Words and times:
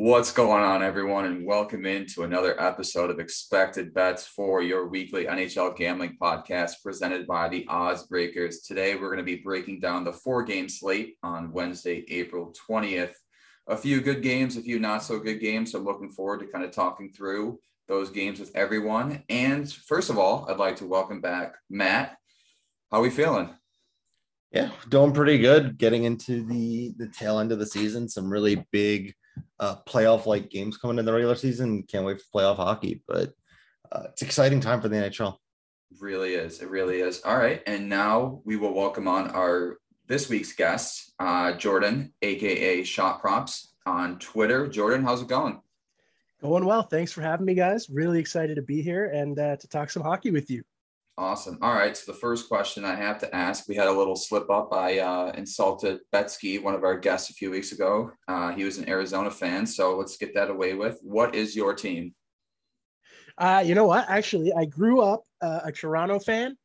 What's 0.00 0.30
going 0.30 0.62
on, 0.62 0.80
everyone, 0.80 1.24
and 1.24 1.44
welcome 1.44 1.84
into 1.84 2.22
another 2.22 2.54
episode 2.62 3.10
of 3.10 3.18
Expected 3.18 3.92
Bets 3.92 4.28
for 4.28 4.62
your 4.62 4.86
weekly 4.86 5.24
NHL 5.24 5.76
gambling 5.76 6.16
podcast 6.22 6.74
presented 6.84 7.26
by 7.26 7.48
the 7.48 7.66
Odds 7.66 8.04
Breakers. 8.04 8.60
Today, 8.60 8.94
we're 8.94 9.12
going 9.12 9.18
to 9.18 9.24
be 9.24 9.42
breaking 9.42 9.80
down 9.80 10.04
the 10.04 10.12
four 10.12 10.44
game 10.44 10.68
slate 10.68 11.16
on 11.24 11.50
Wednesday, 11.50 12.04
April 12.10 12.54
20th. 12.70 13.14
A 13.66 13.76
few 13.76 14.00
good 14.00 14.22
games, 14.22 14.56
a 14.56 14.62
few 14.62 14.78
not 14.78 15.02
so 15.02 15.18
good 15.18 15.40
games. 15.40 15.72
So, 15.72 15.80
I'm 15.80 15.84
looking 15.84 16.10
forward 16.10 16.38
to 16.42 16.46
kind 16.46 16.64
of 16.64 16.70
talking 16.70 17.10
through 17.10 17.58
those 17.88 18.10
games 18.10 18.38
with 18.38 18.54
everyone. 18.54 19.24
And 19.28 19.68
first 19.68 20.10
of 20.10 20.16
all, 20.16 20.46
I'd 20.48 20.58
like 20.58 20.76
to 20.76 20.86
welcome 20.86 21.20
back 21.20 21.56
Matt. 21.68 22.16
How 22.92 22.98
are 22.98 23.02
we 23.02 23.10
feeling? 23.10 23.50
Yeah, 24.52 24.70
doing 24.88 25.12
pretty 25.12 25.38
good. 25.38 25.76
Getting 25.76 26.04
into 26.04 26.44
the 26.46 26.94
the 26.96 27.08
tail 27.08 27.40
end 27.40 27.50
of 27.50 27.58
the 27.58 27.66
season, 27.66 28.08
some 28.08 28.30
really 28.30 28.64
big 28.70 29.12
uh, 29.60 29.76
playoff 29.86 30.26
like 30.26 30.50
games 30.50 30.76
coming 30.76 30.98
in 30.98 31.04
the 31.04 31.12
regular 31.12 31.34
season. 31.34 31.82
Can't 31.82 32.04
wait 32.04 32.20
for 32.20 32.40
playoff 32.40 32.56
hockey, 32.56 33.02
but 33.06 33.32
uh, 33.90 34.04
it's 34.10 34.22
exciting 34.22 34.60
time 34.60 34.80
for 34.80 34.88
the 34.88 34.96
NHL. 34.96 35.34
It 35.90 35.98
really 36.00 36.34
is. 36.34 36.60
It 36.60 36.68
really 36.68 37.00
is. 37.00 37.22
All 37.22 37.36
right, 37.36 37.62
and 37.66 37.88
now 37.88 38.42
we 38.44 38.56
will 38.56 38.74
welcome 38.74 39.08
on 39.08 39.30
our 39.30 39.78
this 40.06 40.28
week's 40.28 40.54
guest, 40.54 41.12
uh, 41.18 41.52
Jordan, 41.52 42.12
aka 42.22 42.82
Shot 42.82 43.20
Props, 43.20 43.74
on 43.86 44.18
Twitter. 44.18 44.66
Jordan, 44.66 45.04
how's 45.04 45.22
it 45.22 45.28
going? 45.28 45.60
Going 46.40 46.64
well. 46.64 46.82
Thanks 46.82 47.12
for 47.12 47.20
having 47.20 47.46
me, 47.46 47.54
guys. 47.54 47.90
Really 47.90 48.20
excited 48.20 48.56
to 48.56 48.62
be 48.62 48.80
here 48.80 49.06
and 49.06 49.38
uh, 49.38 49.56
to 49.56 49.68
talk 49.68 49.90
some 49.90 50.02
hockey 50.02 50.30
with 50.30 50.50
you. 50.50 50.62
Awesome. 51.18 51.58
All 51.62 51.74
right. 51.74 51.96
So 51.96 52.12
the 52.12 52.18
first 52.18 52.48
question 52.48 52.84
I 52.84 52.94
have 52.94 53.18
to 53.18 53.34
ask, 53.34 53.68
we 53.68 53.74
had 53.74 53.88
a 53.88 53.92
little 53.92 54.14
slip 54.14 54.48
up. 54.50 54.72
I 54.72 55.00
uh, 55.00 55.32
insulted 55.36 55.98
Betsky, 56.14 56.62
one 56.62 56.76
of 56.76 56.84
our 56.84 56.96
guests 56.96 57.28
a 57.28 57.32
few 57.32 57.50
weeks 57.50 57.72
ago. 57.72 58.12
Uh, 58.28 58.52
he 58.52 58.62
was 58.62 58.78
an 58.78 58.88
Arizona 58.88 59.28
fan. 59.28 59.66
So 59.66 59.96
let's 59.98 60.16
get 60.16 60.32
that 60.34 60.48
away 60.48 60.74
with. 60.74 61.00
What 61.02 61.34
is 61.34 61.56
your 61.56 61.74
team? 61.74 62.14
Uh, 63.36 63.64
you 63.66 63.74
know 63.74 63.86
what? 63.86 64.08
Actually, 64.08 64.52
I 64.52 64.64
grew 64.64 65.00
up 65.00 65.24
uh, 65.40 65.62
a 65.64 65.72
Toronto 65.72 66.20
fan 66.20 66.56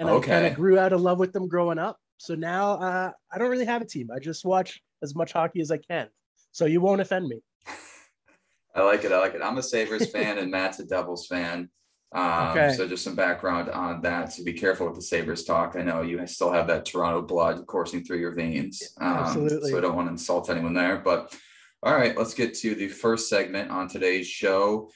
and 0.00 0.10
okay. 0.10 0.32
I 0.32 0.34
kind 0.40 0.46
of 0.48 0.54
grew 0.56 0.76
out 0.76 0.92
of 0.92 1.00
love 1.00 1.20
with 1.20 1.32
them 1.32 1.46
growing 1.46 1.78
up. 1.78 1.96
So 2.18 2.34
now 2.34 2.72
uh, 2.78 3.12
I 3.32 3.38
don't 3.38 3.48
really 3.48 3.64
have 3.64 3.80
a 3.80 3.86
team. 3.86 4.08
I 4.12 4.18
just 4.18 4.44
watch 4.44 4.82
as 5.04 5.14
much 5.14 5.32
hockey 5.32 5.60
as 5.60 5.70
I 5.70 5.78
can. 5.78 6.08
So 6.50 6.66
you 6.66 6.80
won't 6.80 7.00
offend 7.00 7.28
me. 7.28 7.42
I 8.74 8.82
like 8.82 9.04
it. 9.04 9.12
I 9.12 9.20
like 9.20 9.34
it. 9.34 9.40
I'm 9.40 9.58
a 9.58 9.62
Sabres 9.62 10.10
fan 10.10 10.38
and 10.38 10.50
Matt's 10.50 10.80
a 10.80 10.84
Devils 10.84 11.28
fan. 11.28 11.70
Um, 12.12 12.48
okay. 12.48 12.74
So 12.76 12.88
just 12.88 13.04
some 13.04 13.14
background 13.14 13.70
on 13.70 14.02
that. 14.02 14.32
So 14.32 14.44
be 14.44 14.52
careful 14.52 14.86
with 14.86 14.96
the 14.96 15.02
Sabres 15.02 15.44
talk. 15.44 15.76
I 15.76 15.82
know 15.82 16.02
you 16.02 16.24
still 16.26 16.52
have 16.52 16.66
that 16.66 16.84
Toronto 16.84 17.22
blood 17.22 17.66
coursing 17.66 18.04
through 18.04 18.18
your 18.18 18.34
veins. 18.34 18.82
Um, 19.00 19.18
Absolutely. 19.18 19.70
So 19.70 19.78
I 19.78 19.80
don't 19.80 19.94
want 19.94 20.08
to 20.08 20.12
insult 20.12 20.50
anyone 20.50 20.74
there. 20.74 20.98
But 20.98 21.36
all 21.82 21.94
right, 21.94 22.16
let's 22.16 22.34
get 22.34 22.54
to 22.54 22.74
the 22.74 22.88
first 22.88 23.28
segment 23.28 23.70
on 23.70 23.88
today's 23.88 24.26
show. 24.26 24.90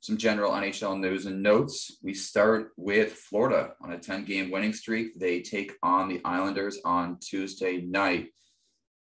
Some 0.00 0.16
general 0.16 0.52
NHL 0.52 1.00
news 1.00 1.26
and 1.26 1.42
notes. 1.42 1.96
We 2.02 2.14
start 2.14 2.70
with 2.76 3.14
Florida 3.14 3.72
on 3.80 3.92
a 3.92 3.98
10 3.98 4.24
game 4.24 4.50
winning 4.50 4.72
streak. 4.72 5.18
They 5.18 5.40
take 5.40 5.72
on 5.82 6.08
the 6.08 6.20
Islanders 6.24 6.78
on 6.84 7.18
Tuesday 7.18 7.78
night. 7.78 8.28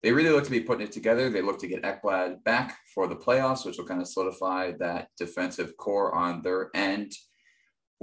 They 0.04 0.12
really 0.12 0.30
look 0.30 0.44
to 0.44 0.50
be 0.50 0.60
putting 0.60 0.86
it 0.86 0.92
together. 0.92 1.30
They 1.30 1.40
look 1.40 1.58
to 1.60 1.66
get 1.66 1.82
Ekblad 1.82 2.44
back 2.44 2.76
for 2.94 3.08
the 3.08 3.16
playoffs, 3.16 3.64
which 3.64 3.78
will 3.78 3.86
kind 3.86 4.02
of 4.02 4.06
solidify 4.06 4.72
that 4.78 5.08
defensive 5.18 5.76
core 5.78 6.14
on 6.14 6.42
their 6.42 6.70
end. 6.74 7.12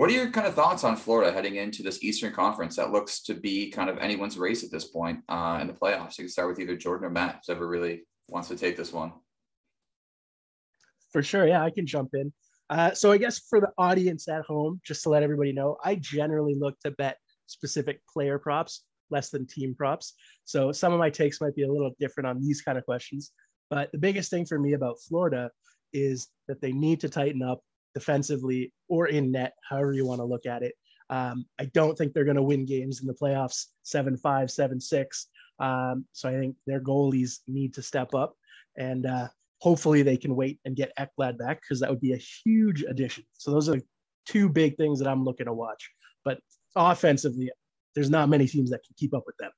What 0.01 0.09
are 0.09 0.13
your 0.13 0.31
kind 0.31 0.47
of 0.47 0.55
thoughts 0.55 0.83
on 0.83 0.95
Florida 0.95 1.31
heading 1.31 1.57
into 1.57 1.83
this 1.83 2.03
Eastern 2.03 2.33
Conference 2.33 2.75
that 2.77 2.91
looks 2.91 3.21
to 3.21 3.35
be 3.35 3.69
kind 3.69 3.87
of 3.87 3.99
anyone's 3.99 4.35
race 4.35 4.63
at 4.63 4.71
this 4.71 4.85
point 4.85 5.19
uh, 5.29 5.59
in 5.61 5.67
the 5.67 5.73
playoffs? 5.73 6.17
You 6.17 6.23
can 6.23 6.29
start 6.29 6.49
with 6.49 6.59
either 6.59 6.75
Jordan 6.75 7.05
or 7.05 7.11
Matt, 7.11 7.43
whoever 7.45 7.67
really 7.67 8.07
wants 8.27 8.47
to 8.47 8.55
take 8.55 8.75
this 8.75 8.91
one. 8.91 9.13
For 11.11 11.21
sure. 11.21 11.47
Yeah, 11.47 11.63
I 11.63 11.69
can 11.69 11.85
jump 11.85 12.15
in. 12.15 12.33
Uh, 12.67 12.95
so 12.95 13.11
I 13.11 13.19
guess 13.19 13.41
for 13.47 13.59
the 13.59 13.69
audience 13.77 14.27
at 14.27 14.41
home, 14.41 14.81
just 14.83 15.03
to 15.03 15.09
let 15.09 15.21
everybody 15.21 15.53
know, 15.53 15.77
I 15.83 15.93
generally 15.93 16.55
look 16.55 16.79
to 16.79 16.89
bet 16.89 17.17
specific 17.45 18.01
player 18.11 18.39
props 18.39 18.81
less 19.11 19.29
than 19.29 19.45
team 19.45 19.75
props. 19.75 20.15
So 20.45 20.71
some 20.71 20.93
of 20.93 20.97
my 20.97 21.11
takes 21.11 21.39
might 21.39 21.55
be 21.55 21.61
a 21.61 21.71
little 21.71 21.91
different 21.99 22.25
on 22.27 22.41
these 22.41 22.63
kind 22.63 22.79
of 22.79 22.85
questions. 22.85 23.33
But 23.69 23.91
the 23.91 23.99
biggest 23.99 24.31
thing 24.31 24.47
for 24.47 24.57
me 24.57 24.73
about 24.73 24.97
Florida 25.07 25.51
is 25.93 26.27
that 26.47 26.59
they 26.59 26.71
need 26.71 27.01
to 27.01 27.09
tighten 27.09 27.43
up 27.43 27.61
defensively 27.93 28.73
or 28.87 29.07
in 29.07 29.31
net, 29.31 29.53
however 29.67 29.93
you 29.93 30.05
want 30.05 30.19
to 30.19 30.25
look 30.25 30.45
at 30.45 30.63
it. 30.63 30.73
Um, 31.09 31.45
I 31.59 31.65
don't 31.73 31.97
think 31.97 32.13
they're 32.13 32.25
going 32.25 32.37
to 32.37 32.43
win 32.43 32.65
games 32.65 33.01
in 33.01 33.07
the 33.07 33.13
playoffs 33.13 33.65
7 33.83 34.17
5, 34.17 34.49
7 34.49 34.79
6. 34.79 35.27
Um, 35.59 36.05
so 36.13 36.29
I 36.29 36.33
think 36.33 36.55
their 36.65 36.79
goalies 36.79 37.39
need 37.47 37.73
to 37.75 37.81
step 37.81 38.13
up 38.15 38.33
and 38.77 39.05
uh, 39.05 39.27
hopefully 39.59 40.01
they 40.01 40.17
can 40.17 40.35
wait 40.35 40.59
and 40.65 40.75
get 40.75 40.91
Ekblad 40.97 41.37
back 41.37 41.61
because 41.61 41.79
that 41.79 41.89
would 41.89 42.01
be 42.01 42.13
a 42.13 42.21
huge 42.45 42.83
addition. 42.83 43.23
So 43.33 43.51
those 43.51 43.69
are 43.69 43.79
two 44.25 44.49
big 44.49 44.77
things 44.77 44.99
that 44.99 45.07
I'm 45.07 45.23
looking 45.23 45.45
to 45.45 45.53
watch. 45.53 45.89
But 46.25 46.39
offensively, 46.75 47.51
there's 47.95 48.09
not 48.09 48.29
many 48.29 48.47
teams 48.47 48.71
that 48.71 48.83
can 48.85 48.95
keep 48.97 49.13
up 49.13 49.23
with 49.25 49.37
them. 49.37 49.51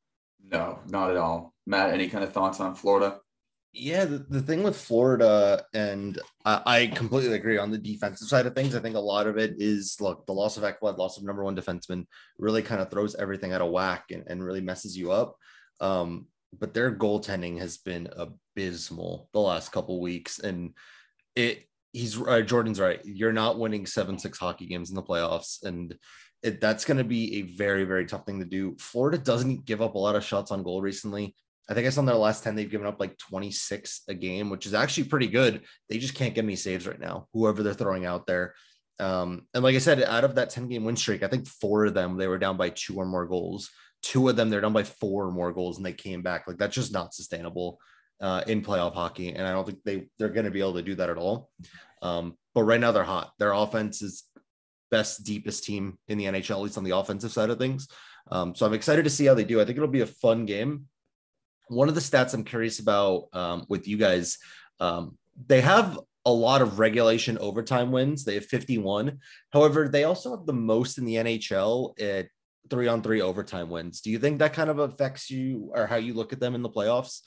No, 0.52 0.80
not 0.90 1.10
at 1.10 1.18
all. 1.18 1.54
Matt, 1.66 1.94
any 1.94 2.10
kind 2.10 2.24
of 2.24 2.34
thoughts 2.34 2.60
on 2.60 2.76
Florida? 2.76 3.20
Yeah, 3.75 4.06
the, 4.06 4.19
the 4.19 4.41
thing 4.41 4.61
with 4.61 4.78
Florida, 4.78 5.66
and 5.73 6.19
I, 6.45 6.91
completely 6.94 7.34
agree 7.34 7.57
on 7.57 7.72
the 7.72 7.78
defensive 7.79 8.28
side 8.28 8.45
of 8.45 8.53
things. 8.53 8.75
I 8.75 8.79
think 8.79 8.95
a 8.95 9.00
lot 9.00 9.25
of 9.25 9.39
it 9.39 9.56
is 9.57 9.97
look, 10.00 10.28
the 10.28 10.34
loss 10.34 10.57
of 10.57 10.63
Ekblad, 10.63 10.97
loss 10.97 11.17
of 11.17 11.23
number 11.23 11.44
one 11.44 11.56
defenseman 11.56 12.06
really 12.38 12.61
kind 12.61 12.81
of 12.81 12.91
throws 12.91 13.16
everything 13.16 13.51
out 13.51 13.61
of 13.61 13.72
whack 13.72 14.06
and, 14.11 14.25
and 14.28 14.44
really 14.44 14.61
messes 14.61 14.95
you 14.95 15.11
up. 15.11 15.38
Um, 15.81 16.28
but 16.59 16.75
their 16.75 16.95
goaltending 16.95 17.57
has 17.59 17.78
been 17.78 18.09
abysmal 18.16 19.28
the 19.34 19.39
last 19.39 19.72
couple 19.72 20.00
weeks. 20.00 20.38
And 20.38 20.73
it 21.35 21.66
he's 21.94 22.22
uh, 22.22 22.41
Jordan's 22.41 22.79
right. 22.79 23.00
You're 23.03 23.34
not 23.34 23.57
winning 23.57 23.88
seven, 23.88 24.19
six 24.19 24.38
hockey 24.38 24.67
games 24.67 24.90
in 24.90 24.95
the 24.95 25.01
playoffs. 25.01 25.63
And 25.63 25.97
it, 26.44 26.61
that's 26.61 26.85
going 26.85 26.97
to 26.97 27.03
be 27.03 27.38
a 27.38 27.41
very, 27.44 27.85
very 27.85 28.05
tough 28.05 28.25
thing 28.25 28.40
to 28.40 28.45
do. 28.45 28.75
Florida 28.78 29.17
doesn't 29.17 29.66
give 29.66 29.81
up 29.81 29.95
a 29.95 30.00
lot 30.00 30.16
of 30.16 30.23
shots 30.23 30.51
on 30.51 30.61
goal 30.61 30.81
recently. 30.81 31.35
I 31.69 31.74
think 31.74 31.88
I 31.88 31.90
saw 31.90 32.01
in 32.01 32.06
their 32.06 32.16
last 32.16 32.44
10, 32.44 32.56
they've 32.56 32.69
given 32.69 32.88
up 32.88 33.00
like 33.00 33.18
26 33.18 34.01
a 34.09 34.13
game, 34.13 34.50
which 34.50 34.66
is 34.66 34.74
actually 34.74 35.06
pretty 35.06 35.28
good. 35.28 35.62
They 35.90 35.97
just 35.97 36.16
can't 36.16 36.35
get 36.35 36.44
any 36.44 36.56
saves 36.56 36.88
right 36.88 37.00
now, 37.00 37.28
whoever 37.34 37.63
they're 37.63 37.74
throwing 37.74 38.06
out 38.06 38.28
there. 38.28 38.53
Um, 39.00 39.47
and 39.53 39.63
like 39.63 39.75
I 39.75 39.79
said, 39.79 40.03
out 40.03 40.23
of 40.23 40.35
that 40.35 40.50
10 40.50 40.68
game 40.68 40.84
win 40.84 40.96
streak, 40.96 41.23
I 41.23 41.28
think 41.28 41.47
four 41.47 41.85
of 41.85 41.94
them 41.94 42.18
they 42.18 42.28
were 42.28 42.38
down 42.38 42.57
by 42.57 42.69
two 42.69 42.97
or 42.97 43.06
more 43.06 43.25
goals. 43.25 43.69
Two 44.02 44.28
of 44.28 44.35
them 44.35 44.50
they're 44.50 44.62
down 44.62 44.73
by 44.73 44.84
four 44.84 45.25
or 45.25 45.31
more 45.31 45.53
goals 45.53 45.78
and 45.78 45.85
they 45.85 45.94
came 45.94 46.22
back. 46.22 46.47
Like 46.47 46.57
that's 46.57 46.75
just 46.75 46.91
not 46.91 47.13
sustainable 47.13 47.79
uh, 48.22 48.44
in 48.47 48.62
playoff 48.62 48.94
hockey. 48.94 49.34
And 49.34 49.47
I 49.47 49.52
don't 49.52 49.66
think 49.66 49.79
they 49.84 50.07
they're 50.19 50.29
going 50.29 50.46
to 50.46 50.52
be 50.52 50.59
able 50.59 50.75
to 50.75 50.81
do 50.81 50.96
that 50.96 51.09
at 51.09 51.18
all. 51.18 51.50
Um, 52.02 52.38
but 52.53 52.63
right 52.63 52.79
now 52.79 52.91
they're 52.91 53.03
hot. 53.03 53.31
Their 53.40 53.53
offense 53.53 54.02
is 54.02 54.23
best, 54.91 55.23
deepest 55.23 55.63
team 55.63 55.97
in 56.07 56.18
the 56.18 56.25
NHL, 56.25 56.52
at 56.52 56.62
least 56.62 56.78
on 56.78 56.84
the 56.84 56.96
offensive 56.96 57.31
side 57.31 57.50
of 57.50 57.57
things. 57.57 57.88
Um, 58.29 58.53
so 58.53 58.66
I'm 58.66 58.73
excited 58.73 59.03
to 59.03 59.09
see 59.09 59.25
how 59.25 59.34
they 59.34 59.44
do. 59.44 59.59
I 59.59 59.66
think 59.66 59.78
it'll 59.78 59.88
be 59.88 60.02
a 60.02 60.06
fun 60.06 60.46
game 60.46 60.85
one 61.73 61.89
of 61.89 61.95
the 61.95 62.01
stats 62.01 62.34
I'm 62.34 62.44
curious 62.44 62.79
about 62.79 63.28
um, 63.34 63.66
with 63.69 63.88
you 63.88 63.97
guys, 63.97 64.38
um, 64.79 65.17
they 65.47 65.61
have 65.61 66.00
a 66.25 66.31
lot 66.31 66.61
of 66.61 66.79
regulation 66.79 67.38
overtime 67.38 67.91
wins. 67.91 68.23
They 68.23 68.35
have 68.35 68.45
51. 68.45 69.19
However, 69.51 69.89
they 69.89 70.06
also 70.06 70.35
have 70.35 70.45
the 70.45 70.53
most 70.53 70.97
in 70.97 71.06
the 71.06 71.16
NHL 71.16 72.00
at 72.00 72.28
three 72.69 72.88
on 72.88 73.01
three 73.01 73.22
overtime 73.22 73.69
wins. 73.69 74.01
Do 74.01 74.09
you 74.09 74.19
think 74.19 74.39
that 74.39 74.53
kind 74.53 74.69
of 74.69 74.79
affects 74.79 75.29
you 75.29 75.72
or 75.73 75.85
how 75.85 75.97
you 75.97 76.13
look 76.13 76.31
at 76.31 76.39
them 76.39 76.56
in 76.56 76.61
the 76.61 76.69
playoffs? 76.69 77.22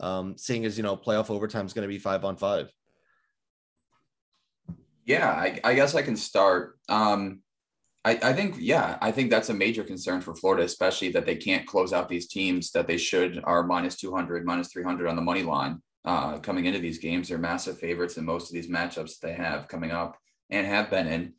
Um, 0.00 0.36
seeing 0.36 0.64
as 0.64 0.76
you 0.76 0.82
know, 0.82 0.96
playoff 0.96 1.30
overtime 1.30 1.66
is 1.66 1.72
going 1.72 1.88
to 1.88 1.92
be 1.92 1.98
five 1.98 2.24
on 2.24 2.36
five. 2.36 2.70
Yeah, 5.04 5.28
I, 5.28 5.60
I 5.64 5.74
guess 5.74 5.94
I 5.94 6.02
can 6.02 6.16
start. 6.16 6.78
Um, 6.88 7.40
I, 8.04 8.18
I 8.22 8.32
think, 8.32 8.56
yeah, 8.58 8.98
I 9.00 9.12
think 9.12 9.30
that's 9.30 9.50
a 9.50 9.54
major 9.54 9.84
concern 9.84 10.20
for 10.20 10.34
Florida, 10.34 10.64
especially 10.64 11.10
that 11.10 11.24
they 11.24 11.36
can't 11.36 11.66
close 11.66 11.92
out 11.92 12.08
these 12.08 12.26
teams 12.26 12.72
that 12.72 12.88
they 12.88 12.96
should 12.96 13.40
are 13.44 13.62
minus 13.62 13.96
200, 13.96 14.44
minus 14.44 14.72
300 14.72 15.06
on 15.06 15.14
the 15.14 15.22
money 15.22 15.44
line 15.44 15.80
uh, 16.04 16.38
coming 16.38 16.64
into 16.64 16.80
these 16.80 16.98
games. 16.98 17.28
They're 17.28 17.38
massive 17.38 17.78
favorites 17.78 18.16
in 18.16 18.24
most 18.24 18.50
of 18.50 18.54
these 18.54 18.68
matchups 18.68 19.20
they 19.20 19.34
have 19.34 19.68
coming 19.68 19.92
up 19.92 20.18
and 20.50 20.66
have 20.66 20.90
been 20.90 21.06
in. 21.06 21.34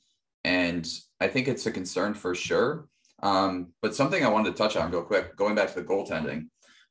And 0.45 0.87
I 1.19 1.27
think 1.27 1.47
it's 1.47 1.65
a 1.65 1.71
concern 1.71 2.13
for 2.13 2.33
sure. 2.33 2.87
Um, 3.21 3.73
but 3.81 3.95
something 3.95 4.23
I 4.23 4.29
wanted 4.29 4.51
to 4.51 4.57
touch 4.57 4.75
on 4.77 4.91
real 4.91 5.03
quick, 5.03 5.35
going 5.35 5.55
back 5.55 5.69
to 5.69 5.75
the 5.75 5.85
goaltending. 5.85 6.47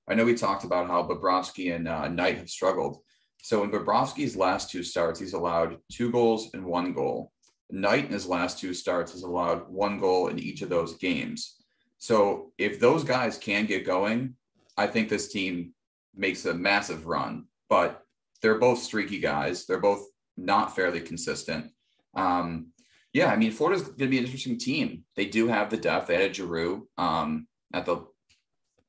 I 0.08 0.14
know 0.14 0.25
we 0.25 0.34
talked 0.34 0.64
about 0.64 0.88
how 0.88 1.06
Bobrovsky 1.06 1.75
and 1.75 1.88
uh, 1.88 2.08
Knight 2.08 2.38
have 2.38 2.50
struggled. 2.50 2.98
So 3.42 3.62
in 3.62 3.70
Bobrovsky's 3.70 4.36
last 4.36 4.70
two 4.70 4.82
starts, 4.82 5.20
he's 5.20 5.32
allowed 5.32 5.78
two 5.90 6.10
goals 6.10 6.50
and 6.54 6.64
one 6.64 6.92
goal. 6.92 7.32
Knight 7.70 8.06
in 8.06 8.12
his 8.12 8.26
last 8.26 8.59
two 8.59 8.75
starts 8.75 9.12
has 9.12 9.23
allowed 9.23 9.69
one 9.69 9.99
goal 9.99 10.29
in 10.29 10.38
each 10.38 10.62
of 10.62 10.69
those 10.69 10.97
games. 10.97 11.56
So 11.99 12.53
if 12.59 12.81
those 12.81 13.05
guys 13.05 13.38
can 13.38 13.67
get 13.67 13.87
going, 13.87 14.35
I 14.76 14.87
think 14.87 15.09
this 15.09 15.32
team 15.32 15.73
makes 16.14 16.44
a 16.44 16.55
massive 16.55 17.06
run. 17.06 17.47
But 17.69 18.03
they're 18.43 18.59
both 18.59 18.81
streaky 18.81 19.20
guys. 19.20 19.67
They're 19.67 19.81
both 19.81 20.05
not 20.37 20.75
fairly 20.75 21.00
consistent. 21.00 21.70
Um, 22.14 22.73
yeah, 23.12 23.26
I 23.26 23.37
mean, 23.37 23.53
Florida's 23.53 23.82
going 23.82 23.99
to 23.99 24.06
be 24.09 24.19
an 24.19 24.25
interesting 24.25 24.59
team. 24.59 25.05
They 25.17 25.26
do 25.26 25.49
have 25.49 25.70
the 25.70 25.76
depth. 25.76 26.09
They 26.09 26.20
had 26.20 26.35
Giroux 26.35 26.88
um, 26.99 27.47
at 27.73 27.87
the 27.87 28.06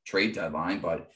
trade 0.04 0.34
deadline, 0.34 0.80
but 0.80 1.10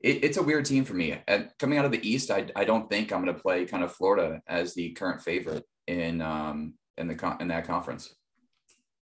it, 0.00 0.24
it's 0.24 0.36
a 0.36 0.42
weird 0.42 0.64
team 0.64 0.84
for 0.84 0.94
me. 0.94 1.18
And 1.26 1.50
coming 1.58 1.78
out 1.78 1.84
of 1.84 1.92
the 1.92 2.08
East, 2.08 2.30
I, 2.30 2.46
I 2.54 2.64
don't 2.64 2.88
think 2.88 3.12
I'm 3.12 3.22
going 3.24 3.34
to 3.34 3.42
play 3.42 3.64
kind 3.64 3.82
of 3.82 3.92
Florida 3.92 4.40
as 4.46 4.74
the 4.74 4.90
current 4.90 5.22
favorite 5.22 5.64
in 5.86 6.22
um 6.22 6.74
in 6.98 7.08
the 7.08 7.36
in 7.40 7.48
that 7.48 7.66
conference. 7.66 8.14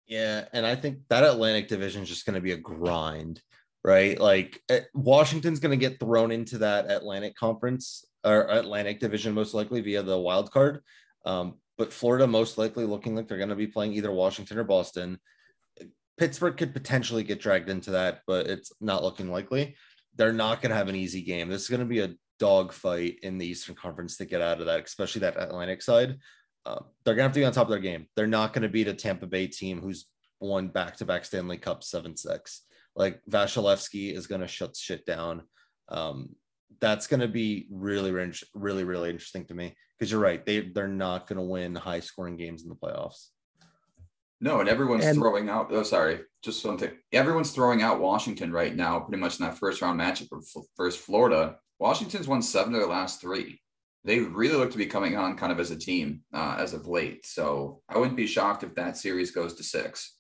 Yeah, 0.07 0.45
and 0.53 0.67
I 0.67 0.75
think 0.77 0.99
that 1.09 1.25
Atlantic 1.25 1.69
division 1.69 2.03
is 2.03 2.09
just 2.09 2.27
going 2.27 2.35
to 2.35 2.41
be 2.41 2.53
a 2.53 2.59
grind, 2.59 3.41
right? 3.83 4.19
Like 4.19 4.61
eh, 4.69 4.81
Washington's 4.95 5.61
going 5.61 5.79
to 5.79 5.89
get 5.89 5.99
thrown 5.99 6.31
into 6.31 6.59
that 6.59 6.91
Atlantic 6.91 7.35
conference 7.37 8.05
or 8.23 8.43
Atlantic 8.49 9.01
division 9.01 9.35
most 9.35 9.55
likely 9.55 9.81
via 9.81 10.03
the 10.03 10.19
wild 10.19 10.51
card. 10.51 10.81
Um, 11.25 11.55
but 11.79 11.93
Florida 11.93 12.27
most 12.27 12.59
likely 12.59 12.85
looking 12.85 13.17
like 13.17 13.29
they're 13.29 13.39
going 13.39 13.49
to 13.49 13.57
be 13.57 13.67
playing 13.67 13.95
either 13.95 14.13
Washington 14.13 14.59
or 14.59 14.65
Boston. 14.65 15.19
Pittsburgh 16.17 16.57
could 16.57 16.73
potentially 16.73 17.25
get 17.25 17.41
dragged 17.41 17.69
into 17.69 17.93
that, 17.93 18.21
but 18.27 18.47
it's 18.47 18.73
not 18.81 19.03
looking 19.03 19.31
likely. 19.31 19.75
They're 20.15 20.33
not 20.33 20.63
going 20.63 20.71
to 20.71 20.77
have 20.77 20.89
an 20.89 20.95
easy 20.95 21.23
game. 21.23 21.49
This 21.49 21.63
is 21.63 21.69
going 21.69 21.81
to 21.81 21.87
be 21.87 22.01
a 22.01 22.15
dogfight 22.39 23.19
in 23.23 23.39
the 23.39 23.47
Eastern 23.47 23.75
Conference 23.75 24.17
to 24.19 24.25
get 24.25 24.41
out 24.41 24.61
of 24.61 24.67
that, 24.67 24.85
especially 24.85 25.23
that 25.23 25.41
Atlantic 25.41 25.83
side. 25.83 26.19
Uh, 26.67 26.81
they're 27.05 27.15
going 27.15 27.25
to 27.25 27.29
have 27.29 27.33
to 27.33 27.41
be 27.41 27.45
on 27.45 27.53
top 27.53 27.67
of 27.67 27.71
their 27.71 27.79
game. 27.79 28.07
They're 28.17 28.27
not 28.27 28.53
going 28.53 28.63
to 28.63 28.69
beat 28.69 28.89
a 28.89 28.95
Tampa 28.95 29.27
Bay 29.27 29.47
team 29.47 29.81
who's 29.81 30.07
won 30.41 30.69
back 30.69 30.97
to 30.97 31.05
back 31.05 31.25
Stanley 31.25 31.59
Cup 31.59 31.85
7 31.85 32.17
6. 32.17 32.63
Like 32.97 33.21
Vasilevskiy 33.31 34.15
is 34.15 34.27
going 34.27 34.41
to 34.41 34.49
shut 34.49 34.77
shit 34.77 35.05
down. 35.05 35.43
Um, 35.89 36.31
that's 36.81 37.07
going 37.07 37.21
to 37.21 37.29
be 37.29 37.67
really, 37.71 38.13
really, 38.55 38.85
really 38.85 39.11
interesting 39.11 39.45
to 39.47 39.55
me 39.55 39.75
because 39.99 40.11
you're 40.11 40.21
right. 40.21 40.45
They, 40.45 40.61
they're 40.61 40.89
not 40.89 41.27
going 41.27 41.39
to 41.39 41.45
win 41.45 41.75
high 41.75 42.01
scoring 42.01 42.37
games 42.37 42.63
in 42.63 42.69
the 42.69 42.75
playoffs. 42.75 43.29
No, 44.41 44.61
and 44.61 44.69
everyone's 44.69 45.05
and, 45.05 45.17
throwing 45.17 45.49
out. 45.49 45.69
Oh, 45.71 45.83
sorry, 45.83 46.21
just 46.43 46.61
something. 46.61 46.91
Everyone's 47.13 47.53
throwing 47.53 47.83
out 47.83 48.01
Washington 48.01 48.53
right 48.53 48.75
now, 48.75 49.01
pretty 49.01 49.21
much 49.21 49.39
in 49.39 49.47
that 49.47 49.59
first 49.59 49.81
round 49.81 49.99
matchup 49.99 50.29
versus 50.77 51.01
Florida. 51.01 51.57
Washington's 51.79 52.29
won 52.29 52.43
seven 52.43 52.75
of 52.75 52.81
their 52.81 52.89
last 52.89 53.21
three. 53.21 53.61
They 54.05 54.21
really 54.21 54.57
look 54.57 54.71
to 54.73 54.79
be 54.79 54.87
coming 54.87 55.17
on 55.17 55.37
kind 55.37 55.51
of 55.51 55.59
as 55.59 55.71
a 55.71 55.77
team 55.77 56.23
uh, 56.33 56.57
as 56.59 56.75
of 56.75 56.87
late. 56.87 57.25
So 57.25 57.81
I 57.89 57.97
wouldn't 57.97 58.17
be 58.17 58.27
shocked 58.27 58.63
if 58.63 58.75
that 58.75 58.97
series 58.97 59.31
goes 59.31 59.55
to 59.55 59.65
six. 59.65 60.17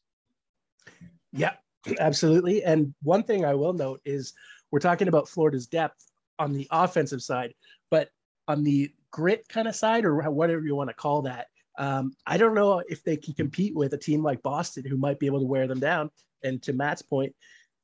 Yeah, 1.32 1.52
absolutely. 1.98 2.64
And 2.64 2.94
one 3.02 3.24
thing 3.24 3.44
I 3.44 3.54
will 3.54 3.74
note 3.74 4.00
is 4.04 4.32
we're 4.70 4.78
talking 4.78 5.08
about 5.08 5.28
Florida's 5.28 5.66
depth 5.66 6.02
on 6.38 6.52
the 6.52 6.66
offensive 6.70 7.22
side, 7.22 7.52
but 7.90 8.08
on 8.48 8.64
the 8.64 8.90
grit 9.10 9.46
kind 9.48 9.68
of 9.68 9.76
side, 9.76 10.04
or 10.04 10.30
whatever 10.30 10.62
you 10.64 10.74
want 10.74 10.90
to 10.90 10.94
call 10.94 11.22
that, 11.22 11.46
um, 11.78 12.12
I 12.26 12.36
don't 12.36 12.54
know 12.54 12.82
if 12.88 13.02
they 13.04 13.16
can 13.16 13.34
compete 13.34 13.74
with 13.74 13.92
a 13.92 13.98
team 13.98 14.22
like 14.22 14.42
Boston, 14.42 14.84
who 14.86 14.96
might 14.96 15.18
be 15.18 15.26
able 15.26 15.40
to 15.40 15.46
wear 15.46 15.66
them 15.66 15.80
down. 15.80 16.10
And 16.42 16.62
to 16.62 16.72
Matt's 16.72 17.02
point, 17.02 17.34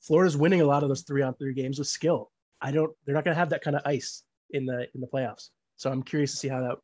Florida's 0.00 0.36
winning 0.36 0.60
a 0.60 0.66
lot 0.66 0.82
of 0.82 0.88
those 0.88 1.02
three 1.02 1.22
on 1.22 1.34
three 1.34 1.54
games 1.54 1.78
with 1.78 1.88
skill. 1.88 2.30
I 2.60 2.72
don't. 2.72 2.92
They're 3.04 3.14
not 3.14 3.24
going 3.24 3.34
to 3.34 3.38
have 3.38 3.50
that 3.50 3.62
kind 3.62 3.76
of 3.76 3.82
ice 3.84 4.22
in 4.50 4.66
the 4.66 4.86
in 4.94 5.00
the 5.00 5.06
playoffs. 5.06 5.48
So 5.80 5.90
I'm 5.90 6.02
curious 6.02 6.32
to 6.32 6.36
see 6.36 6.48
how 6.48 6.60
that 6.60 6.76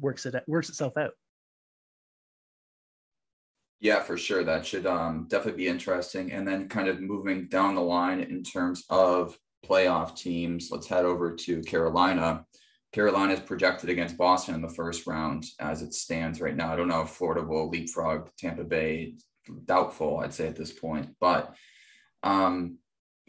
works 0.00 0.24
it 0.24 0.34
works 0.46 0.70
itself 0.70 0.96
out. 0.96 1.10
Yeah, 3.80 4.00
for 4.00 4.16
sure. 4.16 4.44
That 4.44 4.64
should 4.64 4.86
um, 4.86 5.26
definitely 5.28 5.64
be 5.64 5.68
interesting. 5.68 6.32
And 6.32 6.48
then 6.48 6.66
kind 6.66 6.88
of 6.88 7.02
moving 7.02 7.48
down 7.48 7.74
the 7.74 7.82
line 7.82 8.20
in 8.20 8.42
terms 8.42 8.84
of 8.88 9.38
playoff 9.66 10.16
teams, 10.16 10.70
let's 10.70 10.86
head 10.86 11.04
over 11.04 11.34
to 11.34 11.60
Carolina. 11.60 12.46
Carolina 12.92 13.34
is 13.34 13.40
projected 13.40 13.90
against 13.90 14.16
Boston 14.16 14.54
in 14.54 14.62
the 14.62 14.70
first 14.70 15.06
round 15.06 15.44
as 15.58 15.82
it 15.82 15.92
stands 15.92 16.40
right 16.40 16.56
now. 16.56 16.72
I 16.72 16.76
don't 16.76 16.88
know 16.88 17.02
if 17.02 17.10
Florida 17.10 17.42
will 17.42 17.68
leapfrog 17.68 18.30
Tampa 18.38 18.64
Bay. 18.64 19.16
Doubtful, 19.66 20.20
I'd 20.20 20.32
say 20.32 20.46
at 20.46 20.56
this 20.56 20.72
point. 20.72 21.10
But 21.20 21.54
um, 22.22 22.78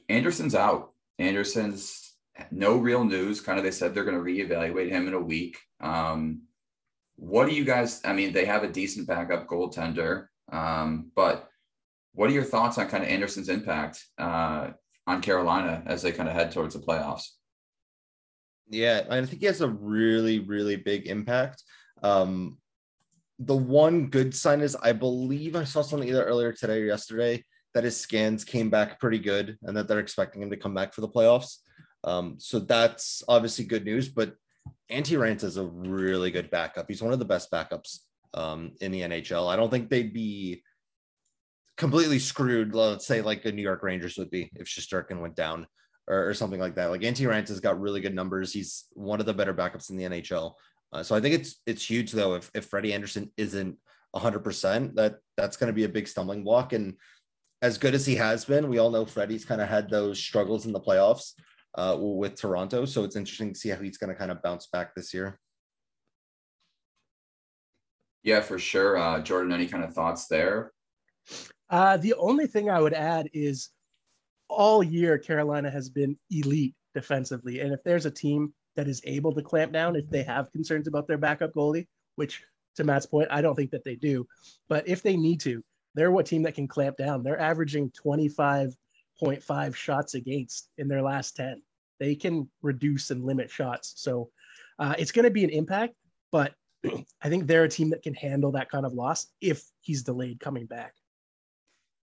Andersen's 0.08 0.56
out. 0.56 0.94
Andersen's 1.20 2.11
no 2.52 2.78
real 2.78 3.04
news. 3.04 3.42
Kind 3.42 3.58
of, 3.58 3.64
they 3.64 3.72
said 3.72 3.94
they're 3.94 4.04
going 4.04 4.18
to 4.18 4.24
reevaluate 4.24 4.90
him 4.90 5.08
in 5.08 5.14
a 5.14 5.20
week. 5.20 5.58
Um, 5.80 6.44
what 7.16 7.48
do 7.48 7.54
you 7.54 7.64
guys? 7.64 8.02
I 8.04 8.14
mean, 8.14 8.34
they 8.34 8.46
have 8.46 8.64
a 8.64 8.72
decent 8.72 9.08
backup 9.08 9.48
goaltender, 9.48 10.28
um, 10.52 11.12
but 11.16 11.50
what 12.14 12.30
are 12.30 12.34
your 12.34 12.44
thoughts 12.44 12.78
on 12.78 12.90
kind 12.90 13.04
of 13.04 13.10
Andersen's 13.10 13.50
impact 13.50 14.04
uh, 14.18 14.72
on 15.08 15.22
Carolina 15.22 15.84
as 15.86 16.02
they 16.02 16.12
kind 16.12 16.28
of 16.28 16.36
head 16.36 16.52
towards 16.52 16.74
the 16.74 16.82
playoffs? 16.82 17.28
Yeah, 18.70 19.04
I 19.10 19.26
think 19.26 19.42
he 19.42 19.46
has 19.48 19.62
a 19.62 19.68
really, 19.68 20.40
really 20.40 20.78
big 20.78 21.08
impact. 21.08 21.64
Um, 22.02 22.58
the 23.40 23.56
one 23.56 24.08
good 24.08 24.36
sign 24.36 24.62
is 24.62 24.76
I 24.76 24.94
believe 24.94 25.56
I 25.56 25.64
saw 25.64 25.82
something 25.82 26.08
either 26.08 26.24
earlier 26.24 26.54
today 26.54 26.82
or 26.82 26.86
yesterday 26.86 27.44
that 27.74 27.84
his 27.84 27.98
scans 27.98 28.44
came 28.44 28.70
back 28.70 29.00
pretty 29.00 29.20
good 29.20 29.58
and 29.64 29.76
that 29.76 29.88
they're 29.88 30.00
expecting 30.00 30.42
him 30.42 30.50
to 30.50 30.58
come 30.58 30.74
back 30.74 30.94
for 30.94 31.02
the 31.02 31.10
playoffs. 31.10 31.58
Um, 32.04 32.36
so 32.40 32.60
that's 32.60 33.24
obviously 33.28 33.66
good 33.66 33.86
news. 33.86 34.10
But 34.10 34.36
Antti 34.92 35.18
Raanta 35.18 35.44
is 35.44 35.58
a 35.58 35.66
really 35.66 36.32
good 36.32 36.50
backup. 36.50 36.86
He's 36.88 37.02
one 37.02 37.14
of 37.14 37.20
the 37.20 37.26
best 37.26 37.52
backups 37.52 38.00
um, 38.34 38.72
in 38.82 38.92
the 38.92 39.02
NHL. 39.02 39.52
I 39.52 39.56
don't 39.56 39.70
think 39.70 39.90
they'd 39.90 40.14
be 40.14 40.64
completely 41.78 42.20
screwed, 42.20 42.76
let's 42.76 43.08
say, 43.08 43.22
like 43.22 43.44
the 43.44 43.52
New 43.52 43.62
York 43.62 43.84
Rangers 43.84 44.18
would 44.18 44.30
be 44.30 44.52
if 44.56 44.68
Shesterkin 44.68 45.22
went 45.22 45.36
down 45.36 45.68
or, 46.08 46.30
or 46.30 46.34
something 46.34 46.60
like 46.60 46.76
that. 46.76 46.92
Like 46.92 47.02
Antti 47.02 47.28
Raanta's 47.28 47.60
got 47.60 47.80
really 47.80 48.02
good 48.02 48.16
numbers. 48.16 48.54
He's 48.54 48.86
one 48.94 49.20
of 49.20 49.26
the 49.26 49.34
better 49.34 49.54
backups 49.54 49.90
in 49.90 49.98
the 49.98 50.04
NHL. 50.04 50.54
Uh, 50.94 51.04
so 51.04 51.16
I 51.16 51.22
think 51.22 51.36
it's 51.36 51.62
it's 51.66 51.90
huge 51.90 52.12
though 52.12 52.36
if 52.36 52.52
if 52.54 52.66
Freddie 52.66 52.94
Andersen 52.94 53.32
isn't 53.38 53.78
100%, 54.14 54.96
that 54.96 55.16
that's 55.38 55.56
going 55.56 55.68
to 55.68 55.74
be 55.74 55.86
a 55.86 55.90
big 55.90 56.08
stumbling 56.08 56.44
block. 56.44 56.74
And 56.74 56.96
as 57.62 57.78
good 57.78 57.96
as 57.96 58.06
he 58.06 58.16
has 58.16 58.44
been, 58.44 58.68
we 58.68 58.78
all 58.78 58.92
know 58.92 59.06
Freddie's 59.06 59.46
kind 59.46 59.62
of 59.62 59.70
had 59.70 59.90
those 59.90 60.20
struggles 60.20 60.66
in 60.66 60.74
the 60.74 60.82
playoffs 60.82 61.32
uh, 61.76 61.96
with 62.00 62.36
Toronto. 62.36 62.86
So 62.86 63.04
it's 63.04 63.16
interesting 63.16 63.54
to 63.54 63.60
see 63.60 63.70
how 63.70 63.78
he's 63.78 63.98
going 63.98 64.10
to 64.10 64.16
kind 64.16 64.32
of 64.32 64.42
bounce 64.42 64.68
back 64.68 64.94
this 64.96 65.14
year. 65.14 65.40
Yeah, 68.24 68.42
for 68.42 68.60
sure. 68.60 68.98
Uh, 68.98 69.22
Jordan, 69.22 69.52
any 69.52 69.68
kind 69.68 69.84
of 69.84 69.94
thoughts 69.94 70.28
there? 70.28 70.74
Uh, 71.70 71.98
the 71.98 72.14
only 72.16 72.48
thing 72.48 72.70
I 72.70 72.80
would 72.82 72.94
add 72.94 73.30
is 73.34 73.70
all 74.48 74.84
year 74.84 75.18
Carolina 75.18 75.72
has 75.72 75.90
been 75.90 76.18
elite 76.30 76.76
defensively. 76.94 77.62
And 77.62 77.74
if 77.74 77.84
there's 77.84 78.06
a 78.06 78.12
team 78.12 78.54
that 78.76 78.88
is 78.88 79.02
able 79.06 79.34
to 79.34 79.42
clamp 79.42 79.72
down, 79.72 79.96
if 79.96 80.10
they 80.10 80.24
have 80.24 80.52
concerns 80.52 80.88
about 80.88 81.08
their 81.08 81.18
backup 81.18 81.54
goalie, 81.54 81.88
which 82.16 82.44
to 82.76 82.84
Matt's 82.84 83.06
point, 83.06 83.30
I 83.32 83.42
don't 83.42 83.56
think 83.56 83.72
that 83.72 83.84
they 83.84 83.96
do, 83.96 84.28
but 84.70 84.88
if 84.88 85.02
they 85.02 85.18
need 85.18 85.40
to, 85.42 85.64
they're 85.96 86.12
what 86.12 86.26
team 86.26 86.44
that 86.44 86.56
can 86.56 86.68
clamp 86.68 86.98
down. 86.98 87.24
They're 87.24 87.40
averaging 87.40 87.92
25.5 89.22 89.76
shots 89.76 90.14
against 90.16 90.70
in 90.78 90.88
their 90.88 91.02
last 91.02 91.36
10. 91.36 91.62
They 92.00 92.16
can 92.16 92.50
reduce 92.62 93.12
and 93.12 93.24
limit 93.24 93.50
shots. 93.50 93.94
So 93.98 94.30
uh, 94.80 94.96
it's 94.98 95.12
going 95.12 95.26
to 95.26 95.32
be 95.32 95.44
an 95.44 95.50
impact, 95.50 95.94
but 96.32 96.54
I 97.22 97.30
think 97.30 97.48
they're 97.48 97.64
a 97.64 97.70
team 97.70 97.92
that 97.92 98.04
can 98.04 98.16
handle 98.16 98.52
that 98.54 98.70
kind 98.70 98.86
of 98.86 98.94
loss 98.94 99.28
if 99.40 99.64
he's 99.82 100.04
delayed 100.04 100.40
coming 100.40 100.66
back. 100.66 100.94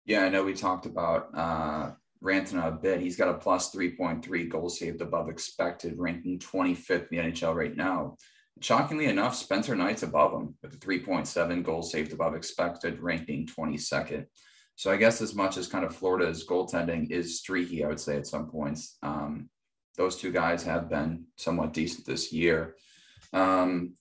Yeah, 0.05 0.25
I 0.25 0.29
know 0.29 0.45
we 0.45 0.55
talked 0.55 0.87
about 0.87 1.31
uh, 1.35 1.93
Rantanen 2.23 2.67
a 2.67 2.73
bit. 2.73 3.01
He's 3.01 3.17
got 3.17 3.29
a 3.29 3.35
plus 3.35 3.75
3.3 3.75 4.49
goal 4.49 4.69
saved 4.69 5.01
above 5.01 5.29
expected, 5.29 5.99
ranking 5.99 6.39
25th 6.39 7.09
in 7.11 7.19
the 7.19 7.33
NHL 7.33 7.55
right 7.55 7.77
now. 7.77 8.17
Shockingly 8.61 9.07
enough, 9.07 9.37
Spencer 9.37 9.77
Knight's 9.77 10.03
above 10.03 10.33
him 10.33 10.55
with 10.63 10.75
a 10.75 10.79
3.7 10.79 11.63
goal 11.63 11.83
saved 11.83 12.13
above 12.13 12.35
expected, 12.35 13.01
ranking 13.01 13.47
22nd. 13.47 14.27
So 14.77 14.93
I 14.93 14.97
guess 14.97 15.21
as 15.21 15.35
much 15.35 15.57
as 15.57 15.67
kind 15.67 15.85
of 15.85 15.97
Florida's 15.97 16.47
goaltending 16.47 17.11
is 17.11 17.39
streaky, 17.39 17.85
I 17.85 17.89
would 17.89 18.01
say 18.01 18.17
at 18.17 18.27
some 18.27 18.49
points, 18.49 18.99
um, 19.03 19.49
those 19.97 20.17
two 20.17 20.31
guys 20.31 20.63
have 20.65 20.89
been 20.89 21.25
somewhat 21.37 21.73
decent 21.73 22.07
this 22.07 22.33
year. 22.33 22.77
Um, 23.33 23.95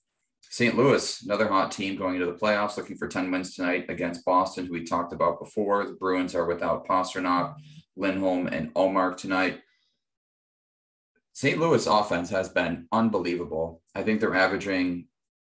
St. 0.50 0.75
Louis, 0.77 1.22
another 1.24 1.48
hot 1.48 1.72
team 1.72 1.98
going 1.98 2.15
into 2.15 2.27
the 2.27 2.38
playoffs, 2.38 2.77
looking 2.77 2.98
for 2.98 3.08
10 3.08 3.32
wins 3.32 3.55
tonight 3.55 3.86
against 3.89 4.25
Boston, 4.25 4.65
who 4.65 4.74
we 4.74 4.84
talked 4.84 5.13
about 5.13 5.39
before. 5.39 5.86
The 5.86 5.94
Bruins 5.94 6.36
are 6.36 6.46
without 6.46 6.88
Pastrnak. 6.88 7.55
Lindholm, 7.96 8.48
and 8.48 8.74
Ullmark 8.74 9.17
tonight. 9.17 9.62
St. 11.34 11.60
Louis 11.60 11.86
offense 11.86 12.29
has 12.29 12.50
been 12.50 12.88
unbelievable. 12.91 13.82
I 13.94 14.03
think 14.03 14.20
they're 14.20 14.36
averaging 14.36 15.08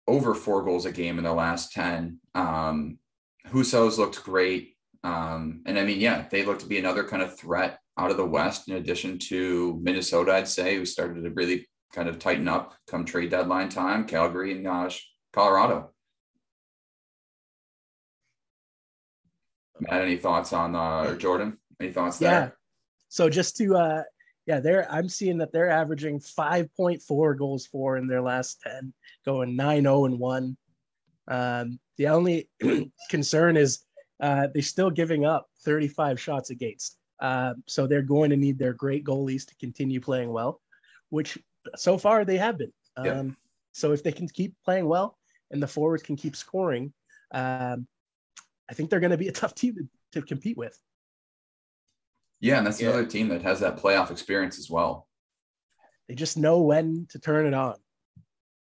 over 0.06 0.34
four 0.34 0.62
goals 0.62 0.86
a 0.86 0.92
game 0.92 1.18
in 1.18 1.24
the 1.24 1.32
last 1.32 1.72
10. 1.72 2.20
Um, 2.34 2.98
Husso's 3.46 3.98
looked 3.98 4.22
great. 4.24 4.73
Um, 5.04 5.60
and 5.66 5.78
I 5.78 5.84
mean, 5.84 6.00
yeah, 6.00 6.24
they 6.30 6.44
look 6.44 6.58
to 6.60 6.66
be 6.66 6.78
another 6.78 7.04
kind 7.04 7.22
of 7.22 7.38
threat 7.38 7.78
out 7.98 8.10
of 8.10 8.16
the 8.16 8.26
West, 8.26 8.68
in 8.68 8.76
addition 8.76 9.18
to 9.18 9.78
Minnesota, 9.82 10.32
I'd 10.32 10.48
say, 10.48 10.76
who 10.76 10.86
started 10.86 11.22
to 11.22 11.30
really 11.30 11.68
kind 11.92 12.08
of 12.08 12.18
tighten 12.18 12.48
up 12.48 12.74
come 12.88 13.04
trade 13.04 13.30
deadline 13.30 13.68
time, 13.68 14.06
Calgary 14.06 14.52
and 14.52 14.64
gosh, 14.64 15.06
Colorado. 15.32 15.90
Matt, 19.80 20.02
any 20.02 20.16
thoughts 20.16 20.52
on 20.52 20.74
uh, 20.74 21.14
Jordan? 21.16 21.58
Any 21.80 21.92
thoughts 21.92 22.18
there? 22.18 22.30
Yeah. 22.30 22.50
So 23.08 23.28
just 23.28 23.56
to 23.58 23.76
uh 23.76 24.02
yeah, 24.46 24.60
they're 24.60 24.90
I'm 24.90 25.08
seeing 25.08 25.38
that 25.38 25.52
they're 25.52 25.70
averaging 25.70 26.20
5.4 26.20 27.38
goals 27.38 27.66
for 27.66 27.96
in 27.96 28.06
their 28.06 28.22
last 28.22 28.60
10, 28.62 28.92
going 29.24 29.56
9-0 29.56 30.06
and 30.06 30.18
1. 30.18 30.56
Um, 31.28 31.80
the 31.96 32.08
only 32.08 32.48
concern 33.10 33.56
is 33.56 33.84
uh, 34.20 34.48
they're 34.52 34.62
still 34.62 34.90
giving 34.90 35.24
up 35.24 35.48
35 35.64 36.20
shots 36.20 36.50
against. 36.50 36.98
Uh, 37.20 37.54
so 37.66 37.86
they're 37.86 38.02
going 38.02 38.30
to 38.30 38.36
need 38.36 38.58
their 38.58 38.72
great 38.72 39.04
goalies 39.04 39.46
to 39.46 39.54
continue 39.56 40.00
playing 40.00 40.32
well, 40.32 40.60
which 41.10 41.38
so 41.76 41.96
far 41.96 42.24
they 42.24 42.36
have 42.36 42.58
been. 42.58 42.72
Um, 42.96 43.06
yeah. 43.06 43.22
So 43.72 43.92
if 43.92 44.02
they 44.02 44.12
can 44.12 44.28
keep 44.28 44.54
playing 44.64 44.86
well 44.86 45.18
and 45.50 45.62
the 45.62 45.66
forwards 45.66 46.02
can 46.02 46.16
keep 46.16 46.36
scoring, 46.36 46.92
um, 47.32 47.86
I 48.70 48.74
think 48.74 48.90
they're 48.90 49.00
going 49.00 49.10
to 49.10 49.18
be 49.18 49.28
a 49.28 49.32
tough 49.40 49.54
team 49.54 49.74
to, 49.74 50.20
to 50.20 50.26
compete 50.26 50.56
with. 50.56 50.78
Yeah, 52.40 52.58
and 52.58 52.66
that's 52.66 52.80
yeah. 52.80 52.88
another 52.88 53.06
team 53.06 53.28
that 53.28 53.42
has 53.42 53.60
that 53.60 53.78
playoff 53.78 54.10
experience 54.10 54.58
as 54.58 54.68
well. 54.68 55.08
They 56.08 56.14
just 56.14 56.36
know 56.36 56.60
when 56.60 57.06
to 57.10 57.18
turn 57.18 57.46
it 57.46 57.54
on. 57.54 57.76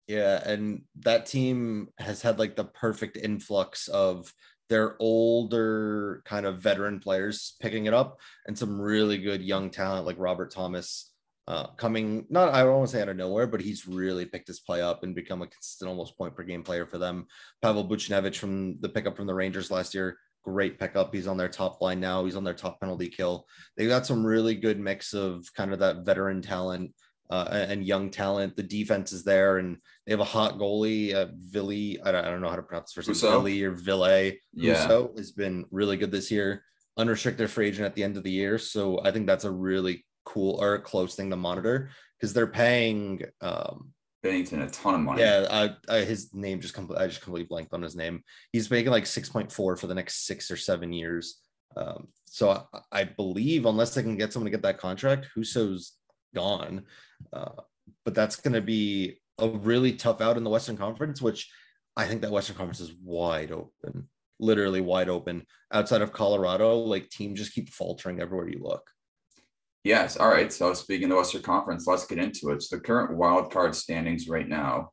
Yeah, 0.08 0.41
and 0.44 0.82
that 1.01 1.27
team 1.27 1.89
has 1.98 2.22
had 2.22 2.39
like 2.39 2.56
the 2.56 2.65
perfect 2.65 3.15
influx 3.15 3.88
of 3.88 4.34
their 4.69 4.95
older 4.99 6.21
kind 6.25 6.45
of 6.45 6.59
veteran 6.59 6.99
players 6.99 7.55
picking 7.59 7.85
it 7.85 7.93
up 7.93 8.19
and 8.47 8.57
some 8.57 8.79
really 8.79 9.17
good 9.17 9.41
young 9.41 9.69
talent 9.69 10.05
like 10.05 10.15
Robert 10.19 10.51
Thomas 10.51 11.11
uh, 11.47 11.65
coming 11.77 12.27
not 12.29 12.53
I 12.53 12.61
don't 12.61 12.77
want 12.77 12.89
to 12.89 12.95
say 12.95 13.01
out 13.01 13.09
of 13.09 13.17
nowhere, 13.17 13.47
but 13.47 13.59
he's 13.59 13.88
really 13.88 14.25
picked 14.25 14.47
his 14.47 14.59
play 14.59 14.83
up 14.83 15.03
and 15.03 15.15
become 15.15 15.41
a 15.41 15.47
consistent 15.47 15.89
almost 15.89 16.15
point 16.15 16.35
per 16.35 16.43
game 16.43 16.61
player 16.61 16.85
for 16.85 16.99
them. 16.99 17.25
Pavel 17.63 17.89
Buchnevich 17.89 18.35
from 18.38 18.79
the 18.81 18.89
pickup 18.89 19.17
from 19.17 19.25
the 19.25 19.33
Rangers 19.33 19.71
last 19.71 19.95
year, 19.95 20.19
great 20.43 20.79
pickup. 20.79 21.13
He's 21.13 21.25
on 21.25 21.38
their 21.38 21.49
top 21.49 21.81
line 21.81 21.99
now. 21.99 22.23
He's 22.23 22.35
on 22.35 22.43
their 22.43 22.53
top 22.53 22.79
penalty 22.79 23.09
kill. 23.09 23.47
They 23.75 23.88
got 23.88 24.05
some 24.05 24.23
really 24.23 24.53
good 24.53 24.79
mix 24.79 25.15
of 25.15 25.51
kind 25.55 25.73
of 25.73 25.79
that 25.79 26.05
veteran 26.05 26.43
talent 26.43 26.93
uh, 27.29 27.48
and 27.51 27.86
young 27.86 28.09
talent. 28.09 28.55
The 28.55 28.63
defense 28.63 29.12
is 29.12 29.24
there, 29.24 29.57
and 29.57 29.77
they 30.05 30.13
have 30.13 30.19
a 30.19 30.25
hot 30.25 30.57
goalie, 30.57 31.13
uh, 31.13 31.27
Villy. 31.51 31.98
I 32.03 32.12
don't, 32.12 32.25
I 32.25 32.29
don't 32.29 32.41
know 32.41 32.50
how 32.50 32.55
to 32.55 32.63
pronounce 32.63 32.93
his 32.93 33.05
first 33.05 33.24
name. 33.24 33.31
Villy 33.31 33.62
or 33.63 33.71
Ville. 33.71 34.33
Yeah, 34.53 34.75
Husso 34.75 35.17
has 35.17 35.31
been 35.31 35.65
really 35.71 35.98
good 35.98 36.12
this 36.12 36.31
year. 36.31 36.63
Unrestricted 36.98 37.50
free 37.50 37.67
agent 37.67 37.86
at 37.86 37.95
the 37.95 38.03
end 38.03 38.17
of 38.17 38.24
the 38.24 38.31
year, 38.31 38.57
so 38.57 39.00
I 39.03 39.12
think 39.12 39.27
that's 39.27 39.45
a 39.45 39.51
really 39.51 40.05
cool 40.25 40.62
or 40.62 40.79
close 40.79 41.15
thing 41.15 41.29
to 41.29 41.36
monitor 41.36 41.89
because 42.17 42.33
they're 42.33 42.48
paying. 42.48 43.24
Um, 43.41 43.93
Binnington 44.24 44.65
a 44.65 44.69
ton 44.69 44.95
of 44.95 45.00
money. 45.01 45.21
Yeah, 45.21 45.48
I, 45.50 45.95
I, 45.95 46.00
his 46.00 46.33
name 46.33 46.59
just 46.59 46.74
completely. 46.74 47.05
I 47.05 47.07
just 47.07 47.21
completely 47.21 47.48
blanked 47.48 47.74
on 47.74 47.81
his 47.81 47.95
name. 47.95 48.24
He's 48.51 48.69
making 48.69 48.91
like 48.91 49.05
six 49.05 49.29
point 49.29 49.51
four 49.51 49.77
for 49.77 49.88
the 49.88 49.95
next 49.95 50.25
six 50.25 50.51
or 50.51 50.57
seven 50.57 50.91
years. 50.91 51.38
Um, 51.77 52.07
so 52.25 52.50
I, 52.50 52.79
I, 52.91 53.03
believe 53.03 53.65
unless 53.65 53.93
they 53.93 54.01
can 54.01 54.17
get 54.17 54.33
someone 54.33 54.45
to 54.45 54.51
get 54.51 54.63
that 54.63 54.79
contract, 54.79 55.27
Husso's 55.38 55.93
gone. 56.33 56.83
Uh, 57.31 57.62
but 58.05 58.15
that's 58.15 58.36
going 58.36 58.53
to 58.53 58.62
be 58.62 59.19
a 59.38 59.48
really 59.48 59.93
tough 59.93 60.21
out 60.21 60.38
in 60.38 60.43
the 60.43 60.50
Western 60.50 60.77
Conference, 60.77 61.21
which 61.21 61.50
I 61.95 62.05
think 62.05 62.21
that 62.21 62.31
Western 62.31 62.55
Conference 62.55 62.79
is 62.79 62.93
wide 63.03 63.51
open, 63.51 64.07
literally 64.39 64.81
wide 64.81 65.09
open. 65.09 65.45
Outside 65.71 66.01
of 66.01 66.13
Colorado, 66.13 66.77
like 66.77 67.09
teams 67.09 67.39
just 67.39 67.53
keep 67.53 67.69
faltering 67.69 68.19
everywhere 68.19 68.50
you 68.50 68.59
look. 68.62 68.89
Yes. 69.83 70.17
All 70.17 70.29
right. 70.29 70.51
So 70.51 70.74
speaking 70.74 71.05
of 71.05 71.09
the 71.12 71.15
Western 71.17 71.41
Conference, 71.41 71.88
let's 71.88 72.05
get 72.05 72.17
into 72.17 72.50
it. 72.50 72.62
So 72.62 72.75
the 72.75 72.81
current 72.81 73.17
wild 73.17 73.51
card 73.51 73.75
standings 73.75 74.27
right 74.27 74.48
now. 74.48 74.91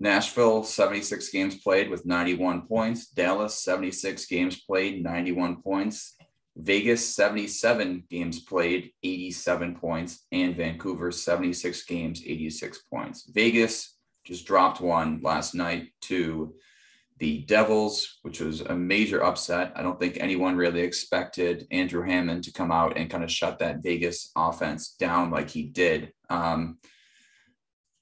Nashville, 0.00 0.64
76 0.64 1.28
games 1.30 1.60
played 1.60 1.88
with 1.88 2.04
91 2.04 2.66
points. 2.66 3.08
Dallas, 3.08 3.62
76 3.62 4.26
games 4.26 4.60
played, 4.60 5.02
91 5.02 5.62
points. 5.62 6.16
Vegas 6.56 7.14
77 7.14 8.04
games 8.10 8.40
played, 8.40 8.92
87 9.02 9.74
points, 9.76 10.26
and 10.30 10.56
Vancouver 10.56 11.10
76 11.10 11.84
games, 11.84 12.22
86 12.24 12.82
points. 12.90 13.30
Vegas 13.32 13.96
just 14.24 14.46
dropped 14.46 14.80
one 14.80 15.20
last 15.22 15.54
night 15.54 15.88
to 16.02 16.54
the 17.18 17.38
Devils, 17.40 18.18
which 18.22 18.40
was 18.40 18.60
a 18.60 18.74
major 18.74 19.22
upset. 19.22 19.72
I 19.76 19.82
don't 19.82 19.98
think 19.98 20.16
anyone 20.18 20.56
really 20.56 20.80
expected 20.80 21.66
Andrew 21.70 22.02
Hammond 22.02 22.44
to 22.44 22.52
come 22.52 22.72
out 22.72 22.96
and 22.96 23.10
kind 23.10 23.22
of 23.22 23.30
shut 23.30 23.58
that 23.60 23.82
Vegas 23.82 24.30
offense 24.36 24.94
down 24.94 25.30
like 25.30 25.50
he 25.50 25.64
did. 25.64 26.12
Um, 26.28 26.78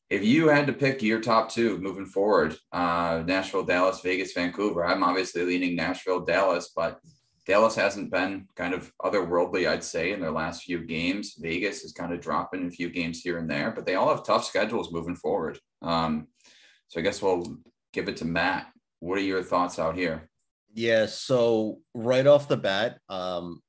if 0.08 0.24
you 0.24 0.48
had 0.48 0.66
to 0.66 0.74
pick 0.74 1.02
your 1.02 1.20
top 1.20 1.50
two 1.50 1.78
moving 1.78 2.04
forward, 2.06 2.56
uh, 2.70 3.22
Nashville, 3.26 3.64
Dallas, 3.64 4.00
Vegas, 4.02 4.32
Vancouver, 4.32 4.84
I'm 4.84 5.02
obviously 5.02 5.42
leaning 5.42 5.74
Nashville, 5.74 6.20
Dallas, 6.20 6.70
but 6.76 7.00
Dallas 7.46 7.74
hasn't 7.74 8.12
been 8.12 8.46
kind 8.54 8.72
of 8.72 8.92
otherworldly, 9.02 9.68
I'd 9.68 9.82
say, 9.82 10.12
in 10.12 10.20
their 10.20 10.30
last 10.30 10.62
few 10.62 10.84
games. 10.84 11.34
Vegas 11.38 11.82
is 11.82 11.92
kind 11.92 12.12
of 12.12 12.20
dropping 12.20 12.66
a 12.66 12.70
few 12.70 12.88
games 12.88 13.20
here 13.20 13.38
and 13.38 13.50
there, 13.50 13.72
but 13.72 13.84
they 13.84 13.96
all 13.96 14.08
have 14.14 14.24
tough 14.24 14.44
schedules 14.44 14.92
moving 14.92 15.16
forward. 15.16 15.58
Um, 15.82 16.28
so 16.88 17.00
I 17.00 17.02
guess 17.02 17.20
we'll 17.20 17.58
give 17.92 18.08
it 18.08 18.16
to 18.18 18.24
Matt. 18.24 18.68
What 19.00 19.18
are 19.18 19.22
your 19.22 19.42
thoughts 19.42 19.78
out 19.78 19.96
here? 19.96 20.28
Yeah, 20.72 21.06
so 21.06 21.80
right 21.94 22.26
off 22.26 22.48
the 22.48 22.56
bat, 22.56 22.98
um, 23.08 23.60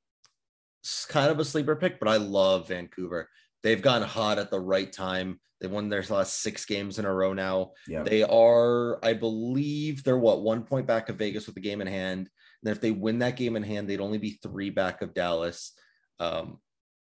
it's 0.82 1.06
kind 1.06 1.32
of 1.32 1.40
a 1.40 1.46
sleeper 1.46 1.76
pick, 1.76 2.00
but 2.00 2.08
I 2.08 2.18
love 2.18 2.68
Vancouver. 2.68 3.28
They've 3.64 3.82
gotten 3.82 4.08
hot 4.08 4.38
at 4.38 4.52
the 4.52 4.60
right 4.60 4.92
time. 4.92 5.40
They 5.62 5.68
won 5.68 5.90
their 5.90 6.04
last 6.10 6.42
six 6.42 6.66
games 6.66 7.00
in 7.00 7.06
a 7.06 7.14
row 7.14 7.34
now. 7.34 7.72
Yeah. 7.88 8.04
They 8.04 8.24
are, 8.24 9.04
I 9.04 9.14
believe, 9.14 10.04
they're 10.04 10.18
what 10.18 10.42
one 10.42 10.64
point 10.64 10.86
back 10.86 11.10
of 11.10 11.16
Vegas 11.16 11.46
with 11.46 11.56
the 11.56 11.62
game 11.62 11.82
in 11.82 11.88
hand. 11.88 12.30
And 12.64 12.72
if 12.72 12.82
they 12.82 12.92
win 12.92 13.20
that 13.20 13.36
game 13.36 13.56
in 13.56 13.64
hand, 13.64 13.88
they'd 13.88 14.00
only 14.00 14.18
be 14.18 14.40
three 14.42 14.70
back 14.70 15.02
of 15.02 15.14
Dallas. 15.14 15.74
Um, 16.20 16.60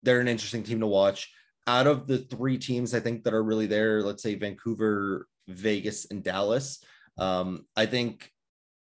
they're 0.02 0.20
an 0.20 0.28
interesting 0.28 0.62
team 0.62 0.80
to 0.80 0.86
watch. 0.86 1.32
Out 1.66 1.86
of 1.86 2.06
the 2.06 2.18
three 2.18 2.58
teams, 2.58 2.94
I 2.94 3.00
think 3.00 3.24
that 3.24 3.34
are 3.34 3.42
really 3.42 3.66
there, 3.66 4.02
let's 4.02 4.22
say 4.22 4.34
Vancouver, 4.34 5.26
Vegas, 5.48 6.06
and 6.10 6.22
Dallas. 6.22 6.82
Um, 7.18 7.66
I 7.74 7.86
think 7.86 8.30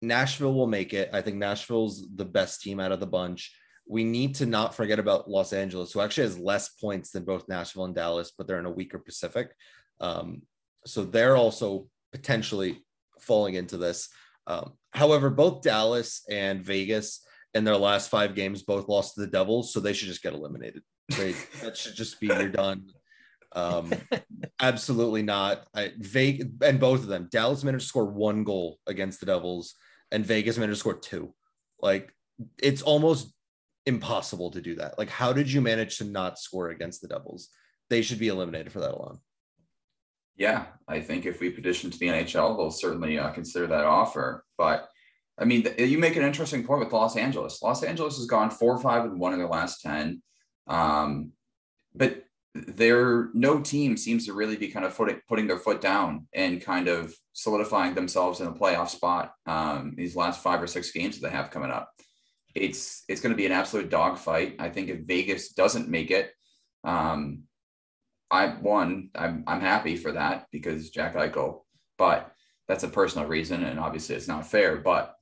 Nashville 0.03 0.55
will 0.55 0.67
make 0.67 0.93
it. 0.93 1.11
I 1.13 1.23
think 1.23 1.37
Nashville's 1.37 2.07
the 2.15 2.25
best 2.25 2.63
team 2.63 2.81
out 2.81 2.93
of 2.93 3.01
the 3.01 3.07
bunch. 3.07 3.55
We 3.89 4.05
need 4.05 4.35
to 4.37 4.47
not 4.47 4.75
forget 4.75 4.99
about 4.99 5.31
Los 5.31 5.53
Angeles, 5.53 5.93
who 5.93 6.01
actually 6.01 6.25
has 6.25 6.39
less 6.39 6.71
points 6.71 7.13
than 7.13 7.25
both 7.25 7.49
Nashville 7.49 7.85
and 7.85 7.95
Dallas, 7.95 8.33
but 8.37 8.47
they're 8.47 8.59
in 8.59 8.67
a 8.67 8.71
weaker 8.71 8.99
Pacific. 8.99 9.55
Um, 10.01 10.43
so 10.85 11.05
they're 11.05 11.37
also 11.37 11.87
potentially 12.13 12.85
falling 13.21 13.55
into 13.55 13.77
this. 13.77 14.09
Um, 14.47 14.73
however, 14.93 15.31
both 15.31 15.63
Dallas 15.63 16.23
and 16.31 16.63
Vegas 16.63 17.25
in 17.55 17.65
their 17.65 17.77
last 17.77 18.11
five 18.11 18.35
games 18.35 18.63
both 18.63 18.89
lost 18.89 19.15
to 19.15 19.23
the 19.23 19.27
Devils, 19.27 19.73
so 19.73 19.81
they 19.81 19.93
should 19.93 20.09
just 20.09 20.23
get 20.23 20.35
eliminated. 20.35 20.83
They, 21.17 21.33
that 21.63 21.77
should 21.77 21.95
just 21.95 22.21
be 22.21 22.27
you're 22.27 22.49
done. 22.49 22.91
Um, 23.53 23.93
absolutely 24.61 25.23
not. 25.23 25.67
I, 25.75 25.93
Vegas 25.99 26.49
and 26.63 26.79
both 26.79 27.01
of 27.01 27.09
them. 27.09 27.29
Dallas 27.31 27.65
managed 27.65 27.85
to 27.85 27.89
score 27.89 28.07
one 28.07 28.45
goal 28.45 28.79
against 28.87 29.21
the 29.21 29.27
Devils, 29.27 29.75
and 30.13 30.25
Vegas 30.25 30.59
managed 30.59 30.77
to 30.77 30.81
score 30.81 30.99
two. 30.99 31.35
Like 31.81 32.13
it's 32.63 32.83
almost 32.83 33.33
impossible 33.87 34.51
to 34.51 34.61
do 34.61 34.75
that. 34.77 34.99
Like, 34.99 35.09
how 35.09 35.33
did 35.33 35.51
you 35.51 35.61
manage 35.61 35.99
to 35.99 36.05
not 36.05 36.39
score 36.39 36.71
against 36.71 37.01
the 37.01 37.09
Devils? 37.09 37.49
They 37.89 38.03
should 38.03 38.19
be 38.19 38.29
eliminated 38.29 38.73
for 38.73 38.81
that 38.81 38.93
alone. 38.93 39.19
Yeah, 40.37 40.67
I 40.87 41.01
think 41.01 41.25
if 41.25 41.41
we 41.41 41.51
petition 41.51 41.91
to 41.91 41.99
the 41.99 42.09
NHL, 42.09 42.57
they'll 42.57 42.71
certainly 42.71 43.19
uh, 43.19 43.31
consider 43.31 43.67
that 43.69 43.85
offer. 43.85 44.45
But 44.59 44.89
I 45.39 45.45
mean, 45.45 45.63
th- 45.63 45.89
you 45.89 45.99
make 45.99 46.17
an 46.17 46.23
interesting 46.23 46.65
point 46.65 46.85
with 46.85 46.93
Los 46.93 47.17
Angeles. 47.17 47.63
Los 47.63 47.83
Angeles 47.83 48.17
has 48.17 48.27
gone 48.27 48.51
four, 48.51 48.79
five, 48.79 49.05
and 49.05 49.19
one 49.19 49.33
in 49.33 49.39
their 49.39 49.49
last 49.49 49.81
ten, 49.81 50.23
um, 50.67 51.33
but 51.95 52.23
there 52.55 53.29
no 53.35 53.61
team 53.61 53.97
seems 53.97 54.27
to 54.27 54.33
really 54.33 54.57
be 54.57 54.69
kind 54.69 54.87
of 54.87 54.99
putting 55.29 55.47
their 55.47 55.59
foot 55.59 55.81
down 55.81 56.27
and 56.33 56.63
kind 56.63 56.89
of 56.89 57.15
solidifying 57.33 57.95
themselves 57.95 58.41
in 58.41 58.47
a 58.47 58.53
playoff 58.53 58.89
spot. 58.89 59.33
Um, 59.47 59.95
these 59.97 60.17
last 60.17 60.43
five 60.43 60.63
or 60.63 60.67
six 60.67 60.91
games 60.91 61.19
that 61.19 61.29
they 61.29 61.37
have 61.37 61.51
coming 61.51 61.71
up, 61.71 61.91
it's 62.55 63.05
it's 63.09 63.21
going 63.21 63.33
to 63.33 63.37
be 63.37 63.47
an 63.47 63.53
absolute 63.53 63.91
dogfight. 63.91 64.57
I 64.59 64.69
think 64.69 64.89
if 64.89 65.01
Vegas 65.01 65.53
doesn't 65.53 65.89
make 65.89 66.11
it, 66.11 66.31
um, 66.85 67.43
I 68.31 68.49
one, 68.49 69.11
I'm 69.15 69.45
I'm 69.47 69.61
happy 69.61 69.97
for 69.97 70.13
that 70.13 70.47
because 70.51 70.91
Jack 70.91 71.15
Eichel, 71.15 71.61
but 71.97 72.33
that's 72.69 72.85
a 72.85 72.89
personal 72.89 73.29
reason, 73.29 73.65
and 73.65 73.79
obviously 73.79 74.17
it's 74.17 74.29
not 74.29 74.47
fair. 74.47 74.77
But 74.79 75.15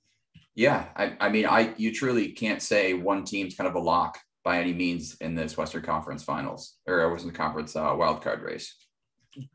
yeah, 0.54 0.86
I, 0.96 1.16
I 1.20 1.28
mean, 1.28 1.46
I 1.46 1.74
you 1.76 1.92
truly 1.92 2.32
can't 2.32 2.62
say 2.62 2.94
one 2.94 3.24
team's 3.24 3.56
kind 3.56 3.68
of 3.68 3.74
a 3.74 3.80
lock 3.80 4.18
by 4.44 4.58
any 4.58 4.72
means 4.72 5.16
in 5.20 5.34
this 5.34 5.56
Western 5.56 5.82
Conference 5.82 6.22
Finals 6.22 6.76
or 6.86 7.10
Western 7.10 7.32
Conference 7.32 7.76
uh, 7.76 7.94
wild 7.96 8.22
card 8.22 8.42
race. 8.42 8.74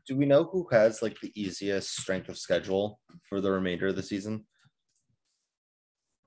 Do 0.06 0.16
we 0.16 0.26
know 0.26 0.44
who 0.44 0.68
has 0.72 1.00
like 1.00 1.18
the 1.20 1.32
easiest 1.34 1.96
strength 1.98 2.28
of 2.28 2.38
schedule 2.38 3.00
for 3.28 3.40
the 3.40 3.50
remainder 3.50 3.88
of 3.88 3.96
the 3.96 4.02
season? 4.02 4.46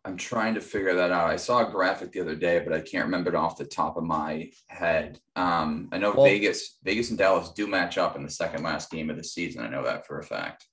I'm 0.05 0.17
trying 0.17 0.53
to 0.55 0.61
figure 0.61 0.93
that 0.95 1.11
out. 1.11 1.29
I 1.29 1.37
saw 1.37 1.65
a 1.65 1.71
graphic 1.71 2.11
the 2.11 2.19
other 2.19 2.35
day, 2.35 2.59
but 2.59 2.73
I 2.73 2.81
can't 2.81 3.05
remember 3.05 3.29
it 3.29 3.35
off 3.35 3.57
the 3.57 3.63
top 3.63 3.95
of 3.95 4.03
my 4.03 4.51
head. 4.67 5.19
Um, 5.37 5.87
I 5.93 5.97
know 5.97 6.13
well, 6.13 6.25
Vegas, 6.25 6.77
Vegas 6.83 7.09
and 7.09 7.17
Dallas 7.17 7.51
do 7.51 7.67
match 7.67 7.97
up 7.97 8.17
in 8.17 8.23
the 8.23 8.29
second 8.29 8.63
last 8.63 8.91
game 8.91 9.09
of 9.09 9.15
the 9.15 9.23
season. 9.23 9.63
I 9.63 9.69
know 9.69 9.83
that 9.83 10.05
for 10.05 10.19
a 10.19 10.23
fact. 10.23 10.67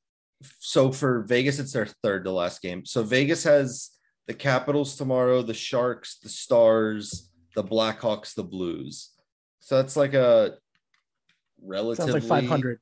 So 0.58 0.90
for 0.90 1.22
Vegas, 1.22 1.60
it's 1.60 1.72
their 1.72 1.86
third 2.02 2.24
to 2.24 2.32
last 2.32 2.60
game. 2.60 2.84
So 2.84 3.04
Vegas 3.04 3.44
has 3.44 3.90
the 4.26 4.34
Capitals 4.34 4.96
tomorrow, 4.96 5.42
the 5.42 5.54
Sharks, 5.54 6.18
the 6.18 6.28
Stars, 6.28 7.30
the 7.54 7.62
Blackhawks, 7.62 8.34
the 8.34 8.42
Blues. 8.42 9.10
So 9.60 9.76
that's 9.76 9.96
like 9.96 10.14
a 10.14 10.54
relatively 11.62 12.20
Sounds 12.20 12.30
like 12.30 12.42
500. 12.42 12.80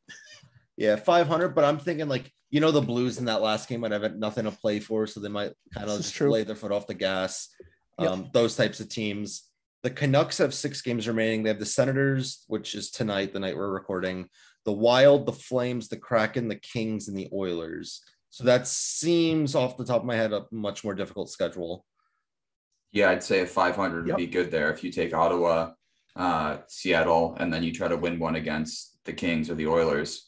Yeah, 0.79 0.95
500. 0.95 1.55
But 1.57 1.65
I'm 1.65 1.79
thinking 1.79 2.09
like 2.09 2.33
you 2.51 2.61
know 2.61 2.71
the 2.71 2.81
Blues 2.81 3.19
in 3.19 3.25
that 3.27 3.43
last 3.43 3.69
game 3.69 3.81
might 3.81 3.91
have 3.91 4.17
nothing 4.17 4.45
to 4.45 4.53
play 4.53 4.79
for, 4.81 5.07
so 5.07 5.19
they 5.21 5.29
might 5.29 5.53
kind 5.75 5.91
of 5.91 5.99
just 5.99 6.15
true. 6.15 6.31
lay 6.31 6.45
their 6.45 6.57
foot 6.57 6.73
off 6.73 6.87
the 6.87 6.95
gas. 6.95 7.49
Yep. 7.99 8.11
Um, 8.11 8.31
those 8.33 8.57
types 8.57 8.79
of 8.81 8.89
teams. 8.89 9.43
The 9.83 9.91
Canucks 9.91 10.39
have 10.39 10.55
six 10.55 10.81
games 10.81 11.07
remaining. 11.09 11.43
They 11.43 11.51
have 11.51 11.59
the 11.59 11.67
Senators, 11.67 12.45
which 12.47 12.75
is 12.77 12.91
tonight, 12.91 13.33
the 13.33 13.41
night 13.41 13.57
we're 13.57 13.69
recording, 13.71 14.29
the 14.65 14.73
Wild, 14.73 15.27
the 15.27 15.33
Flames, 15.33 15.89
the 15.89 15.97
Kraken, 15.97 16.49
the 16.49 16.57
Kings, 16.57 17.09
and 17.09 17.17
the 17.17 17.29
Oilers. 17.33 18.03
So 18.31 18.45
that 18.45 18.67
seems 18.69 19.55
off 19.55 19.77
the 19.77 19.85
top 19.85 20.01
of 20.01 20.05
my 20.07 20.15
head 20.17 20.33
a 20.33 20.47
much 20.53 20.85
more 20.85 20.95
difficult 20.95 21.31
schedule. 21.31 21.85
Yeah, 22.93 23.11
I'd 23.11 23.23
say 23.23 23.41
a 23.41 23.47
500 23.47 24.03
would 24.03 24.09
Yep. 24.09 24.17
be 24.17 24.27
good 24.27 24.51
there 24.51 24.71
if 24.73 24.83
you 24.85 24.91
take 24.91 25.13
Ottawa, 25.15 25.73
uh, 26.17 26.59
Seattle, 26.69 27.37
and 27.39 27.53
then 27.53 27.63
you 27.63 27.73
try 27.73 27.89
to 27.89 27.97
win 27.97 28.19
one 28.19 28.37
against 28.37 28.99
the 29.05 29.13
Kings 29.13 29.49
or 29.51 29.55
the 29.55 29.67
Oilers. 29.67 30.28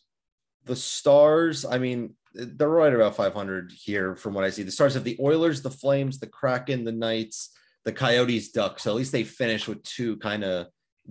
The 0.70 0.76
Stars, 0.76 1.64
I 1.64 1.78
mean, 1.78 2.14
they're 2.32 2.68
right 2.68 2.94
about 2.94 3.16
500 3.16 3.72
here 3.72 4.14
from 4.14 4.34
what 4.34 4.44
I 4.44 4.50
see. 4.50 4.62
The 4.62 4.70
Stars 4.70 4.94
have 4.94 5.02
the 5.02 5.18
Oilers, 5.20 5.62
the 5.62 5.70
Flames, 5.70 6.20
the 6.20 6.28
Kraken, 6.28 6.84
the 6.84 6.92
Knights, 6.92 7.50
the 7.84 7.90
Coyotes, 7.92 8.52
Ducks. 8.52 8.84
So 8.84 8.90
at 8.90 8.96
least 8.96 9.10
they 9.10 9.24
finish 9.24 9.66
with 9.66 9.82
two 9.82 10.16
kind 10.18 10.44
of 10.44 10.68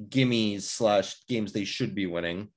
gimmies 0.08 0.62
slash 0.62 1.18
games 1.28 1.52
they 1.52 1.66
should 1.66 1.94
be 1.94 2.06
winning. 2.06 2.48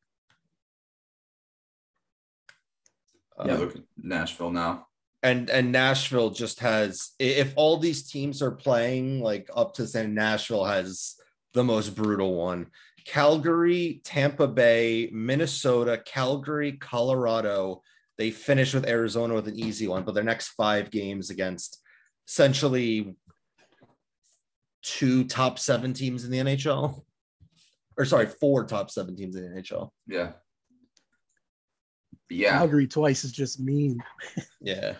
Yeah, 3.44 3.54
Uh, 3.54 3.56
look 3.58 3.74
at 3.74 3.82
Nashville 4.00 4.52
now. 4.52 4.86
and 5.24 5.50
and 5.50 5.72
Nashville 5.72 6.30
just 6.30 6.60
has 6.60 7.10
if 7.18 7.52
all 7.56 7.78
these 7.78 8.08
teams 8.08 8.42
are 8.42 8.52
playing 8.52 9.20
like 9.20 9.50
up 9.56 9.74
to 9.74 9.88
say 9.88 10.06
Nashville 10.06 10.66
has 10.66 11.16
the 11.52 11.64
most 11.64 11.96
brutal 11.96 12.36
one. 12.36 12.68
Calgary, 13.04 14.00
Tampa 14.04 14.46
Bay, 14.48 15.08
Minnesota, 15.12 16.02
Calgary, 16.04 16.72
Colorado. 16.72 17.82
They 18.18 18.30
finish 18.30 18.74
with 18.74 18.86
Arizona 18.86 19.34
with 19.34 19.48
an 19.48 19.58
easy 19.58 19.88
one, 19.88 20.04
but 20.04 20.14
their 20.14 20.24
next 20.24 20.48
five 20.50 20.90
games 20.90 21.30
against 21.30 21.80
essentially 22.28 23.16
two 24.82 25.24
top 25.24 25.58
seven 25.58 25.94
teams 25.94 26.24
in 26.24 26.30
the 26.30 26.38
NHL. 26.38 27.02
Or 27.96 28.04
sorry, 28.04 28.26
four 28.26 28.64
top 28.64 28.90
seven 28.90 29.16
teams 29.16 29.36
in 29.36 29.42
the 29.42 29.60
NHL. 29.60 29.90
Yeah. 30.06 30.32
Yeah. 32.30 32.58
Calgary 32.58 32.86
twice 32.86 33.24
is 33.24 33.32
just 33.32 33.60
mean. 33.60 34.02
Yeah. 34.60 34.94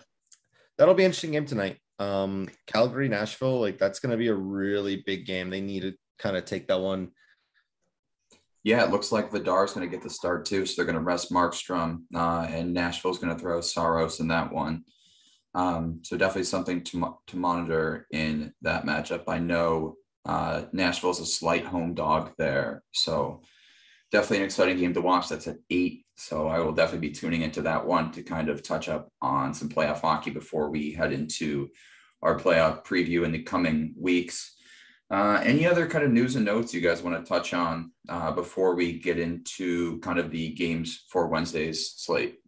That'll 0.77 0.93
be 0.93 1.03
an 1.03 1.07
interesting 1.07 1.31
game 1.31 1.45
tonight. 1.45 1.77
Um, 1.99 2.49
Calgary, 2.67 3.07
Nashville, 3.07 3.61
like 3.61 3.77
that's 3.77 3.99
gonna 3.99 4.17
be 4.17 4.27
a 4.27 4.33
really 4.33 5.03
big 5.05 5.25
game. 5.25 5.49
They 5.49 5.61
need 5.61 5.81
to 5.81 5.93
kind 6.19 6.35
of 6.35 6.45
take 6.45 6.67
that 6.67 6.81
one. 6.81 7.11
Yeah, 8.63 8.83
it 8.85 8.91
looks 8.91 9.11
like 9.11 9.29
Vladar's 9.29 9.73
going 9.73 9.89
to 9.89 9.93
get 9.93 10.01
the 10.01 10.09
start 10.09 10.45
too. 10.45 10.65
So 10.65 10.75
they're 10.75 10.85
going 10.85 10.97
to 10.97 11.03
rest 11.03 11.31
Markstrom, 11.31 12.03
uh, 12.15 12.47
and 12.49 12.73
Nashville's 12.73 13.19
going 13.19 13.35
to 13.35 13.39
throw 13.41 13.59
Saros 13.59 14.19
in 14.21 14.29
that 14.29 14.53
one. 14.53 14.85
Um, 15.53 15.99
so 16.03 16.17
definitely 16.17 16.45
something 16.45 16.83
to 16.85 17.17
to 17.27 17.37
monitor 17.37 18.07
in 18.11 18.53
that 18.61 18.85
matchup. 18.85 19.23
I 19.27 19.39
know 19.39 19.95
uh, 20.25 20.63
Nashville's 20.71 21.19
a 21.19 21.25
slight 21.25 21.65
home 21.65 21.93
dog 21.93 22.31
there, 22.37 22.83
so 22.91 23.41
definitely 24.11 24.37
an 24.37 24.45
exciting 24.45 24.77
game 24.77 24.93
to 24.93 25.01
watch. 25.01 25.29
That's 25.29 25.47
at 25.47 25.57
eight, 25.69 26.05
so 26.15 26.47
I 26.47 26.59
will 26.59 26.71
definitely 26.71 27.09
be 27.09 27.13
tuning 27.13 27.41
into 27.41 27.61
that 27.63 27.85
one 27.85 28.11
to 28.13 28.23
kind 28.23 28.49
of 28.49 28.63
touch 28.63 28.87
up 28.89 29.09
on 29.21 29.53
some 29.53 29.69
playoff 29.69 30.01
hockey 30.01 30.31
before 30.31 30.69
we 30.69 30.91
head 30.93 31.13
into 31.13 31.69
our 32.23 32.39
playoff 32.39 32.85
preview 32.85 33.25
in 33.25 33.31
the 33.33 33.43
coming 33.43 33.93
weeks. 33.99 34.52
Uh, 35.13 35.39
any 35.43 35.67
other 35.67 35.87
kind 35.87 36.03
of 36.03 36.11
news 36.11 36.35
and 36.35 36.43
notes 36.43 36.73
you 36.73 36.81
guys 36.81 37.03
want 37.03 37.15
to 37.15 37.29
touch 37.29 37.53
on 37.53 37.91
uh, 38.09 38.31
before 38.31 38.73
we 38.73 38.97
get 38.97 39.19
into 39.19 39.99
kind 39.99 40.17
of 40.17 40.31
the 40.31 40.49
games 40.55 41.05
for 41.07 41.27
Wednesday's 41.27 41.93
slate? 41.97 42.39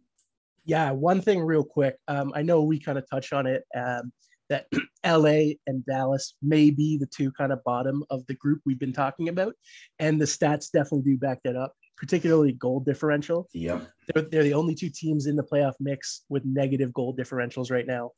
Yeah, 0.64 0.90
one 0.90 1.20
thing 1.20 1.40
real 1.40 1.62
quick. 1.62 1.96
Um, 2.08 2.32
I 2.34 2.42
know 2.42 2.64
we 2.64 2.80
kind 2.80 2.98
of 2.98 3.08
touched 3.08 3.32
on 3.32 3.46
it 3.46 3.62
um, 3.76 4.12
that 4.48 4.66
LA 5.06 5.54
and 5.68 5.86
Dallas 5.86 6.34
may 6.42 6.70
be 6.70 6.98
the 6.98 7.06
two 7.06 7.30
kind 7.30 7.52
of 7.52 7.62
bottom 7.62 8.02
of 8.10 8.26
the 8.26 8.34
group 8.34 8.62
we've 8.66 8.80
been 8.80 8.92
talking 8.92 9.28
about, 9.28 9.54
and 10.00 10.20
the 10.20 10.24
stats 10.24 10.72
definitely 10.72 11.12
do 11.12 11.18
back 11.18 11.38
that 11.44 11.54
up. 11.54 11.72
Particularly 11.96 12.52
goal 12.52 12.80
differential. 12.80 13.48
Yep. 13.54 13.86
They're, 14.12 14.22
they're 14.24 14.42
the 14.42 14.54
only 14.54 14.74
two 14.74 14.90
teams 14.90 15.26
in 15.26 15.36
the 15.36 15.44
playoff 15.44 15.74
mix 15.78 16.24
with 16.28 16.44
negative 16.44 16.92
goal 16.92 17.16
differentials 17.16 17.70
right 17.70 17.86
now. 17.86 18.10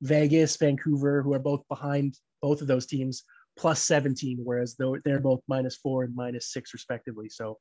Vegas, 0.00 0.56
Vancouver, 0.56 1.22
who 1.22 1.34
are 1.34 1.38
both 1.38 1.62
behind 1.68 2.16
both 2.40 2.62
of 2.62 2.66
those 2.66 2.86
teams, 2.86 3.22
plus 3.56 3.82
17, 3.82 4.38
whereas 4.42 4.76
they're 5.04 5.20
both 5.20 5.40
minus 5.48 5.76
four 5.76 6.04
and 6.04 6.14
minus 6.14 6.52
six 6.52 6.72
respectively. 6.72 7.28
So 7.28 7.58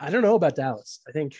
I 0.00 0.10
don't 0.10 0.22
know 0.22 0.34
about 0.34 0.56
Dallas. 0.56 1.00
I 1.08 1.12
think 1.12 1.34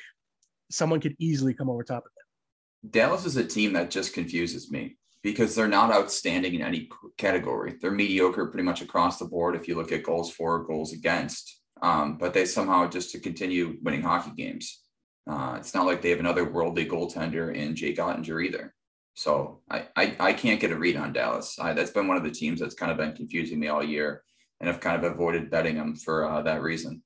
someone 0.71 1.01
could 1.01 1.17
easily 1.19 1.55
come 1.55 1.71
over 1.71 1.83
top 1.83 2.05
of 2.05 2.11
them. 2.15 2.91
Dallas 2.91 3.25
is 3.25 3.37
a 3.37 3.45
team 3.45 3.73
that 3.73 3.91
just 3.91 4.13
confuses 4.13 4.71
me 4.71 4.97
because 5.23 5.55
they're 5.55 5.67
not 5.67 5.91
outstanding 5.91 6.55
in 6.55 6.63
any 6.63 6.89
category. 7.17 7.77
They're 7.81 7.91
mediocre 7.91 8.47
pretty 8.47 8.65
much 8.65 8.83
across 8.83 9.19
the 9.19 9.25
board 9.25 9.57
if 9.57 9.67
you 9.67 9.75
look 9.75 9.91
at 9.91 10.03
goals 10.03 10.31
for, 10.31 10.65
goals 10.65 10.93
against. 10.93 11.61
Um, 11.83 12.19
but 12.19 12.35
they 12.35 12.45
somehow 12.45 12.89
just 12.89 13.11
to 13.13 13.19
continue 13.19 13.79
winning 13.83 14.03
hockey 14.03 14.33
games. 14.37 14.83
Uh, 15.29 15.57
it's 15.59 15.75
not 15.75 15.87
like 15.87 16.03
they 16.03 16.11
have 16.11 16.21
another 16.21 16.45
worldly 16.45 16.87
goaltender 16.87 17.55
in 17.55 17.75
Jake 17.75 17.97
Oettinger 17.97 18.45
either. 18.45 18.75
So 19.15 19.61
I, 19.71 19.87
I, 19.97 20.17
I 20.19 20.33
can't 20.33 20.61
get 20.61 20.73
a 20.73 20.77
read 20.77 20.97
on 20.97 21.13
Dallas. 21.13 21.59
I, 21.59 21.73
that's 21.73 21.93
been 21.93 22.09
one 22.09 22.17
of 22.17 22.25
the 22.25 22.31
teams 22.31 22.61
that's 22.61 22.75
kind 22.75 22.91
of 22.91 22.99
been 22.99 23.15
confusing 23.15 23.61
me 23.61 23.69
all 23.69 23.83
year, 23.83 24.23
and 24.61 24.69
I've 24.69 24.81
kind 24.81 25.03
of 25.03 25.11
avoided 25.11 25.51
betting 25.51 25.77
them 25.77 25.95
for 25.95 26.29
uh, 26.29 26.43
that 26.43 26.63
reason. 26.63 27.03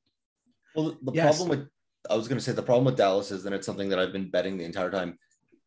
Well, 0.75 0.97
the 1.03 1.13
Yes. 1.13 1.37
problem 1.37 1.59
with 1.59 1.69
I 2.11 2.17
was 2.17 2.29
gonna 2.29 2.41
say 2.41 2.53
the 2.53 2.63
problem 2.63 2.87
with 2.87 2.97
Dallas 2.97 3.31
is, 3.31 3.45
and 3.45 3.55
it's 3.55 3.67
something 3.67 3.91
that 3.91 3.99
I've 3.99 4.13
been 4.13 4.31
betting 4.31 4.57
the 4.57 4.65
entire 4.65 4.91
time. 4.91 5.19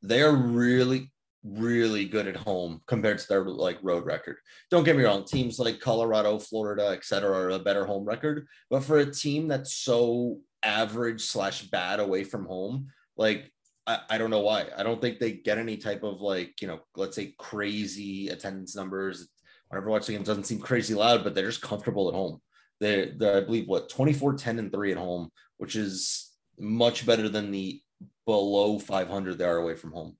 They 0.01 0.23
are 0.23 0.35
really, 0.35 1.11
really 1.43 2.05
good 2.05 2.25
at 2.27 2.35
home 2.35 2.81
compared 2.87 3.19
to 3.19 3.27
their 3.27 3.43
like 3.43 3.77
road 3.83 4.05
record. 4.05 4.37
Don't 4.71 4.83
get 4.83 4.95
me 4.95 5.03
wrong, 5.03 5.25
teams 5.25 5.59
like 5.59 5.79
Colorado, 5.79 6.39
Florida, 6.39 6.89
et 6.93 7.05
cetera, 7.05 7.31
are 7.37 7.49
a 7.51 7.59
better 7.59 7.85
home 7.85 8.05
record. 8.05 8.47
But 8.71 8.83
for 8.83 8.97
a 8.97 9.11
team 9.11 9.47
that's 9.47 9.75
so 9.75 10.39
average 10.63 11.21
slash 11.25 11.63
bad 11.63 11.99
away 11.99 12.23
from 12.23 12.45
home, 12.45 12.87
like 13.17 13.51
I, 13.87 13.99
I 14.11 14.17
don't 14.17 14.29
know 14.29 14.41
why. 14.41 14.67
I 14.77 14.83
don't 14.83 15.01
think 15.01 15.19
they 15.19 15.31
get 15.31 15.57
any 15.57 15.77
type 15.77 16.03
of 16.03 16.21
like, 16.21 16.61
you 16.61 16.67
know, 16.67 16.79
let's 16.95 17.15
say 17.15 17.33
crazy 17.37 18.29
attendance 18.29 18.75
numbers. 18.75 19.27
Whenever 19.69 19.89
I 19.89 19.91
watch 19.93 20.05
the 20.05 20.13
game, 20.13 20.21
it 20.21 20.27
doesn't 20.27 20.45
seem 20.45 20.59
crazy 20.59 20.93
loud, 20.93 21.23
but 21.23 21.33
they're 21.33 21.47
just 21.47 21.61
comfortable 21.61 22.09
at 22.09 22.13
home. 22.13 22.41
They're, 22.79 23.13
they're, 23.17 23.37
I 23.37 23.41
believe, 23.41 23.67
what 23.67 23.89
24, 23.89 24.33
10, 24.33 24.59
and 24.59 24.71
3 24.71 24.91
at 24.91 24.97
home, 24.97 25.29
which 25.57 25.75
is 25.75 26.31
much 26.59 27.05
better 27.05 27.29
than 27.29 27.51
the 27.51 27.81
below 28.25 28.79
500 28.79 29.37
they 29.37 29.45
are 29.45 29.57
away 29.57 29.75
from 29.75 29.91
home. 29.91 30.17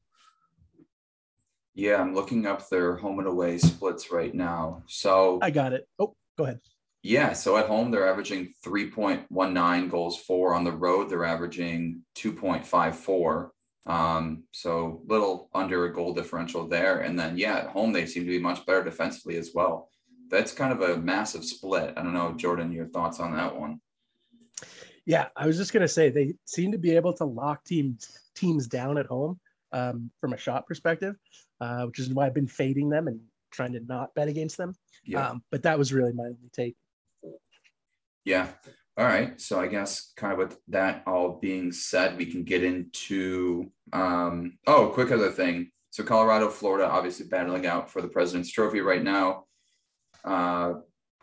Yeah, 1.74 2.02
I'm 2.02 2.13
looking 2.13 2.45
up 2.45 2.67
their 2.69 2.95
home 2.97 3.19
and 3.19 3.28
away 3.28 3.58
splits 3.58 4.12
right 4.12 4.34
now. 4.34 4.84
So 4.88 5.39
I 5.41 5.52
got 5.52 5.74
it. 5.74 5.88
Oh, 6.00 6.15
go 6.38 6.43
ahead. 6.43 6.60
Yeah, 7.04 7.34
so 7.34 7.58
at 7.58 7.68
home 7.68 7.90
they're 7.90 8.08
averaging 8.08 8.54
3.19 8.66 9.90
goals 9.90 10.20
for. 10.20 10.54
On 10.54 10.64
the 10.64 10.72
road 10.72 11.10
they're 11.10 11.26
averaging 11.26 12.04
2.54. 12.16 13.50
Um, 13.88 14.44
so 14.52 15.02
little 15.08 15.50
under 15.54 15.86
a 15.86 15.94
goal 15.94 16.14
differential 16.14 16.68
there. 16.68 17.00
And 17.00 17.18
then 17.18 17.38
yeah, 17.38 17.58
at 17.58 17.68
home 17.68 17.92
they 17.92 18.06
seem 18.06 18.24
to 18.24 18.30
be 18.30 18.40
much 18.40 18.66
better 18.66 18.84
defensively 18.84 19.38
as 19.38 19.52
well. 19.54 19.90
That's 20.30 20.54
kind 20.54 20.72
of 20.72 20.82
a 20.82 20.98
massive 20.98 21.44
split. 21.44 21.94
I 21.98 22.04
don't 22.04 22.14
know, 22.14 22.34
Jordan, 22.34 22.72
your 22.72 22.88
thoughts 22.88 23.20
on 23.20 23.36
that 23.36 23.56
one. 23.60 23.82
Yeah, 25.06 25.28
I 25.36 25.48
was 25.48 25.58
just 25.58 25.74
gonna 25.74 25.88
say 25.88 26.10
they 26.10 26.36
seem 26.46 26.72
to 26.72 26.78
be 26.78 26.96
able 26.96 27.14
to 27.14 27.26
lock 27.26 27.64
teams 27.64 28.18
teams 28.36 28.68
down 28.68 28.98
at 28.98 29.08
home 29.08 29.40
um, 29.72 30.12
from 30.20 30.34
a 30.34 30.38
shot 30.38 30.68
perspective, 30.68 31.16
uh, 31.60 31.86
which 31.86 32.00
is 32.00 32.10
why 32.10 32.28
I've 32.28 32.34
been 32.34 32.48
fading 32.48 32.90
them 32.90 33.08
and 33.08 33.20
trying 33.52 33.74
to 33.74 33.80
not 33.82 34.14
bet 34.16 34.28
against 34.28 34.58
them. 34.58 34.76
Yeah. 35.04 35.30
Um, 35.30 35.44
but 35.52 35.64
that 35.64 35.78
was 35.78 35.92
really 35.92 36.14
my 36.14 36.26
only 36.26 36.50
take. 36.54 36.76
Yeah. 38.26 38.48
All 38.98 39.06
right. 39.06 39.40
So 39.40 39.60
I 39.60 39.68
guess 39.68 40.14
kind 40.16 40.34
of 40.34 40.40
with 40.40 40.58
that 40.68 41.04
all 41.08 41.40
being 41.42 41.72
said, 41.72 42.18
we 42.18 42.26
can 42.26 42.44
get 42.44 42.64
into 42.64 43.72
um 43.94 44.58
oh, 44.68 44.88
quick 44.94 45.12
other 45.12 45.32
thing. 45.32 45.72
So 45.90 46.04
Colorado, 46.04 46.50
Florida, 46.50 46.90
obviously 46.90 47.28
battling 47.28 47.66
out 47.66 47.90
for 47.90 48.02
the 48.02 48.08
President's 48.08 48.52
Trophy 48.52 48.82
right 48.82 49.04
now. 49.04 49.46
Uh 50.24 50.74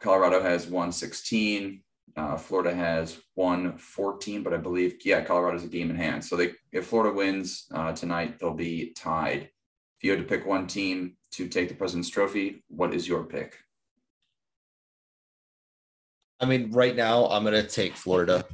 Colorado 0.00 0.42
has 0.42 0.66
116. 0.66 1.82
Uh, 2.16 2.36
Florida 2.36 2.74
has 2.74 3.18
114, 3.34 4.42
but 4.42 4.52
I 4.52 4.56
believe, 4.56 4.96
yeah, 5.04 5.22
Colorado's 5.22 5.64
a 5.64 5.68
game 5.68 5.90
in 5.90 5.96
hand. 5.96 6.24
So 6.24 6.36
they 6.36 6.52
if 6.72 6.86
Florida 6.86 7.14
wins 7.14 7.66
uh, 7.72 7.92
tonight, 7.92 8.38
they'll 8.38 8.54
be 8.54 8.92
tied. 8.96 9.50
If 9.98 10.04
you 10.04 10.10
had 10.12 10.20
to 10.20 10.26
pick 10.26 10.46
one 10.46 10.66
team 10.66 11.16
to 11.32 11.48
take 11.48 11.68
the 11.68 11.74
President's 11.74 12.08
Trophy, 12.08 12.64
what 12.68 12.94
is 12.94 13.06
your 13.06 13.24
pick? 13.24 13.56
I 16.40 16.46
mean, 16.46 16.70
right 16.72 16.94
now 16.94 17.26
I'm 17.26 17.44
gonna 17.44 17.62
take 17.62 17.94
Florida. 17.94 18.44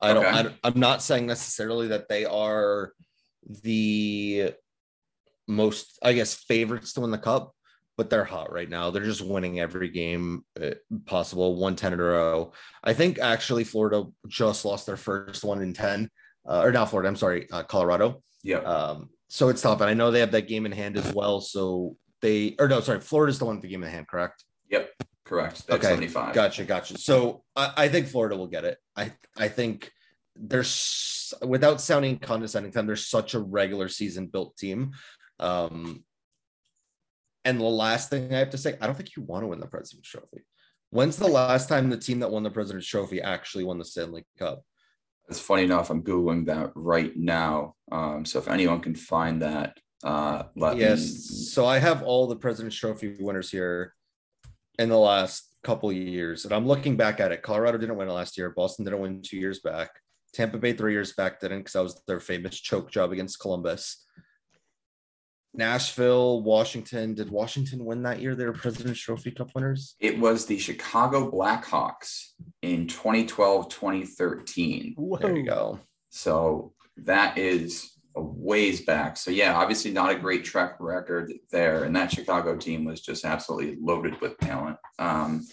I 0.00 0.12
don't. 0.12 0.24
Okay. 0.24 0.54
I, 0.62 0.68
I'm 0.68 0.78
not 0.78 1.02
saying 1.02 1.26
necessarily 1.26 1.88
that 1.88 2.08
they 2.08 2.24
are 2.24 2.92
the 3.62 4.52
most, 5.46 5.98
I 6.02 6.12
guess, 6.12 6.34
favorites 6.34 6.92
to 6.92 7.00
win 7.00 7.10
the 7.10 7.18
cup, 7.18 7.54
but 7.96 8.10
they're 8.10 8.24
hot 8.24 8.52
right 8.52 8.68
now. 8.68 8.90
They're 8.90 9.04
just 9.04 9.22
winning 9.22 9.60
every 9.60 9.88
game 9.88 10.44
uh, 10.60 10.70
possible, 11.06 11.56
one 11.56 11.76
ten 11.76 11.92
in 11.92 12.00
a 12.00 12.04
row. 12.04 12.52
I 12.84 12.92
think 12.92 13.18
actually 13.18 13.64
Florida 13.64 14.04
just 14.28 14.64
lost 14.64 14.86
their 14.86 14.96
first 14.96 15.44
one 15.44 15.62
in 15.62 15.72
ten, 15.72 16.10
uh, 16.48 16.60
or 16.62 16.72
not 16.72 16.90
Florida. 16.90 17.08
I'm 17.08 17.16
sorry, 17.16 17.50
uh, 17.50 17.62
Colorado. 17.62 18.22
Yeah. 18.42 18.58
Um, 18.58 19.10
so 19.28 19.48
it's 19.48 19.62
tough, 19.62 19.80
and 19.80 19.90
I 19.90 19.94
know 19.94 20.10
they 20.10 20.20
have 20.20 20.32
that 20.32 20.48
game 20.48 20.64
in 20.64 20.72
hand 20.72 20.96
as 20.96 21.12
well. 21.12 21.40
So 21.40 21.96
they, 22.22 22.56
or 22.58 22.68
no, 22.68 22.80
sorry, 22.80 23.00
Florida's 23.00 23.38
the 23.38 23.44
one 23.44 23.56
with 23.56 23.62
the 23.62 23.68
game 23.68 23.82
in 23.82 23.90
hand, 23.90 24.08
correct? 24.08 24.44
Yep. 24.70 24.90
Correct. 25.28 25.64
Okay, 25.68 25.86
75. 25.86 26.34
Gotcha, 26.34 26.64
gotcha. 26.64 26.96
So 26.96 27.44
I, 27.54 27.72
I 27.76 27.88
think 27.88 28.08
Florida 28.08 28.34
will 28.34 28.46
get 28.46 28.64
it. 28.64 28.78
I 28.96 29.12
I 29.36 29.48
think 29.48 29.92
there's 30.34 31.34
without 31.46 31.82
sounding 31.82 32.18
condescending, 32.18 32.72
to 32.72 32.78
them 32.78 32.86
there's 32.86 33.06
such 33.06 33.34
a 33.34 33.38
regular 33.38 33.88
season 33.88 34.28
built 34.28 34.56
team. 34.56 34.92
Um, 35.38 36.02
and 37.44 37.60
the 37.60 37.64
last 37.64 38.08
thing 38.08 38.32
I 38.34 38.38
have 38.38 38.50
to 38.50 38.58
say, 38.58 38.76
I 38.80 38.86
don't 38.86 38.96
think 38.96 39.16
you 39.16 39.22
want 39.22 39.42
to 39.42 39.48
win 39.48 39.60
the 39.60 39.66
President's 39.66 40.08
Trophy. 40.08 40.44
When's 40.90 41.16
the 41.16 41.28
last 41.28 41.68
time 41.68 41.90
the 41.90 41.98
team 41.98 42.20
that 42.20 42.30
won 42.30 42.42
the 42.42 42.50
President's 42.50 42.88
Trophy 42.88 43.20
actually 43.20 43.64
won 43.64 43.78
the 43.78 43.84
Stanley 43.84 44.24
Cup? 44.38 44.62
It's 45.28 45.38
funny 45.38 45.64
enough. 45.64 45.90
I'm 45.90 46.02
googling 46.02 46.46
that 46.46 46.72
right 46.74 47.14
now. 47.14 47.74
Um, 47.92 48.24
so 48.24 48.38
if 48.38 48.48
anyone 48.48 48.80
can 48.80 48.94
find 48.94 49.42
that, 49.42 49.76
uh, 50.02 50.44
let 50.56 50.78
yes. 50.78 51.00
me. 51.00 51.06
So 51.06 51.66
I 51.66 51.78
have 51.78 52.02
all 52.02 52.26
the 52.26 52.36
President's 52.36 52.76
Trophy 52.76 53.14
winners 53.20 53.50
here 53.50 53.94
in 54.78 54.88
the 54.88 54.98
last 54.98 55.48
couple 55.64 55.92
years, 55.92 56.44
and 56.44 56.54
I'm 56.54 56.66
looking 56.66 56.96
back 56.96 57.20
at 57.20 57.32
it. 57.32 57.42
Colorado 57.42 57.78
didn't 57.78 57.96
win 57.96 58.08
last 58.08 58.38
year. 58.38 58.50
Boston 58.50 58.84
didn't 58.84 59.00
win 59.00 59.22
two 59.22 59.36
years 59.36 59.60
back. 59.60 59.90
Tampa 60.32 60.58
Bay 60.58 60.72
three 60.72 60.92
years 60.92 61.12
back 61.14 61.40
didn't 61.40 61.60
because 61.60 61.72
that 61.72 61.82
was 61.82 62.02
their 62.06 62.20
famous 62.20 62.58
choke 62.58 62.90
job 62.90 63.12
against 63.12 63.40
Columbus. 63.40 64.04
Nashville, 65.54 66.42
Washington. 66.42 67.14
Did 67.14 67.30
Washington 67.30 67.84
win 67.84 68.02
that 68.02 68.20
year? 68.20 68.34
They 68.34 68.44
were 68.44 68.52
President's 68.52 69.00
Trophy 69.00 69.30
Cup 69.30 69.50
winners. 69.54 69.96
It 69.98 70.18
was 70.18 70.46
the 70.46 70.58
Chicago 70.58 71.30
Blackhawks 71.30 72.28
in 72.62 72.86
2012, 72.86 73.68
2013. 73.68 74.94
Whoa. 74.96 75.18
There 75.18 75.36
you 75.36 75.44
go. 75.44 75.80
So 76.10 76.74
that 76.98 77.38
is 77.38 77.97
ways 78.20 78.82
back. 78.82 79.16
So 79.16 79.30
yeah, 79.30 79.54
obviously 79.54 79.90
not 79.90 80.10
a 80.10 80.18
great 80.18 80.44
track 80.44 80.76
record 80.80 81.32
there. 81.50 81.84
And 81.84 81.94
that 81.96 82.12
Chicago 82.12 82.56
team 82.56 82.84
was 82.84 83.00
just 83.00 83.24
absolutely 83.24 83.76
loaded 83.80 84.20
with 84.20 84.38
talent. 84.38 84.76
Um, 84.98 85.46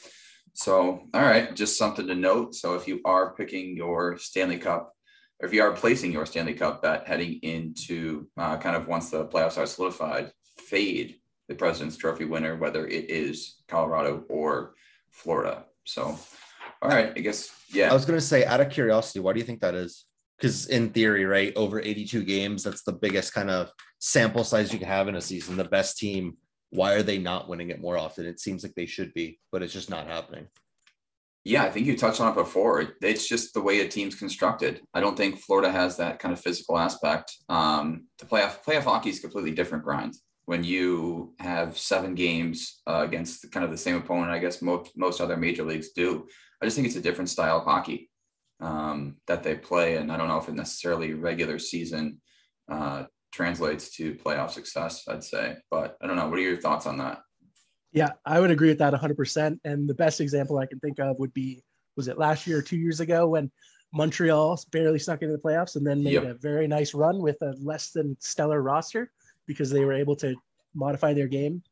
so 0.54 1.02
all 1.14 1.22
right, 1.22 1.54
just 1.56 1.78
something 1.78 2.08
to 2.08 2.16
note. 2.16 2.56
So 2.56 2.76
if 2.76 2.88
you 2.88 3.02
are 3.06 3.34
picking 3.34 3.76
your 3.76 4.18
Stanley 4.18 4.58
Cup, 4.58 4.94
or 5.42 5.48
if 5.48 5.54
you 5.54 5.62
are 5.62 5.72
placing 5.72 6.12
your 6.12 6.26
Stanley 6.26 6.54
Cup 6.54 6.82
bet 6.82 7.08
heading 7.08 7.40
into 7.42 8.28
uh, 8.38 8.58
kind 8.58 8.76
of 8.76 8.88
once 8.88 9.10
the 9.10 9.26
playoffs 9.26 9.58
are 9.58 9.66
solidified, 9.66 10.32
fade 10.58 11.16
the 11.48 11.56
President's 11.56 11.98
Trophy 11.98 12.26
winner, 12.26 12.56
whether 12.56 12.88
it 12.88 13.10
is 13.10 13.58
Colorado 13.68 14.24
or 14.30 14.76
Florida. 15.12 15.66
So 15.84 16.18
all 16.82 16.90
right, 16.90 17.14
I 17.16 17.20
guess 17.20 17.52
yeah. 17.70 17.90
I 17.90 17.94
was 17.94 18.06
going 18.06 18.20
to 18.20 18.26
say, 18.26 18.46
out 18.46 18.62
of 18.62 18.70
curiosity, 18.70 19.20
why 19.20 19.34
do 19.34 19.40
you 19.40 19.46
think 19.46 19.62
that 19.62 19.76
is? 19.76 20.06
Because 20.38 20.68
in 20.68 20.90
theory, 20.90 21.26
right, 21.26 21.54
over 21.56 21.80
82 21.80 22.24
games, 22.24 22.64
that's 22.64 22.84
the 22.84 22.92
biggest 22.92 23.34
kind 23.34 23.50
of 23.50 23.72
sample 24.00 24.44
size 24.44 24.74
you 24.74 24.80
can 24.80 24.88
have 24.88 25.08
in 25.08 25.16
a 25.16 25.22
season. 25.22 25.58
The 25.58 25.64
best 25.64 25.98
team. 25.98 26.38
Why 26.72 26.94
are 26.94 27.04
they 27.04 27.20
not 27.20 27.48
winning 27.48 27.70
it 27.70 27.80
more 27.80 27.98
often? 27.98 28.26
It 28.26 28.42
seems 28.42 28.64
like 28.64 28.74
they 28.76 28.86
should 28.86 29.14
be, 29.14 29.40
but 29.52 29.64
it's 29.64 29.72
just 29.72 29.90
not 29.90 30.08
happening. 30.08 30.48
Yeah, 31.46 31.64
I 31.64 31.70
think 31.70 31.86
you 31.86 31.96
touched 31.96 32.20
on 32.20 32.32
it 32.32 32.36
before. 32.36 32.96
It's 33.02 33.28
just 33.28 33.54
the 33.54 33.62
way 33.62 33.80
a 33.80 33.88
team's 33.88 34.16
constructed. 34.16 34.82
I 34.96 35.00
don't 35.00 35.16
think 35.16 35.40
Florida 35.40 35.72
has 35.72 35.96
that 35.98 36.18
kind 36.18 36.34
of 36.34 36.42
physical 36.42 36.78
aspect. 36.78 37.32
Um, 37.48 38.08
the 38.18 38.26
playoff 38.26 38.64
playoff 38.66 38.84
hockey 38.84 39.12
is 39.12 39.20
completely 39.20 39.52
different 39.52 39.84
grind. 39.84 40.16
When 40.46 40.64
you 40.64 41.36
have 41.40 41.78
seven 41.78 42.16
games 42.16 42.82
uh, 42.88 43.04
against 43.06 43.52
kind 43.52 43.64
of 43.64 43.72
the 43.72 43.78
same 43.78 43.96
opponent, 43.96 44.32
I 44.32 44.40
guess 44.40 44.62
most 44.62 44.92
most 44.98 45.22
other 45.22 45.38
major 45.38 45.64
leagues 45.64 45.90
do. 45.96 46.28
I 46.62 46.66
just 46.66 46.76
think 46.76 46.88
it's 46.88 46.98
a 46.98 47.02
different 47.02 47.30
style 47.30 47.60
of 47.60 47.66
hockey 47.66 48.10
um, 48.60 49.18
that 49.28 49.44
they 49.44 49.56
play, 49.56 49.98
and 49.98 50.12
I 50.12 50.18
don't 50.18 50.28
know 50.28 50.38
if 50.38 50.48
it 50.50 50.56
necessarily 50.56 51.14
regular 51.14 51.60
season 51.60 52.22
uh, 52.70 53.06
translates 53.32 53.96
to 53.98 54.16
playoff 54.16 54.52
success. 54.52 55.04
I'd 55.08 55.24
say, 55.24 55.58
but 55.70 55.98
I 56.02 56.08
don't 56.08 56.16
know. 56.16 56.28
What 56.28 56.40
are 56.40 56.44
your 56.44 56.58
thoughts 56.58 56.86
on 56.86 56.98
that? 57.00 57.22
Yeah, 57.92 58.12
I 58.26 58.40
would 58.40 58.52
agree 58.52 58.70
with 58.70 58.80
that 58.80 58.94
100%. 58.94 59.60
And 59.64 59.88
the 59.88 59.94
best 59.94 60.20
example 60.20 60.58
I 60.58 60.66
can 60.66 60.80
think 60.80 61.00
of 61.00 61.20
would 61.20 61.34
be 61.34 61.64
was 61.96 62.10
it 62.10 62.18
last 62.18 62.46
year 62.46 62.58
or 62.58 62.62
two 62.62 62.78
years 62.78 63.00
ago 63.00 63.28
when 63.28 63.50
Montreal 63.94 64.60
barely 64.72 65.00
snuck 65.00 65.22
into 65.22 65.34
the 65.34 65.42
playoffs 65.42 65.78
and 65.78 65.88
then 65.88 66.04
made 66.04 66.14
Yep. 66.14 66.24
a 66.24 66.34
very 66.34 66.68
nice 66.68 66.94
run 66.94 67.20
with 67.20 67.42
a 67.42 67.56
less 67.62 67.92
than 67.92 68.18
stellar 68.20 68.62
roster 68.62 69.12
because 69.46 69.70
they 69.70 69.86
were 69.86 69.94
able 69.94 70.16
to 70.18 70.36
modify 70.74 71.14
their 71.14 71.28
game 71.28 71.64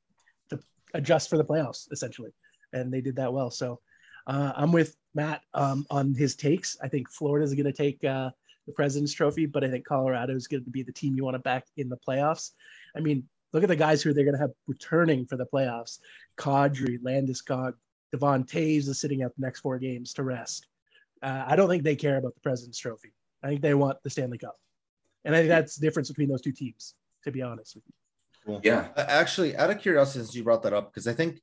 to 0.49 0.57
adjust 0.93 1.29
for 1.29 1.37
the 1.37 1.43
playoffs 1.43 1.91
essentially. 1.91 2.31
And 2.71 2.93
they 2.93 3.01
did 3.01 3.17
that 3.17 3.33
well. 3.33 3.51
So 3.51 3.81
uh, 4.27 4.53
I'm 4.55 4.71
with 4.71 4.95
Matt 5.13 5.41
um, 5.53 5.85
on 5.89 6.13
his 6.13 6.35
takes. 6.35 6.77
I 6.81 6.87
think 6.87 7.09
Florida 7.09 7.45
is 7.45 7.53
going 7.53 7.65
to 7.65 7.73
take 7.73 8.03
uh, 8.03 8.31
the 8.67 8.73
President's 8.73 9.13
Trophy, 9.13 9.45
but 9.45 9.63
I 9.63 9.69
think 9.69 9.85
Colorado 9.85 10.33
is 10.35 10.47
going 10.47 10.63
to 10.63 10.69
be 10.69 10.83
the 10.83 10.91
team 10.91 11.15
you 11.15 11.23
want 11.23 11.35
to 11.35 11.39
back 11.39 11.65
in 11.77 11.89
the 11.89 11.97
playoffs. 12.07 12.51
I 12.95 12.99
mean, 12.99 13.27
look 13.51 13.63
at 13.63 13.69
the 13.69 13.75
guys 13.75 14.01
who 14.01 14.13
they're 14.13 14.25
going 14.25 14.35
to 14.35 14.41
have 14.41 14.51
returning 14.67 15.25
for 15.25 15.37
the 15.37 15.45
playoffs. 15.45 15.99
Kadri, 16.37 16.99
Landeskog, 17.01 17.73
Devon 18.11 18.43
Toews 18.43 18.87
is 18.87 18.99
sitting 18.99 19.23
out 19.23 19.33
the 19.37 19.45
next 19.45 19.59
four 19.59 19.77
games 19.77 20.13
to 20.13 20.23
rest. 20.23 20.67
Uh, 21.21 21.43
I 21.47 21.55
don't 21.55 21.69
think 21.69 21.83
they 21.83 21.95
care 21.95 22.17
about 22.17 22.35
the 22.35 22.41
President's 22.41 22.79
Trophy. 22.79 23.13
I 23.43 23.47
think 23.47 23.61
they 23.61 23.73
want 23.73 23.97
the 24.03 24.09
Stanley 24.09 24.37
Cup, 24.37 24.55
and 25.25 25.35
I 25.35 25.39
think 25.39 25.49
that's 25.49 25.75
the 25.75 25.85
difference 25.85 26.09
between 26.09 26.29
those 26.29 26.41
two 26.41 26.51
teams. 26.51 26.95
To 27.23 27.31
be 27.31 27.41
honest 27.41 27.75
with 27.75 27.85
you, 27.87 27.93
Cool. 28.45 28.61
Yeah, 28.63 28.89
Actually, 28.97 29.55
out 29.55 29.69
of 29.69 29.79
curiosity, 29.79 30.19
since 30.19 30.35
you 30.35 30.43
brought 30.43 30.63
that 30.63 30.73
up, 30.73 30.91
because 30.91 31.07
I 31.07 31.13
think 31.13 31.41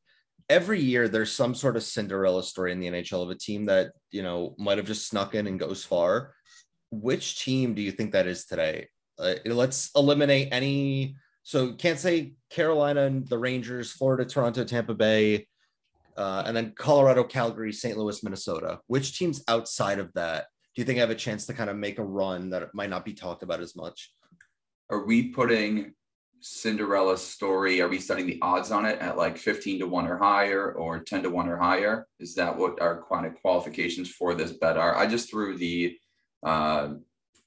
every 0.50 0.80
year 0.80 1.08
there's 1.08 1.32
some 1.32 1.54
sort 1.54 1.76
of 1.76 1.82
Cinderella 1.82 2.42
story 2.42 2.72
in 2.72 2.80
the 2.80 2.88
NHL 2.88 3.22
of 3.22 3.30
a 3.30 3.34
team 3.34 3.64
that 3.66 3.92
you 4.10 4.22
know 4.22 4.54
might 4.58 4.76
have 4.76 4.86
just 4.86 5.08
snuck 5.08 5.34
in 5.34 5.46
and 5.46 5.58
goes 5.58 5.84
far. 5.84 6.34
Which 6.90 7.42
team 7.42 7.72
do 7.74 7.80
you 7.80 7.92
think 7.92 8.12
that 8.12 8.26
is 8.26 8.44
today? 8.44 8.88
Uh, 9.18 9.34
let's 9.46 9.90
eliminate 9.96 10.48
any. 10.50 11.16
So 11.44 11.72
can't 11.72 11.98
say 11.98 12.34
Carolina 12.50 13.02
and 13.02 13.26
the 13.28 13.38
Rangers, 13.38 13.92
Florida, 13.92 14.24
Toronto, 14.24 14.64
Tampa 14.64 14.94
Bay, 14.94 15.46
uh, 16.16 16.42
and 16.44 16.54
then 16.54 16.72
Colorado, 16.76 17.24
Calgary, 17.24 17.72
St. 17.72 17.96
Louis, 17.96 18.22
Minnesota. 18.22 18.80
Which 18.88 19.16
teams 19.16 19.42
outside 19.48 20.00
of 20.00 20.12
that 20.14 20.46
do 20.74 20.82
you 20.82 20.84
think 20.84 20.98
have 20.98 21.10
a 21.10 21.14
chance 21.14 21.46
to 21.46 21.54
kind 21.54 21.70
of 21.70 21.76
make 21.76 21.98
a 21.98 22.04
run 22.04 22.50
that 22.50 22.74
might 22.74 22.90
not 22.90 23.04
be 23.04 23.14
talked 23.14 23.42
about 23.42 23.60
as 23.60 23.74
much? 23.76 24.12
are 24.90 25.04
we 25.04 25.28
putting 25.28 25.94
Cinderella 26.40 27.16
story? 27.18 27.80
Are 27.80 27.88
we 27.88 27.98
setting 27.98 28.26
the 28.26 28.38
odds 28.42 28.70
on 28.70 28.86
it 28.86 28.98
at 29.00 29.16
like 29.16 29.36
15 29.36 29.80
to 29.80 29.86
1 29.86 30.06
or 30.06 30.16
higher 30.18 30.72
or 30.72 31.00
10 31.00 31.22
to 31.24 31.30
1 31.30 31.48
or 31.48 31.56
higher? 31.56 32.06
Is 32.18 32.34
that 32.36 32.56
what 32.56 32.80
our 32.80 33.04
kind 33.10 33.26
of 33.26 33.34
qualifications 33.40 34.10
for 34.10 34.34
this 34.34 34.52
bet 34.52 34.76
are? 34.76 34.96
I 34.96 35.06
just 35.06 35.30
threw 35.30 35.56
the 35.56 35.96
uh, 36.42 36.94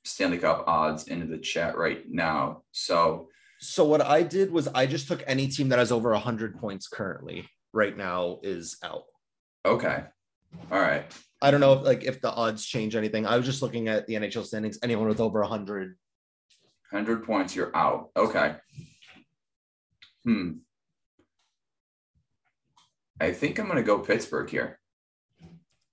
Stanley 0.04 0.38
Cup 0.38 0.66
odds 0.68 1.08
into 1.08 1.26
the 1.28 1.38
chat 1.38 1.78
right 1.78 2.04
now. 2.10 2.64
So, 2.72 3.30
So 3.60 3.86
what 3.86 4.02
I 4.02 4.24
did 4.24 4.52
was 4.52 4.68
I 4.70 4.86
just 4.86 5.08
took 5.08 5.24
any 5.28 5.48
team 5.48 5.70
that 5.70 5.80
has 5.80 5.92
over 5.92 6.12
100 6.12 6.60
points 6.60 6.88
currently 6.88 7.48
right 7.74 7.98
now 7.98 8.40
is 8.44 8.78
out. 8.84 9.04
okay. 9.66 10.04
All 10.72 10.80
right. 10.80 11.12
I 11.42 11.52
don't 11.52 11.60
know 11.60 11.74
if 11.74 11.82
like 11.84 12.04
if 12.04 12.22
the 12.22 12.32
odds 12.32 12.64
change 12.64 12.96
anything. 12.96 13.26
I 13.26 13.36
was 13.38 13.46
just 13.46 13.62
looking 13.62 13.88
at 13.88 14.06
the 14.08 14.14
NHL 14.14 14.46
standings. 14.46 14.78
Anyone 14.84 15.08
with 15.08 15.20
over 15.20 15.42
100. 15.42 15.98
100 16.94 17.26
points, 17.26 17.56
you're 17.56 17.76
out. 17.76 18.12
Okay. 18.16 18.56
Hmm. 20.24 20.52
I 23.20 23.32
think 23.32 23.60
I'm 23.60 23.66
going 23.66 23.78
to 23.78 23.84
go 23.84 24.00
Pittsburgh 24.00 24.50
here. 24.50 24.80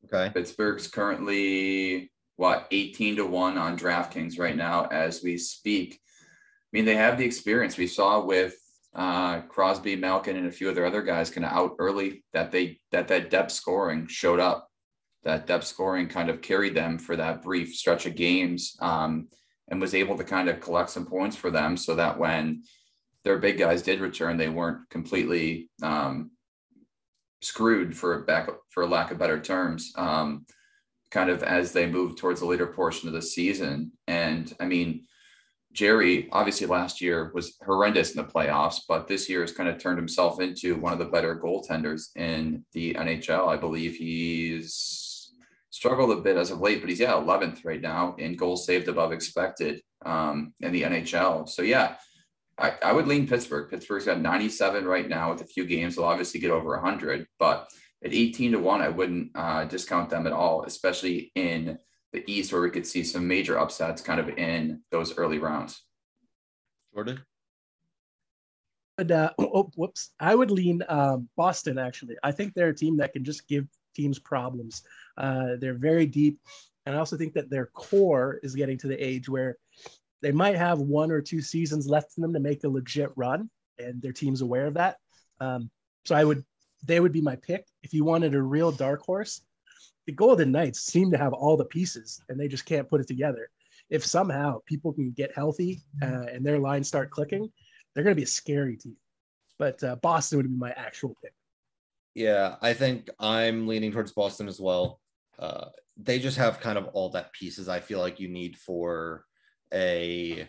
Okay. 0.04 0.30
Pittsburgh's 0.34 0.88
currently 0.88 2.12
what 2.36 2.66
18 2.70 3.16
to 3.16 3.26
1 3.26 3.56
on 3.56 3.78
DraftKings 3.78 4.38
right 4.38 4.56
now 4.56 4.86
as 4.86 5.22
we 5.22 5.38
speak. 5.38 5.94
I 5.94 6.68
mean, 6.72 6.84
they 6.84 6.96
have 6.96 7.16
the 7.16 7.24
experience 7.24 7.78
we 7.78 7.86
saw 7.86 8.22
with 8.24 8.54
uh, 8.94 9.40
Crosby, 9.42 9.96
Malkin, 9.96 10.36
and 10.36 10.48
a 10.48 10.52
few 10.52 10.68
other 10.68 10.84
other 10.84 11.02
guys 11.02 11.30
kind 11.30 11.46
of 11.46 11.52
out 11.52 11.76
early 11.78 12.24
that 12.32 12.50
they 12.50 12.78
that 12.92 13.08
that 13.08 13.30
depth 13.30 13.52
scoring 13.52 14.06
showed 14.06 14.40
up. 14.40 14.68
That 15.24 15.46
depth 15.46 15.66
scoring 15.66 16.08
kind 16.08 16.28
of 16.28 16.42
carried 16.42 16.74
them 16.74 16.98
for 16.98 17.16
that 17.16 17.42
brief 17.42 17.74
stretch 17.74 18.06
of 18.06 18.16
games 18.16 18.76
um, 18.80 19.28
and 19.70 19.80
was 19.80 19.94
able 19.94 20.16
to 20.18 20.24
kind 20.24 20.48
of 20.48 20.60
collect 20.60 20.90
some 20.90 21.06
points 21.06 21.36
for 21.36 21.50
them 21.50 21.76
so 21.76 21.94
that 21.94 22.18
when 22.18 22.62
their 23.24 23.38
big 23.38 23.58
guys 23.58 23.82
did 23.82 24.00
return, 24.00 24.36
they 24.36 24.48
weren't 24.48 24.88
completely 24.90 25.70
um, 25.82 26.30
screwed 27.40 27.96
for 27.96 28.20
back 28.24 28.48
for 28.70 28.86
lack 28.86 29.10
of 29.10 29.18
better 29.18 29.40
terms. 29.40 29.92
Um, 29.96 30.44
kind 31.10 31.30
of 31.30 31.42
as 31.42 31.72
they 31.72 31.86
move 31.86 32.16
towards 32.16 32.40
the 32.40 32.46
later 32.46 32.66
portion 32.66 33.08
of 33.08 33.14
the 33.14 33.22
season. 33.22 33.92
And 34.06 34.52
I 34.60 34.64
mean, 34.64 35.06
Jarry 35.72 36.28
obviously 36.32 36.66
last 36.66 37.00
year 37.00 37.30
was 37.34 37.56
horrendous 37.64 38.12
in 38.12 38.16
the 38.16 38.28
playoffs, 38.28 38.80
but 38.88 39.06
this 39.06 39.28
year 39.28 39.40
has 39.40 39.52
kind 39.52 39.68
of 39.68 39.78
turned 39.78 39.98
himself 39.98 40.40
into 40.40 40.76
one 40.76 40.92
of 40.92 40.98
the 40.98 41.04
better 41.04 41.36
goaltenders 41.36 42.16
in 42.16 42.64
the 42.72 42.94
NHL. 42.94 43.48
I 43.48 43.56
believe 43.56 43.94
he's 43.94 44.99
struggled 45.70 46.10
a 46.10 46.20
bit 46.20 46.36
as 46.36 46.50
of 46.50 46.60
late, 46.60 46.80
but 46.80 46.90
he's 46.90 47.00
yeah 47.00 47.12
11th 47.12 47.64
right 47.64 47.80
now 47.80 48.14
in 48.18 48.36
goals 48.36 48.66
saved 48.66 48.88
above 48.88 49.12
expected 49.12 49.80
um, 50.04 50.52
in 50.60 50.72
the 50.72 50.82
NHL. 50.82 51.48
So 51.48 51.62
yeah, 51.62 51.96
I, 52.58 52.74
I 52.82 52.92
would 52.92 53.06
lean 53.06 53.26
Pittsburgh. 53.26 53.70
Pittsburgh's 53.70 54.04
got 54.04 54.20
97 54.20 54.84
right 54.84 55.08
now 55.08 55.32
with 55.32 55.40
a 55.40 55.46
few 55.46 55.64
games. 55.64 55.96
They'll 55.96 56.04
obviously 56.04 56.40
get 56.40 56.50
over 56.50 56.70
100, 56.72 57.26
but 57.38 57.70
at 58.04 58.12
18 58.12 58.52
to 58.52 58.58
1, 58.58 58.80
I 58.82 58.88
wouldn't 58.88 59.30
uh, 59.34 59.64
discount 59.64 60.10
them 60.10 60.26
at 60.26 60.32
all, 60.32 60.64
especially 60.64 61.32
in 61.34 61.78
the 62.12 62.24
East 62.30 62.52
where 62.52 62.62
we 62.62 62.70
could 62.70 62.86
see 62.86 63.04
some 63.04 63.26
major 63.26 63.58
upsets 63.58 64.02
kind 64.02 64.20
of 64.20 64.28
in 64.30 64.82
those 64.90 65.16
early 65.16 65.38
rounds. 65.38 65.82
Jordan. 66.94 67.20
uh, 68.98 69.30
oh, 69.38 69.70
whoops. 69.76 70.10
I 70.18 70.34
would 70.34 70.50
lean 70.50 70.82
um, 70.88 71.28
Boston, 71.36 71.78
actually. 71.78 72.16
I 72.22 72.32
think 72.32 72.54
they're 72.54 72.68
a 72.68 72.74
team 72.74 72.96
that 72.98 73.12
can 73.12 73.24
just 73.24 73.46
give 73.46 73.66
teams 73.94 74.18
problems. 74.18 74.82
Uh, 75.16 75.56
they're 75.60 75.74
very 75.74 76.06
deep. 76.06 76.38
And 76.86 76.94
I 76.94 76.98
also 76.98 77.16
think 77.16 77.34
that 77.34 77.50
their 77.50 77.66
core 77.66 78.40
is 78.42 78.54
getting 78.54 78.78
to 78.78 78.88
the 78.88 78.96
age 78.96 79.28
where 79.28 79.56
they 80.22 80.32
might 80.32 80.56
have 80.56 80.80
one 80.80 81.10
or 81.10 81.20
two 81.20 81.40
seasons 81.40 81.86
left 81.86 82.12
in 82.16 82.22
them 82.22 82.32
to 82.34 82.40
make 82.40 82.64
a 82.64 82.68
legit 82.68 83.10
run, 83.16 83.48
and 83.78 84.00
their 84.02 84.12
team's 84.12 84.40
aware 84.40 84.66
of 84.66 84.74
that. 84.74 84.96
Um, 85.40 85.70
so 86.04 86.14
I 86.14 86.24
would, 86.24 86.44
they 86.84 87.00
would 87.00 87.12
be 87.12 87.20
my 87.20 87.36
pick. 87.36 87.66
If 87.82 87.92
you 87.92 88.04
wanted 88.04 88.34
a 88.34 88.42
real 88.42 88.72
dark 88.72 89.02
horse, 89.02 89.42
the 90.06 90.12
Golden 90.12 90.50
Knights 90.50 90.80
seem 90.80 91.10
to 91.10 91.18
have 91.18 91.32
all 91.32 91.56
the 91.56 91.64
pieces, 91.64 92.20
and 92.28 92.38
they 92.38 92.48
just 92.48 92.66
can't 92.66 92.88
put 92.88 93.00
it 93.00 93.06
together. 93.06 93.50
If 93.90 94.04
somehow 94.04 94.60
people 94.66 94.92
can 94.92 95.12
get 95.12 95.34
healthy 95.34 95.82
uh, 96.02 96.26
and 96.32 96.44
their 96.44 96.58
lines 96.58 96.88
start 96.88 97.10
clicking, 97.10 97.50
they're 97.94 98.04
going 98.04 98.14
to 98.14 98.20
be 98.20 98.24
a 98.24 98.26
scary 98.26 98.76
team. 98.76 98.96
But 99.58 99.82
uh, 99.82 99.96
Boston 99.96 100.38
would 100.38 100.48
be 100.48 100.56
my 100.56 100.70
actual 100.70 101.14
pick. 101.22 101.34
Yeah, 102.14 102.56
I 102.60 102.72
think 102.74 103.08
I'm 103.18 103.66
leaning 103.66 103.92
towards 103.92 104.12
Boston 104.12 104.48
as 104.48 104.60
well. 104.60 105.00
Uh, 105.38 105.66
they 105.96 106.18
just 106.18 106.38
have 106.38 106.60
kind 106.60 106.78
of 106.78 106.86
all 106.88 107.10
that 107.10 107.32
pieces 107.32 107.68
I 107.68 107.80
feel 107.80 108.00
like 108.00 108.20
you 108.20 108.28
need 108.28 108.56
for 108.56 109.24
a 109.72 110.48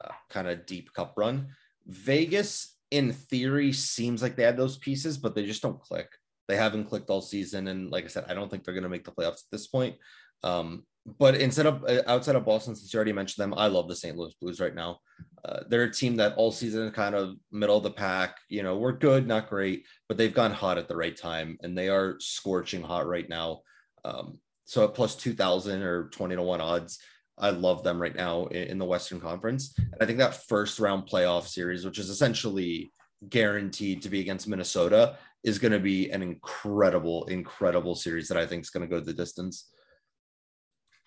uh, 0.00 0.12
kind 0.30 0.48
of 0.48 0.66
deep 0.66 0.92
cup 0.92 1.14
run. 1.16 1.48
Vegas, 1.86 2.76
in 2.90 3.12
theory, 3.12 3.72
seems 3.72 4.22
like 4.22 4.36
they 4.36 4.42
had 4.42 4.56
those 4.56 4.78
pieces, 4.78 5.18
but 5.18 5.34
they 5.34 5.46
just 5.46 5.62
don't 5.62 5.80
click. 5.80 6.08
They 6.48 6.56
haven't 6.56 6.86
clicked 6.86 7.10
all 7.10 7.22
season, 7.22 7.68
and 7.68 7.90
like 7.90 8.04
I 8.04 8.08
said, 8.08 8.26
I 8.28 8.34
don't 8.34 8.50
think 8.50 8.64
they're 8.64 8.74
going 8.74 8.84
to 8.84 8.88
make 8.90 9.04
the 9.04 9.12
playoffs 9.12 9.44
at 9.44 9.50
this 9.50 9.66
point. 9.66 9.96
Um, 10.42 10.84
but 11.18 11.36
instead 11.36 11.66
of 11.66 11.84
uh, 11.84 12.02
outside 12.06 12.36
of 12.36 12.44
Boston, 12.44 12.74
since 12.74 12.92
you 12.92 12.96
already 12.98 13.12
mentioned 13.12 13.42
them, 13.42 13.58
I 13.58 13.68
love 13.68 13.88
the 13.88 13.96
St. 13.96 14.16
Louis 14.16 14.34
Blues 14.40 14.60
right 14.60 14.74
now. 14.74 14.98
Uh, 15.44 15.60
they're 15.68 15.84
a 15.84 15.92
team 15.92 16.16
that 16.16 16.34
all 16.34 16.50
season 16.50 16.90
kind 16.90 17.14
of 17.14 17.36
middle 17.52 17.76
of 17.76 17.84
the 17.84 17.90
pack. 17.90 18.38
You 18.48 18.64
know, 18.64 18.76
we're 18.76 18.92
good, 18.92 19.26
not 19.26 19.48
great, 19.48 19.86
but 20.08 20.16
they've 20.16 20.34
gone 20.34 20.52
hot 20.52 20.78
at 20.78 20.88
the 20.88 20.96
right 20.96 21.16
time, 21.16 21.56
and 21.62 21.78
they 21.78 21.88
are 21.88 22.16
scorching 22.18 22.82
hot 22.82 23.06
right 23.06 23.28
now. 23.28 23.60
Um, 24.04 24.40
so 24.64 24.84
at 24.84 24.94
plus 24.94 25.14
two 25.14 25.34
thousand 25.34 25.82
or 25.82 26.08
twenty 26.08 26.34
to 26.34 26.42
one 26.42 26.60
odds, 26.60 26.98
I 27.38 27.50
love 27.50 27.84
them 27.84 28.02
right 28.02 28.14
now 28.14 28.46
in, 28.46 28.68
in 28.68 28.78
the 28.78 28.84
Western 28.84 29.20
Conference. 29.20 29.74
And 29.78 29.96
I 30.00 30.06
think 30.06 30.18
that 30.18 30.48
first 30.48 30.80
round 30.80 31.08
playoff 31.08 31.46
series, 31.46 31.84
which 31.84 31.98
is 31.98 32.10
essentially 32.10 32.92
guaranteed 33.28 34.02
to 34.02 34.08
be 34.08 34.20
against 34.20 34.48
Minnesota, 34.48 35.16
is 35.44 35.60
going 35.60 35.72
to 35.72 35.78
be 35.78 36.10
an 36.10 36.22
incredible, 36.22 37.24
incredible 37.26 37.94
series 37.94 38.26
that 38.28 38.36
I 38.36 38.46
think 38.46 38.62
is 38.62 38.70
going 38.70 38.88
to 38.88 38.92
go 38.92 39.00
the 39.00 39.12
distance. 39.12 39.70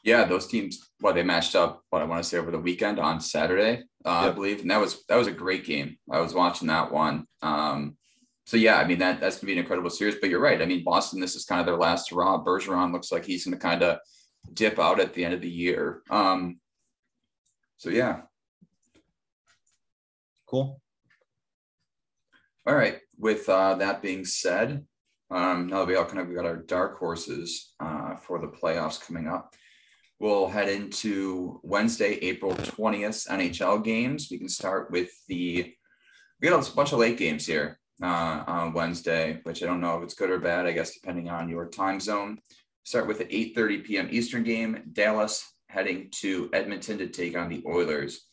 Yeah, 0.09 0.25
those 0.25 0.47
teams. 0.47 0.89
Well, 1.01 1.13
they 1.13 1.21
matched 1.21 1.55
up. 1.55 1.83
What 1.91 2.01
I 2.01 2.05
want 2.05 2.23
to 2.23 2.27
say 2.27 2.39
over 2.39 2.49
the 2.49 2.57
weekend 2.57 2.97
on 2.97 3.21
Saturday, 3.21 3.83
uh, 4.03 4.21
yep. 4.23 4.31
I 4.31 4.35
believe, 4.35 4.61
and 4.61 4.71
that 4.71 4.81
was 4.81 5.05
that 5.07 5.17
was 5.17 5.27
a 5.27 5.31
great 5.31 5.65
game. 5.65 5.97
I 6.11 6.19
was 6.19 6.33
watching 6.33 6.67
that 6.69 6.91
one. 6.91 7.27
Um, 7.43 7.95
so 8.47 8.57
yeah, 8.57 8.77
I 8.77 8.85
mean 8.85 8.97
that 8.97 9.21
that's 9.21 9.37
gonna 9.37 9.45
be 9.45 9.53
an 9.53 9.59
incredible 9.59 9.91
series. 9.91 10.15
But 10.19 10.31
you're 10.31 10.39
right. 10.39 10.63
I 10.63 10.65
mean, 10.65 10.83
Boston. 10.83 11.19
This 11.19 11.35
is 11.35 11.45
kind 11.45 11.59
of 11.59 11.67
their 11.67 11.77
last 11.77 12.09
hurrah. 12.09 12.43
Bergeron 12.43 12.91
looks 12.91 13.11
like 13.11 13.23
he's 13.23 13.45
gonna 13.45 13.57
kind 13.57 13.83
of 13.83 13.99
dip 14.51 14.79
out 14.79 14.99
at 14.99 15.13
the 15.13 15.23
end 15.23 15.35
of 15.35 15.41
the 15.41 15.49
year. 15.49 16.01
Um, 16.09 16.59
so 17.77 17.91
yeah, 17.91 18.21
cool. 20.47 20.81
All 22.65 22.75
right. 22.75 22.97
With 23.19 23.47
uh, 23.47 23.75
that 23.75 24.01
being 24.01 24.25
said, 24.25 24.85
um, 25.29 25.67
now 25.67 25.79
that 25.79 25.87
we 25.87 25.95
all 25.95 26.05
kind 26.05 26.19
of 26.19 26.33
got 26.33 26.45
our 26.45 26.57
dark 26.57 26.97
horses 26.97 27.75
uh, 27.79 28.15
for 28.15 28.39
the 28.39 28.47
playoffs 28.47 28.99
coming 28.99 29.27
up, 29.27 29.53
we'll 30.19 30.47
head 30.47 30.69
into 30.69 31.59
Wednesday, 31.63 32.13
April 32.15 32.53
20th 32.53 33.27
NHL 33.27 33.83
games. 33.83 34.27
We 34.29 34.37
can 34.37 34.49
start 34.49 34.91
with 34.91 35.09
the, 35.27 35.73
we 36.41 36.49
got 36.49 36.67
a 36.67 36.75
bunch 36.75 36.91
of 36.91 36.99
late 36.99 37.17
games 37.17 37.45
here 37.45 37.79
uh, 38.03 38.43
on 38.45 38.73
Wednesday, 38.73 39.39
which 39.43 39.63
I 39.63 39.65
don't 39.65 39.81
know 39.81 39.97
if 39.97 40.03
it's 40.03 40.13
good 40.13 40.29
or 40.29 40.39
bad, 40.39 40.65
I 40.65 40.71
guess, 40.71 40.93
depending 40.93 41.29
on 41.29 41.49
your 41.49 41.67
time 41.69 41.99
zone. 41.99 42.39
Start 42.83 43.07
with 43.07 43.19
the 43.19 43.25
8.30 43.25 43.83
p.m. 43.85 44.07
Eastern 44.11 44.43
game, 44.43 44.83
Dallas 44.93 45.45
heading 45.67 46.09
to 46.11 46.49
Edmonton 46.53 46.97
to 46.97 47.07
take 47.07 47.37
on 47.37 47.49
the 47.49 47.63
Oilers. 47.65 48.25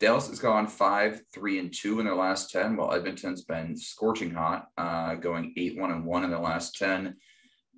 Dallas 0.00 0.28
has 0.28 0.38
gone 0.38 0.66
five, 0.66 1.20
three, 1.34 1.58
and 1.58 1.74
two 1.74 1.98
in 1.98 2.06
their 2.06 2.14
last 2.14 2.50
10, 2.50 2.76
while 2.76 2.92
Edmonton's 2.92 3.42
been 3.42 3.76
scorching 3.76 4.30
hot, 4.30 4.68
uh, 4.78 5.14
going 5.16 5.52
eight, 5.56 5.78
one, 5.78 5.90
and 5.90 6.04
one 6.04 6.24
in 6.24 6.30
their 6.30 6.38
last 6.38 6.76
10. 6.76 7.16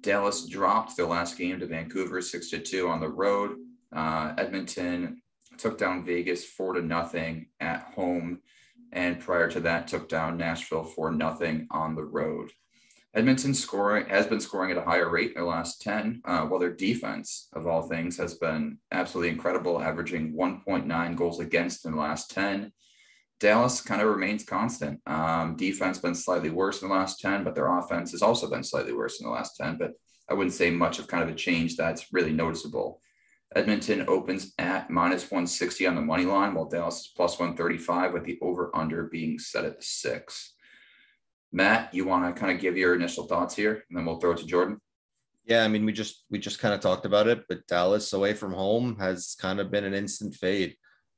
Dallas 0.00 0.46
dropped 0.46 0.96
their 0.96 1.06
last 1.06 1.36
game 1.36 1.60
to 1.60 1.66
Vancouver 1.66 2.22
six 2.22 2.50
to 2.50 2.58
two 2.58 2.88
on 2.88 3.00
the 3.00 3.08
road. 3.08 3.56
Uh, 3.92 4.34
Edmonton 4.38 5.20
took 5.58 5.78
down 5.78 6.04
Vegas 6.04 6.44
four 6.44 6.74
to 6.74 6.82
nothing 6.82 7.48
at 7.60 7.82
home, 7.94 8.40
and 8.92 9.20
prior 9.20 9.50
to 9.50 9.60
that, 9.60 9.88
took 9.88 10.08
down 10.08 10.36
Nashville 10.36 10.84
for 10.84 11.10
nothing 11.10 11.66
on 11.70 11.94
the 11.94 12.04
road. 12.04 12.50
Edmonton 13.12 13.54
scoring 13.54 14.06
has 14.08 14.26
been 14.26 14.40
scoring 14.40 14.70
at 14.70 14.76
a 14.76 14.82
higher 14.82 15.10
rate 15.10 15.28
in 15.28 15.34
their 15.34 15.44
last 15.44 15.82
10, 15.82 16.22
uh, 16.24 16.42
while 16.42 16.60
their 16.60 16.72
defense, 16.72 17.48
of 17.52 17.66
all 17.66 17.82
things, 17.82 18.16
has 18.16 18.34
been 18.34 18.78
absolutely 18.92 19.30
incredible, 19.30 19.82
averaging 19.82 20.32
1.9 20.32 21.16
goals 21.16 21.40
against 21.40 21.84
in 21.86 21.92
the 21.92 21.98
last 21.98 22.30
10. 22.30 22.72
Dallas 23.40 23.80
kind 23.80 24.02
of 24.02 24.08
remains 24.08 24.44
constant. 24.44 25.00
Um, 25.06 25.56
defense 25.56 25.98
been 25.98 26.14
slightly 26.14 26.50
worse 26.50 26.82
in 26.82 26.88
the 26.88 26.94
last 26.94 27.20
10, 27.20 27.42
but 27.42 27.54
their 27.54 27.78
offense 27.78 28.12
has 28.12 28.22
also 28.22 28.50
been 28.50 28.62
slightly 28.62 28.92
worse 28.92 29.18
in 29.18 29.26
the 29.26 29.32
last 29.32 29.56
10. 29.56 29.78
But 29.78 29.92
I 30.28 30.34
wouldn't 30.34 30.54
say 30.54 30.70
much 30.70 30.98
of 30.98 31.08
kind 31.08 31.22
of 31.22 31.30
a 31.30 31.34
change 31.34 31.76
that's 31.76 32.12
really 32.12 32.32
noticeable. 32.32 33.00
Edmonton 33.56 34.04
opens 34.06 34.52
at 34.58 34.90
minus 34.90 35.22
160 35.22 35.86
on 35.86 35.96
the 35.96 36.00
money 36.00 36.24
line, 36.24 36.54
while 36.54 36.68
Dallas 36.68 37.00
is 37.00 37.12
plus 37.16 37.38
135 37.38 38.12
with 38.12 38.24
the 38.24 38.38
over 38.42 38.70
under 38.76 39.04
being 39.04 39.38
set 39.38 39.64
at 39.64 39.82
six. 39.82 40.54
Matt, 41.50 41.92
you 41.92 42.04
want 42.04 42.24
to 42.24 42.38
kind 42.38 42.54
of 42.54 42.60
give 42.60 42.76
your 42.76 42.94
initial 42.94 43.26
thoughts 43.26 43.56
here, 43.56 43.84
and 43.88 43.98
then 43.98 44.04
we'll 44.04 44.20
throw 44.20 44.32
it 44.32 44.38
to 44.38 44.46
Jordan. 44.46 44.80
Yeah, 45.46 45.64
I 45.64 45.68
mean, 45.68 45.84
we 45.84 45.92
just 45.92 46.24
we 46.30 46.38
just 46.38 46.60
kind 46.60 46.74
of 46.74 46.80
talked 46.80 47.06
about 47.06 47.26
it, 47.26 47.44
but 47.48 47.66
Dallas 47.66 48.12
away 48.12 48.34
from 48.34 48.52
home 48.52 48.96
has 49.00 49.34
kind 49.40 49.58
of 49.58 49.70
been 49.70 49.84
an 49.84 49.94
instant 49.94 50.34
fade. 50.34 50.76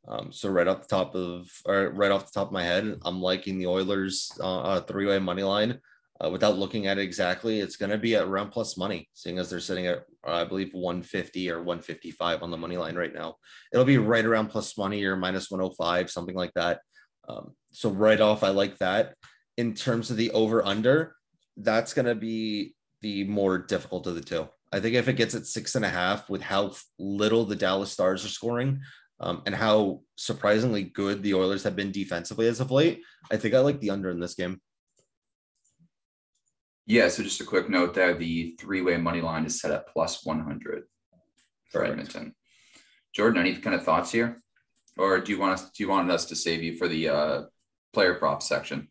Um, 0.09 0.33
so 0.33 0.49
right 0.49 0.67
off 0.67 0.83
the 0.83 0.89
top 0.89 1.15
of 1.15 1.49
or 1.65 1.91
right 1.91 2.11
off 2.11 2.27
the 2.27 2.33
top 2.33 2.49
of 2.49 2.53
my 2.53 2.65
head, 2.65 2.97
I'm 3.05 3.21
liking 3.21 3.59
the 3.59 3.69
Oilers 3.69 4.31
uh, 4.41 4.81
three 4.81 5.07
way 5.07 5.19
money 5.19 5.43
line. 5.43 5.81
Uh, 6.23 6.31
without 6.31 6.57
looking 6.57 6.87
at 6.87 6.99
it 6.99 7.03
exactly, 7.03 7.59
it's 7.59 7.77
going 7.77 7.91
to 7.91 7.99
be 7.99 8.15
at 8.15 8.25
around 8.25 8.51
plus 8.51 8.77
money, 8.77 9.09
seeing 9.13 9.39
as 9.39 9.51
they're 9.51 9.59
sitting 9.59 9.87
at 9.87 10.05
I 10.25 10.45
believe 10.45 10.73
150 10.73 11.51
or 11.51 11.59
155 11.59 12.43
on 12.43 12.51
the 12.51 12.57
money 12.57 12.77
line 12.77 12.95
right 12.95 13.13
now. 13.13 13.37
It'll 13.73 13.85
be 13.85 13.99
right 13.99 14.25
around 14.25 14.49
plus 14.49 14.77
money 14.79 15.05
or 15.05 15.17
minus 15.17 15.51
105, 15.51 16.11
something 16.11 16.37
like 16.37 16.53
that. 16.55 16.81
Um, 17.29 17.55
so 17.73 17.91
right 17.91 18.21
off, 18.21 18.45
I 18.45 18.51
like 18.51 18.79
that. 18.79 19.15
In 19.57 19.75
terms 19.75 20.11
of 20.11 20.17
the 20.17 20.31
over 20.31 20.65
under, 20.65 21.17
that's 21.57 21.93
going 21.93 22.07
to 22.07 22.15
be 22.15 22.75
the 23.01 23.25
more 23.25 23.59
difficult 23.59 24.07
of 24.07 24.15
the 24.15 24.21
two. 24.21 24.49
I 24.73 24.81
think 24.81 24.95
if 24.95 25.09
it 25.09 25.15
gets 25.15 25.35
at 25.35 25.47
six 25.47 25.75
and 25.75 25.85
a 25.85 25.89
half 25.89 26.31
with 26.31 26.41
how 26.41 26.73
little 26.99 27.45
the 27.45 27.57
Dallas 27.57 27.93
Stars 27.93 28.25
are 28.25 28.29
scoring, 28.29 28.81
um, 29.23 29.43
and 29.47 29.55
how 29.55 30.01
surprisingly 30.17 30.83
good 30.83 31.23
the 31.23 31.35
Oilers 31.35 31.63
have 31.63 31.77
been 31.77 31.93
defensively 31.93 32.47
as 32.49 32.61
of 32.61 32.71
late. 32.71 33.03
I 33.31 33.37
think 33.37 33.55
I 33.55 33.61
like 33.61 33.81
the 33.81 33.91
under 33.91 34.11
in 34.11 34.21
this 34.21 34.35
game. 34.35 34.61
Yeah, 36.87 37.09
so 37.09 37.23
just 37.23 37.41
a 37.41 37.45
quick 37.45 37.71
note 37.71 37.95
there 37.95 38.15
the 38.15 38.57
three 38.59 38.83
way 38.83 38.97
money 38.97 39.21
line 39.21 39.45
is 39.45 39.61
set 39.61 39.71
at 39.71 39.89
plus 39.89 40.25
100 40.25 40.85
for 41.71 41.79
Correct. 41.79 41.93
Edmonton. 41.93 42.35
Jordan, 43.15 43.41
any 43.41 43.55
kind 43.57 43.77
of 43.77 43.85
thoughts 43.85 44.11
here? 44.11 44.43
Or 44.99 45.21
do 45.21 45.33
you 45.33 45.39
want 45.39 45.55
us, 45.55 45.71
do 45.71 45.83
you 45.83 45.89
want 45.89 46.11
us 46.11 46.25
to 46.27 46.37
save 46.37 46.63
you 46.63 46.77
for 46.77 46.89
the 46.89 47.09
uh, 47.09 47.43
player 47.93 48.15
prop 48.15 48.43
section? 48.43 48.89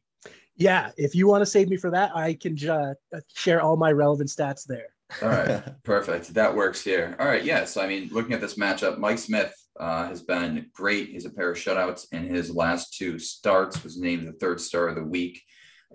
Yeah, 0.56 0.92
if 0.98 1.16
you 1.16 1.28
want 1.28 1.42
to 1.42 1.46
save 1.46 1.70
me 1.70 1.78
for 1.78 1.92
that, 1.92 2.16
I 2.16 2.34
can 2.34 2.58
uh, 2.68 2.94
share 3.36 3.62
all 3.62 3.78
my 3.78 3.92
relevant 3.92 4.30
stats 4.30 4.66
there. 4.66 4.88
All 5.22 5.30
right, 5.30 5.64
perfect. 5.84 6.34
That 6.34 6.56
works 6.56 6.84
here. 6.84 7.16
All 7.20 7.26
right, 7.26 7.44
yes. 7.44 7.60
Yeah, 7.60 7.66
so, 7.66 7.82
I 7.82 7.88
mean, 7.88 8.10
looking 8.12 8.34
at 8.34 8.42
this 8.42 8.56
matchup, 8.56 8.98
Mike 8.98 9.20
Smith 9.20 9.54
uh, 9.80 10.08
has 10.08 10.22
been 10.22 10.68
great. 10.74 11.10
He's 11.10 11.26
a 11.26 11.30
pair 11.30 11.52
of 11.52 11.58
shutouts 11.58 12.06
in 12.12 12.26
his 12.26 12.54
last 12.54 12.98
two 12.98 13.20
starts. 13.20 13.84
Was 13.84 13.98
named 13.98 14.28
the 14.28 14.34
third 14.34 14.60
star 14.60 14.88
of 14.88 14.96
the 14.96 15.04
week. 15.04 15.42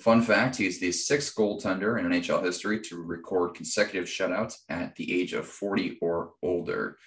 Fun 0.01 0.23
fact: 0.23 0.57
He's 0.57 0.81
the 0.81 0.93
sixth 0.93 1.35
goaltender 1.35 1.99
in 1.99 2.07
NHL 2.07 2.45
history 2.45 2.81
to 2.83 3.03
record 3.03 3.55
consecutive 3.55 4.07
shutouts 4.07 4.57
at 4.69 4.95
the 4.97 5.21
age 5.21 5.33
of 5.33 5.47
40 5.47 5.99
or 6.01 6.33
older. 6.43 6.99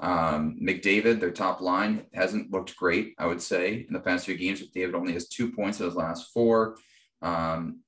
Um, 0.00 0.58
McDavid, 0.62 1.20
their 1.20 1.30
top 1.30 1.60
line, 1.60 2.06
hasn't 2.14 2.50
looked 2.50 2.76
great. 2.76 3.14
I 3.18 3.26
would 3.26 3.42
say 3.42 3.84
in 3.86 3.92
the 3.92 4.00
past 4.00 4.24
few 4.24 4.36
games, 4.36 4.62
McDavid 4.62 4.94
only 4.94 5.12
has 5.12 5.28
two 5.28 5.52
points 5.52 5.80
in 5.80 5.86
his 5.86 5.94
last 5.94 6.32
four. 6.32 6.76
Um, 7.20 7.80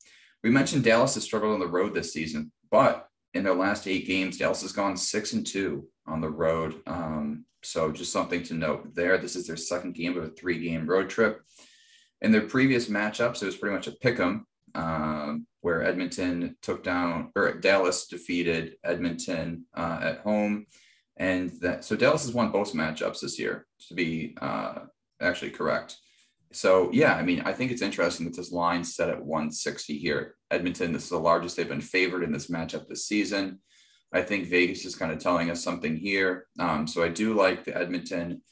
we 0.42 0.50
mentioned 0.50 0.84
Dallas 0.84 1.14
has 1.14 1.24
struggled 1.24 1.54
on 1.54 1.60
the 1.60 1.66
road 1.66 1.94
this 1.94 2.12
season, 2.12 2.52
but 2.70 3.08
in 3.34 3.44
their 3.44 3.54
last 3.54 3.86
eight 3.86 4.06
games, 4.06 4.38
Dallas 4.38 4.62
has 4.62 4.72
gone 4.72 4.96
six 4.96 5.32
and 5.32 5.46
two 5.46 5.88
on 6.06 6.20
the 6.20 6.28
road. 6.28 6.82
Um, 6.86 7.44
so 7.62 7.90
just 7.92 8.12
something 8.12 8.42
to 8.44 8.54
note 8.54 8.94
there. 8.94 9.18
This 9.18 9.36
is 9.36 9.46
their 9.46 9.56
second 9.56 9.94
game 9.94 10.16
of 10.16 10.24
a 10.24 10.30
three 10.30 10.58
game 10.58 10.86
road 10.86 11.08
trip. 11.08 11.42
In 12.20 12.32
their 12.32 12.42
previous 12.42 12.88
matchups, 12.88 13.42
it 13.42 13.46
was 13.46 13.56
pretty 13.56 13.74
much 13.74 13.86
a 13.86 13.92
pick 13.92 14.20
'em 14.20 14.46
um, 14.74 15.46
where 15.60 15.82
Edmonton 15.82 16.56
took 16.62 16.82
down 16.82 17.30
or 17.34 17.54
Dallas 17.54 18.06
defeated 18.06 18.76
Edmonton 18.84 19.64
uh, 19.74 19.98
at 20.02 20.18
home. 20.18 20.66
And 21.16 21.50
that 21.60 21.84
so 21.84 21.94
Dallas 21.94 22.24
has 22.24 22.34
won 22.34 22.50
both 22.50 22.72
matchups 22.72 23.20
this 23.20 23.38
year, 23.38 23.66
to 23.88 23.94
be 23.94 24.36
uh, 24.40 24.80
actually 25.20 25.50
correct. 25.50 25.96
So 26.52 26.90
yeah, 26.92 27.14
I 27.14 27.22
mean, 27.22 27.42
I 27.44 27.52
think 27.52 27.70
it's 27.70 27.82
interesting 27.82 28.26
that 28.26 28.36
this 28.36 28.52
line 28.52 28.84
set 28.84 29.08
at 29.08 29.24
160 29.24 29.98
here. 29.98 30.36
Edmonton, 30.50 30.92
this 30.92 31.04
is 31.04 31.10
the 31.10 31.18
largest 31.18 31.56
they've 31.56 31.68
been 31.68 31.80
favored 31.80 32.22
in 32.22 32.32
this 32.32 32.48
matchup 32.48 32.86
this 32.86 33.06
season. 33.06 33.60
I 34.12 34.22
think 34.22 34.48
Vegas 34.48 34.84
is 34.84 34.94
kind 34.94 35.10
of 35.10 35.18
telling 35.18 35.50
us 35.50 35.62
something 35.62 35.96
here. 35.96 36.46
Um, 36.58 36.86
so 36.86 37.02
I 37.02 37.08
do 37.08 37.34
like 37.34 37.64
the 37.64 37.76
Edmonton 37.76 38.42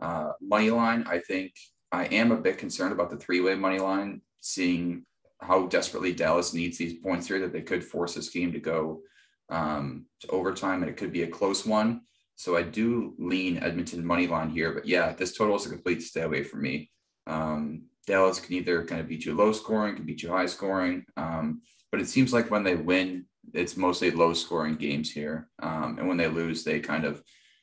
uh, 0.00 0.32
money 0.40 0.70
line. 0.70 1.04
I 1.06 1.18
think 1.18 1.52
I 1.90 2.06
am 2.06 2.32
a 2.32 2.40
bit 2.40 2.58
concerned 2.58 2.92
about 2.92 3.10
the 3.10 3.18
three-way 3.18 3.54
money 3.54 3.78
line, 3.78 4.22
seeing 4.40 5.04
how 5.40 5.66
desperately 5.66 6.14
Dallas 6.14 6.54
needs 6.54 6.78
these 6.78 6.94
points 6.94 7.26
here 7.26 7.40
that 7.40 7.52
they 7.52 7.60
could 7.60 7.84
force 7.84 8.14
this 8.14 8.30
game 8.30 8.52
to 8.52 8.60
go 8.60 9.02
um, 9.50 10.06
to 10.20 10.28
overtime 10.28 10.82
and 10.82 10.90
it 10.90 10.96
could 10.96 11.12
be 11.12 11.24
a 11.24 11.28
close 11.28 11.66
one. 11.66 12.02
So 12.36 12.56
I 12.56 12.62
do 12.62 13.14
lean 13.18 13.58
Edmonton 13.58 14.04
money 14.04 14.26
line 14.26 14.50
here, 14.50 14.72
but 14.72 14.86
yeah, 14.86 15.12
this 15.12 15.36
total 15.36 15.56
is 15.56 15.66
a 15.66 15.68
complete 15.68 16.02
stay 16.02 16.22
away 16.22 16.42
from 16.42 16.62
me. 16.62 16.90
Um, 17.26 17.84
Dallas 18.06 18.40
can 18.40 18.54
either 18.54 18.84
kind 18.84 19.00
of 19.00 19.08
beat 19.08 19.24
you 19.24 19.34
low 19.34 19.52
scoring, 19.52 19.96
can 19.96 20.04
beat 20.04 20.22
you 20.22 20.30
high 20.30 20.46
scoring. 20.46 21.04
Um, 21.16 21.62
but 21.90 22.00
it 22.00 22.08
seems 22.08 22.32
like 22.32 22.50
when 22.50 22.64
they 22.64 22.74
win, 22.74 23.26
it's 23.52 23.76
mostly 23.76 24.10
low 24.10 24.32
scoring 24.32 24.76
games 24.76 25.10
here. 25.10 25.48
Um, 25.60 25.98
and 25.98 26.08
when 26.08 26.16
they 26.16 26.28
lose, 26.28 26.64
they 26.64 26.80
kind 26.80 27.04
of, 27.04 27.22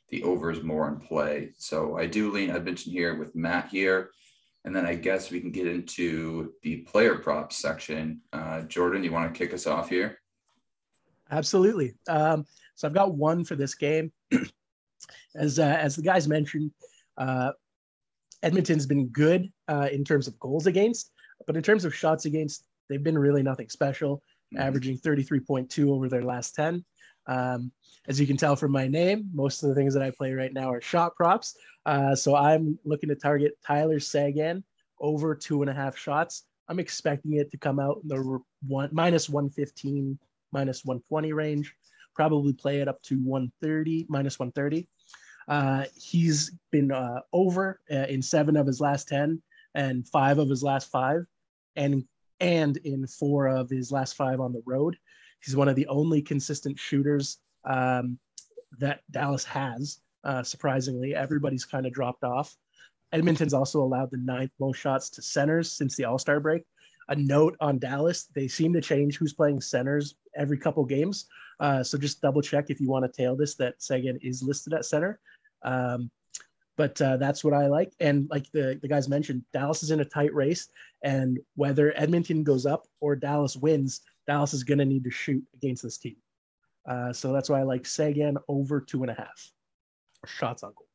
the 0.10 0.24
over 0.24 0.52
is 0.52 0.64
more 0.64 0.88
in 0.88 1.00
play. 1.00 1.52
So 1.58 1.98
I 1.98 2.06
do 2.06 2.32
lean 2.32 2.50
Edmonton 2.50 2.92
here 2.92 3.18
with 3.18 3.36
Matt 3.36 3.70
here. 3.70 4.12
And 4.66 4.76
then 4.76 4.86
I 4.86 4.96
guess 4.96 5.32
we 5.32 5.40
can 5.40 5.52
get 5.52 5.68
into 5.68 6.54
the 6.64 6.78
player 6.78 7.16
props 7.16 7.58
section. 7.58 8.22
Uh, 8.34 8.62
Jordan, 8.62 9.04
you 9.04 9.12
want 9.12 9.34
to 9.34 9.38
kick 9.38 9.54
us 9.54 9.68
off 9.68 9.90
here? 9.90 10.20
Absolutely. 11.32 11.96
Um, 12.08 12.46
so 12.76 12.88
I've 12.88 12.94
got 12.94 13.14
one 13.14 13.44
for 13.44 13.56
this 13.56 13.76
game. 13.76 14.12
as 15.36 15.60
uh, 15.60 15.78
as 15.80 15.96
the 15.96 16.02
guys 16.02 16.28
mentioned, 16.28 16.72
uh, 17.18 17.52
Edmonton's 18.44 18.86
been 18.86 19.08
good 19.08 19.52
uh, 19.68 19.90
in 19.92 20.04
terms 20.04 20.28
of 20.28 20.40
goals 20.40 20.68
against, 20.68 21.12
but 21.46 21.56
in 21.56 21.64
terms 21.64 21.86
of 21.86 21.96
shots 21.96 22.26
against, 22.26 22.64
they've 22.90 23.04
been 23.04 23.18
really 23.18 23.44
nothing 23.44 23.70
special, 23.70 24.18
mm-hmm. 24.54 24.62
averaging 24.62 24.98
33.2 24.98 25.90
over 25.90 26.10
their 26.10 26.24
last 26.24 26.56
10. 26.56 26.84
Um, 27.28 27.72
as 28.08 28.20
you 28.20 28.26
can 28.26 28.38
tell 28.38 28.56
from 28.56 28.72
my 28.72 28.88
name, 28.88 29.30
most 29.34 29.62
of 29.62 29.70
the 29.70 29.76
things 29.76 29.94
that 29.94 30.02
I 30.02 30.12
play 30.12 30.34
right 30.34 30.54
now 30.54 30.72
are 30.72 30.82
shot 30.82 31.16
props. 31.16 31.56
Uh, 31.86 32.16
so 32.16 32.36
I'm 32.36 32.80
looking 32.86 33.10
to 33.10 33.16
target 33.16 33.58
Tyler 33.66 34.00
Seguin 34.00 34.64
over 35.00 35.36
two 35.36 35.62
and 35.62 35.70
a 35.70 35.74
half 35.74 35.98
shots. 35.98 36.46
I'm 36.68 36.80
expecting 36.80 37.34
it 37.34 37.52
to 37.52 37.58
come 37.58 37.80
out 37.80 38.00
in 38.04 38.10
the 38.10 38.40
one 38.68 38.90
minus 38.92 39.30
115, 39.30 40.18
minus 40.52 40.86
120 40.86 41.34
range. 41.34 41.74
Probably 42.16 42.54
play 42.54 42.82
it 42.82 42.88
up 42.88 43.02
to 43.04 43.16
130, 43.16 44.08
minus 44.10 44.40
130. 44.40 44.88
Uh, 45.50 45.84
he's 45.98 46.52
been 46.72 46.92
uh, 46.92 47.22
over 47.34 47.82
uh, 47.92 48.06
in 48.08 48.22
seven 48.22 48.56
of 48.56 48.68
his 48.68 48.80
last 48.80 49.08
10 49.08 49.42
and 49.76 50.08
five 50.08 50.38
of 50.38 50.48
his 50.50 50.64
last 50.64 50.90
five, 50.90 51.26
and 51.76 52.04
and 52.40 52.78
in 52.78 53.06
four 53.06 53.48
of 53.48 53.70
his 53.70 53.92
last 53.92 54.16
five 54.16 54.40
on 54.40 54.54
the 54.54 54.62
road. 54.66 54.96
He's 55.44 55.56
one 55.56 55.68
of 55.68 55.76
the 55.76 55.88
only 55.88 56.22
consistent 56.22 56.80
shooters 56.80 57.40
um, 57.66 58.18
that 58.80 59.02
Dallas 59.12 59.44
has. 59.46 60.00
Uh, 60.24 60.44
surprisingly, 60.44 61.16
everybody's 61.16 61.66
kind 61.66 61.86
of 61.86 61.94
dropped 61.94 62.24
off. 62.24 62.56
Edmonton's 63.12 63.54
also 63.54 63.82
allowed 63.82 64.12
the 64.12 64.18
ninth 64.18 64.52
most 64.60 64.78
shots 64.78 65.10
to 65.12 65.22
centers 65.22 65.72
since 65.72 65.96
the 65.96 66.06
All 66.06 66.20
Star 66.20 66.40
break. 66.40 66.64
A 67.10 67.16
note 67.16 67.56
on 67.60 67.80
Dallas: 67.80 68.28
they 68.36 68.48
seem 68.48 68.72
to 68.74 68.82
change 68.82 69.18
who's 69.18 69.34
playing 69.34 69.62
centers 69.62 70.16
every 70.36 70.58
couple 70.58 70.86
games. 70.86 71.26
Uh, 71.60 71.84
so 71.84 71.98
just 71.98 72.22
double 72.22 72.42
check 72.42 72.70
if 72.70 72.80
you 72.80 72.88
want 72.90 73.04
to 73.06 73.12
tail 73.12 73.36
this 73.36 73.56
that 73.56 73.82
Seguin 73.82 74.18
is 74.22 74.44
listed 74.44 74.74
at 74.74 74.86
center. 74.86 75.20
Um, 75.64 76.12
but 76.78 77.02
uh, 77.02 77.18
that's 77.18 77.44
what 77.44 77.54
I 77.54 77.68
like. 77.68 77.94
And 78.00 78.30
like 78.30 78.50
the, 78.54 78.80
the 78.82 78.88
guys 78.88 79.10
mentioned, 79.10 79.44
Dallas 79.52 79.84
is 79.84 79.92
in 79.92 80.00
a 80.00 80.06
tight 80.06 80.34
race. 80.34 80.70
And 81.04 81.40
whether 81.56 81.94
Edmonton 81.98 82.44
goes 82.44 82.66
up 82.66 82.88
or 83.02 83.16
Dallas 83.16 83.58
wins, 83.58 84.02
Dallas 84.28 84.54
is 84.54 84.64
going 84.64 84.78
to 84.78 84.86
need 84.86 85.04
to 85.04 85.12
shoot 85.12 85.44
against 85.54 85.84
this 85.84 85.98
team. 85.98 86.16
Uh, 86.88 87.12
so 87.12 87.34
that's 87.34 87.50
why 87.50 87.60
I 87.60 87.64
like 87.64 87.86
Seguin 87.86 88.38
over 88.48 88.80
two 88.80 89.02
and 89.04 89.12
a 89.12 89.14
half 89.14 89.52
shots 90.26 90.64
on 90.64 90.72
goal. 90.72 90.88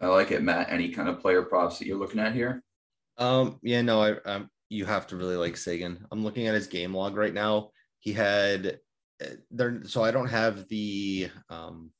I 0.00 0.06
like 0.08 0.30
it, 0.30 0.42
Matt. 0.42 0.70
Any 0.70 0.90
kind 0.90 1.08
of 1.08 1.20
player 1.20 1.42
props 1.42 1.78
that 1.78 1.86
you're 1.86 1.98
looking 1.98 2.20
at 2.20 2.34
here? 2.34 2.62
Um, 3.16 3.58
yeah, 3.62 3.82
no, 3.82 4.02
I, 4.02 4.12
um, 4.26 4.50
you 4.68 4.84
have 4.84 5.06
to 5.08 5.16
really 5.16 5.36
like 5.36 5.56
Seguin. 5.56 6.06
I'm 6.12 6.22
looking 6.22 6.46
at 6.46 6.54
his 6.54 6.66
game 6.66 6.94
log 6.94 7.16
right 7.16 7.34
now. 7.34 7.70
He 8.00 8.12
had 8.12 8.78
uh, 9.22 9.26
there, 9.50 9.82
so 9.84 10.04
I 10.04 10.10
don't 10.10 10.28
have 10.28 10.68
the 10.68 11.30
um 11.48 11.90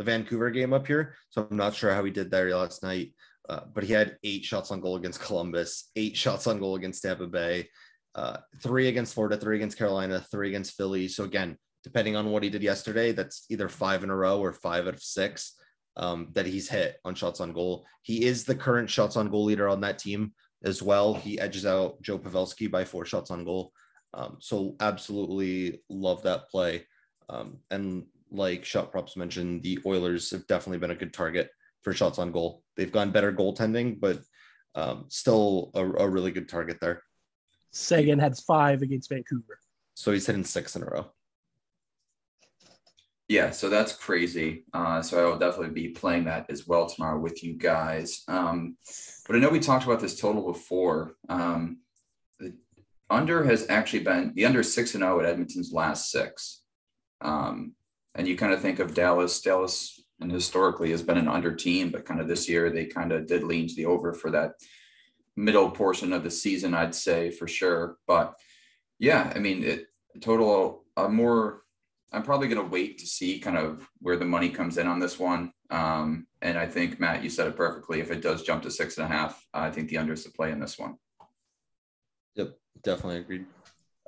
the 0.00 0.04
Vancouver 0.04 0.48
game 0.48 0.72
up 0.72 0.86
here. 0.86 1.14
So 1.28 1.46
I'm 1.50 1.58
not 1.58 1.74
sure 1.74 1.94
how 1.94 2.02
he 2.02 2.10
did 2.10 2.30
there 2.30 2.56
last 2.56 2.82
night. 2.82 3.12
Uh, 3.50 3.60
but 3.74 3.84
he 3.84 3.92
had 3.92 4.16
eight 4.24 4.42
shots 4.44 4.70
on 4.70 4.80
goal 4.80 4.96
against 4.96 5.20
Columbus, 5.20 5.90
eight 5.94 6.16
shots 6.16 6.46
on 6.46 6.58
goal 6.58 6.76
against 6.76 7.02
Tampa 7.02 7.26
Bay, 7.26 7.68
uh, 8.14 8.38
three 8.62 8.88
against 8.88 9.12
Florida, 9.12 9.36
three 9.36 9.56
against 9.56 9.76
Carolina, 9.76 10.24
three 10.30 10.48
against 10.48 10.74
Philly. 10.74 11.06
So 11.06 11.24
again, 11.24 11.58
depending 11.84 12.16
on 12.16 12.30
what 12.30 12.42
he 12.42 12.48
did 12.48 12.62
yesterday, 12.62 13.12
that's 13.12 13.44
either 13.50 13.68
five 13.68 14.02
in 14.02 14.08
a 14.08 14.16
row 14.16 14.40
or 14.40 14.54
five 14.54 14.86
out 14.86 14.94
of 14.94 15.02
six 15.02 15.52
um, 15.98 16.28
that 16.32 16.46
he's 16.46 16.70
hit 16.70 16.96
on 17.04 17.14
shots 17.14 17.40
on 17.40 17.52
goal. 17.52 17.84
He 18.00 18.24
is 18.24 18.44
the 18.44 18.54
current 18.54 18.88
shots 18.88 19.16
on 19.16 19.28
goal 19.28 19.44
leader 19.44 19.68
on 19.68 19.82
that 19.82 19.98
team 19.98 20.32
as 20.64 20.82
well. 20.82 21.12
He 21.12 21.38
edges 21.38 21.66
out 21.66 22.00
Joe 22.00 22.18
Pavelski 22.18 22.70
by 22.70 22.86
four 22.86 23.04
shots 23.04 23.30
on 23.30 23.44
goal. 23.44 23.70
Um, 24.14 24.38
so 24.40 24.76
absolutely 24.80 25.82
love 25.90 26.22
that 26.22 26.48
play. 26.48 26.86
Um, 27.28 27.58
and 27.70 28.06
like 28.30 28.64
shot 28.64 28.90
props 28.90 29.16
mentioned, 29.16 29.62
the 29.62 29.78
Oilers 29.84 30.30
have 30.30 30.46
definitely 30.46 30.78
been 30.78 30.90
a 30.90 30.96
good 30.96 31.12
target 31.12 31.50
for 31.82 31.92
shots 31.92 32.18
on 32.18 32.32
goal. 32.32 32.62
They've 32.76 32.92
gone 32.92 33.10
better 33.10 33.32
goaltending, 33.32 34.00
but 34.00 34.20
um, 34.74 35.06
still 35.08 35.70
a, 35.74 35.84
a, 35.84 36.08
really 36.08 36.30
good 36.30 36.48
target 36.48 36.78
there. 36.80 37.02
Seguin 37.72 38.18
had 38.18 38.36
five 38.36 38.82
against 38.82 39.08
Vancouver. 39.08 39.58
So 39.94 40.12
he's 40.12 40.26
hitting 40.26 40.44
six 40.44 40.76
in 40.76 40.82
a 40.82 40.86
row. 40.86 41.10
Yeah, 43.28 43.50
so 43.50 43.68
that's 43.68 43.92
crazy. 43.92 44.64
Uh, 44.72 45.02
so 45.02 45.20
I 45.20 45.30
will 45.30 45.38
definitely 45.38 45.72
be 45.72 45.90
playing 45.90 46.24
that 46.24 46.46
as 46.50 46.66
well 46.66 46.88
tomorrow 46.88 47.18
with 47.18 47.44
you 47.44 47.54
guys. 47.54 48.24
Um, 48.26 48.76
but 49.26 49.36
I 49.36 49.38
know 49.38 49.50
we 49.50 49.60
talked 49.60 49.84
about 49.84 50.00
this 50.00 50.18
total 50.18 50.52
before. 50.52 51.14
Um, 51.28 51.78
the 52.40 52.54
under 53.08 53.44
has 53.44 53.66
actually 53.68 54.02
been 54.02 54.32
the 54.34 54.46
under 54.46 54.64
six 54.64 54.94
and 54.94 55.02
zero 55.02 55.18
oh 55.18 55.20
at 55.20 55.26
Edmonton's 55.26 55.72
last 55.72 56.10
six. 56.10 56.62
Um, 57.20 57.74
and 58.14 58.26
you 58.26 58.36
kind 58.36 58.52
of 58.52 58.60
think 58.60 58.78
of 58.78 58.94
Dallas. 58.94 59.40
Dallas 59.40 60.00
and 60.20 60.30
historically 60.30 60.90
has 60.90 61.02
been 61.02 61.16
an 61.16 61.28
under 61.28 61.54
team, 61.54 61.90
but 61.90 62.04
kind 62.04 62.20
of 62.20 62.28
this 62.28 62.48
year 62.48 62.70
they 62.70 62.84
kind 62.84 63.12
of 63.12 63.26
did 63.26 63.42
lean 63.42 63.68
to 63.68 63.74
the 63.74 63.86
over 63.86 64.12
for 64.12 64.30
that 64.30 64.52
middle 65.36 65.70
portion 65.70 66.12
of 66.12 66.22
the 66.22 66.30
season, 66.30 66.74
I'd 66.74 66.94
say 66.94 67.30
for 67.30 67.48
sure. 67.48 67.96
But 68.06 68.34
yeah, 68.98 69.32
I 69.34 69.38
mean, 69.38 69.64
it 69.64 69.86
total 70.20 70.84
a 70.96 71.08
more. 71.08 71.62
I'm 72.12 72.24
probably 72.24 72.48
going 72.48 72.60
to 72.60 72.68
wait 72.68 72.98
to 72.98 73.06
see 73.06 73.38
kind 73.38 73.56
of 73.56 73.88
where 74.00 74.16
the 74.16 74.24
money 74.24 74.50
comes 74.50 74.78
in 74.78 74.88
on 74.88 74.98
this 74.98 75.16
one. 75.16 75.52
Um, 75.70 76.26
and 76.42 76.58
I 76.58 76.66
think 76.66 76.98
Matt, 76.98 77.22
you 77.22 77.30
said 77.30 77.46
it 77.46 77.56
perfectly. 77.56 78.00
If 78.00 78.10
it 78.10 78.20
does 78.20 78.42
jump 78.42 78.64
to 78.64 78.70
six 78.70 78.98
and 78.98 79.04
a 79.04 79.08
half, 79.08 79.40
I 79.54 79.70
think 79.70 79.88
the 79.88 79.98
under 79.98 80.14
is 80.14 80.24
the 80.24 80.30
play 80.30 80.50
in 80.50 80.58
this 80.58 80.76
one. 80.76 80.96
Yep, 82.34 82.58
definitely 82.82 83.18
agreed. 83.20 83.46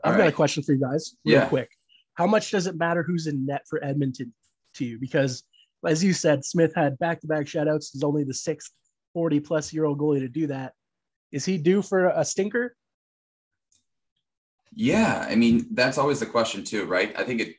I've 0.03 0.15
All 0.15 0.19
got 0.19 0.27
a 0.27 0.33
question 0.33 0.65
for 0.65 0.73
you 0.73 0.81
guys, 0.81 1.15
real 1.25 1.35
yeah. 1.39 1.49
quick 1.49 1.71
how 2.15 2.27
much 2.27 2.51
does 2.51 2.67
it 2.67 2.77
matter 2.77 3.03
who's 3.03 3.27
in 3.27 3.47
net 3.47 3.63
for 3.69 3.83
Edmonton 3.85 4.33
to 4.75 4.85
you? 4.85 4.99
Because 4.99 5.45
as 5.87 6.03
you 6.03 6.13
said, 6.13 6.45
Smith 6.45 6.73
had 6.75 6.99
back-to-back 6.99 7.47
shutouts. 7.47 7.91
He's 7.93 8.05
only 8.05 8.25
the 8.25 8.35
sixth 8.35 8.73
40 9.15 9.41
plus 9.41 9.73
year 9.73 9.85
old 9.85 9.99
goalie 9.99 10.21
to 10.21 10.29
do 10.29 10.47
that. 10.49 10.73
Is 11.33 11.45
he 11.45 11.59
due 11.59 11.83
for 11.83 12.09
a 12.09 12.25
stinker? 12.25 12.77
Yeah, 14.75 15.27
I 15.29 15.35
mean 15.35 15.67
that's 15.73 15.99
always 15.99 16.21
the 16.21 16.27
question 16.27 16.65
too, 16.65 16.87
right? 16.87 17.15
I 17.19 17.25
think 17.25 17.41
it. 17.41 17.57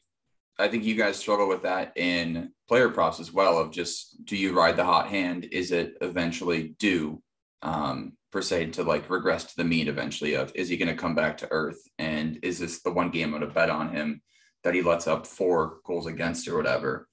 I 0.60 0.68
think 0.68 0.84
you 0.84 0.94
guys 0.94 1.18
struggle 1.18 1.48
with 1.48 1.64
that 1.64 1.94
in 1.98 2.52
player 2.68 2.90
props 2.90 3.20
as 3.20 3.32
well. 3.32 3.58
Of 3.58 3.72
just 3.72 4.24
do 4.26 4.36
you 4.36 4.54
ride 4.54 4.78
the 4.78 4.84
hot 4.86 5.10
hand? 5.10 5.46
Is 5.52 5.72
it 5.72 5.96
eventually 6.02 6.76
due, 6.80 7.22
um, 7.62 8.14
per 8.32 8.42
se, 8.42 8.68
to 8.72 8.84
like 8.84 9.10
regress 9.10 9.46
to 9.46 9.56
the 9.58 9.64
mean 9.64 9.88
eventually? 9.88 10.36
Of 10.36 10.52
is 10.56 10.70
he 10.70 10.78
going 10.78 10.90
to 10.90 11.00
come 11.00 11.16
back 11.16 11.38
to 11.38 11.48
earth? 11.52 11.82
And 11.98 12.40
is 12.44 12.60
this 12.60 12.82
the 12.82 12.92
one 12.92 13.10
game 13.10 13.34
I'm 13.34 13.40
going 13.40 13.50
to 13.50 13.54
bet 13.54 13.70
on 13.70 13.90
him? 13.90 14.22
That 14.64 14.74
he 14.74 14.82
lets 14.82 15.08
up 15.08 15.28
four 15.28 15.80
goals 15.86 16.08
against 16.08 16.48
or 16.48 16.56
whatever. 16.56 17.08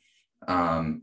Um, 0.46 1.02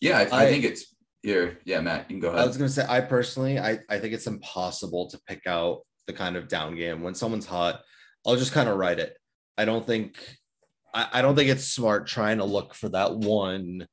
yeah, 0.00 0.18
I, 0.18 0.22
I, 0.24 0.44
I 0.44 0.50
think 0.50 0.64
it's 0.64 0.94
here. 1.22 1.58
Yeah, 1.64 1.80
Matt, 1.80 2.10
you 2.10 2.14
can 2.14 2.20
go 2.20 2.28
ahead. 2.28 2.40
I 2.40 2.46
was 2.46 2.56
going 2.56 2.68
to 2.68 2.74
say, 2.74 2.86
I 2.88 3.00
personally, 3.00 3.58
I, 3.58 3.80
I 3.88 3.98
think 3.98 4.14
it's 4.14 4.26
impossible 4.26 5.08
to 5.10 5.20
pick 5.26 5.46
out 5.46 5.80
the 6.06 6.12
kind 6.12 6.36
of 6.36 6.48
down 6.48 6.76
game 6.76 7.02
when 7.02 7.14
someone's 7.14 7.46
hot. 7.46 7.82
I'll 8.26 8.36
just 8.36 8.52
kind 8.52 8.68
of 8.68 8.76
write 8.76 8.98
it. 8.98 9.16
I 9.58 9.64
don't 9.64 9.86
think, 9.86 10.16
I, 10.94 11.08
I 11.14 11.22
don't 11.22 11.34
think 11.34 11.50
it's 11.50 11.66
smart 11.66 12.06
trying 12.06 12.38
to 12.38 12.44
look 12.44 12.74
for 12.74 12.88
that 12.90 13.16
one 13.16 13.86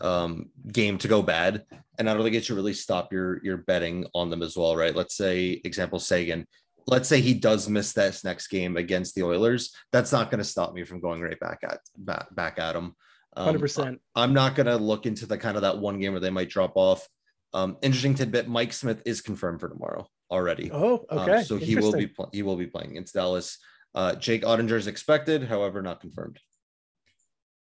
um, 0.00 0.50
game 0.70 0.98
to 0.98 1.08
go 1.08 1.22
bad. 1.22 1.64
And 1.98 2.08
I 2.08 2.14
don't 2.14 2.22
think 2.22 2.36
it 2.36 2.44
should 2.44 2.56
really 2.56 2.72
stop 2.72 3.12
your 3.12 3.44
your 3.44 3.58
betting 3.58 4.06
on 4.14 4.30
them 4.30 4.42
as 4.42 4.56
well, 4.56 4.74
right? 4.74 4.96
Let's 4.96 5.16
say, 5.16 5.60
example, 5.64 5.98
Seguin 5.98 6.46
let's 6.90 7.08
say 7.08 7.20
he 7.20 7.34
does 7.34 7.68
miss 7.68 7.92
this 7.92 8.24
next 8.24 8.48
game 8.48 8.76
against 8.76 9.14
the 9.14 9.22
Oilers, 9.22 9.74
that's 9.92 10.12
not 10.12 10.30
going 10.30 10.38
to 10.38 10.44
stop 10.44 10.74
me 10.74 10.84
from 10.84 11.00
going 11.00 11.22
right 11.22 11.38
back 11.40 11.60
at 11.62 11.80
back, 11.96 12.34
back 12.34 12.58
at 12.58 12.76
him. 12.76 12.94
Um, 13.36 13.56
100%. 13.56 13.98
I'm 14.14 14.34
not 14.34 14.56
going 14.56 14.66
to 14.66 14.76
look 14.76 15.06
into 15.06 15.26
the 15.26 15.38
kind 15.38 15.56
of 15.56 15.62
that 15.62 15.78
one 15.78 16.00
game 16.00 16.12
where 16.12 16.20
they 16.20 16.30
might 16.30 16.50
drop 16.50 16.72
off. 16.74 17.06
Um, 17.54 17.76
interesting 17.82 18.14
tidbit: 18.14 18.48
Mike 18.48 18.72
Smith 18.72 19.02
is 19.06 19.20
confirmed 19.20 19.60
for 19.60 19.68
tomorrow. 19.68 20.06
already. 20.30 20.70
Oh, 20.72 21.04
okay. 21.10 21.38
Um, 21.38 21.44
so 21.44 21.56
he 21.56 21.76
will 21.76 21.92
be 21.92 22.06
pl- 22.06 22.30
he 22.32 22.42
will 22.42 22.56
be 22.56 22.66
playing 22.66 22.90
against 22.90 23.14
Dallas. 23.14 23.58
Uh, 23.94 24.14
Jake 24.14 24.42
Oettinger 24.42 24.76
is 24.76 24.86
expected, 24.86 25.44
however, 25.44 25.82
not 25.82 26.00
confirmed. 26.00 26.38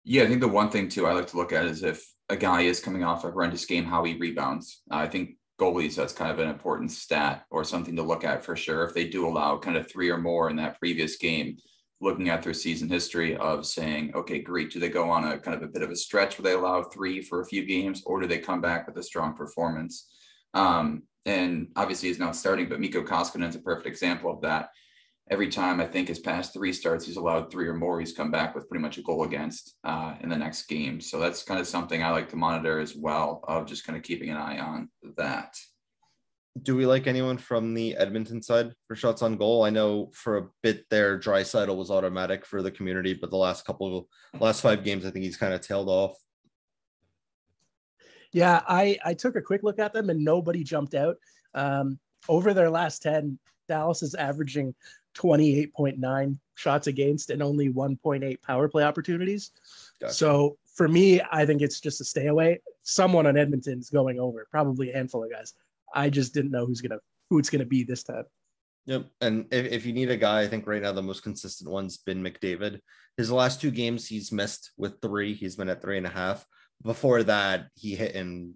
Yeah, 0.05 0.24
I 0.24 0.28
think 0.28 0.41
the 0.41 0.47
one 0.47 0.69
thing 0.69 0.89
too 0.89 1.05
I 1.07 1.13
like 1.13 1.28
to 1.28 1.38
look 1.38 1.53
at 1.53 1.65
is 1.65 1.84
if 1.84 2.05
a 2.30 2.36
guy 2.36 2.61
is 2.61 2.80
coming 2.80 3.03
off 3.03 3.24
a 3.24 3.32
horrendous 3.32 3.65
game, 3.65 3.86
how 3.86 4.03
he 4.03 4.17
rebounds. 4.17 4.82
I 4.89 5.07
think 5.07 5.38
goalies 5.64 5.95
that's 5.95 6.14
kind 6.14 6.32
of 6.32 6.39
an 6.39 6.49
important 6.49 6.91
stat 6.91 7.45
or 7.49 7.64
something 7.64 7.95
to 7.95 8.03
look 8.03 8.24
at 8.24 8.43
for 8.43 8.55
sure. 8.55 8.84
If 8.84 8.93
they 8.93 9.07
do 9.07 9.28
allow 9.28 9.57
kind 9.57 9.78
of 9.78 9.89
three 9.89 10.09
or 10.09 10.18
more 10.18 10.49
in 10.49 10.55
that 10.57 10.80
previous 10.80 11.16
game, 11.18 11.57
looking 12.01 12.30
at 12.30 12.43
their 12.43 12.53
season 12.53 12.89
history 12.89 13.38
of 13.38 13.66
saying, 13.66 14.11
okay, 14.14 14.39
great, 14.39 14.72
do 14.72 14.80
they 14.80 14.89
go 14.89 15.09
on 15.09 15.24
a 15.24 15.39
kind 15.39 15.55
of 15.55 15.64
a 15.64 15.72
bit 15.72 15.82
of 15.82 15.89
a 15.89 15.95
stretch 15.95 16.38
where 16.38 16.43
they 16.43 16.57
allow 16.57 16.84
three 16.84 17.22
for 17.22 17.41
a 17.41 17.45
few 17.45 17.66
games, 17.66 18.03
or 18.05 18.20
do 18.20 18.28
they 18.28 18.39
come 18.39 18.59
back 18.59 18.86
with 18.86 18.97
a 18.97 19.03
strong 19.03 19.34
performance? 19.34 20.09
Um, 20.53 21.03
and 21.26 21.70
obviously 21.78 22.09
he's 22.09 22.20
not 22.20 22.36
starting, 22.36 22.68
but 22.68 22.82
Mikko 22.82 23.03
Koskinen 23.03 23.47
is 23.47 23.55
a 23.55 23.59
perfect 23.59 23.88
example 23.88 24.30
of 24.30 24.41
that 24.41 24.70
every 25.30 25.49
time 25.49 25.80
I 25.80 25.86
think 25.86 26.07
his 26.07 26.19
past 26.19 26.53
three 26.53 26.74
starts, 26.74 27.05
he's 27.05 27.17
allowed 27.17 27.49
three 27.49 27.67
or 27.67 27.74
more. 27.74 27.99
He's 27.99 28.13
come 28.13 28.32
back 28.32 28.53
with 28.53 28.67
pretty 28.67 28.82
much 28.82 28.97
a 28.97 29.01
goal 29.01 29.24
against 29.24 29.76
uh, 29.84 30.15
in 30.21 30.30
the 30.30 30.38
next 30.38 30.67
game. 30.67 30.99
So 30.99 31.19
that's 31.19 31.43
kind 31.43 31.59
of 31.59 31.67
something 31.67 32.03
I 32.03 32.09
like 32.09 32.30
to 32.30 32.36
monitor 32.36 32.80
as 32.80 32.95
well, 32.95 33.43
of 33.47 33.65
just 33.65 33.86
kind 33.86 33.97
of 33.97 34.03
keeping 34.03 34.30
an 34.30 34.38
eye 34.38 34.59
on 34.59 34.89
that. 35.17 35.57
Do 36.61 36.76
we 36.76 36.86
like 36.86 37.07
anyone 37.07 37.39
from 37.39 37.74
the 37.74 37.95
Edmonton 37.95 38.41
side 38.41 38.74
for 38.88 38.95
shots 38.95 39.24
on 39.24 39.38
goal? 39.38 39.63
I 39.63 39.71
know 39.71 40.11
for 40.13 40.38
a 40.38 40.47
bit 40.61 40.86
there, 40.91 41.17
Draisaitl 41.17 41.76
was 41.76 41.89
automatic 41.89 42.45
for 42.45 42.61
the 42.61 42.69
community, 42.69 43.15
but 43.15 43.32
the 43.32 43.38
last 43.38 43.65
couple 43.65 43.97
of 43.97 44.39
last 44.39 44.61
five 44.61 44.84
games, 44.84 45.03
I 45.03 45.09
think 45.09 45.26
he's 45.26 45.38
kind 45.38 45.53
of 45.53 45.61
tailed 45.61 45.89
off. 45.89 46.15
Yeah, 48.32 48.61
I 48.67 48.99
I 49.03 49.15
took 49.15 49.36
a 49.36 49.41
quick 49.41 49.63
look 49.63 49.80
at 49.80 49.93
them 49.93 50.09
and 50.11 50.24
nobody 50.24 50.63
jumped 50.63 50.93
out. 50.93 51.17
Um, 51.55 51.99
over 52.30 52.53
their 52.53 52.69
last 52.69 53.01
10, 53.03 53.38
Dallas 53.74 54.03
is 54.03 54.13
averaging 54.13 54.76
28.9 55.15 56.38
shots 56.53 56.86
against 56.86 57.32
and 57.32 57.41
only 57.41 57.74
1.8 57.74 58.41
power 58.43 58.69
play 58.69 58.84
opportunities. 58.84 59.49
Gotcha. 59.99 60.13
So 60.13 60.57
for 60.76 60.88
me, 60.88 61.21
I 61.32 61.43
think 61.47 61.63
it's 61.63 61.80
just 61.80 61.99
a 61.99 62.05
stay 62.05 62.28
away. 62.28 62.61
Someone 62.84 63.26
on 63.26 63.36
Edmonton's 63.36 63.89
going 63.89 64.19
over, 64.19 64.47
probably 64.51 64.91
a 64.91 64.93
handful 64.93 65.24
of 65.24 65.32
guys. 65.32 65.53
I 65.95 66.11
just 66.11 66.36
didn't 66.36 66.51
know 66.51 66.67
who's 66.67 66.82
gonna 66.82 66.99
who 67.32 67.39
it's 67.39 67.49
gonna 67.49 67.65
be 67.65 67.84
this 67.84 68.03
time. 68.03 68.26
Yep. 68.86 69.09
And 69.21 69.45
if, 69.51 69.65
if 69.71 69.86
you 69.88 69.93
need 69.93 70.11
a 70.11 70.17
guy, 70.17 70.41
I 70.41 70.47
think 70.47 70.67
right 70.67 70.82
now 70.82 70.91
the 70.91 71.01
most 71.01 71.24
consistent 71.24 71.71
one's 71.71 71.97
been 71.97 72.24
McDavid. 72.24 72.80
His 73.17 73.32
last 73.32 73.59
two 73.59 73.71
games 73.71 74.07
he's 74.07 74.32
missed 74.32 74.71
with 74.78 75.01
three. 75.01 75.34
He's 75.34 75.55
been 75.55 75.69
at 75.69 75.82
three 75.82 75.97
and 75.97 76.05
a 76.05 76.11
half. 76.11 76.45
Before 76.84 77.24
that, 77.24 77.69
he 77.74 77.95
hit 77.95 78.13
in 78.13 78.55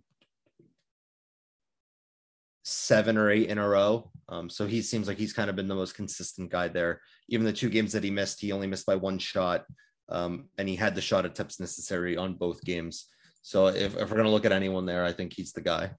seven 2.69 3.17
or 3.17 3.31
eight 3.31 3.49
in 3.49 3.57
a 3.57 3.67
row. 3.67 4.11
Um, 4.27 4.49
so 4.49 4.67
he 4.67 4.81
seems 4.81 5.07
like 5.07 5.17
he's 5.17 5.31
kind 5.31 5.49
of 5.49 5.55
been 5.55 5.69
the 5.69 5.75
most 5.75 5.95
consistent 5.95 6.51
guy 6.51 6.67
there. 6.67 6.99
Even 7.29 7.45
the 7.45 7.53
two 7.53 7.69
games 7.69 7.93
that 7.93 8.03
he 8.03 8.11
missed, 8.11 8.41
he 8.41 8.51
only 8.51 8.67
missed 8.67 8.85
by 8.85 8.95
one 8.95 9.19
shot. 9.19 9.65
Um, 10.09 10.49
and 10.57 10.67
he 10.67 10.75
had 10.75 10.93
the 10.93 11.01
shot 11.01 11.25
attempts 11.25 11.61
necessary 11.61 12.17
on 12.17 12.33
both 12.33 12.61
games. 12.63 13.07
So 13.41 13.67
if, 13.67 13.95
if 13.95 14.09
we're 14.09 14.17
going 14.17 14.25
to 14.25 14.31
look 14.31 14.45
at 14.45 14.51
anyone 14.51 14.85
there, 14.85 15.05
I 15.05 15.13
think 15.13 15.31
he's 15.33 15.53
the 15.53 15.61
guy. 15.61 15.91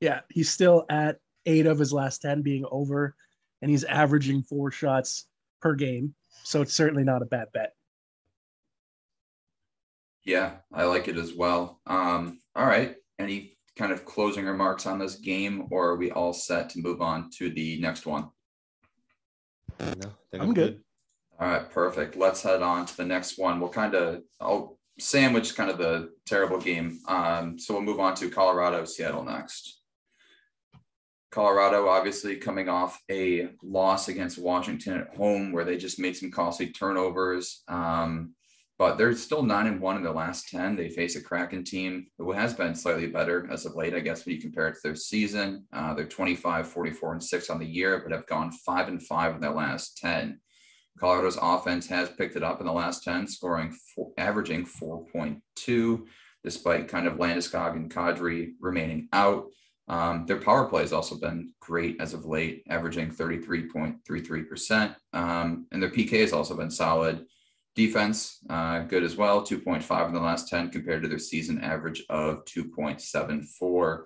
Yeah, 0.00 0.20
he's 0.28 0.50
still 0.50 0.84
at 0.90 1.18
eight 1.46 1.66
of 1.66 1.78
his 1.78 1.92
last 1.92 2.22
10 2.22 2.42
being 2.42 2.64
over, 2.72 3.14
and 3.62 3.70
he's 3.70 3.84
averaging 3.84 4.42
four 4.42 4.72
shots 4.72 5.28
per 5.62 5.76
game. 5.76 6.14
So 6.42 6.60
it's 6.60 6.74
certainly 6.74 7.04
not 7.04 7.22
a 7.22 7.26
bad 7.26 7.48
bet. 7.52 7.72
Yeah, 10.24 10.56
I 10.72 10.84
like 10.84 11.06
it 11.06 11.16
as 11.16 11.32
well. 11.34 11.80
Um, 11.86 12.40
all 12.56 12.66
right. 12.66 12.96
Any 13.18 13.56
kind 13.76 13.92
of 13.92 14.04
closing 14.04 14.44
remarks 14.44 14.86
on 14.86 14.98
this 14.98 15.16
game, 15.16 15.66
or 15.70 15.90
are 15.90 15.96
we 15.96 16.10
all 16.10 16.32
set 16.32 16.70
to 16.70 16.80
move 16.80 17.00
on 17.00 17.30
to 17.38 17.50
the 17.50 17.80
next 17.80 18.06
one? 18.06 18.28
No, 19.78 20.10
I'm, 20.34 20.40
I'm 20.40 20.54
good. 20.54 20.54
good. 20.54 20.80
All 21.38 21.48
right, 21.48 21.70
perfect. 21.70 22.16
Let's 22.16 22.42
head 22.42 22.62
on 22.62 22.84
to 22.86 22.96
the 22.96 23.04
next 23.04 23.38
one. 23.38 23.60
We'll 23.60 23.70
kind 23.70 23.94
of 23.94 24.22
I'll 24.40 24.78
sandwich 24.98 25.56
kind 25.56 25.70
of 25.70 25.78
the 25.78 26.10
terrible 26.26 26.60
game. 26.60 27.00
Um, 27.08 27.58
so 27.58 27.74
we'll 27.74 27.82
move 27.82 28.00
on 28.00 28.14
to 28.16 28.30
Colorado, 28.30 28.84
Seattle 28.84 29.24
next. 29.24 29.80
Colorado 31.30 31.88
obviously 31.88 32.36
coming 32.36 32.68
off 32.68 33.00
a 33.10 33.50
loss 33.62 34.08
against 34.08 34.38
Washington 34.38 34.98
at 34.98 35.16
home 35.16 35.52
where 35.52 35.64
they 35.64 35.76
just 35.76 35.98
made 35.98 36.16
some 36.16 36.30
costly 36.30 36.70
turnovers. 36.70 37.62
Um, 37.68 38.34
but 38.80 38.96
they're 38.96 39.14
still 39.14 39.42
nine 39.42 39.66
and 39.66 39.78
one 39.78 39.98
in 39.98 40.02
their 40.02 40.10
last 40.10 40.48
10. 40.48 40.74
They 40.74 40.88
face 40.88 41.14
a 41.14 41.20
Kraken 41.20 41.64
team 41.64 42.06
who 42.16 42.32
has 42.32 42.54
been 42.54 42.74
slightly 42.74 43.08
better 43.08 43.46
as 43.52 43.66
of 43.66 43.76
late, 43.76 43.92
I 43.92 44.00
guess, 44.00 44.24
when 44.24 44.34
you 44.34 44.40
compare 44.40 44.68
it 44.68 44.76
to 44.76 44.80
their 44.82 44.94
season. 44.94 45.66
Uh, 45.70 45.92
they're 45.92 46.06
25, 46.06 46.66
44, 46.66 47.12
and 47.12 47.22
six 47.22 47.50
on 47.50 47.58
the 47.58 47.66
year, 47.66 48.00
but 48.02 48.10
have 48.10 48.24
gone 48.24 48.50
five 48.50 48.88
and 48.88 49.02
five 49.02 49.34
in 49.34 49.42
their 49.42 49.50
last 49.50 49.98
10. 49.98 50.40
Colorado's 50.98 51.38
offense 51.42 51.88
has 51.88 52.08
picked 52.08 52.36
it 52.36 52.42
up 52.42 52.60
in 52.60 52.66
the 52.66 52.72
last 52.72 53.04
10, 53.04 53.26
scoring 53.26 53.70
four, 53.94 54.12
averaging 54.16 54.64
4.2, 54.64 56.06
despite 56.42 56.88
kind 56.88 57.06
of 57.06 57.18
Landeskog 57.18 57.76
and 57.76 57.92
Kadri 57.92 58.52
remaining 58.60 59.10
out. 59.12 59.44
Um, 59.88 60.24
their 60.24 60.40
power 60.40 60.64
play 60.64 60.80
has 60.80 60.94
also 60.94 61.16
been 61.16 61.50
great 61.60 62.00
as 62.00 62.14
of 62.14 62.24
late, 62.24 62.62
averaging 62.70 63.10
33.33%. 63.10 64.94
Um, 65.12 65.66
and 65.70 65.82
their 65.82 65.90
PK 65.90 66.22
has 66.22 66.32
also 66.32 66.56
been 66.56 66.70
solid 66.70 67.26
Defense, 67.76 68.38
uh, 68.50 68.80
good 68.80 69.04
as 69.04 69.16
well, 69.16 69.42
2.5 69.42 70.08
in 70.08 70.14
the 70.14 70.20
last 70.20 70.48
10 70.48 70.70
compared 70.70 71.02
to 71.02 71.08
their 71.08 71.18
season 71.18 71.60
average 71.60 72.02
of 72.10 72.44
2.74. 72.44 74.02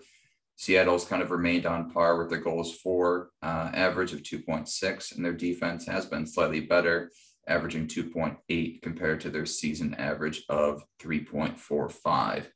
Seattle's 0.57 1.05
kind 1.05 1.23
of 1.23 1.31
remained 1.31 1.67
on 1.67 1.91
par 1.91 2.17
with 2.19 2.29
their 2.31 2.41
goals 2.41 2.77
for 2.77 3.31
uh, 3.43 3.71
average 3.73 4.13
of 4.13 4.23
2.6, 4.23 5.17
and 5.17 5.25
their 5.25 5.33
defense 5.33 5.87
has 5.87 6.07
been 6.07 6.27
slightly 6.27 6.61
better, 6.61 7.11
averaging 7.49 7.89
2.8 7.89 8.83
compared 8.83 9.21
to 9.21 9.31
their 9.31 9.47
season 9.47 9.95
average 9.95 10.45
of 10.49 10.85
3.45. 11.01 12.47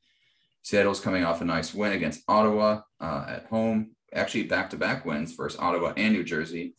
Seattle's 0.63 1.01
coming 1.01 1.25
off 1.25 1.41
a 1.41 1.45
nice 1.45 1.75
win 1.75 1.93
against 1.93 2.23
Ottawa 2.29 2.83
uh, 3.01 3.25
at 3.29 3.47
home, 3.47 3.93
actually 4.13 4.45
back 4.45 4.71
to 4.71 4.77
back 4.77 5.05
wins 5.05 5.35
versus 5.35 5.59
Ottawa 5.59 5.95
and 5.97 6.13
New 6.13 6.25
Jersey. 6.25 6.75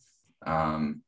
Um, 0.46 1.02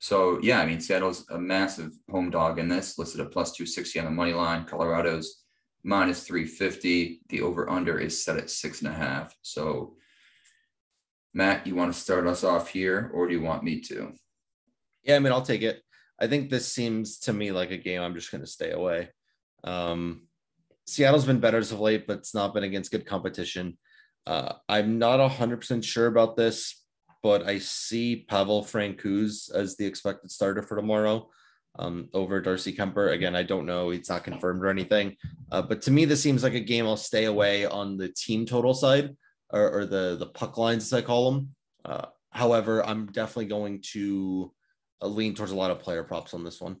so 0.00 0.40
yeah, 0.42 0.60
I 0.60 0.66
mean 0.66 0.80
Seattle's 0.80 1.26
a 1.30 1.38
massive 1.38 1.92
home 2.10 2.30
dog 2.30 2.58
in 2.58 2.68
this, 2.68 2.98
listed 2.98 3.20
at 3.20 3.30
plus 3.30 3.52
260 3.52 3.98
on 3.98 4.06
the 4.06 4.10
money 4.10 4.32
line. 4.32 4.64
Colorado's 4.64 5.44
minus 5.84 6.26
350. 6.26 7.20
The 7.28 7.42
over 7.42 7.70
under 7.70 7.98
is 7.98 8.24
set 8.24 8.38
at 8.38 8.50
six 8.50 8.80
and 8.80 8.90
a 8.90 8.94
half. 8.94 9.34
So 9.42 9.96
Matt, 11.34 11.66
you 11.66 11.74
want 11.74 11.92
to 11.92 12.00
start 12.00 12.26
us 12.26 12.42
off 12.42 12.70
here, 12.70 13.10
or 13.14 13.28
do 13.28 13.34
you 13.34 13.42
want 13.42 13.62
me 13.62 13.80
to? 13.82 14.14
Yeah, 15.04 15.16
I 15.16 15.18
mean, 15.18 15.32
I'll 15.32 15.42
take 15.42 15.62
it. 15.62 15.82
I 16.18 16.26
think 16.26 16.50
this 16.50 16.72
seems 16.72 17.18
to 17.20 17.32
me 17.32 17.52
like 17.52 17.70
a 17.70 17.76
game 17.76 18.00
I'm 18.00 18.14
just 18.14 18.32
going 18.32 18.42
to 18.42 18.50
stay 18.50 18.72
away. 18.72 19.10
Um, 19.62 20.22
Seattle's 20.86 21.26
been 21.26 21.40
better 21.40 21.58
as 21.58 21.72
of 21.72 21.80
late, 21.80 22.06
but 22.06 22.18
it's 22.18 22.34
not 22.34 22.52
been 22.52 22.64
against 22.64 22.90
good 22.90 23.06
competition. 23.06 23.78
Uh, 24.26 24.54
I'm 24.68 24.98
not 24.98 25.20
100% 25.30 25.84
sure 25.84 26.06
about 26.06 26.36
this 26.36 26.79
but 27.22 27.46
I 27.46 27.58
see 27.58 28.24
Pavel 28.28 28.62
Francouz 28.62 29.54
as 29.54 29.76
the 29.76 29.86
expected 29.86 30.30
starter 30.30 30.62
for 30.62 30.76
tomorrow 30.76 31.28
um, 31.78 32.08
over 32.12 32.40
Darcy 32.40 32.72
Kuemper. 32.72 33.12
Again, 33.12 33.36
I 33.36 33.42
don't 33.42 33.66
know; 33.66 33.90
it's 33.90 34.08
not 34.08 34.24
confirmed 34.24 34.62
or 34.62 34.68
anything. 34.68 35.16
Uh, 35.50 35.62
but 35.62 35.82
to 35.82 35.90
me, 35.90 36.04
this 36.04 36.22
seems 36.22 36.42
like 36.42 36.54
a 36.54 36.60
game 36.60 36.86
I'll 36.86 36.96
stay 36.96 37.24
away 37.24 37.66
on 37.66 37.96
the 37.96 38.08
team 38.08 38.46
total 38.46 38.74
side 38.74 39.16
or, 39.50 39.80
or 39.80 39.86
the 39.86 40.16
the 40.18 40.26
puck 40.26 40.58
lines, 40.58 40.84
as 40.84 40.92
I 40.92 41.02
call 41.02 41.30
them. 41.30 41.54
Uh, 41.84 42.06
however, 42.30 42.84
I'm 42.84 43.06
definitely 43.06 43.46
going 43.46 43.82
to 43.92 44.52
uh, 45.02 45.06
lean 45.06 45.34
towards 45.34 45.52
a 45.52 45.56
lot 45.56 45.70
of 45.70 45.80
player 45.80 46.04
props 46.04 46.34
on 46.34 46.44
this 46.44 46.60
one. 46.60 46.76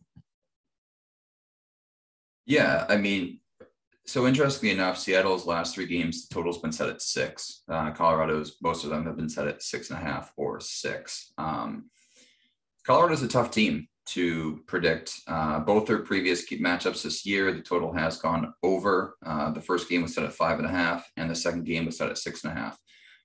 Yeah, 2.46 2.86
I 2.88 2.96
mean, 2.96 3.39
so 4.06 4.26
interestingly 4.26 4.74
enough, 4.74 4.98
Seattle's 4.98 5.46
last 5.46 5.74
three 5.74 5.86
games, 5.86 6.26
the 6.26 6.34
total's 6.34 6.58
been 6.58 6.72
set 6.72 6.88
at 6.88 7.02
six. 7.02 7.62
Uh, 7.68 7.92
Colorado's, 7.92 8.56
most 8.62 8.84
of 8.84 8.90
them 8.90 9.06
have 9.06 9.16
been 9.16 9.28
set 9.28 9.46
at 9.46 9.62
six 9.62 9.90
and 9.90 9.98
a 9.98 10.02
half 10.02 10.32
or 10.36 10.60
six. 10.60 11.32
Um, 11.38 11.90
Colorado's 12.86 13.22
a 13.22 13.28
tough 13.28 13.50
team 13.50 13.86
to 14.06 14.60
predict. 14.66 15.20
Uh, 15.28 15.60
both 15.60 15.86
their 15.86 16.00
previous 16.00 16.44
matchups 16.50 17.02
this 17.02 17.24
year, 17.24 17.52
the 17.52 17.60
total 17.60 17.92
has 17.92 18.16
gone 18.16 18.52
over. 18.62 19.16
Uh, 19.24 19.52
the 19.52 19.60
first 19.60 19.88
game 19.88 20.02
was 20.02 20.14
set 20.14 20.24
at 20.24 20.32
five 20.32 20.58
and 20.58 20.66
a 20.66 20.70
half, 20.70 21.08
and 21.16 21.30
the 21.30 21.34
second 21.34 21.64
game 21.64 21.86
was 21.86 21.96
set 21.96 22.10
at 22.10 22.18
six 22.18 22.42
and 22.42 22.52
a 22.52 22.56
half. 22.56 22.76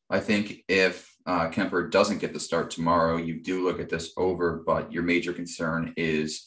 I 0.09 0.19
think 0.19 0.63
if 0.67 1.11
uh, 1.25 1.49
Kuemper 1.49 1.89
doesn't 1.89 2.19
get 2.19 2.33
the 2.33 2.39
start 2.39 2.69
tomorrow, 2.69 3.17
you 3.17 3.41
do 3.41 3.65
look 3.65 3.79
at 3.79 3.89
this 3.89 4.13
over, 4.17 4.61
but 4.65 4.91
your 4.91 5.01
major 5.01 5.33
concern 5.33 5.93
is 5.97 6.45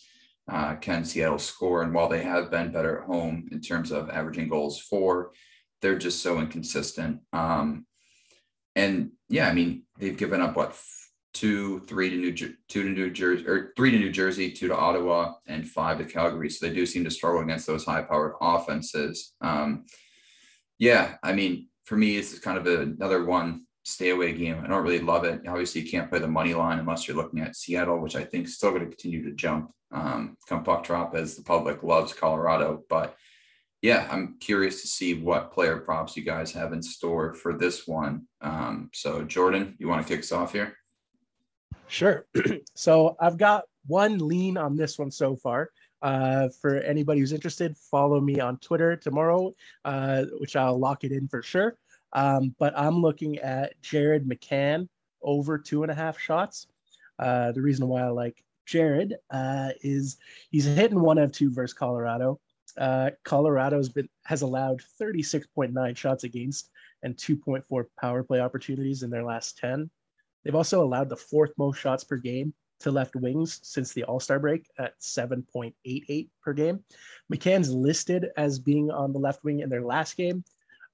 uh, 0.48 0.76
can 0.76 1.04
Seattle 1.04 1.38
score? 1.38 1.82
And 1.82 1.92
while 1.92 2.08
they 2.08 2.22
have 2.22 2.50
been 2.50 2.72
better 2.72 3.00
at 3.00 3.06
home 3.06 3.48
in 3.52 3.60
terms 3.60 3.90
of 3.90 4.10
averaging 4.10 4.48
goals 4.48 4.80
for, 4.80 5.32
they're 5.80 5.98
just 5.98 6.22
so 6.22 6.38
inconsistent. 6.38 7.20
Um, 7.32 7.86
and 8.74 9.10
yeah, 9.28 9.48
I 9.48 9.54
mean, 9.54 9.84
they've 9.98 10.16
given 10.16 10.40
up 10.40 10.56
what 10.56 10.76
two, 11.34 11.80
three 11.80 12.10
to 12.10 12.16
New 12.16 12.32
two 12.32 12.54
to 12.68 12.88
New 12.88 13.10
Jersey, 13.10 13.46
or 13.46 13.72
three 13.76 13.90
to 13.90 13.98
New 13.98 14.10
Jersey, 14.10 14.50
two 14.50 14.68
to 14.68 14.76
Ottawa, 14.76 15.34
and 15.46 15.68
five 15.68 15.98
to 15.98 16.04
Calgary. 16.04 16.50
So 16.50 16.66
they 16.66 16.74
do 16.74 16.86
seem 16.86 17.04
to 17.04 17.10
struggle 17.10 17.42
against 17.42 17.66
those 17.66 17.84
high-powered 17.84 18.34
offenses. 18.40 19.34
Um, 19.40 19.84
yeah, 20.78 21.16
I 21.22 21.32
mean, 21.32 21.68
for 21.84 21.96
me, 21.96 22.16
this 22.16 22.32
is 22.32 22.40
kind 22.40 22.58
of 22.58 22.66
a, 22.66 22.80
another 22.80 23.24
one 23.24 23.66
stay 23.84 24.10
away 24.10 24.32
game. 24.32 24.60
I 24.62 24.66
don't 24.66 24.82
really 24.82 25.00
love 25.00 25.24
it. 25.24 25.40
Obviously, 25.46 25.80
you 25.80 25.90
can't 25.90 26.10
play 26.10 26.18
the 26.18 26.28
money 26.28 26.54
line 26.54 26.78
unless 26.78 27.06
you're 27.06 27.16
looking 27.16 27.40
at 27.40 27.56
Seattle, 27.56 27.98
which 27.98 28.16
I 28.16 28.24
think 28.24 28.46
is 28.46 28.56
still 28.56 28.70
going 28.70 28.82
to 28.82 28.88
continue 28.88 29.24
to 29.24 29.34
jump 29.34 29.70
um, 29.90 30.36
come 30.48 30.64
puck 30.64 30.84
drop 30.84 31.14
as 31.14 31.36
the 31.36 31.42
public 31.42 31.82
loves 31.82 32.12
Colorado. 32.12 32.84
But 32.88 33.16
yeah, 33.82 34.08
I'm 34.10 34.36
curious 34.40 34.82
to 34.82 34.88
see 34.88 35.14
what 35.14 35.52
player 35.52 35.78
props 35.78 36.16
you 36.16 36.24
guys 36.24 36.52
have 36.52 36.72
in 36.72 36.82
store 36.82 37.34
for 37.34 37.56
this 37.56 37.86
one. 37.86 38.26
Um, 38.40 38.90
so, 38.92 39.22
Jordan, 39.22 39.76
you 39.78 39.88
want 39.88 40.06
to 40.06 40.12
kick 40.12 40.20
us 40.20 40.32
off 40.32 40.52
here? 40.52 40.76
Sure. 41.86 42.26
so, 42.74 43.16
I've 43.20 43.38
got 43.38 43.64
one 43.86 44.18
lean 44.18 44.56
on 44.56 44.76
this 44.76 44.98
one 44.98 45.10
so 45.10 45.36
far. 45.36 45.70
Uh, 46.00 46.48
for 46.60 46.76
anybody 46.76 47.20
who's 47.20 47.32
interested, 47.32 47.76
follow 47.76 48.20
me 48.20 48.38
on 48.38 48.56
Twitter 48.58 48.96
tomorrow, 48.96 49.52
uh, 49.84 50.24
which 50.38 50.54
I'll 50.54 50.78
lock 50.78 51.02
it 51.04 51.12
in 51.12 51.26
for 51.26 51.42
sure. 51.42 51.76
Um, 52.12 52.54
but 52.58 52.76
I'm 52.78 53.00
looking 53.00 53.38
at 53.38 53.80
Jared 53.82 54.28
McCann 54.28 54.88
over 55.22 55.58
two 55.58 55.82
and 55.82 55.90
a 55.90 55.94
half 55.94 56.18
shots. 56.18 56.68
Uh, 57.18 57.52
the 57.52 57.60
reason 57.60 57.88
why 57.88 58.02
I 58.02 58.08
like 58.08 58.44
Jared 58.68 59.16
uh, 59.30 59.70
is 59.80 60.18
he's 60.50 60.66
hitting 60.66 61.00
one 61.00 61.18
of 61.18 61.32
two 61.32 61.50
versus 61.50 61.72
Colorado. 61.72 62.38
Uh, 62.76 63.10
Colorado's 63.24 63.88
been 63.88 64.08
has 64.24 64.42
allowed 64.42 64.82
36.9 65.00 65.96
shots 65.96 66.24
against 66.24 66.70
and 67.02 67.16
2.4 67.16 67.86
power 67.98 68.22
play 68.22 68.40
opportunities 68.40 69.02
in 69.02 69.10
their 69.10 69.24
last 69.24 69.56
10. 69.58 69.90
They've 70.44 70.54
also 70.54 70.84
allowed 70.84 71.08
the 71.08 71.16
fourth 71.16 71.52
most 71.56 71.80
shots 71.80 72.04
per 72.04 72.16
game 72.16 72.52
to 72.80 72.90
left 72.90 73.16
wings 73.16 73.58
since 73.62 73.92
the 73.92 74.04
All 74.04 74.20
Star 74.20 74.38
break 74.38 74.68
at 74.78 75.00
7.88 75.00 76.28
per 76.42 76.52
game. 76.52 76.84
McCann's 77.32 77.72
listed 77.72 78.28
as 78.36 78.58
being 78.58 78.90
on 78.90 79.12
the 79.12 79.18
left 79.18 79.42
wing 79.44 79.60
in 79.60 79.70
their 79.70 79.84
last 79.84 80.16
game. 80.16 80.44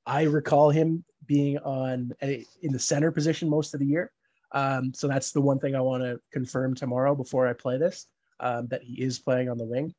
I 0.07 0.23
recall 0.23 0.71
him 0.71 1.05
being 1.27 1.59
on 1.59 2.13
a, 2.23 2.45
in 2.63 2.73
the 2.73 2.79
center 2.79 3.11
position 3.11 3.51
most 3.51 3.75
of 3.75 3.81
the 3.81 3.87
year. 3.87 4.13
Um, 4.55 4.95
so 4.95 5.09
that's 5.09 5.33
the 5.33 5.41
one 5.41 5.59
thing 5.59 5.75
I 5.75 5.81
want 5.81 6.05
to 6.05 6.21
confirm 6.33 6.75
tomorrow 6.75 7.15
before 7.15 7.47
I 7.47 7.53
play 7.53 7.77
this 7.77 8.07
um, 8.41 8.69
that 8.69 8.83
he 8.83 9.03
is 9.03 9.19
playing 9.19 9.51
on 9.51 9.59
the 9.59 9.65
wing. 9.65 9.93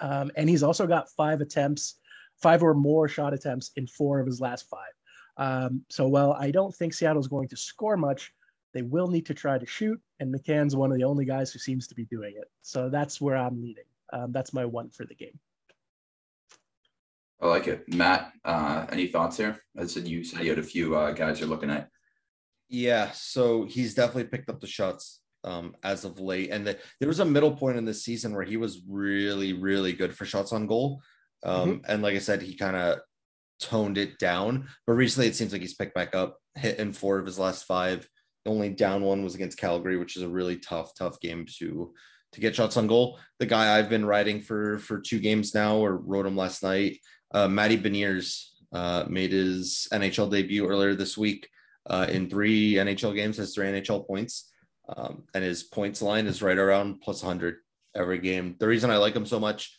Um, 0.00 0.30
and 0.36 0.48
he's 0.48 0.64
also 0.64 0.86
got 0.86 1.08
five 1.10 1.40
attempts, 1.40 1.98
five 2.42 2.62
or 2.62 2.74
more 2.74 3.08
shot 3.08 3.32
attempts 3.32 3.70
in 3.76 3.86
four 3.86 4.20
of 4.20 4.26
his 4.26 4.40
last 4.40 4.68
five. 4.68 4.90
Um, 5.38 5.84
so 5.88 6.08
while 6.08 6.32
I 6.32 6.50
don't 6.50 6.74
think 6.74 6.94
Seattle's 6.94 7.28
going 7.28 7.48
to 7.48 7.56
score 7.56 7.96
much, 7.96 8.32
they 8.74 8.82
will 8.82 9.06
need 9.06 9.26
to 9.26 9.34
try 9.34 9.56
to 9.56 9.66
shoot. 9.66 10.00
And 10.18 10.34
McCann's 10.34 10.74
one 10.74 10.90
of 10.90 10.98
the 10.98 11.04
only 11.04 11.24
guys 11.24 11.52
who 11.52 11.58
seems 11.58 11.86
to 11.86 11.94
be 11.94 12.06
doing 12.06 12.34
it. 12.36 12.50
So 12.62 12.90
that's 12.90 13.20
where 13.20 13.36
I'm 13.36 13.62
leading. 13.62 13.84
Um, 14.12 14.32
that's 14.32 14.52
my 14.52 14.64
one 14.64 14.90
for 14.90 15.04
the 15.06 15.14
game. 15.14 15.38
I 17.40 17.46
like 17.48 17.68
it. 17.68 17.92
Matt, 17.94 18.32
uh, 18.44 18.86
any 18.90 19.06
thoughts 19.06 19.36
here? 19.36 19.60
I 19.78 19.86
said 19.86 20.08
you 20.08 20.24
said 20.24 20.42
you 20.42 20.50
had 20.50 20.58
a 20.58 20.62
few 20.62 20.96
uh, 20.96 21.12
guys 21.12 21.38
you're 21.38 21.48
looking 21.48 21.70
at. 21.70 21.90
Yeah, 22.68 23.10
so 23.12 23.64
he's 23.64 23.94
definitely 23.94 24.24
picked 24.24 24.50
up 24.50 24.60
the 24.60 24.66
shots 24.66 25.20
um, 25.44 25.76
as 25.84 26.04
of 26.04 26.18
late, 26.18 26.50
and 26.50 26.66
the, 26.66 26.78
there 26.98 27.08
was 27.08 27.20
a 27.20 27.24
middle 27.24 27.54
point 27.54 27.76
in 27.76 27.84
the 27.84 27.94
season 27.94 28.34
where 28.34 28.44
he 28.44 28.56
was 28.56 28.82
really, 28.88 29.52
really 29.52 29.92
good 29.92 30.14
for 30.14 30.24
shots 30.24 30.52
on 30.52 30.66
goal. 30.66 31.00
Um, 31.44 31.70
mm-hmm. 31.70 31.90
And 31.90 32.02
like 32.02 32.16
I 32.16 32.18
said, 32.18 32.42
he 32.42 32.56
kind 32.56 32.76
of 32.76 32.98
toned 33.60 33.98
it 33.98 34.18
down, 34.18 34.68
but 34.86 34.94
recently 34.94 35.28
it 35.28 35.36
seems 35.36 35.52
like 35.52 35.62
he's 35.62 35.74
picked 35.74 35.94
back 35.94 36.14
up, 36.14 36.38
hit 36.56 36.78
in 36.78 36.92
four 36.92 37.18
of 37.18 37.26
his 37.26 37.38
last 37.38 37.64
five. 37.64 38.08
The 38.44 38.50
only 38.50 38.70
down 38.70 39.02
one 39.02 39.22
was 39.22 39.34
against 39.34 39.58
Calgary, 39.58 39.96
which 39.96 40.16
is 40.16 40.22
a 40.22 40.28
really 40.28 40.56
tough, 40.56 40.92
tough 40.96 41.20
game 41.20 41.46
to 41.58 41.92
to 42.32 42.40
get 42.40 42.56
shots 42.56 42.76
on 42.76 42.86
goal. 42.86 43.18
The 43.38 43.46
guy 43.46 43.78
I've 43.78 43.88
been 43.88 44.04
riding 44.04 44.40
for 44.40 44.78
for 44.78 45.00
two 45.00 45.20
games 45.20 45.54
now, 45.54 45.76
or 45.76 45.96
wrote 45.96 46.26
him 46.26 46.36
last 46.36 46.62
night, 46.62 46.98
uh, 47.32 47.48
Matty 47.48 47.78
Beniers 47.78 48.48
uh, 48.72 49.04
made 49.08 49.32
his 49.32 49.88
NHL 49.92 50.30
debut 50.30 50.66
earlier 50.66 50.94
this 50.94 51.16
week 51.16 51.48
uh, 51.88 52.06
in 52.08 52.28
three 52.28 52.74
NHL 52.74 53.14
games, 53.14 53.36
has 53.38 53.54
three 53.54 53.66
NHL 53.66 54.06
points. 54.06 54.52
Um, 54.88 55.24
and 55.34 55.42
his 55.42 55.64
points 55.64 56.00
line 56.00 56.26
is 56.26 56.42
right 56.42 56.58
around 56.58 57.00
plus 57.00 57.22
100 57.22 57.56
every 57.94 58.18
game. 58.18 58.56
The 58.58 58.68
reason 58.68 58.90
I 58.90 58.98
like 58.98 59.16
him 59.16 59.26
so 59.26 59.40
much, 59.40 59.76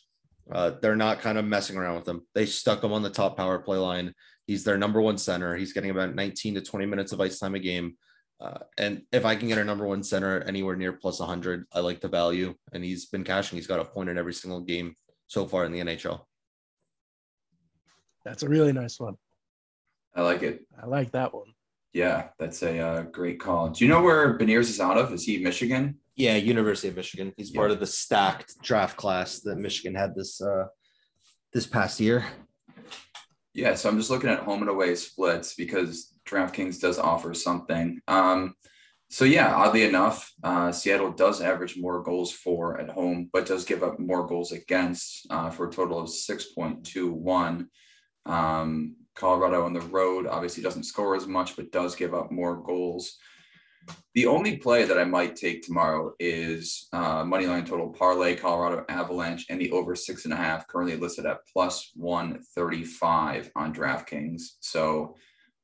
uh, 0.52 0.72
they're 0.82 0.96
not 0.96 1.22
kind 1.22 1.38
of 1.38 1.46
messing 1.46 1.78
around 1.78 1.96
with 1.96 2.08
him. 2.08 2.22
They 2.34 2.46
stuck 2.46 2.84
him 2.84 2.94
on 2.94 3.04
the 3.04 3.10
top 3.10 3.38
power 3.38 3.60
play 3.60 3.78
line. 3.78 4.14
He's 4.48 4.64
their 4.64 4.78
number 4.78 5.02
one 5.02 5.18
center. 5.18 5.56
He's 5.56 5.74
getting 5.74 5.92
about 5.92 6.16
19 6.16 6.56
to 6.56 6.62
20 6.62 6.86
minutes 6.86 7.12
of 7.12 7.22
ice 7.22 7.40
time 7.40 7.56
a 7.56 7.60
game. 7.60 7.98
Uh, 8.40 8.60
and 8.78 9.02
if 9.12 9.26
I 9.26 9.36
can 9.36 9.48
get 9.48 9.58
a 9.58 9.64
number 9.64 9.86
one 9.86 10.04
center 10.04 10.42
anywhere 10.42 10.76
near 10.76 10.94
plus 10.94 11.20
100, 11.20 11.66
I 11.74 11.80
like 11.80 12.02
the 12.02 12.08
value. 12.08 12.54
And 12.72 12.84
he's 12.84 13.08
been 13.08 13.24
cashing. 13.24 13.58
He's 13.58 13.68
got 13.68 13.80
a 13.80 13.86
point 13.86 14.10
in 14.10 14.18
every 14.18 14.34
single 14.34 14.62
game 14.62 14.96
so 15.28 15.46
far 15.48 15.66
in 15.66 15.72
the 15.72 15.80
NHL. 15.80 16.22
That's 18.24 18.44
a 18.44 18.50
really 18.50 18.74
nice 18.74 19.00
one. 19.00 19.16
I 20.16 20.22
like 20.22 20.44
it. 20.44 20.66
I 20.82 20.86
like 20.86 21.12
that 21.12 21.34
one. 21.34 21.54
Yeah, 21.98 22.28
that's 22.38 22.62
a 22.62 22.78
uh, 22.78 23.02
great 23.02 23.40
call. 23.40 23.70
Do 23.70 23.84
you 23.84 23.90
know 23.90 24.04
where 24.04 24.38
Beniers 24.38 24.70
is 24.70 24.80
out 24.80 25.00
of? 25.00 25.12
Is 25.12 25.24
he 25.24 25.40
Michigan? 25.40 25.98
Yeah, 26.16 26.36
University 26.36 26.90
of 26.90 26.96
Michigan. 26.96 27.34
He's 27.36 27.52
yeah. 27.52 27.58
part 27.58 27.72
of 27.72 27.80
the 27.80 27.88
stacked 27.88 28.54
draft 28.62 28.96
class 28.98 29.40
that 29.40 29.58
Michigan 29.58 29.96
had 29.96 30.14
this 30.14 30.40
uh, 30.40 30.66
this 31.54 31.66
past 31.66 32.00
year. 32.00 32.24
Yeah, 33.56 33.74
so 33.74 33.90
I'm 33.90 33.98
just 33.98 34.12
looking 34.12 34.30
at 34.30 34.42
home 34.42 34.62
and 34.62 34.70
away 34.70 34.94
splits 34.94 35.56
because 35.56 36.14
DraftKings 36.30 36.80
does 36.80 37.00
offer 37.00 37.34
something. 37.34 38.00
Um, 38.08 38.54
so 39.10 39.26
yeah, 39.26 39.56
oddly 39.56 39.84
enough, 39.84 40.32
uh, 40.44 40.72
Seattle 40.72 41.14
does 41.14 41.42
average 41.42 41.78
more 41.80 42.04
goals 42.04 42.32
for 42.32 42.80
at 42.80 42.92
home, 42.92 43.32
but 43.34 43.48
does 43.48 43.66
give 43.66 43.82
up 43.82 43.98
more 43.98 44.28
goals 44.28 44.52
against 44.52 45.26
uh, 45.32 45.50
for 45.50 45.68
a 45.68 45.72
total 45.72 45.98
of 45.98 46.10
6.21. 46.10 47.66
Um, 48.28 48.96
Colorado 49.18 49.66
on 49.66 49.74
the 49.74 49.82
road 49.82 50.28
obviously 50.28 50.62
doesn't 50.62 50.84
score 50.84 51.16
as 51.16 51.28
much, 51.28 51.56
but 51.56 51.72
does 51.72 51.96
give 51.96 52.14
up 52.14 52.32
more 52.32 52.56
goals. 52.58 53.18
The 54.14 54.26
only 54.26 54.58
play 54.58 54.84
that 54.84 54.98
I 54.98 55.06
might 55.06 55.36
take 55.36 55.62
tomorrow 55.62 56.14
is 56.20 56.88
uh, 56.94 57.24
moneyline 57.24 57.66
total 57.66 57.90
parlay 57.90 58.36
Colorado 58.36 58.86
Avalanche 58.90 59.46
and 59.50 59.60
the 59.60 59.72
over 59.72 59.96
six 59.96 60.26
and 60.26 60.34
a 60.34 60.38
half, 60.38 60.68
currently 60.68 60.98
listed 60.98 61.26
at 61.26 61.48
plus 61.52 61.92
135 61.96 63.52
on 63.56 63.74
DraftKings. 63.74 64.42
So 64.60 65.16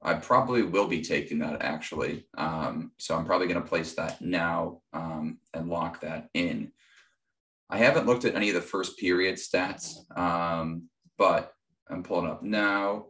I 0.02 0.16
probably 0.16 0.64
will 0.64 0.88
be 0.88 1.02
taking 1.02 1.40
that 1.40 1.62
actually. 1.62 2.26
Um, 2.38 2.92
so 2.98 3.16
I'm 3.16 3.26
probably 3.26 3.48
going 3.48 3.62
to 3.62 3.68
place 3.68 3.94
that 3.96 4.22
now 4.22 4.82
um, 4.94 5.40
and 5.54 5.70
lock 5.70 6.02
that 6.02 6.30
in. 6.34 6.72
I 7.70 7.78
haven't 7.78 8.06
looked 8.06 8.26
at 8.26 8.36
any 8.36 8.50
of 8.50 8.56
the 8.56 8.62
first 8.62 8.98
period 8.98 9.36
stats, 9.36 9.96
um, 10.18 10.90
but 11.18 11.54
I'm 11.90 12.04
pulling 12.04 12.30
up 12.30 12.44
now. 12.44 13.08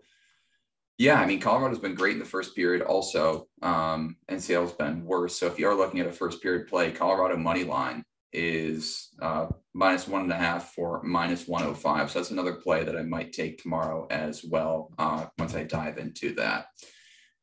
Yeah, 0.97 1.19
I 1.19 1.25
mean, 1.25 1.39
Colorado's 1.39 1.79
been 1.79 1.95
great 1.95 2.13
in 2.13 2.19
the 2.19 2.25
first 2.25 2.55
period 2.55 2.83
also, 2.83 3.47
um, 3.61 4.15
and 4.29 4.41
Seattle's 4.41 4.73
been 4.73 5.03
worse. 5.03 5.39
So 5.39 5.47
if 5.47 5.57
you 5.57 5.67
are 5.67 5.75
looking 5.75 5.99
at 5.99 6.07
a 6.07 6.11
first 6.11 6.41
period 6.41 6.67
play, 6.67 6.91
Colorado 6.91 7.35
money 7.35 7.63
line 7.63 8.03
is 8.31 9.09
uh, 9.21 9.47
minus 9.73 10.07
one 10.07 10.21
and 10.23 10.31
a 10.31 10.35
half 10.35 10.73
for 10.73 11.01
minus 11.03 11.47
105. 11.47 12.11
So 12.11 12.19
that's 12.19 12.31
another 12.31 12.53
play 12.53 12.83
that 12.83 12.97
I 12.97 13.03
might 13.03 13.33
take 13.33 13.61
tomorrow 13.61 14.07
as 14.09 14.43
well 14.43 14.91
uh, 14.97 15.25
once 15.39 15.55
I 15.55 15.63
dive 15.63 15.97
into 15.97 16.33
that. 16.35 16.67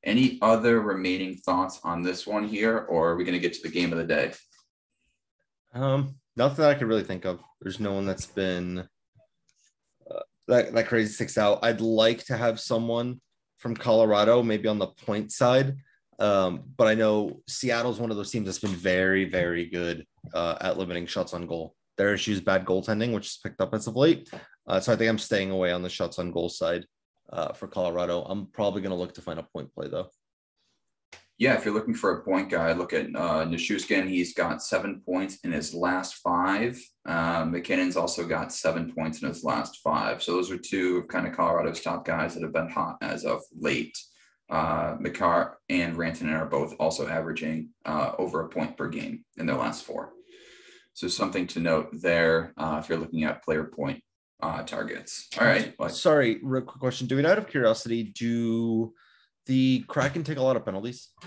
Any 0.05 0.39
other 0.43 0.81
remaining 0.81 1.37
thoughts 1.37 1.81
on 1.85 2.03
this 2.03 2.27
one 2.27 2.49
here, 2.49 2.79
or 2.79 3.11
are 3.11 3.17
we 3.17 3.25
going 3.25 3.35
to 3.35 3.41
get 3.41 3.53
to 3.55 3.63
the 3.63 3.69
game 3.69 3.93
of 3.93 3.99
the 3.99 4.05
day? 4.05 4.33
Um, 5.75 6.17
nothing 6.37 6.63
that 6.63 6.71
I 6.71 6.75
can 6.75 6.89
really 6.89 7.05
think 7.05 7.25
of. 7.25 7.41
There's 7.61 7.81
no 7.81 7.93
one 7.93 8.07
that's 8.07 8.27
been 8.27 8.89
uh, 10.11 10.21
that 10.49 10.73
that 10.73 10.89
crazy 10.89 11.13
sticks 11.13 11.37
out. 11.37 11.59
I'd 11.63 11.81
like 11.81 12.25
to 12.27 12.37
have 12.37 12.59
someone 12.59 13.21
from 13.61 13.77
Colorado, 13.77 14.43
maybe 14.43 14.69
on 14.69 14.79
the 14.79 14.89
point 14.89 15.31
side. 15.31 15.77
Um, 16.19 16.65
but 16.77 16.87
I 16.87 16.95
know 16.95 17.41
Seattle's 17.47 18.01
one 18.01 18.11
of 18.11 18.17
those 18.17 18.31
teams 18.31 18.47
that's 18.47 18.59
been 18.59 18.71
very, 18.71 19.25
very 19.25 19.67
good 19.67 20.05
uh, 20.35 20.57
at 20.61 20.79
limiting 20.79 21.07
shots 21.07 21.33
on 21.33 21.47
goal. 21.47 21.75
Their 21.97 22.15
issue 22.15 22.33
is 22.33 22.41
bad 22.41 22.65
goaltending, 22.65 23.15
which 23.15 23.27
is 23.27 23.39
picked 23.43 23.61
up 23.61 23.73
as 23.75 23.87
of 23.87 23.97
late. 23.97 24.31
Uh, 24.67 24.81
so 24.81 24.93
I 24.93 24.97
think 24.97 25.09
I'm 25.09 25.19
staying 25.19 25.51
away 25.51 25.73
on 25.73 25.83
the 25.83 25.89
shots 25.89 26.19
on 26.19 26.33
goal 26.33 26.49
side 26.49 26.85
uh, 27.33 27.53
for 27.53 27.69
Colorado. 27.69 28.23
I'm 28.23 28.47
probably 28.47 28.83
going 28.83 28.91
to 28.91 28.97
look 28.97 29.15
to 29.15 29.23
find 29.23 29.39
a 29.39 29.47
point 29.55 29.73
play 29.75 29.89
though 29.89 30.11
yeah, 31.41 31.55
if 31.55 31.65
you're 31.65 31.73
looking 31.73 31.95
for 31.95 32.11
a 32.11 32.23
point 32.23 32.51
guy, 32.51 32.75
look 32.75 32.93
at 32.93 33.07
uh, 33.17 33.47
Nichushkin. 33.47 34.07
He's 34.07 34.35
got 34.35 34.63
seven 34.63 35.01
points 35.07 35.39
in 35.43 35.53
his 35.53 35.73
last 35.73 36.17
five. 36.17 36.79
Uh, 37.07 37.47
MacKinnon's 37.47 37.97
also 37.97 38.27
got 38.27 38.53
seven 38.53 38.93
points 38.93 39.23
in 39.23 39.29
his 39.29 39.43
last 39.43 39.81
five. 39.83 40.23
So 40.23 40.33
those 40.33 40.51
are 40.51 40.59
two 40.59 40.99
of 40.99 41.09
kind 41.09 41.27
of 41.27 41.35
Colorado's 41.35 41.81
top 41.81 42.05
guys 42.05 42.35
that 42.35 42.43
have 42.43 42.53
been 42.53 42.69
hot 42.69 42.99
as 43.01 43.25
of 43.25 43.41
late. 43.59 43.97
Uh, 44.51 44.97
Makar 45.01 45.57
and 45.71 45.97
Rantanen 45.97 46.39
are 46.39 46.45
both 46.45 46.75
also 46.79 47.09
averaging 47.09 47.71
uh, 47.87 48.13
over 48.19 48.43
a 48.43 48.49
point 48.51 48.77
per 48.77 48.89
game 48.89 49.25
in 49.39 49.47
their 49.47 49.57
last 49.57 49.85
four. 49.85 50.13
So 50.93 51.09
something 51.09 51.47
to 51.47 51.61
note 51.61 51.89
there 52.03 52.53
uh, 52.59 52.81
if 52.83 52.91
you're 52.91 52.99
looking 52.99 53.25
at 53.25 53.43
player 53.43 53.65
point 53.65 54.03
uh, 54.43 54.63
targets. 54.65 55.27
All 55.41 55.47
right. 55.47 55.75
Sorry, 55.89 56.39
real 56.43 56.65
quick 56.65 56.81
question. 56.81 57.07
Do 57.07 57.17
we, 57.17 57.25
out 57.25 57.39
of 57.39 57.49
curiosity, 57.49 58.03
do– 58.03 58.93
the 59.51 59.85
Kraken 59.89 60.23
take 60.23 60.39
a 60.39 60.43
lot 60.43 60.55
of 60.55 60.65
penalties? 60.65 61.09
I 61.25 61.27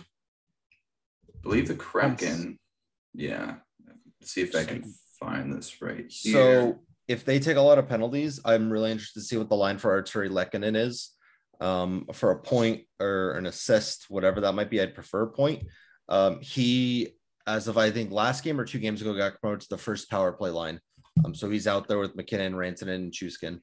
believe 1.41 1.67
the 1.67 1.75
Kraken, 1.75 2.57
yeah. 3.13 3.55
Let's 4.21 4.31
see 4.31 4.41
if 4.41 4.55
I 4.55 4.63
can 4.63 4.85
find 5.19 5.51
this 5.51 5.81
right 5.81 6.05
here. 6.07 6.33
So 6.33 6.79
if 7.09 7.25
they 7.25 7.39
take 7.39 7.57
a 7.57 7.61
lot 7.61 7.79
of 7.79 7.89
penalties, 7.89 8.39
I'm 8.45 8.71
really 8.71 8.91
interested 8.91 9.19
to 9.19 9.25
see 9.25 9.35
what 9.35 9.49
the 9.49 9.57
line 9.57 9.77
for 9.77 10.01
Artturi 10.01 10.29
Lehkonen 10.29 10.77
is. 10.77 11.11
Um, 11.59 12.07
for 12.13 12.31
a 12.31 12.39
point 12.39 12.83
or 13.01 13.33
an 13.33 13.45
assist, 13.45 14.05
whatever 14.09 14.39
that 14.39 14.53
might 14.53 14.69
be, 14.69 14.79
I'd 14.79 14.95
prefer 14.95 15.23
a 15.23 15.27
point. 15.27 15.63
Um, 16.07 16.39
he, 16.39 17.15
as 17.45 17.67
of 17.67 17.77
I 17.77 17.91
think 17.91 18.09
last 18.11 18.41
game 18.45 18.57
or 18.57 18.63
two 18.63 18.79
games 18.79 19.01
ago, 19.01 19.13
got 19.17 19.39
promoted 19.41 19.61
to 19.63 19.69
the 19.69 19.77
first 19.77 20.09
power 20.09 20.31
play 20.31 20.49
line. 20.49 20.79
Um, 21.25 21.35
so 21.35 21.49
he's 21.49 21.67
out 21.67 21.89
there 21.89 21.99
with 21.99 22.15
MacKinnon, 22.15 22.53
Rantanen, 22.53 22.95
and 22.95 23.11
Chuskin. 23.11 23.59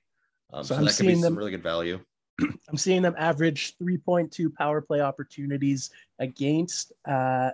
Um, 0.52 0.64
so, 0.64 0.76
so 0.76 0.84
that 0.84 0.96
could 0.96 1.06
be 1.06 1.14
some 1.14 1.22
them, 1.22 1.36
really 1.36 1.50
good 1.50 1.62
value. 1.62 2.00
I'm 2.68 2.76
seeing 2.76 3.02
them 3.02 3.14
average 3.18 3.76
3.2 3.78 4.54
power 4.54 4.80
play 4.80 5.00
opportunities 5.00 5.90
against 6.18 6.92
uh, 7.06 7.50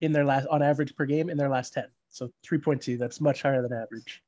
in 0.00 0.12
their 0.12 0.24
last 0.24 0.46
on 0.48 0.62
average 0.62 0.94
per 0.96 1.06
game 1.06 1.30
in 1.30 1.36
their 1.36 1.48
last 1.48 1.74
10. 1.74 1.84
So 2.10 2.30
3.2, 2.46 2.98
that's 2.98 3.20
much 3.20 3.42
higher 3.42 3.62
than 3.62 3.72
average. 3.72 4.22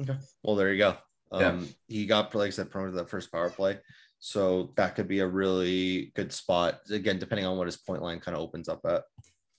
Okay. 0.00 0.16
Well, 0.42 0.56
there 0.56 0.72
you 0.72 0.78
go. 0.78 0.96
Um, 1.32 1.40
yeah. 1.40 1.60
He 1.88 2.06
got, 2.06 2.34
like 2.34 2.48
I 2.48 2.50
said, 2.50 2.70
promoted 2.70 2.94
to 2.94 2.98
that 2.98 3.10
first 3.10 3.30
power 3.32 3.50
play. 3.50 3.78
So 4.18 4.72
that 4.76 4.94
could 4.94 5.08
be 5.08 5.20
a 5.20 5.26
really 5.26 6.12
good 6.14 6.32
spot. 6.32 6.80
Again, 6.90 7.18
depending 7.18 7.46
on 7.46 7.56
what 7.56 7.66
his 7.66 7.76
point 7.76 8.02
line 8.02 8.20
kind 8.20 8.36
of 8.36 8.42
opens 8.42 8.68
up 8.68 8.80
at. 8.84 9.04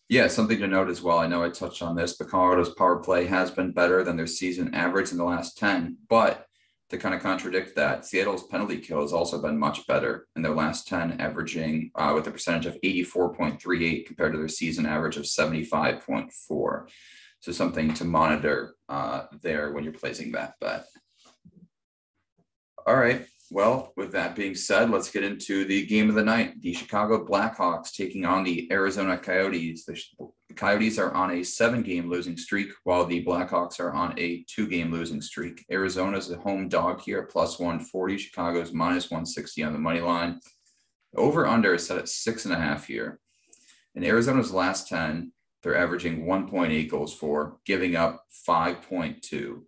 Yeah, 0.08 0.28
something 0.28 0.60
to 0.60 0.68
note 0.68 0.90
as 0.90 1.02
well. 1.02 1.18
I 1.18 1.28
know 1.28 1.44
I 1.44 1.50
touched 1.50 1.82
on 1.82 1.96
this, 1.96 2.14
but 2.18 2.30
Colorado's 2.30 2.74
power 2.76 2.98
play 2.98 3.26
has 3.26 3.50
been 3.50 3.72
better 3.72 4.04
than 4.04 4.18
their 4.18 4.28
season 4.28 4.74
average 4.74 5.12
in 5.12 5.18
the 5.18 5.24
last 5.24 5.58
10. 5.58 5.98
But 6.10 6.46
to 6.92 6.98
kind 6.98 7.16
of 7.16 7.22
contradict 7.22 7.74
that, 7.78 8.06
Seattle's 8.06 8.44
penalty 8.48 8.78
kill 8.78 9.02
has 9.02 9.14
also 9.14 9.42
been 9.42 9.58
much 9.58 9.88
better 9.88 10.28
in 10.36 10.42
their 10.42 10.54
last 10.54 10.90
10, 10.90 11.22
averaging 11.22 11.90
uh, 11.96 12.12
with 12.14 12.28
a 12.28 12.32
percentage 12.32 12.66
of 12.66 12.78
84.38 12.82 14.06
compared 14.06 14.34
to 14.34 14.38
their 14.38 14.50
season 14.50 14.86
average 14.86 15.16
of 15.16 15.24
75.4. 15.24 16.88
So 17.40 17.52
something 17.54 17.94
to 17.94 18.04
monitor 18.04 18.76
uh, 18.90 19.24
there 19.42 19.72
when 19.72 19.86
you're 19.86 19.94
placing 19.94 20.34
that 20.34 20.56
bet. 20.60 20.86
All 22.86 22.96
right. 22.96 23.26
Well, 23.54 23.92
with 23.98 24.14
that 24.14 24.38
being 24.38 24.56
said, 24.56 24.90
let's 24.90 25.12
get 25.12 25.26
into 25.26 25.66
the 25.66 25.86
game 25.86 26.08
of 26.08 26.16
the 26.16 26.24
night. 26.24 26.62
The 26.62 26.72
Chicago 26.72 27.26
Blackhawks 27.26 27.92
taking 27.92 28.24
on 28.24 28.46
the 28.46 28.72
Arizona 28.72 29.18
Coyotes. 29.18 29.84
The 29.84 30.54
Coyotes 30.56 30.98
are 30.98 31.12
on 31.12 31.32
a 31.32 31.44
seven 31.44 31.84
game 31.84 32.10
losing 32.10 32.38
streak, 32.38 32.72
while 32.86 33.06
the 33.06 33.26
Blackhawks 33.26 33.82
are 33.82 33.92
on 33.92 34.18
a 34.18 34.46
two 34.48 34.68
game 34.68 34.90
losing 34.90 35.22
streak. 35.22 35.66
Arizona 35.70 36.18
is 36.18 36.32
a 36.32 36.38
home 36.38 36.70
dog 36.70 37.02
here 37.02 37.24
plus 37.24 37.60
140. 37.60 38.18
Chicago's 38.18 38.72
minus 38.72 39.12
160 39.12 39.64
on 39.64 39.74
the 39.74 39.80
money 39.80 40.00
line. 40.00 40.40
Over 41.14 41.46
under 41.46 41.74
is 41.74 41.86
set 41.86 41.98
at 41.98 42.08
six 42.08 42.46
and 42.46 42.54
a 42.54 42.58
half 42.58 42.88
here. 42.88 43.20
In 43.96 44.06
Arizona's 44.06 44.54
last 44.54 44.88
10, 44.88 45.34
they're 45.62 45.76
averaging 45.76 46.26
1.8 46.26 46.90
goals 46.90 47.14
for, 47.14 47.58
giving 47.66 47.98
up 47.98 48.24
5.2. 48.48 49.64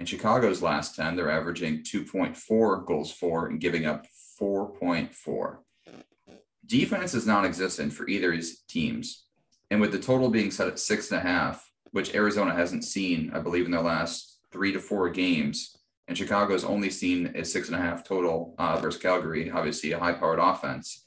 In 0.00 0.06
Chicago's 0.06 0.62
last 0.62 0.96
10, 0.96 1.14
they're 1.14 1.30
averaging 1.30 1.84
2.4 1.84 2.86
goals 2.86 3.12
for 3.12 3.48
and 3.48 3.60
giving 3.60 3.84
up 3.84 4.06
4.4. 4.40 5.58
Defense 6.64 7.12
is 7.12 7.26
non 7.26 7.44
existent 7.44 7.92
for 7.92 8.08
either 8.08 8.30
of 8.30 8.36
these 8.36 8.62
teams. 8.62 9.26
And 9.70 9.78
with 9.78 9.92
the 9.92 9.98
total 9.98 10.30
being 10.30 10.50
set 10.50 10.68
at 10.68 10.78
six 10.78 11.10
and 11.10 11.20
a 11.20 11.22
half, 11.22 11.70
which 11.90 12.14
Arizona 12.14 12.54
hasn't 12.54 12.84
seen, 12.84 13.30
I 13.34 13.40
believe, 13.40 13.66
in 13.66 13.72
their 13.72 13.82
last 13.82 14.38
three 14.50 14.72
to 14.72 14.80
four 14.80 15.10
games, 15.10 15.76
and 16.08 16.16
Chicago's 16.16 16.64
only 16.64 16.88
seen 16.88 17.36
a 17.36 17.44
six 17.44 17.68
and 17.68 17.76
a 17.76 17.80
half 17.80 18.02
total 18.02 18.54
uh, 18.58 18.80
versus 18.80 19.02
Calgary, 19.02 19.50
obviously 19.50 19.92
a 19.92 19.98
high 19.98 20.14
powered 20.14 20.38
offense. 20.38 21.06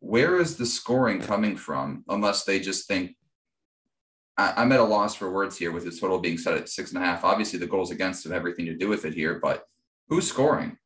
where 0.00 0.38
is 0.38 0.58
the 0.58 0.66
scoring 0.66 1.20
coming 1.20 1.56
from? 1.56 2.04
Unless 2.08 2.44
they 2.44 2.60
just 2.60 2.86
think 2.86 3.16
I, 4.38 4.62
am 4.62 4.72
at 4.72 4.80
a 4.80 4.84
loss 4.84 5.14
for 5.14 5.30
words 5.30 5.56
here 5.56 5.72
with 5.72 5.84
his 5.84 6.00
total 6.00 6.18
being 6.18 6.38
set 6.38 6.54
at 6.54 6.68
six 6.68 6.92
and 6.92 7.02
a 7.02 7.06
half. 7.06 7.24
Obviously, 7.24 7.58
the 7.58 7.66
goals 7.66 7.90
against 7.90 8.24
have 8.24 8.32
everything 8.32 8.66
to 8.66 8.76
do 8.76 8.88
with 8.88 9.04
it 9.04 9.14
here, 9.14 9.38
but 9.42 9.64
who's 10.08 10.28
scoring? 10.28 10.76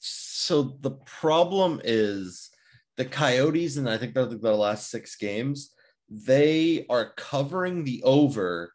So 0.00 0.76
the 0.80 0.92
problem 1.06 1.80
is 1.84 2.50
the 2.96 3.04
Coyotes, 3.04 3.76
and 3.76 3.88
I 3.88 3.96
think 3.96 4.14
they're 4.14 4.26
the 4.26 4.52
last 4.54 4.90
six 4.90 5.16
games, 5.16 5.72
they 6.10 6.84
are 6.90 7.12
covering 7.16 7.84
the 7.84 8.02
over, 8.02 8.72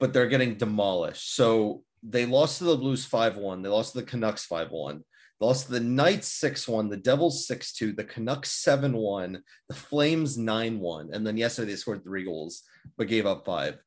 but 0.00 0.12
they're 0.12 0.28
getting 0.28 0.56
demolished. 0.56 1.34
So 1.34 1.84
they 2.02 2.26
lost 2.26 2.58
to 2.58 2.64
the 2.64 2.76
Blues 2.76 3.04
5 3.04 3.36
1. 3.36 3.62
They 3.62 3.68
lost 3.68 3.92
to 3.92 4.00
the 4.00 4.06
Canucks 4.06 4.44
5 4.46 4.70
1. 4.70 5.04
They 5.40 5.46
lost 5.46 5.68
the 5.68 5.80
Knights 5.80 6.28
6 6.28 6.68
1, 6.68 6.88
the 6.88 6.96
Devils 6.96 7.46
6 7.46 7.72
2, 7.74 7.92
the 7.92 8.04
Canucks 8.04 8.52
7 8.52 8.92
1, 8.96 9.42
the 9.68 9.74
Flames 9.74 10.38
9 10.38 10.80
1. 10.80 11.10
And 11.12 11.26
then 11.26 11.36
yesterday 11.36 11.72
they 11.72 11.76
scored 11.76 12.04
three 12.04 12.24
goals, 12.24 12.62
but 12.96 13.08
gave 13.08 13.26
up 13.26 13.44
five. 13.44 13.78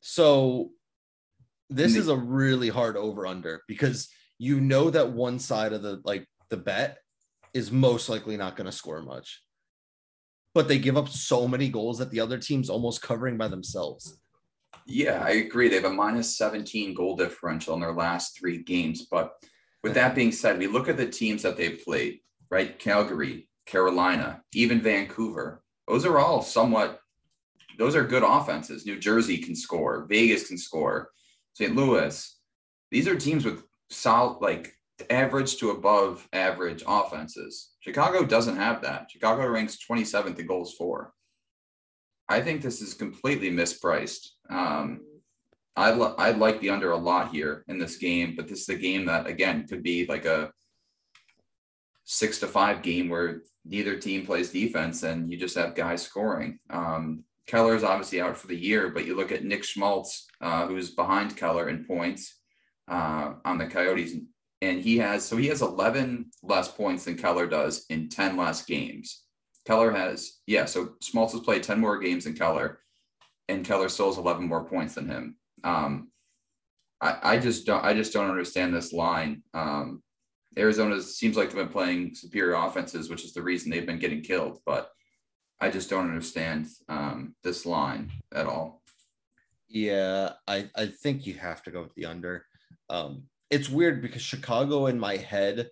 So 0.00 0.70
this 1.70 1.96
is 1.96 2.08
a 2.08 2.16
really 2.16 2.68
hard 2.68 2.96
over 2.96 3.26
under 3.26 3.62
because 3.68 4.08
you 4.38 4.60
know 4.60 4.90
that 4.90 5.12
one 5.12 5.38
side 5.38 5.72
of 5.72 5.82
the 5.82 6.00
like 6.04 6.26
the 6.50 6.56
bet 6.56 6.98
is 7.52 7.72
most 7.72 8.08
likely 8.08 8.36
not 8.36 8.56
going 8.56 8.66
to 8.66 8.72
score 8.72 9.02
much. 9.02 9.42
But 10.54 10.68
they 10.68 10.78
give 10.78 10.96
up 10.96 11.08
so 11.08 11.46
many 11.46 11.68
goals 11.68 11.98
that 11.98 12.10
the 12.10 12.20
other 12.20 12.38
team's 12.38 12.70
almost 12.70 13.02
covering 13.02 13.36
by 13.36 13.48
themselves. 13.48 14.18
Yeah, 14.86 15.22
I 15.22 15.30
agree. 15.30 15.68
They 15.68 15.76
have 15.76 15.84
a 15.84 15.90
minus 15.90 16.36
17 16.36 16.94
goal 16.94 17.16
differential 17.16 17.74
in 17.74 17.80
their 17.80 17.92
last 17.92 18.38
three 18.38 18.62
games, 18.62 19.06
but 19.10 19.34
with 19.82 19.94
that 19.94 20.14
being 20.14 20.32
said, 20.32 20.58
we 20.58 20.66
look 20.66 20.88
at 20.88 20.96
the 20.96 21.06
teams 21.06 21.42
that 21.42 21.56
they've 21.56 21.82
played, 21.84 22.20
right? 22.50 22.78
Calgary, 22.78 23.48
Carolina, 23.66 24.42
even 24.54 24.80
Vancouver. 24.80 25.62
Those 25.86 26.04
are 26.04 26.18
all 26.18 26.42
somewhat, 26.42 27.00
those 27.78 27.94
are 27.94 28.04
good 28.04 28.24
offenses. 28.24 28.84
New 28.84 28.98
Jersey 28.98 29.38
can 29.38 29.54
score, 29.54 30.06
Vegas 30.08 30.48
can 30.48 30.58
score, 30.58 31.10
St. 31.54 31.74
Louis. 31.74 32.36
These 32.90 33.08
are 33.08 33.16
teams 33.16 33.44
with 33.44 33.62
solid, 33.90 34.40
like 34.40 34.74
average 35.10 35.56
to 35.58 35.70
above 35.70 36.28
average 36.32 36.82
offenses. 36.86 37.70
Chicago 37.80 38.24
doesn't 38.24 38.56
have 38.56 38.82
that. 38.82 39.10
Chicago 39.10 39.46
ranks 39.46 39.78
27th 39.88 40.38
in 40.38 40.46
goals 40.46 40.74
for. 40.74 41.12
I 42.28 42.40
think 42.40 42.60
this 42.60 42.82
is 42.82 42.94
completely 42.94 43.50
mispriced. 43.50 44.28
Um, 44.50 45.00
I 45.76 45.92
li- 45.92 46.14
I 46.18 46.32
like 46.32 46.60
the 46.60 46.70
under 46.70 46.90
a 46.90 46.96
lot 46.96 47.30
here 47.30 47.64
in 47.68 47.78
this 47.78 47.96
game, 47.96 48.34
but 48.36 48.48
this 48.48 48.62
is 48.62 48.68
a 48.68 48.76
game 48.76 49.06
that 49.06 49.26
again 49.26 49.66
could 49.66 49.82
be 49.82 50.06
like 50.06 50.24
a 50.24 50.50
six 52.04 52.38
to 52.40 52.46
five 52.46 52.82
game 52.82 53.08
where 53.08 53.42
neither 53.64 53.96
team 53.96 54.26
plays 54.26 54.50
defense 54.50 55.04
and 55.04 55.30
you 55.30 55.38
just 55.38 55.56
have 55.56 55.74
guys 55.74 56.02
scoring. 56.02 56.58
Um, 56.68 57.24
Keller 57.48 57.74
is 57.74 57.82
obviously 57.82 58.20
out 58.20 58.36
for 58.36 58.46
the 58.46 58.56
year, 58.56 58.90
but 58.90 59.06
you 59.06 59.16
look 59.16 59.32
at 59.32 59.42
Nick 59.42 59.64
Schmaltz, 59.64 60.26
uh, 60.40 60.66
who's 60.66 60.90
behind 60.90 61.36
Keller 61.36 61.70
in 61.70 61.84
points 61.84 62.34
uh, 62.88 63.34
on 63.44 63.56
the 63.56 63.66
Coyotes, 63.66 64.14
and 64.60 64.80
he 64.80 64.98
has 64.98 65.24
so 65.24 65.36
he 65.36 65.46
has 65.46 65.62
11 65.62 66.30
less 66.42 66.68
points 66.68 67.04
than 67.04 67.16
Keller 67.16 67.46
does 67.46 67.86
in 67.88 68.08
10 68.10 68.36
less 68.36 68.64
games. 68.64 69.24
Keller 69.66 69.90
has 69.90 70.40
yeah, 70.46 70.66
so 70.66 70.94
Schmaltz 71.02 71.32
has 71.32 71.42
played 71.42 71.62
10 71.62 71.80
more 71.80 71.98
games 71.98 72.24
than 72.24 72.34
Keller, 72.34 72.80
and 73.48 73.64
Keller 73.64 73.88
still 73.88 74.08
has 74.08 74.18
11 74.18 74.46
more 74.46 74.64
points 74.64 74.94
than 74.94 75.08
him. 75.08 75.36
Um, 75.64 76.10
I, 77.00 77.18
I 77.22 77.38
just 77.38 77.64
don't 77.64 77.84
I 77.84 77.94
just 77.94 78.12
don't 78.12 78.30
understand 78.30 78.74
this 78.74 78.92
line. 78.92 79.42
Um, 79.54 80.02
Arizona 80.58 81.00
seems 81.00 81.36
like 81.36 81.48
they've 81.48 81.56
been 81.56 81.68
playing 81.68 82.14
superior 82.14 82.56
offenses, 82.56 83.08
which 83.08 83.24
is 83.24 83.32
the 83.32 83.42
reason 83.42 83.70
they've 83.70 83.86
been 83.86 83.98
getting 83.98 84.22
killed. 84.22 84.58
But 84.66 84.90
I 85.60 85.70
just 85.70 85.90
don't 85.90 86.08
understand 86.08 86.66
um, 86.88 87.34
this 87.42 87.66
line 87.66 88.12
at 88.32 88.46
all. 88.46 88.82
Yeah, 89.68 90.32
I, 90.46 90.70
I 90.76 90.86
think 90.86 91.26
you 91.26 91.34
have 91.34 91.62
to 91.64 91.70
go 91.70 91.82
with 91.82 91.94
the 91.94 92.06
under. 92.06 92.46
Um, 92.88 93.24
it's 93.50 93.68
weird 93.68 94.00
because 94.00 94.22
Chicago, 94.22 94.86
in 94.86 94.98
my 94.98 95.16
head, 95.16 95.68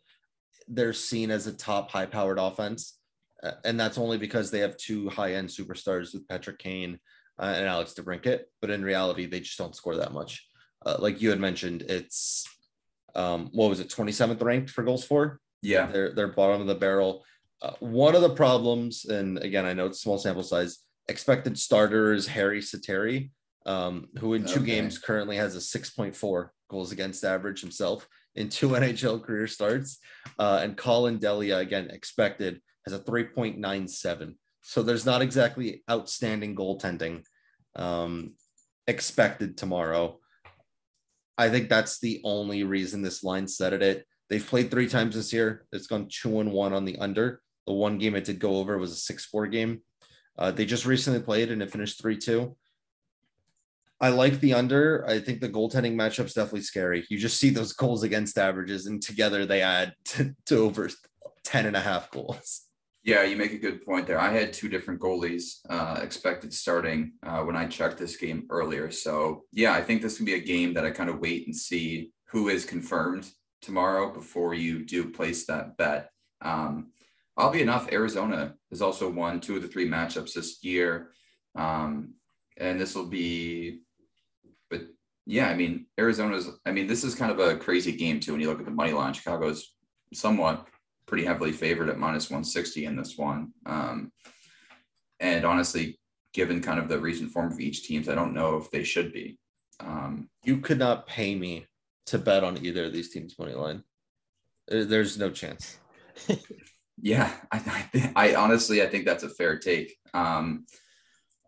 they're 0.68 0.92
seen 0.92 1.30
as 1.30 1.46
a 1.46 1.52
top 1.52 1.90
high 1.90 2.06
powered 2.06 2.38
offense. 2.38 2.98
Uh, 3.42 3.52
and 3.64 3.78
that's 3.78 3.98
only 3.98 4.18
because 4.18 4.50
they 4.50 4.60
have 4.60 4.76
two 4.76 5.08
high 5.08 5.34
end 5.34 5.48
superstars 5.48 6.12
with 6.12 6.26
Patrick 6.28 6.58
Kane 6.58 6.98
uh, 7.38 7.54
and 7.56 7.66
Alex 7.66 7.94
DeBrincat, 7.94 8.40
but 8.60 8.70
in 8.70 8.82
reality, 8.82 9.26
they 9.26 9.40
just 9.40 9.58
don't 9.58 9.76
score 9.76 9.96
that 9.96 10.12
much. 10.12 10.46
Uh, 10.84 10.96
like 10.98 11.20
you 11.20 11.30
had 11.30 11.40
mentioned, 11.40 11.82
it's 11.82 12.46
um, 13.14 13.50
what 13.52 13.68
was 13.68 13.80
it, 13.80 13.88
27th 13.88 14.42
ranked 14.42 14.70
for 14.70 14.82
goals 14.82 15.04
for? 15.04 15.40
Yeah, 15.62 15.86
they're 15.86 16.12
they're 16.12 16.28
bottom 16.28 16.60
of 16.60 16.66
the 16.66 16.74
barrel. 16.74 17.24
Uh, 17.62 17.72
one 17.80 18.14
of 18.14 18.22
the 18.22 18.34
problems, 18.34 19.04
and 19.06 19.38
again, 19.38 19.64
I 19.64 19.72
know 19.72 19.86
it's 19.86 20.00
small 20.00 20.18
sample 20.18 20.42
size. 20.42 20.78
Expected 21.08 21.58
starter 21.58 22.12
is 22.12 22.28
Harri 22.28 22.58
Sateri, 22.58 23.30
um, 23.64 24.08
who 24.18 24.34
in 24.34 24.44
two 24.44 24.60
okay. 24.60 24.66
games 24.66 24.98
currently 24.98 25.36
has 25.36 25.56
a 25.56 25.78
6.4 25.78 26.48
goals 26.68 26.92
against 26.92 27.24
average 27.24 27.60
himself 27.60 28.08
in 28.34 28.48
two 28.48 28.68
NHL 28.70 29.22
career 29.22 29.46
starts. 29.46 29.98
Uh, 30.38 30.60
and 30.62 30.76
Collin 30.76 31.18
Delia, 31.18 31.58
again, 31.58 31.90
expected 31.90 32.60
has 32.86 32.94
a 32.94 33.02
3.97. 33.02 34.34
So 34.62 34.82
there's 34.82 35.06
not 35.06 35.22
exactly 35.22 35.82
outstanding 35.90 36.54
goaltending 36.54 37.24
um, 37.74 38.34
expected 38.86 39.56
tomorrow. 39.56 40.18
I 41.38 41.50
think 41.50 41.68
that's 41.68 42.00
the 42.00 42.20
only 42.24 42.64
reason 42.64 43.02
this 43.02 43.22
line 43.22 43.48
set 43.48 43.72
at 43.72 43.82
it. 43.82 44.06
They've 44.28 44.46
played 44.46 44.70
three 44.70 44.88
times 44.88 45.14
this 45.14 45.32
year. 45.32 45.66
It's 45.72 45.86
gone 45.86 46.08
two 46.10 46.40
and 46.40 46.50
one 46.50 46.72
on 46.72 46.84
the 46.84 46.98
under. 46.98 47.40
The 47.66 47.72
one 47.72 47.98
game 47.98 48.14
it 48.14 48.24
did 48.24 48.38
go 48.38 48.56
over 48.56 48.78
was 48.78 48.92
a 48.92 48.96
six 48.96 49.24
four 49.24 49.46
game. 49.46 49.80
Uh, 50.38 50.50
they 50.50 50.66
just 50.66 50.86
recently 50.86 51.20
played 51.20 51.50
and 51.50 51.62
it 51.62 51.70
finished 51.70 52.00
three 52.00 52.16
two. 52.16 52.56
I 54.00 54.10
like 54.10 54.40
the 54.40 54.52
under. 54.52 55.06
I 55.08 55.20
think 55.20 55.40
the 55.40 55.48
goaltending 55.48 55.94
matchup's 55.94 56.34
definitely 56.34 56.62
scary. 56.62 57.06
You 57.08 57.18
just 57.18 57.40
see 57.40 57.50
those 57.50 57.72
goals 57.72 58.02
against 58.02 58.38
averages, 58.38 58.86
and 58.86 59.02
together 59.02 59.46
they 59.46 59.62
add 59.62 59.94
to, 60.06 60.34
to 60.46 60.58
over 60.58 60.90
10 61.44 61.66
and 61.66 61.76
a 61.76 61.80
half 61.80 62.10
goals. 62.10 62.62
Yeah, 63.04 63.22
you 63.22 63.36
make 63.36 63.52
a 63.52 63.58
good 63.58 63.86
point 63.86 64.06
there. 64.08 64.18
I 64.18 64.32
had 64.32 64.52
two 64.52 64.68
different 64.68 65.00
goalies 65.00 65.60
uh, 65.70 66.00
expected 66.02 66.52
starting 66.52 67.12
uh, 67.22 67.40
when 67.42 67.54
I 67.54 67.66
checked 67.66 67.98
this 67.98 68.16
game 68.16 68.46
earlier. 68.50 68.90
So, 68.90 69.44
yeah, 69.52 69.72
I 69.74 69.80
think 69.80 70.02
this 70.02 70.16
can 70.16 70.26
be 70.26 70.34
a 70.34 70.40
game 70.40 70.74
that 70.74 70.84
I 70.84 70.90
kind 70.90 71.08
of 71.08 71.20
wait 71.20 71.46
and 71.46 71.54
see 71.54 72.10
who 72.30 72.48
is 72.48 72.64
confirmed 72.64 73.30
tomorrow 73.62 74.12
before 74.12 74.54
you 74.54 74.84
do 74.84 75.12
place 75.12 75.46
that 75.46 75.76
bet. 75.76 76.10
Um, 76.42 76.88
I'll 77.36 77.50
be 77.50 77.62
enough. 77.62 77.92
Arizona 77.92 78.54
has 78.70 78.80
also 78.80 79.10
won 79.10 79.40
two 79.40 79.56
of 79.56 79.62
the 79.62 79.68
three 79.68 79.88
matchups 79.88 80.32
this 80.34 80.62
year. 80.62 81.10
Um, 81.54 82.14
and 82.56 82.80
this 82.80 82.94
will 82.94 83.06
be, 83.06 83.80
but 84.70 84.82
yeah, 85.26 85.48
I 85.48 85.54
mean, 85.54 85.86
Arizona's, 85.98 86.48
I 86.64 86.72
mean, 86.72 86.86
this 86.86 87.04
is 87.04 87.14
kind 87.14 87.30
of 87.30 87.38
a 87.38 87.56
crazy 87.56 87.92
game 87.92 88.20
too. 88.20 88.32
When 88.32 88.40
you 88.40 88.48
look 88.48 88.60
at 88.60 88.64
the 88.64 88.70
money 88.70 88.92
line, 88.92 89.12
Chicago's 89.12 89.74
somewhat 90.14 90.66
pretty 91.06 91.24
heavily 91.24 91.52
favored 91.52 91.88
at 91.88 91.98
minus 91.98 92.30
160 92.30 92.86
in 92.86 92.96
this 92.96 93.18
one. 93.18 93.52
Um, 93.66 94.12
and 95.20 95.44
honestly, 95.44 95.98
given 96.32 96.60
kind 96.60 96.78
of 96.78 96.88
the 96.88 96.98
recent 96.98 97.30
form 97.30 97.52
of 97.52 97.60
each 97.60 97.84
teams, 97.84 98.08
I 98.08 98.14
don't 98.14 98.34
know 98.34 98.56
if 98.56 98.70
they 98.70 98.82
should 98.82 99.12
be. 99.12 99.38
Um, 99.80 100.28
you 100.44 100.58
could 100.58 100.78
not 100.78 101.06
pay 101.06 101.34
me 101.34 101.66
to 102.06 102.18
bet 102.18 102.44
on 102.44 102.64
either 102.64 102.86
of 102.86 102.92
these 102.92 103.10
teams' 103.10 103.38
money 103.38 103.54
line. 103.54 103.82
There's 104.68 105.18
no 105.18 105.30
chance. 105.30 105.78
yeah, 107.00 107.32
I, 107.52 107.88
I, 107.94 108.12
I, 108.16 108.34
honestly 108.34 108.82
I 108.82 108.86
think 108.86 109.04
that's 109.04 109.24
a 109.24 109.28
fair 109.28 109.58
take. 109.58 109.96
Um, 110.14 110.66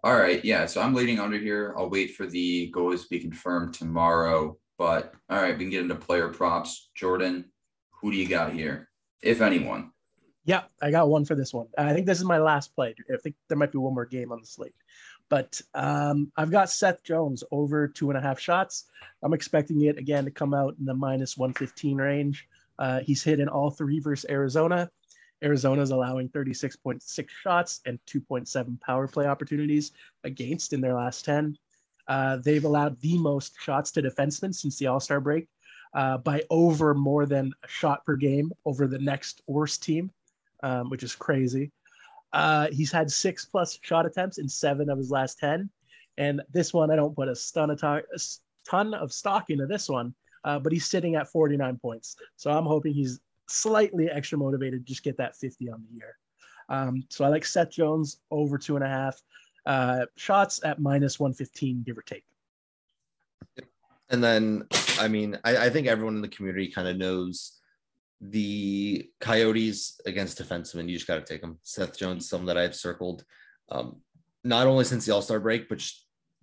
all 0.05 0.17
right, 0.17 0.45
yeah. 0.45 0.67
So 0.67 0.81
I'm 0.81 0.95
leading 0.95 1.19
under 1.19 1.39
here. 1.39 1.75
I'll 1.77 1.91
wait 1.91 2.15
for 2.15 2.27
the 2.27 2.71
goals 2.71 3.03
to 3.03 3.09
be 3.09 3.19
confirmed 3.19 3.75
tomorrow. 3.75 4.57
But 4.77 5.13
all 5.29 5.41
right, 5.41 5.59
we 5.59 5.65
can 5.65 5.71
get 5.71 5.83
into 5.83 5.97
player 5.97 6.29
props. 6.29 6.91
Jordan, 6.95 7.47
who 8.01 8.13
do 8.13 8.17
you 8.17 8.29
got 8.29 8.53
here? 8.53 8.89
if 9.23 9.41
anyone. 9.41 9.91
Yeah, 10.45 10.63
I 10.81 10.91
got 10.91 11.09
one 11.09 11.25
for 11.25 11.35
this 11.35 11.53
one. 11.53 11.67
I 11.77 11.93
think 11.93 12.07
this 12.07 12.19
is 12.19 12.25
my 12.25 12.39
last 12.39 12.75
play. 12.75 12.95
I 13.13 13.17
think 13.19 13.35
there 13.49 13.59
might 13.59 13.73
be 13.73 13.79
one 13.79 13.95
more 13.95 14.07
game 14.07 14.33
on 14.33 14.41
the 14.41 14.47
slate, 14.47 14.75
but 15.29 15.61
um, 15.75 16.33
I've 16.37 16.51
got 16.51 16.71
Seth 16.71 17.03
Jones 17.05 17.45
over 17.51 17.87
two 17.87 18.09
and 18.09 18.19
a 18.19 18.23
half 18.23 18.41
shots. 18.41 18.87
I'm 19.23 19.35
expecting 19.35 19.83
it 19.83 19.99
again 19.99 20.25
to 20.25 20.31
come 20.31 20.55
out 20.55 20.75
in 20.79 20.87
the 20.87 20.95
minus 20.95 21.37
115 21.37 21.99
range. 21.99 22.49
Uh, 22.79 23.01
he's 23.01 23.23
hit 23.23 23.41
in 23.41 23.49
all 23.49 23.71
three 23.71 24.01
versus 24.01 24.31
Arizona. 24.31 24.91
Arizona's 25.43 25.91
allowing 25.91 26.29
36.6 26.31 27.29
shots 27.43 27.81
and 27.87 27.99
2.7 28.07 28.81
power 28.81 29.07
play 29.07 29.27
opportunities 29.27 29.93
against 30.25 30.73
in 30.73 30.81
their 30.81 30.95
last 30.95 31.25
10. 31.25 31.57
Uh, 32.09 32.37
they've 32.37 32.65
allowed 32.65 33.01
the 33.01 33.19
most 33.19 33.55
shots 33.61 33.91
to 33.93 34.03
defensemen 34.03 34.55
since 34.55 34.79
the 34.79 34.87
All 34.87 35.01
Star 35.01 35.21
break, 35.21 35.47
uh, 35.95 36.19
by 36.19 36.43
over 36.51 36.95
more 36.95 37.27
than 37.27 37.53
a 37.63 37.69
shot 37.69 38.05
per 38.05 38.17
game 38.17 38.51
over 38.65 38.87
the 38.87 38.99
next 38.99 39.43
worst 39.47 39.83
team, 39.83 40.11
um, 40.63 40.91
which 40.91 41.03
is 41.03 41.15
crazy. 41.15 41.71
Uh, 42.33 42.69
he's 42.71 42.93
had 42.93 43.11
six 43.11 43.45
plus 43.45 43.79
shot 43.83 44.07
attempts 44.07 44.39
in 44.39 44.49
seven 44.49 44.91
of 44.91 44.99
his 44.99 45.11
last 45.11 45.39
10. 45.39 45.71
And 46.19 46.43
this 46.53 46.75
one, 46.75 46.91
I 46.91 46.97
don't 46.97 47.15
put 47.15 47.29
a 47.29 47.37
of, 47.57 47.83
a 47.83 48.01
ton 48.69 48.95
of 48.95 49.13
stock 49.13 49.51
into 49.51 49.67
this 49.67 49.89
one, 49.89 50.15
uh, 50.45 50.59
but 50.59 50.73
he's 50.73 50.87
sitting 50.87 51.15
at 51.15 51.29
49 51.29 51.79
points. 51.79 52.17
So 52.37 52.51
I'm 52.51 52.67
hoping 52.67 52.93
he's 52.93 53.21
slightly 53.49 54.11
extra 54.11 54.39
motivated 54.39 54.87
to 54.87 54.93
just 54.93 55.03
get 55.03 55.17
that 55.19 55.37
50 55.37 55.71
on 55.71 55.83
the 55.89 55.97
year. 55.97 56.17
Um, 56.69 57.03
so 57.09 57.25
I 57.25 57.29
like 57.29 57.45
Seth 57.45 57.71
Jones 57.71 58.21
over 58.31 58.59
two 58.59 58.77
and 58.77 58.85
a 58.85 58.89
half 58.89 59.21
uh, 59.67 60.07
shots 60.17 60.61
at 60.65 60.81
minus 60.81 61.19
115, 61.19 61.83
give 61.85 61.99
or 61.99 62.03
take. 62.03 62.25
And 64.11 64.25
then, 64.25 64.67
I 64.99 65.09
mean, 65.09 65.39
I, 65.45 65.67
I 65.67 65.71
think 65.71 65.87
everyone 65.87 66.17
in 66.17 66.23
the 66.23 66.29
community 66.29 66.69
kind 66.71 66.89
of 66.89 66.97
knows 66.97 67.59
the 68.21 69.09
Coyotes 69.21 70.01
against 70.07 70.43
defensemen. 70.43 70.89
You 70.89 70.97
just 70.97 71.07
got 71.07 71.17
to 71.17 71.33
take 71.33 71.43
them. 71.43 71.59
Seth 71.63 71.99
Jones, 71.99 72.29
some 72.29 72.47
that 72.47 72.57
I've 72.57 72.75
circled, 72.75 73.25
um, 73.71 74.01
not 74.45 74.67
only 74.67 74.85
since 74.85 75.05
the 75.05 75.13
All 75.13 75.23
Star 75.23 75.41
break, 75.41 75.69
but 75.69 75.87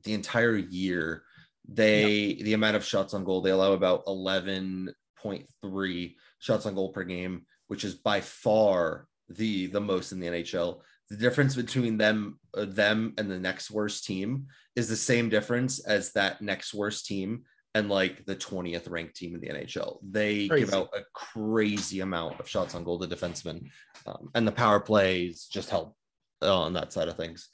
the 0.03 0.13
entire 0.13 0.55
year. 0.55 1.23
They 1.67 2.35
the 2.43 2.53
amount 2.53 2.75
of 2.75 2.85
shots 2.85 3.15
on 3.15 3.23
goal 3.23 3.41
they 3.41 3.49
allow 3.49 3.73
about 3.73 4.03
eleven 4.05 4.93
point 5.17 5.49
three 5.63 6.15
shots 6.39 6.65
on 6.65 6.75
goal 6.75 6.89
per 6.89 7.03
game, 7.03 7.45
which 7.67 7.83
is 7.83 7.95
by 7.95 8.21
far 8.21 9.07
the 9.29 9.67
the 9.67 9.81
most 9.81 10.11
in 10.11 10.19
the 10.19 10.27
NHL 10.27 10.81
the 11.09 11.17
difference 11.17 11.55
between 11.55 11.97
them 11.97 12.39
uh, 12.55 12.65
them 12.65 13.13
and 13.17 13.29
the 13.29 13.39
next 13.39 13.69
worst 13.69 14.05
team 14.05 14.47
is 14.75 14.89
the 14.89 14.95
same 14.95 15.29
difference 15.29 15.79
as 15.85 16.11
that 16.13 16.41
next 16.41 16.73
worst 16.73 17.05
team 17.05 17.43
and 17.75 17.89
like 17.89 18.25
the 18.25 18.35
20th 18.35 18.89
ranked 18.89 19.15
team 19.15 19.35
in 19.35 19.41
the 19.41 19.49
NHL. 19.49 19.97
They 20.01 20.47
crazy. 20.47 20.65
give 20.65 20.73
out 20.73 20.89
a 20.95 21.01
crazy 21.13 21.99
amount 21.99 22.39
of 22.39 22.47
shots 22.47 22.73
on 22.73 22.85
goal 22.85 22.97
to 22.99 23.07
defensemen, 23.07 23.69
um, 24.07 24.29
and 24.33 24.47
the 24.47 24.51
power 24.51 24.79
plays 24.79 25.45
just 25.51 25.69
help 25.69 25.93
on 26.41 26.73
that 26.73 26.93
side 26.93 27.09
of 27.09 27.17
things. 27.17 27.49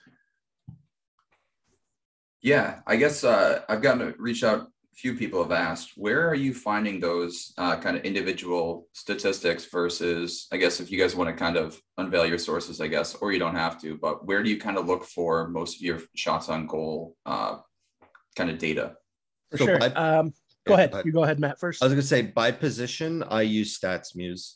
Yeah, 2.41 2.79
I 2.85 2.95
guess 2.97 3.23
uh, 3.23 3.61
I've 3.67 3.81
gotten 3.81 4.13
to 4.13 4.15
reach 4.19 4.43
out. 4.43 4.67
A 4.93 4.95
few 4.95 5.15
people 5.15 5.41
have 5.41 5.53
asked, 5.53 5.91
where 5.95 6.27
are 6.27 6.35
you 6.35 6.53
finding 6.53 6.99
those 6.99 7.53
uh, 7.57 7.77
kind 7.77 7.95
of 7.95 8.03
individual 8.03 8.89
statistics 8.91 9.65
versus, 9.65 10.47
I 10.51 10.57
guess, 10.57 10.81
if 10.81 10.91
you 10.91 10.99
guys 10.99 11.15
want 11.15 11.29
to 11.29 11.33
kind 11.33 11.55
of 11.55 11.79
unveil 11.97 12.25
your 12.25 12.37
sources, 12.37 12.81
I 12.81 12.87
guess, 12.87 13.15
or 13.15 13.31
you 13.31 13.39
don't 13.39 13.55
have 13.55 13.79
to, 13.81 13.97
but 13.97 14.25
where 14.25 14.43
do 14.43 14.49
you 14.49 14.59
kind 14.59 14.77
of 14.77 14.87
look 14.87 15.05
for 15.05 15.47
most 15.47 15.77
of 15.77 15.81
your 15.81 16.01
shots 16.15 16.49
on 16.49 16.67
goal 16.67 17.15
uh, 17.25 17.59
kind 18.35 18.49
of 18.49 18.57
data? 18.57 18.95
For 19.51 19.57
so 19.59 19.65
sure. 19.65 19.79
By, 19.79 19.87
um, 19.87 20.33
go 20.67 20.77
yeah, 20.77 20.83
ahead. 20.83 21.05
you 21.05 21.13
go 21.13 21.23
ahead, 21.23 21.39
Matt, 21.39 21.57
first. 21.57 21.81
I 21.81 21.85
was 21.85 21.93
going 21.93 22.01
to 22.01 22.07
say 22.07 22.23
by 22.23 22.51
position, 22.51 23.23
I 23.23 23.43
use 23.43 23.79
StatsMuse. 23.79 24.55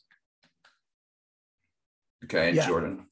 Okay. 2.25 2.49
And 2.49 2.57
yeah. 2.57 2.67
Jordan. 2.67 3.05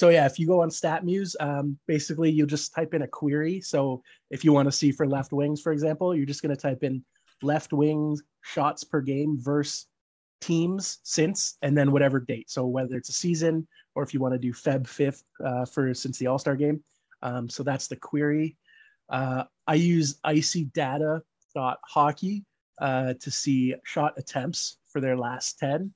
So 0.00 0.08
yeah, 0.08 0.24
if 0.24 0.38
you 0.38 0.46
go 0.46 0.62
on 0.62 0.70
StatMuse, 0.70 1.36
um, 1.40 1.78
basically 1.86 2.30
you 2.30 2.46
just 2.46 2.74
type 2.74 2.94
in 2.94 3.02
a 3.02 3.06
query. 3.06 3.60
So 3.60 4.02
if 4.30 4.46
you 4.46 4.54
want 4.54 4.64
to 4.64 4.72
see 4.72 4.92
for 4.92 5.06
left 5.06 5.30
wings, 5.30 5.60
for 5.60 5.72
example, 5.72 6.16
you're 6.16 6.24
just 6.24 6.40
going 6.40 6.56
to 6.56 6.62
type 6.62 6.82
in 6.82 7.04
left 7.42 7.74
wings 7.74 8.22
shots 8.40 8.82
per 8.82 9.02
game 9.02 9.36
versus 9.38 9.88
teams 10.40 11.00
since, 11.02 11.58
and 11.60 11.76
then 11.76 11.92
whatever 11.92 12.18
date. 12.18 12.48
So 12.48 12.64
whether 12.64 12.96
it's 12.96 13.10
a 13.10 13.12
season 13.12 13.68
or 13.94 14.02
if 14.02 14.14
you 14.14 14.20
want 14.20 14.32
to 14.32 14.38
do 14.38 14.54
Feb 14.54 14.84
5th 14.84 15.22
uh, 15.44 15.66
for 15.66 15.92
since 15.92 16.16
the 16.16 16.28
All 16.28 16.38
Star 16.38 16.56
game. 16.56 16.82
Um, 17.20 17.50
so 17.50 17.62
that's 17.62 17.86
the 17.86 17.96
query. 17.96 18.56
Uh, 19.10 19.44
I 19.66 19.74
use 19.74 20.18
icydata.hockey 20.24 22.44
uh, 22.80 23.12
to 23.20 23.30
see 23.30 23.74
shot 23.84 24.14
attempts 24.16 24.78
for 24.90 25.02
their 25.02 25.18
last 25.18 25.58
10. 25.58 25.92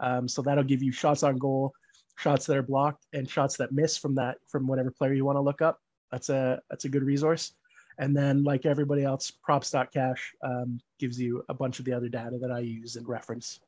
Um, 0.00 0.28
so 0.28 0.42
that'll 0.42 0.62
give 0.62 0.82
you 0.82 0.92
shots 0.92 1.22
on 1.22 1.38
goal, 1.38 1.72
shots 2.16 2.46
that 2.46 2.56
are 2.56 2.62
blocked, 2.62 3.06
and 3.12 3.28
shots 3.28 3.56
that 3.58 3.72
miss 3.72 3.96
from 3.96 4.14
that 4.16 4.38
from 4.48 4.66
whatever 4.66 4.90
player 4.90 5.12
you 5.12 5.24
want 5.24 5.36
to 5.36 5.42
look 5.42 5.62
up. 5.62 5.80
That's 6.10 6.28
a 6.28 6.60
that's 6.70 6.84
a 6.84 6.88
good 6.88 7.02
resource. 7.02 7.52
And 7.98 8.14
then, 8.14 8.44
like 8.44 8.66
everybody 8.66 9.04
else, 9.04 9.30
props.cash 9.30 10.34
um, 10.42 10.78
gives 10.98 11.18
you 11.18 11.42
a 11.48 11.54
bunch 11.54 11.78
of 11.78 11.86
the 11.86 11.92
other 11.92 12.08
data 12.08 12.38
that 12.38 12.50
I 12.50 12.58
use 12.58 12.96
and 12.96 13.08
reference. 13.08 13.60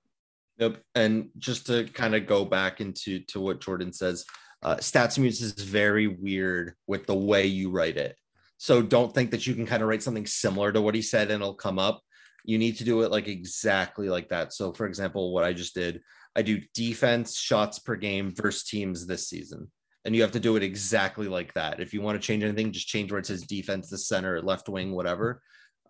Yep. 0.58 0.82
And 0.94 1.30
just 1.38 1.66
to 1.66 1.84
kind 1.84 2.14
of 2.14 2.26
go 2.26 2.44
back 2.44 2.80
into 2.80 3.20
to 3.20 3.40
what 3.40 3.60
Jordan 3.60 3.92
says, 3.92 4.24
uh, 4.62 4.76
StatsMuse 4.76 5.40
is 5.40 5.52
very 5.52 6.08
weird 6.08 6.74
with 6.86 7.06
the 7.06 7.14
way 7.14 7.46
you 7.46 7.70
write 7.70 7.96
it. 7.96 8.16
So 8.58 8.82
don't 8.82 9.14
think 9.14 9.30
that 9.30 9.46
you 9.46 9.54
can 9.54 9.66
kind 9.66 9.82
of 9.82 9.88
write 9.88 10.02
something 10.02 10.26
similar 10.26 10.72
to 10.72 10.82
what 10.82 10.96
he 10.96 11.02
said 11.02 11.30
and 11.30 11.40
it'll 11.40 11.54
come 11.54 11.78
up. 11.78 12.02
You 12.48 12.56
need 12.56 12.78
to 12.78 12.84
do 12.84 13.02
it 13.02 13.10
like 13.10 13.28
exactly 13.28 14.08
like 14.08 14.30
that. 14.30 14.54
So, 14.54 14.72
for 14.72 14.86
example, 14.86 15.34
what 15.34 15.44
I 15.44 15.52
just 15.52 15.74
did, 15.74 16.00
I 16.34 16.40
do 16.40 16.62
defense 16.72 17.36
shots 17.36 17.78
per 17.78 17.94
game 17.94 18.32
versus 18.34 18.64
teams 18.64 19.06
this 19.06 19.28
season. 19.28 19.70
And 20.06 20.16
you 20.16 20.22
have 20.22 20.32
to 20.32 20.40
do 20.40 20.56
it 20.56 20.62
exactly 20.62 21.28
like 21.28 21.52
that. 21.52 21.78
If 21.78 21.92
you 21.92 22.00
want 22.00 22.18
to 22.18 22.26
change 22.26 22.42
anything, 22.42 22.72
just 22.72 22.88
change 22.88 23.12
where 23.12 23.18
it 23.18 23.26
says 23.26 23.42
defense, 23.42 23.90
the 23.90 23.98
center, 23.98 24.40
left 24.40 24.70
wing, 24.70 24.94
whatever. 24.94 25.42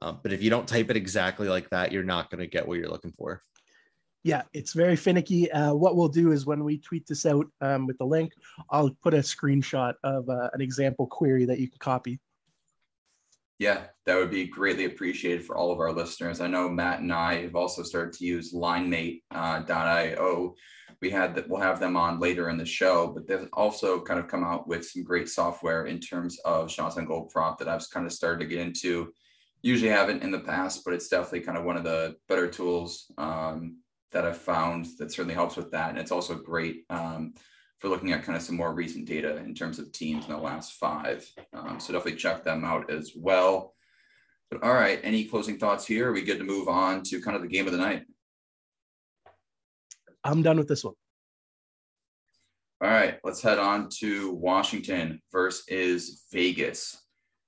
Um, 0.02 0.18
but 0.20 0.32
if 0.32 0.42
you 0.42 0.50
don't 0.50 0.66
type 0.66 0.90
it 0.90 0.96
exactly 0.96 1.46
like 1.46 1.70
that, 1.70 1.92
you're 1.92 2.02
not 2.02 2.28
going 2.28 2.40
to 2.40 2.48
get 2.48 2.66
what 2.66 2.78
you're 2.78 2.90
looking 2.90 3.12
for. 3.12 3.44
Yeah, 4.24 4.42
it's 4.52 4.72
very 4.72 4.96
finicky. 4.96 5.52
Uh, 5.52 5.74
what 5.74 5.94
we'll 5.94 6.08
do 6.08 6.32
is 6.32 6.44
when 6.44 6.64
we 6.64 6.78
tweet 6.78 7.06
this 7.06 7.24
out 7.24 7.46
um, 7.60 7.86
with 7.86 7.98
the 7.98 8.04
link, 8.04 8.32
I'll 8.68 8.90
put 9.00 9.14
a 9.14 9.18
screenshot 9.18 9.94
of 10.02 10.28
uh, 10.28 10.50
an 10.52 10.60
example 10.60 11.06
query 11.06 11.44
that 11.44 11.60
you 11.60 11.68
can 11.68 11.78
copy. 11.78 12.18
Yeah, 13.58 13.86
that 14.06 14.16
would 14.16 14.30
be 14.30 14.46
greatly 14.46 14.84
appreciated 14.84 15.44
for 15.44 15.56
all 15.56 15.72
of 15.72 15.80
our 15.80 15.92
listeners. 15.92 16.40
I 16.40 16.46
know 16.46 16.68
Matt 16.68 17.00
and 17.00 17.12
I 17.12 17.42
have 17.42 17.56
also 17.56 17.82
started 17.82 18.12
to 18.14 18.24
use 18.24 18.54
linemate.io. 18.54 19.20
Uh, 19.34 20.92
we 21.02 21.10
had 21.10 21.34
that 21.34 21.48
we'll 21.48 21.60
have 21.60 21.80
them 21.80 21.96
on 21.96 22.20
later 22.20 22.50
in 22.50 22.56
the 22.56 22.64
show, 22.64 23.08
but 23.08 23.26
they've 23.26 23.48
also 23.52 24.00
kind 24.00 24.20
of 24.20 24.28
come 24.28 24.44
out 24.44 24.68
with 24.68 24.86
some 24.86 25.02
great 25.02 25.28
software 25.28 25.86
in 25.86 25.98
terms 25.98 26.38
of 26.44 26.70
shots 26.70 26.96
on 26.96 27.04
goal 27.04 27.28
prop 27.32 27.58
that 27.58 27.68
I've 27.68 27.88
kind 27.90 28.06
of 28.06 28.12
started 28.12 28.40
to 28.40 28.46
get 28.46 28.64
into. 28.64 29.12
Usually 29.62 29.90
haven't 29.90 30.22
in 30.22 30.30
the 30.30 30.40
past, 30.40 30.84
but 30.84 30.94
it's 30.94 31.08
definitely 31.08 31.40
kind 31.40 31.58
of 31.58 31.64
one 31.64 31.76
of 31.76 31.84
the 31.84 32.14
better 32.28 32.48
tools 32.48 33.10
um, 33.18 33.78
that 34.12 34.24
I've 34.24 34.38
found 34.38 34.86
that 34.98 35.12
certainly 35.12 35.34
helps 35.34 35.56
with 35.56 35.72
that. 35.72 35.90
And 35.90 35.98
it's 35.98 36.12
also 36.12 36.36
great 36.36 36.84
um, 36.90 37.34
for 37.78 37.88
looking 37.88 38.12
at 38.12 38.24
kind 38.24 38.36
of 38.36 38.42
some 38.42 38.56
more 38.56 38.72
recent 38.72 39.06
data 39.06 39.36
in 39.38 39.54
terms 39.54 39.78
of 39.78 39.92
teams 39.92 40.24
in 40.26 40.32
the 40.32 40.38
last 40.38 40.74
five. 40.74 41.28
Um, 41.52 41.78
so 41.78 41.92
definitely 41.92 42.18
check 42.18 42.44
them 42.44 42.64
out 42.64 42.90
as 42.90 43.12
well. 43.14 43.74
But 44.50 44.62
all 44.62 44.74
right, 44.74 44.98
any 45.02 45.24
closing 45.24 45.58
thoughts 45.58 45.86
here? 45.86 46.08
Are 46.08 46.12
we 46.12 46.22
good 46.22 46.38
to 46.38 46.44
move 46.44 46.68
on 46.68 47.02
to 47.04 47.20
kind 47.20 47.36
of 47.36 47.42
the 47.42 47.48
game 47.48 47.66
of 47.66 47.72
the 47.72 47.78
night? 47.78 48.04
I'm 50.24 50.42
done 50.42 50.58
with 50.58 50.68
this 50.68 50.84
one. 50.84 50.94
All 52.80 52.88
right, 52.88 53.18
let's 53.24 53.42
head 53.42 53.58
on 53.58 53.88
to 53.98 54.32
Washington 54.32 55.20
versus 55.32 56.24
Vegas. 56.32 56.96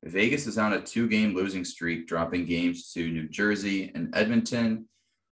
Vegas 0.05 0.47
is 0.47 0.59
on 0.59 0.73
a 0.73 0.81
two 0.81 1.09
game 1.09 1.35
losing 1.35 1.65
streak, 1.65 2.07
dropping 2.07 2.47
games 2.47 2.93
to 2.93 3.11
New 3.11 3.29
Jersey 3.29 3.93
and 3.95 4.15
Edmonton. 4.15 4.89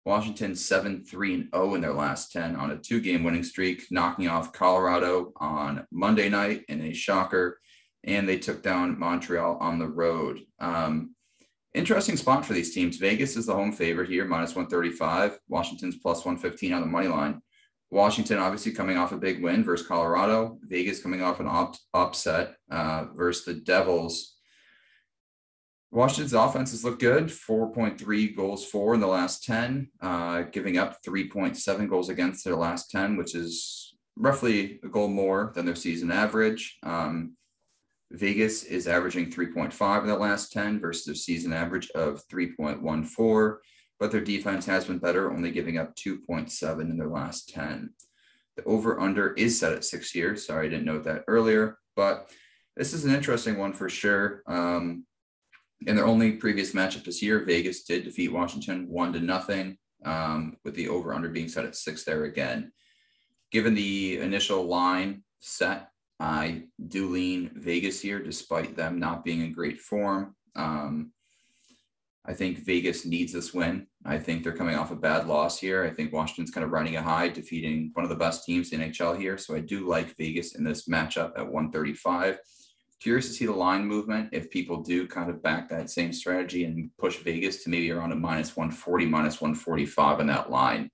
Washington 0.04 0.54
7 0.54 1.04
3 1.04 1.34
and 1.34 1.48
0 1.54 1.74
in 1.74 1.80
their 1.80 1.92
last 1.92 2.32
10 2.32 2.56
on 2.56 2.72
a 2.72 2.76
two 2.76 3.00
game 3.00 3.22
winning 3.22 3.44
streak, 3.44 3.84
knocking 3.90 4.28
off 4.28 4.52
Colorado 4.52 5.32
on 5.36 5.86
Monday 5.92 6.28
night 6.28 6.64
in 6.68 6.80
a 6.82 6.92
shocker. 6.92 7.60
And 8.04 8.28
they 8.28 8.38
took 8.38 8.62
down 8.62 8.98
Montreal 8.98 9.58
on 9.60 9.78
the 9.78 9.86
road. 9.86 10.40
Um, 10.58 11.14
interesting 11.72 12.16
spot 12.16 12.44
for 12.44 12.52
these 12.52 12.74
teams. 12.74 12.96
Vegas 12.96 13.36
is 13.36 13.46
the 13.46 13.54
home 13.54 13.72
favorite 13.72 14.08
here, 14.08 14.24
minus 14.24 14.56
135. 14.56 15.38
Washington's 15.48 15.98
plus 15.98 16.24
115 16.24 16.72
on 16.72 16.80
the 16.80 16.86
money 16.86 17.06
line. 17.06 17.40
Washington 17.92 18.38
obviously 18.38 18.72
coming 18.72 18.96
off 18.96 19.12
a 19.12 19.18
big 19.18 19.42
win 19.42 19.62
versus 19.62 19.86
Colorado. 19.86 20.58
Vegas 20.62 21.02
coming 21.02 21.22
off 21.22 21.40
an 21.40 21.46
up, 21.46 21.76
upset 21.92 22.56
uh, 22.70 23.04
versus 23.14 23.44
the 23.44 23.54
Devils. 23.54 24.31
Washington's 25.92 26.32
offenses 26.32 26.84
look 26.84 26.98
good 26.98 27.26
4.3 27.26 28.34
goals 28.34 28.64
for 28.64 28.94
in 28.94 29.00
the 29.00 29.06
last 29.06 29.44
10, 29.44 29.90
uh, 30.00 30.42
giving 30.50 30.78
up 30.78 31.02
3.7 31.06 31.88
goals 31.88 32.08
against 32.08 32.44
their 32.44 32.56
last 32.56 32.90
10, 32.90 33.18
which 33.18 33.34
is 33.34 33.94
roughly 34.16 34.80
a 34.82 34.88
goal 34.88 35.08
more 35.08 35.52
than 35.54 35.66
their 35.66 35.74
season 35.74 36.10
average. 36.10 36.78
Um, 36.82 37.36
Vegas 38.10 38.64
is 38.64 38.88
averaging 38.88 39.30
3.5 39.30 40.00
in 40.00 40.06
the 40.08 40.16
last 40.16 40.50
10 40.52 40.80
versus 40.80 41.04
their 41.04 41.14
season 41.14 41.52
average 41.52 41.90
of 41.90 42.26
3.14, 42.26 43.56
but 44.00 44.10
their 44.10 44.22
defense 44.22 44.64
has 44.64 44.86
been 44.86 44.98
better, 44.98 45.30
only 45.30 45.50
giving 45.50 45.76
up 45.76 45.94
2.7 45.96 46.80
in 46.80 46.96
their 46.96 47.08
last 47.08 47.50
10. 47.50 47.90
The 48.56 48.64
over 48.64 48.98
under 48.98 49.34
is 49.34 49.60
set 49.60 49.74
at 49.74 49.84
six 49.84 50.14
years. 50.14 50.46
Sorry, 50.46 50.68
I 50.68 50.70
didn't 50.70 50.86
note 50.86 51.04
that 51.04 51.24
earlier, 51.28 51.76
but 51.96 52.30
this 52.78 52.94
is 52.94 53.04
an 53.04 53.14
interesting 53.14 53.58
one 53.58 53.74
for 53.74 53.90
sure. 53.90 54.42
Um, 54.46 55.04
in 55.86 55.96
their 55.96 56.06
only 56.06 56.32
previous 56.32 56.72
matchup 56.72 57.04
this 57.04 57.22
year, 57.22 57.44
Vegas 57.44 57.84
did 57.84 58.04
defeat 58.04 58.32
Washington 58.32 58.88
one 58.88 59.12
to 59.12 59.20
nothing, 59.20 59.78
um, 60.04 60.56
with 60.64 60.74
the 60.74 60.88
over 60.88 61.14
under 61.14 61.28
being 61.28 61.48
set 61.48 61.64
at 61.64 61.76
six 61.76 62.04
there 62.04 62.24
again. 62.24 62.72
Given 63.50 63.74
the 63.74 64.18
initial 64.18 64.64
line 64.64 65.22
set, 65.40 65.88
I 66.18 66.64
do 66.88 67.08
lean 67.08 67.50
Vegas 67.54 68.00
here, 68.00 68.22
despite 68.22 68.76
them 68.76 68.98
not 68.98 69.24
being 69.24 69.40
in 69.40 69.52
great 69.52 69.80
form. 69.80 70.34
Um, 70.54 71.12
I 72.24 72.32
think 72.34 72.58
Vegas 72.58 73.04
needs 73.04 73.32
this 73.32 73.52
win. 73.52 73.88
I 74.04 74.18
think 74.18 74.42
they're 74.44 74.56
coming 74.56 74.76
off 74.76 74.92
a 74.92 74.96
bad 74.96 75.26
loss 75.26 75.58
here. 75.58 75.84
I 75.84 75.90
think 75.90 76.12
Washington's 76.12 76.52
kind 76.52 76.64
of 76.64 76.70
running 76.70 76.96
a 76.96 77.02
high, 77.02 77.28
defeating 77.28 77.90
one 77.94 78.04
of 78.04 78.10
the 78.10 78.16
best 78.16 78.44
teams 78.44 78.72
in 78.72 78.80
NHL 78.80 79.18
here. 79.18 79.36
So 79.36 79.56
I 79.56 79.60
do 79.60 79.88
like 79.88 80.16
Vegas 80.16 80.54
in 80.54 80.62
this 80.62 80.86
matchup 80.86 81.32
at 81.36 81.50
135 81.50 82.38
curious 83.02 83.26
to 83.26 83.32
see 83.32 83.46
the 83.46 83.52
line 83.52 83.84
movement 83.84 84.28
if 84.32 84.50
people 84.50 84.80
do 84.80 85.08
kind 85.08 85.28
of 85.28 85.42
back 85.42 85.68
that 85.68 85.90
same 85.90 86.12
strategy 86.12 86.64
and 86.64 86.88
push 86.98 87.16
Vegas 87.18 87.64
to 87.64 87.70
maybe 87.70 87.90
around 87.90 88.12
a 88.12 88.16
minus 88.16 88.56
140, 88.56 89.06
minus 89.06 89.40
145 89.40 90.20
on 90.20 90.26
that 90.28 90.50
line. 90.50 90.88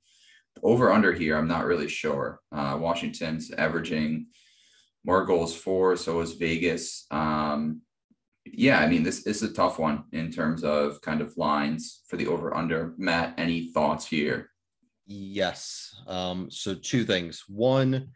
Over 0.62 0.90
under 0.90 1.12
here, 1.12 1.36
I'm 1.36 1.46
not 1.46 1.66
really 1.66 1.88
sure. 1.88 2.40
Uh, 2.50 2.78
Washington's 2.80 3.50
averaging 3.52 4.28
more 5.04 5.24
goals 5.26 5.54
for, 5.54 5.96
so 5.96 6.20
is 6.20 6.32
Vegas. 6.32 7.06
Um, 7.10 7.82
yeah, 8.46 8.78
I 8.78 8.88
mean, 8.88 9.02
this, 9.02 9.22
this 9.22 9.42
is 9.42 9.50
a 9.50 9.54
tough 9.54 9.78
one 9.78 10.04
in 10.12 10.32
terms 10.32 10.64
of 10.64 11.00
kind 11.02 11.20
of 11.20 11.36
lines 11.36 12.02
for 12.08 12.16
the 12.16 12.26
over 12.26 12.56
under. 12.56 12.94
Matt, 12.96 13.34
any 13.38 13.70
thoughts 13.72 14.06
here? 14.06 14.50
Yes. 15.06 15.94
Um, 16.06 16.50
so, 16.50 16.74
two 16.74 17.04
things. 17.04 17.44
One, 17.48 18.08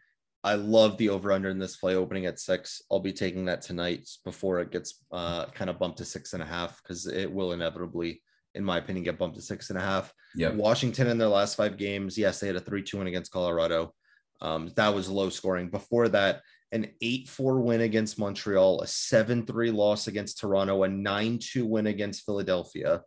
I 0.43 0.55
love 0.55 0.97
the 0.97 1.09
over 1.09 1.31
under 1.31 1.49
in 1.49 1.59
this 1.59 1.77
play 1.77 1.95
opening 1.95 2.25
at 2.25 2.39
six. 2.39 2.81
I'll 2.91 2.99
be 2.99 3.13
taking 3.13 3.45
that 3.45 3.61
tonight 3.61 4.09
before 4.25 4.59
it 4.59 4.71
gets 4.71 5.03
uh, 5.11 5.45
kind 5.47 5.69
of 5.69 5.79
bumped 5.79 5.99
to 5.99 6.05
six 6.05 6.33
and 6.33 6.43
a 6.43 6.45
half 6.45 6.81
because 6.83 7.07
it 7.07 7.31
will 7.31 7.53
inevitably, 7.53 8.21
in 8.53 8.63
my 8.63 8.77
opinion, 8.77 9.05
get 9.05 9.17
bumped 9.17 9.37
to 9.37 9.41
six 9.41 9.69
and 9.69 9.79
a 9.79 9.81
half. 9.81 10.13
Yeah. 10.35 10.49
Washington 10.49 11.07
in 11.07 11.17
their 11.17 11.29
last 11.29 11.55
five 11.55 11.77
games, 11.77 12.17
yes, 12.17 12.39
they 12.39 12.47
had 12.47 12.57
a 12.57 12.59
3 12.59 12.83
2 12.83 12.97
win 12.97 13.07
against 13.07 13.31
Colorado. 13.31 13.93
Um, 14.41 14.69
that 14.75 14.93
was 14.93 15.09
low 15.09 15.29
scoring. 15.29 15.69
Before 15.69 16.09
that, 16.09 16.41
an 16.73 16.87
8 17.01 17.29
4 17.29 17.61
win 17.61 17.81
against 17.81 18.19
Montreal, 18.19 18.81
a 18.81 18.87
7 18.87 19.45
3 19.45 19.71
loss 19.71 20.07
against 20.07 20.39
Toronto, 20.39 20.83
a 20.83 20.89
9 20.89 21.39
2 21.39 21.65
win 21.65 21.87
against 21.87 22.25
Philadelphia, 22.25 23.01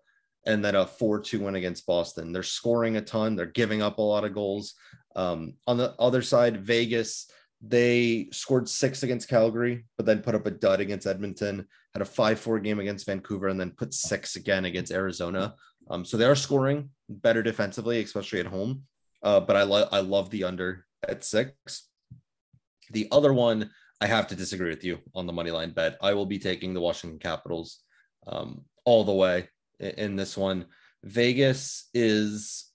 and 0.47 0.65
then 0.65 0.77
a 0.77 0.87
4 0.87 1.21
2 1.21 1.41
win 1.41 1.57
against 1.57 1.87
Boston. 1.87 2.33
They're 2.33 2.43
scoring 2.43 2.97
a 2.97 3.03
ton, 3.03 3.37
they're 3.37 3.47
giving 3.47 3.83
up 3.83 3.99
a 3.99 4.03
lot 4.03 4.25
of 4.25 4.35
goals. 4.35 4.75
Um, 5.15 5.55
on 5.67 5.77
the 5.77 5.95
other 5.99 6.23
side, 6.23 6.65
Vegas, 6.65 7.31
they 7.61 8.29
scored 8.33 8.69
six 8.69 9.03
against 9.03 9.29
Calgary, 9.29 9.85
but 9.97 10.07
then 10.07 10.23
put 10.23 10.35
up 10.35 10.47
a 10.47 10.51
dud 10.51 10.81
against 10.81 11.07
Edmonton, 11.07 11.67
had 11.93 12.03
a 12.03 12.07
5 12.07 12.39
4 12.39 12.61
game 12.61 12.79
against 12.79 13.07
Vancouver, 13.07 13.49
and 13.49 13.61
then 13.61 13.73
put 13.73 13.93
six 13.93 14.37
again 14.37 14.65
against 14.65 14.93
Arizona. 14.93 15.55
Um, 15.91 16.05
so 16.05 16.17
they 16.17 16.25
are 16.25 16.37
scoring 16.37 16.91
better 17.09 17.43
defensively, 17.43 18.01
especially 18.01 18.41
at 18.41 18.47
home. 18.47 18.83
Uh, 19.23 19.41
but 19.41 19.57
I, 19.57 19.63
lo- 19.63 19.89
I 19.91 20.01
love 20.01 20.31
the 20.31 20.45
under 20.45 20.85
at 21.09 21.25
six. 21.25 21.89
The 22.91 23.09
other 23.11 23.33
one, 23.33 23.71
I 24.01 24.07
have 24.07 24.27
to 24.29 24.37
disagree 24.37 24.69
with 24.69 24.85
you 24.85 24.99
on 25.15 25.27
the 25.27 25.33
money 25.33 25.51
line 25.51 25.71
bet. 25.71 25.97
I 26.03 26.15
will 26.15 26.27
be 26.27 26.39
taking 26.39 26.75
the 26.75 26.81
Washington 26.81 27.19
Capitals 27.19 27.81
um, 28.27 28.65
all 28.85 29.05
the 29.05 29.13
way 29.13 29.49
in, 29.81 30.17
this 30.17 30.37
one. 30.37 30.67
Vegas 31.05 31.89
is 31.95 32.71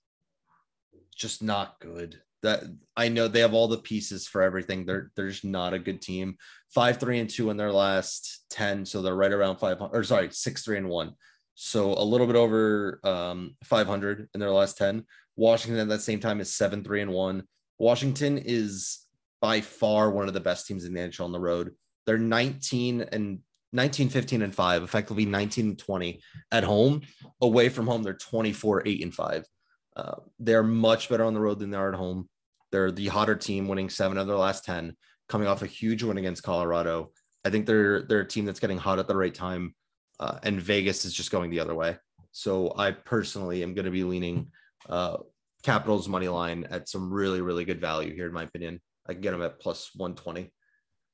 just 1.15 1.43
not 1.43 1.79
good 1.79 2.21
that 2.43 2.63
I 2.97 3.09
know 3.09 3.27
they 3.27 3.41
have 3.41 3.53
all 3.53 3.67
the 3.67 3.77
pieces 3.77 4.27
for 4.27 4.41
everything. 4.41 4.85
They're 4.85 5.11
they're 5.15 5.29
just 5.29 5.45
not 5.45 5.73
a 5.73 5.79
good 5.79 6.01
team. 6.01 6.37
Five, 6.73 6.99
three, 6.99 7.19
and 7.19 7.29
two 7.29 7.49
in 7.49 7.57
their 7.57 7.71
last 7.71 8.45
10. 8.49 8.85
So 8.85 9.01
they're 9.01 9.15
right 9.15 9.31
around 9.31 9.57
five 9.57 9.77
or 9.79 10.03
sorry, 10.03 10.29
six, 10.31 10.63
three, 10.63 10.77
and 10.77 10.89
one. 10.89 11.13
So 11.55 11.93
a 11.93 12.03
little 12.03 12.27
bit 12.27 12.35
over 12.35 12.99
um 13.03 13.55
500 13.63 14.29
in 14.33 14.39
their 14.39 14.51
last 14.51 14.77
10. 14.77 15.05
Washington 15.35 15.79
at 15.79 15.89
that 15.89 16.01
same 16.01 16.19
time 16.19 16.41
is 16.41 16.53
seven, 16.53 16.83
three, 16.83 17.01
and 17.01 17.11
one. 17.11 17.43
Washington 17.77 18.37
is 18.37 19.05
by 19.41 19.61
far 19.61 20.11
one 20.11 20.27
of 20.27 20.33
the 20.33 20.39
best 20.39 20.67
teams 20.67 20.85
in 20.85 20.93
the 20.93 20.99
NHL 20.99 21.25
on 21.25 21.31
the 21.31 21.39
road. 21.39 21.71
They're 22.05 22.17
19 22.17 23.01
and 23.11 23.39
19, 23.73 24.09
15, 24.09 24.41
and 24.41 24.55
5, 24.55 24.83
effectively 24.83 25.25
19 25.25 25.69
and 25.69 25.79
20 25.79 26.21
at 26.51 26.63
home. 26.63 27.01
Away 27.41 27.69
from 27.69 27.87
home, 27.87 28.03
they're 28.03 28.13
24, 28.13 28.83
8, 28.85 29.03
and 29.03 29.13
5. 29.13 29.45
Uh, 29.95 30.15
they're 30.39 30.63
much 30.63 31.09
better 31.09 31.23
on 31.23 31.33
the 31.33 31.39
road 31.39 31.59
than 31.59 31.71
they 31.71 31.77
are 31.77 31.89
at 31.89 31.97
home. 31.97 32.29
They're 32.71 32.91
the 32.91 33.07
hotter 33.07 33.35
team, 33.35 33.67
winning 33.67 33.89
seven 33.89 34.17
of 34.17 34.27
their 34.27 34.37
last 34.37 34.63
ten, 34.63 34.95
coming 35.27 35.47
off 35.47 35.61
a 35.61 35.67
huge 35.67 36.03
win 36.03 36.17
against 36.17 36.43
Colorado. 36.43 37.11
I 37.43 37.49
think 37.49 37.65
they're 37.65 38.03
they're 38.03 38.21
a 38.21 38.27
team 38.27 38.45
that's 38.45 38.59
getting 38.59 38.77
hot 38.77 38.99
at 38.99 39.07
the 39.07 39.15
right 39.15 39.33
time, 39.33 39.75
uh, 40.19 40.39
and 40.43 40.61
Vegas 40.61 41.05
is 41.05 41.13
just 41.13 41.31
going 41.31 41.51
the 41.51 41.59
other 41.59 41.75
way. 41.75 41.97
So 42.31 42.73
I 42.77 42.91
personally 42.91 43.61
am 43.61 43.73
going 43.73 43.85
to 43.85 43.91
be 43.91 44.05
leaning 44.05 44.51
uh, 44.87 45.17
Capitals 45.63 46.07
money 46.07 46.29
line 46.29 46.65
at 46.69 46.87
some 46.87 47.11
really 47.11 47.41
really 47.41 47.65
good 47.65 47.81
value 47.81 48.15
here, 48.15 48.27
in 48.27 48.33
my 48.33 48.43
opinion. 48.43 48.79
I 49.07 49.13
can 49.13 49.21
get 49.21 49.31
them 49.31 49.41
at 49.41 49.59
plus 49.59 49.91
one 49.95 50.15
twenty. 50.15 50.53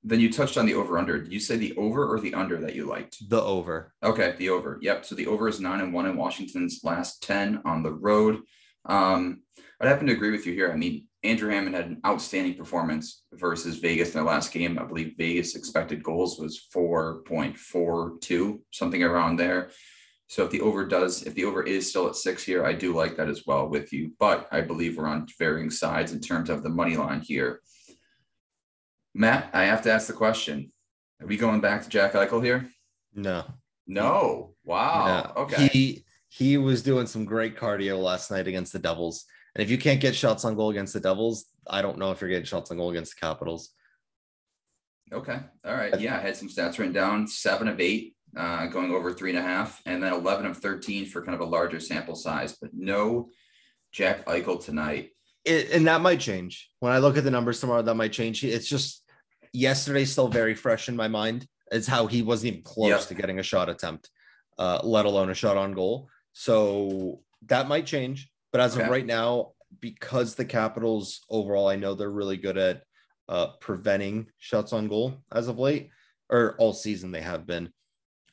Then 0.03 0.19
you 0.19 0.31
touched 0.31 0.57
on 0.57 0.65
the 0.65 0.75
over 0.75 0.97
under. 0.97 1.21
Did 1.21 1.33
you 1.33 1.39
say 1.39 1.57
the 1.57 1.75
over 1.75 2.07
or 2.07 2.19
the 2.19 2.33
under 2.33 2.61
that 2.61 2.75
you 2.75 2.85
liked? 2.85 3.17
The 3.29 3.41
over. 3.41 3.93
Okay, 4.03 4.35
the 4.37 4.49
over. 4.49 4.77
Yep. 4.81 5.05
So 5.05 5.15
the 5.15 5.27
over 5.27 5.47
is 5.47 5.59
nine 5.59 5.81
and 5.81 5.93
one 5.93 6.05
in 6.05 6.15
Washington's 6.15 6.81
last 6.83 7.23
10 7.23 7.61
on 7.65 7.83
the 7.83 7.93
road. 7.93 8.41
Um, 8.85 9.41
I'd 9.81 9.89
happen 9.89 10.07
to 10.07 10.13
agree 10.13 10.31
with 10.31 10.45
you 10.45 10.53
here. 10.53 10.71
I 10.71 10.75
mean, 10.75 11.07
Andrew 11.23 11.49
Hammond 11.49 11.75
had 11.75 11.87
an 11.87 12.01
outstanding 12.05 12.55
performance 12.55 13.23
versus 13.33 13.79
Vegas 13.79 14.09
in 14.09 14.13
their 14.15 14.23
last 14.23 14.53
game. 14.53 14.79
I 14.79 14.83
believe 14.83 15.15
Vegas 15.17 15.55
expected 15.55 16.03
goals 16.03 16.39
was 16.39 16.67
4.42, 16.73 18.59
something 18.71 19.03
around 19.03 19.35
there. 19.37 19.71
So 20.27 20.43
if 20.43 20.51
the 20.51 20.61
over 20.61 20.85
does, 20.85 21.23
if 21.23 21.35
the 21.35 21.45
over 21.45 21.63
is 21.63 21.89
still 21.89 22.07
at 22.07 22.15
six 22.15 22.43
here, 22.43 22.65
I 22.65 22.73
do 22.73 22.93
like 22.93 23.15
that 23.17 23.29
as 23.29 23.43
well 23.45 23.67
with 23.67 23.93
you. 23.93 24.11
But 24.19 24.47
I 24.51 24.61
believe 24.61 24.97
we're 24.97 25.07
on 25.07 25.27
varying 25.39 25.69
sides 25.69 26.11
in 26.11 26.19
terms 26.19 26.49
of 26.49 26.63
the 26.63 26.69
money 26.69 26.97
line 26.97 27.21
here. 27.21 27.61
Matt, 29.17 29.49
I 29.51 29.63
have 29.63 29.81
to 29.81 29.91
ask 29.91 30.05
the 30.05 30.13
question. 30.13 30.71
Are 31.19 31.25
we 31.25 31.37
going 31.37 31.59
back 31.59 31.81
to 31.83 31.89
Jack 31.89 32.13
Eichel 32.13 32.43
here? 32.43 32.69
No. 33.15 33.45
No. 33.87 34.53
Wow. 34.63 35.33
No. 35.35 35.41
Okay. 35.41 35.67
He 35.67 36.05
he 36.29 36.57
was 36.57 36.83
doing 36.83 37.07
some 37.07 37.25
great 37.25 37.57
cardio 37.57 37.99
last 37.99 38.29
night 38.29 38.47
against 38.47 38.73
the 38.73 38.79
Devils. 38.79 39.25
And 39.55 39.63
if 39.63 39.71
you 39.71 39.79
can't 39.79 39.99
get 39.99 40.15
shots 40.15 40.45
on 40.45 40.55
goal 40.55 40.69
against 40.69 40.93
the 40.93 40.99
Devils, 40.99 41.45
I 41.67 41.81
don't 41.81 41.97
know 41.97 42.11
if 42.11 42.21
you're 42.21 42.29
getting 42.29 42.45
shots 42.45 42.69
on 42.69 42.77
goal 42.77 42.91
against 42.91 43.15
the 43.15 43.25
Capitals. 43.25 43.71
Okay. 45.11 45.39
All 45.65 45.73
right. 45.73 45.99
Yeah. 45.99 46.17
I 46.17 46.21
had 46.21 46.37
some 46.37 46.49
stats 46.49 46.77
written 46.77 46.93
down 46.93 47.27
seven 47.27 47.67
of 47.67 47.79
eight, 47.79 48.15
uh, 48.35 48.67
going 48.67 48.91
over 48.91 49.13
three 49.13 49.31
and 49.31 49.39
a 49.39 49.41
half, 49.41 49.81
and 49.87 50.03
then 50.03 50.13
11 50.13 50.45
of 50.45 50.57
13 50.57 51.07
for 51.07 51.23
kind 51.23 51.33
of 51.33 51.41
a 51.41 51.49
larger 51.49 51.79
sample 51.79 52.15
size, 52.15 52.55
but 52.61 52.69
no 52.71 53.29
Jack 53.91 54.25
Eichel 54.27 54.63
tonight. 54.63 55.09
It, 55.43 55.71
and 55.71 55.87
that 55.87 56.01
might 56.01 56.19
change. 56.19 56.69
When 56.81 56.91
I 56.91 56.99
look 56.99 57.17
at 57.17 57.23
the 57.23 57.31
numbers 57.31 57.59
tomorrow, 57.59 57.81
that 57.81 57.95
might 57.95 58.11
change. 58.11 58.43
It's 58.43 58.67
just 58.67 59.06
yesterday's 59.53 60.11
still 60.11 60.27
very 60.27 60.55
fresh 60.55 60.89
in 60.89 60.95
my 60.95 61.07
mind. 61.07 61.47
It's 61.71 61.87
how 61.87 62.07
he 62.07 62.21
wasn't 62.21 62.53
even 62.53 62.63
close 62.63 62.89
yep. 62.89 63.01
to 63.07 63.13
getting 63.13 63.39
a 63.39 63.43
shot 63.43 63.69
attempt, 63.69 64.09
uh, 64.57 64.79
let 64.83 65.05
alone 65.05 65.29
a 65.29 65.35
shot 65.35 65.57
on 65.57 65.73
goal. 65.73 66.09
So 66.33 67.21
that 67.47 67.67
might 67.67 67.85
change. 67.85 68.29
But 68.51 68.61
as 68.61 68.75
okay. 68.75 68.85
of 68.85 68.89
right 68.89 69.05
now, 69.05 69.51
because 69.79 70.35
the 70.35 70.45
Capitals 70.45 71.21
overall, 71.29 71.67
I 71.67 71.75
know 71.75 71.93
they're 71.93 72.09
really 72.09 72.37
good 72.37 72.57
at 72.57 72.83
uh, 73.27 73.47
preventing 73.59 74.27
shots 74.37 74.71
on 74.71 74.87
goal 74.87 75.15
as 75.31 75.47
of 75.47 75.59
late, 75.59 75.89
or 76.29 76.55
all 76.57 76.73
season 76.73 77.11
they 77.11 77.21
have 77.21 77.45
been. 77.45 77.71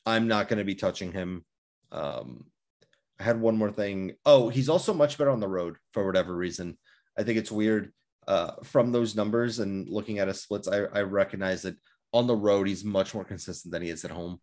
I'm 0.07 0.29
not 0.29 0.49
going 0.49 0.59
to 0.59 0.65
be 0.65 0.75
touching 0.75 1.12
him. 1.12 1.45
Um, 1.91 2.47
I 3.19 3.25
had 3.25 3.41
one 3.41 3.57
more 3.57 3.73
thing. 3.73 4.15
Oh, 4.25 4.49
he's 4.49 4.69
also 4.69 4.93
much 4.93 5.19
better 5.19 5.31
on 5.31 5.41
the 5.41 5.49
road 5.49 5.77
for 5.93 6.05
whatever 6.07 6.35
reason. 6.35 6.79
I 7.19 7.23
think 7.23 7.39
it's 7.39 7.53
weird 7.53 7.93
uh, 8.27 8.53
from 8.62 8.93
those 8.93 9.14
numbers 9.14 9.59
and 9.59 9.89
looking 9.89 10.18
at 10.18 10.29
his 10.29 10.43
splits. 10.43 10.68
I, 10.68 10.85
I 10.93 11.01
recognize 11.03 11.62
that 11.62 11.77
on 12.12 12.27
the 12.27 12.37
road 12.37 12.68
he's 12.68 12.85
much 12.85 13.14
more 13.14 13.25
consistent 13.25 13.72
than 13.72 13.83
he 13.83 13.91
is 13.91 14.05
at 14.05 14.11
home. 14.11 14.41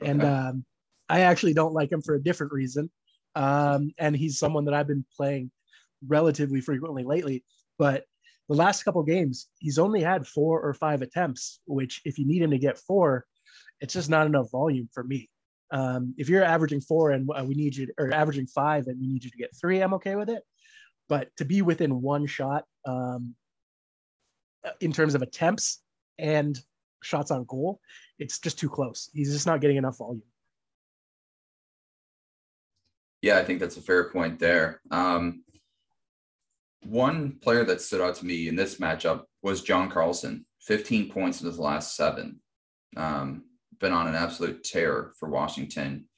And 0.00 0.24
um, 0.24 0.64
I 1.08 1.20
actually 1.20 1.54
don't 1.54 1.74
like 1.74 1.92
him 1.92 2.02
for 2.02 2.14
a 2.14 2.22
different 2.22 2.52
reason. 2.52 2.90
Um, 3.34 3.92
and 3.98 4.16
he's 4.16 4.38
someone 4.38 4.64
that 4.66 4.74
I've 4.74 4.86
been 4.86 5.04
playing 5.16 5.50
relatively 6.06 6.60
frequently 6.60 7.04
lately. 7.04 7.44
But 7.78 8.04
the 8.48 8.56
last 8.56 8.82
couple 8.82 9.02
games, 9.02 9.48
he's 9.58 9.78
only 9.78 10.02
had 10.02 10.26
four 10.26 10.60
or 10.60 10.74
five 10.74 11.02
attempts, 11.02 11.60
which 11.66 12.00
if 12.04 12.18
you 12.18 12.26
need 12.26 12.42
him 12.42 12.50
to 12.50 12.58
get 12.58 12.78
four, 12.78 13.24
it's 13.80 13.94
just 13.94 14.10
not 14.10 14.26
enough 14.26 14.50
volume 14.50 14.88
for 14.92 15.04
me. 15.04 15.28
Um, 15.70 16.14
if 16.18 16.28
you're 16.28 16.44
averaging 16.44 16.82
four 16.82 17.12
and 17.12 17.26
we 17.26 17.54
need 17.54 17.74
you, 17.74 17.86
to, 17.86 17.92
or 17.98 18.12
averaging 18.12 18.46
five 18.46 18.86
and 18.88 19.00
we 19.00 19.06
need 19.06 19.24
you 19.24 19.30
to 19.30 19.36
get 19.38 19.56
three, 19.58 19.80
I'm 19.80 19.94
okay 19.94 20.16
with 20.16 20.28
it. 20.28 20.42
But 21.08 21.28
to 21.36 21.44
be 21.44 21.62
within 21.62 22.00
one 22.00 22.26
shot 22.26 22.64
um, 22.86 23.34
in 24.80 24.92
terms 24.92 25.14
of 25.14 25.22
attempts 25.22 25.82
and 26.18 26.58
shots 27.02 27.30
on 27.30 27.44
goal, 27.44 27.80
it's 28.18 28.38
just 28.38 28.58
too 28.58 28.68
close. 28.68 29.10
He's 29.12 29.32
just 29.32 29.46
not 29.46 29.60
getting 29.60 29.76
enough 29.76 29.98
volume. 29.98 30.22
Yeah, 33.20 33.38
I 33.38 33.44
think 33.44 33.60
that's 33.60 33.76
a 33.76 33.82
fair 33.82 34.10
point 34.10 34.38
there. 34.38 34.80
Um, 34.90 35.44
one 36.84 37.38
player 37.40 37.64
that 37.64 37.80
stood 37.80 38.00
out 38.00 38.16
to 38.16 38.26
me 38.26 38.48
in 38.48 38.56
this 38.56 38.78
matchup 38.78 39.24
was 39.42 39.62
John 39.62 39.88
Carlson, 39.90 40.44
15 40.62 41.10
points 41.10 41.40
in 41.40 41.46
his 41.46 41.58
last 41.58 41.96
seven. 41.96 42.40
Um, 42.96 43.44
been 43.78 43.92
on 43.92 44.08
an 44.08 44.14
absolute 44.14 44.64
tear 44.64 45.12
for 45.18 45.28
Washington. 45.28 46.08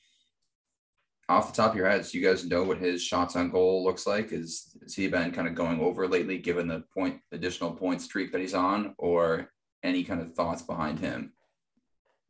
Off 1.29 1.51
the 1.51 1.57
top 1.57 1.71
of 1.71 1.77
your 1.77 1.89
heads, 1.89 2.13
you 2.13 2.23
guys 2.23 2.45
know 2.45 2.65
what 2.65 2.79
his 2.79 3.03
shots 3.03 3.35
on 3.35 3.51
goal 3.51 3.83
looks 3.83 4.07
like? 4.07 4.33
Is 4.33 4.77
has 4.83 4.95
he 4.95 5.09
been 5.09 5.33
kind 5.33 5.49
of 5.49 5.55
going 5.55 5.81
over 5.81 6.07
lately, 6.07 6.39
given 6.39 6.69
the 6.69 6.85
point 6.93 7.21
additional 7.33 7.73
point 7.73 8.03
streak 8.03 8.31
that 8.33 8.41
he's 8.41 8.55
on, 8.55 8.95
or 8.99 9.51
any 9.83 10.05
kind 10.05 10.21
of 10.21 10.35
thoughts 10.35 10.63
behind 10.63 10.99
him? 10.99 11.33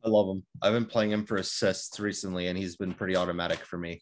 I 0.03 0.09
love 0.09 0.29
him. 0.29 0.43
I've 0.61 0.73
been 0.73 0.85
playing 0.85 1.11
him 1.11 1.25
for 1.25 1.37
assists 1.37 1.99
recently, 1.99 2.47
and 2.47 2.57
he's 2.57 2.77
been 2.77 2.93
pretty 2.93 3.15
automatic 3.15 3.59
for 3.59 3.77
me. 3.77 4.01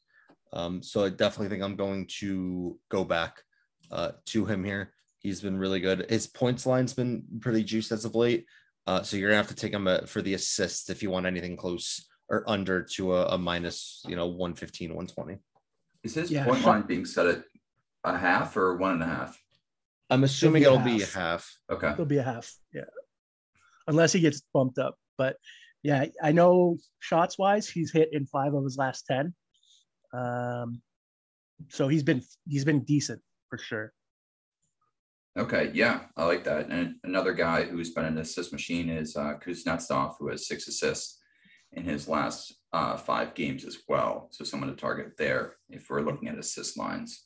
Um, 0.51 0.83
so 0.83 1.05
I 1.05 1.09
definitely 1.09 1.49
think 1.49 1.63
I'm 1.63 1.75
going 1.75 2.07
to 2.19 2.77
go 2.89 3.03
back 3.03 3.41
uh, 3.89 4.11
to 4.27 4.45
him 4.45 4.63
here. 4.63 4.93
He's 5.19 5.41
been 5.41 5.57
really 5.57 5.79
good. 5.79 6.05
His 6.09 6.27
points 6.27 6.65
line's 6.65 6.93
been 6.93 7.23
pretty 7.39 7.63
juiced 7.63 7.91
as 7.91 8.05
of 8.05 8.13
late. 8.13 8.45
Uh, 8.85 9.01
so 9.01 9.15
you're 9.15 9.29
gonna 9.29 9.37
have 9.37 9.47
to 9.47 9.55
take 9.55 9.73
him 9.73 9.87
uh, 9.87 10.01
for 10.01 10.21
the 10.21 10.33
assists 10.33 10.89
if 10.89 11.01
you 11.01 11.09
want 11.09 11.25
anything 11.25 11.55
close 11.55 12.05
or 12.29 12.43
under 12.47 12.81
to 12.81 13.15
a, 13.15 13.27
a 13.27 13.37
minus, 13.37 14.03
you 14.07 14.15
know, 14.15 14.27
115, 14.27 14.89
120. 14.89 15.39
Is 16.03 16.15
his 16.15 16.31
yeah, 16.31 16.45
point 16.45 16.63
line 16.65 16.81
being 16.83 17.05
set 17.05 17.27
at 17.27 17.43
a 18.03 18.17
half 18.17 18.57
or 18.57 18.77
one 18.77 18.93
and 18.93 19.03
a 19.03 19.07
half? 19.07 19.39
I'm 20.09 20.23
assuming 20.23 20.63
it'll, 20.63 20.77
be, 20.79 20.95
it'll 20.95 20.97
be 20.97 21.03
a 21.03 21.17
half. 21.17 21.57
Okay. 21.71 21.91
It'll 21.91 22.05
be 22.05 22.17
a 22.17 22.23
half. 22.23 22.53
Yeah. 22.73 22.83
Unless 23.87 24.13
he 24.13 24.19
gets 24.19 24.41
bumped 24.53 24.77
up. 24.77 24.95
But 25.17 25.37
yeah, 25.81 26.05
I 26.21 26.31
know 26.31 26.77
shots 26.99 27.37
wise, 27.37 27.67
he's 27.67 27.91
hit 27.91 28.09
in 28.11 28.25
five 28.25 28.53
of 28.53 28.63
his 28.63 28.77
last 28.77 29.05
10. 29.07 29.33
Um, 30.13 30.81
so 31.69 31.87
he's 31.87 32.03
been 32.03 32.21
he's 32.47 32.65
been 32.65 32.83
decent 32.83 33.21
for 33.49 33.57
sure. 33.57 33.93
Okay, 35.37 35.71
yeah, 35.73 36.01
I 36.15 36.25
like 36.25 36.43
that. 36.43 36.69
And 36.69 36.95
another 37.03 37.33
guy 37.33 37.63
who's 37.63 37.91
been 37.91 38.05
an 38.05 38.19
assist 38.19 38.51
machine 38.51 38.89
is 38.89 39.15
uh, 39.15 39.33
Kuznetsov, 39.43 40.15
who 40.19 40.29
has 40.29 40.47
six 40.47 40.67
assists 40.67 41.19
in 41.75 41.83
his 41.83 42.07
last 42.07 42.53
uh, 42.71 42.97
five 42.97 43.33
games 43.33 43.65
as 43.65 43.77
well. 43.87 44.29
So 44.31 44.43
someone 44.43 44.69
to 44.69 44.75
target 44.75 45.13
there 45.17 45.55
if 45.69 45.89
we're 45.89 46.01
looking 46.01 46.27
at 46.27 46.37
assist 46.37 46.77
lines. 46.77 47.25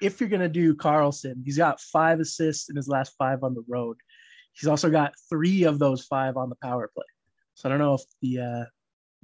If 0.00 0.20
you're 0.20 0.28
going 0.28 0.42
to 0.42 0.48
do 0.48 0.74
Carlson, 0.74 1.42
he's 1.44 1.58
got 1.58 1.80
five 1.80 2.20
assists 2.20 2.68
in 2.68 2.76
his 2.76 2.88
last 2.88 3.14
five 3.18 3.42
on 3.42 3.54
the 3.54 3.64
road. 3.68 3.96
He's 4.52 4.68
also 4.68 4.90
got 4.90 5.14
three 5.28 5.64
of 5.64 5.78
those 5.78 6.04
five 6.04 6.36
on 6.36 6.48
the 6.48 6.56
power 6.62 6.90
play. 6.94 7.04
So 7.54 7.68
I 7.68 7.70
don't 7.70 7.78
know 7.78 7.94
if 7.94 8.02
the 8.20 8.40
uh, 8.40 8.64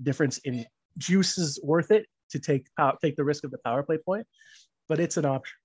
difference 0.02 0.38
in 0.38 0.64
juice 0.98 1.38
is 1.38 1.60
worth 1.62 1.90
it 1.90 2.06
to 2.30 2.38
take 2.38 2.66
take 3.02 3.16
the 3.16 3.24
risk 3.24 3.44
of 3.44 3.50
the 3.50 3.58
power 3.58 3.82
play 3.82 3.98
point, 3.98 4.26
but 4.88 5.00
it's 5.00 5.16
an 5.16 5.26
option. 5.26 5.56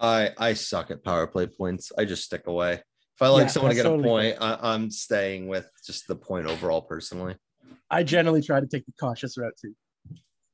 I 0.00 0.30
I 0.38 0.54
suck 0.54 0.90
at 0.90 1.04
power 1.04 1.26
play 1.26 1.46
points. 1.46 1.92
I 1.96 2.04
just 2.04 2.24
stick 2.24 2.46
away. 2.46 2.72
If 2.72 3.22
I 3.22 3.28
like 3.28 3.44
yeah, 3.44 3.48
someone 3.48 3.70
to 3.70 3.76
get 3.76 3.82
totally 3.84 4.30
a 4.30 4.36
point, 4.36 4.36
I, 4.40 4.74
am 4.74 4.90
staying 4.90 5.48
with 5.48 5.70
just 5.86 6.06
the 6.06 6.16
point 6.16 6.46
overall 6.46 6.82
personally. 6.82 7.36
I 7.90 8.02
generally 8.02 8.42
try 8.42 8.60
to 8.60 8.66
take 8.66 8.86
the 8.86 8.92
cautious 8.98 9.38
route 9.38 9.56
too. 9.60 9.74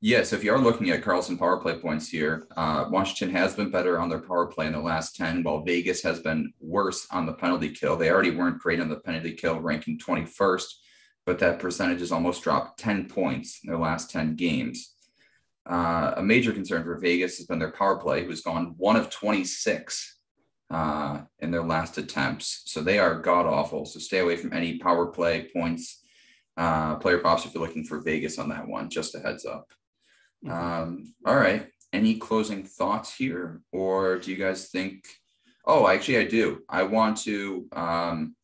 Yes, 0.05 0.33
if 0.33 0.43
you 0.43 0.53
are 0.53 0.59
looking 0.59 0.89
at 0.89 1.01
Carlson 1.01 1.37
power 1.37 1.57
play 1.57 1.75
points 1.75 2.09
here, 2.09 2.45
uh, 2.57 2.85
Washington 2.89 3.33
has 3.37 3.55
been 3.55 3.71
better 3.71 3.97
on 3.97 4.09
their 4.09 4.19
power 4.19 4.47
play 4.47 4.67
in 4.67 4.73
the 4.73 4.79
last 4.79 5.15
10, 5.15 5.43
while 5.43 5.63
Vegas 5.63 6.03
has 6.03 6.19
been 6.19 6.51
worse 6.59 7.07
on 7.09 7.25
the 7.25 7.31
penalty 7.31 7.69
kill. 7.69 7.95
They 7.95 8.11
already 8.11 8.31
weren't 8.31 8.59
great 8.59 8.81
on 8.81 8.89
the 8.89 8.99
penalty 8.99 9.31
kill, 9.31 9.61
ranking 9.61 9.97
21st, 9.97 10.65
but 11.25 11.39
that 11.39 11.59
percentage 11.59 12.01
has 12.01 12.11
almost 12.11 12.43
dropped 12.43 12.79
10 12.81 13.07
points 13.07 13.61
in 13.63 13.69
their 13.69 13.79
last 13.79 14.11
10 14.11 14.35
games. 14.35 14.93
Uh, 15.65 16.15
a 16.17 16.21
major 16.21 16.51
concern 16.51 16.83
for 16.83 16.97
Vegas 16.97 17.37
has 17.37 17.45
been 17.45 17.59
their 17.59 17.71
power 17.71 17.95
play, 17.95 18.25
who's 18.25 18.41
gone 18.41 18.75
one 18.75 18.97
of 18.97 19.09
26 19.09 20.19
uh, 20.69 21.21
in 21.39 21.49
their 21.49 21.63
last 21.63 21.97
attempts. 21.97 22.63
So 22.65 22.81
they 22.81 22.99
are 22.99 23.21
god 23.21 23.45
awful. 23.45 23.85
So 23.85 23.99
stay 23.99 24.19
away 24.19 24.35
from 24.35 24.51
any 24.51 24.79
power 24.79 25.05
play 25.05 25.49
points, 25.53 26.02
uh, 26.57 26.95
player 26.97 27.17
props 27.17 27.45
if 27.45 27.53
you're 27.53 27.63
looking 27.63 27.83
for 27.83 27.99
Vegas 27.99 28.37
on 28.39 28.49
that 28.49 28.67
one. 28.67 28.89
Just 28.89 29.15
a 29.15 29.19
heads 29.19 29.45
up. 29.45 29.71
Mm-hmm. 30.45 30.51
Um, 30.51 31.13
all 31.25 31.35
right. 31.35 31.67
Any 31.91 32.15
closing 32.15 32.63
thoughts 32.63 33.15
here, 33.15 33.61
or 33.71 34.17
do 34.17 34.31
you 34.31 34.37
guys 34.37 34.69
think? 34.69 35.05
Oh, 35.65 35.87
actually, 35.87 36.17
I 36.17 36.25
do. 36.25 36.63
I 36.67 36.83
want 36.83 37.17
to. 37.19 37.67
Um, 37.71 38.35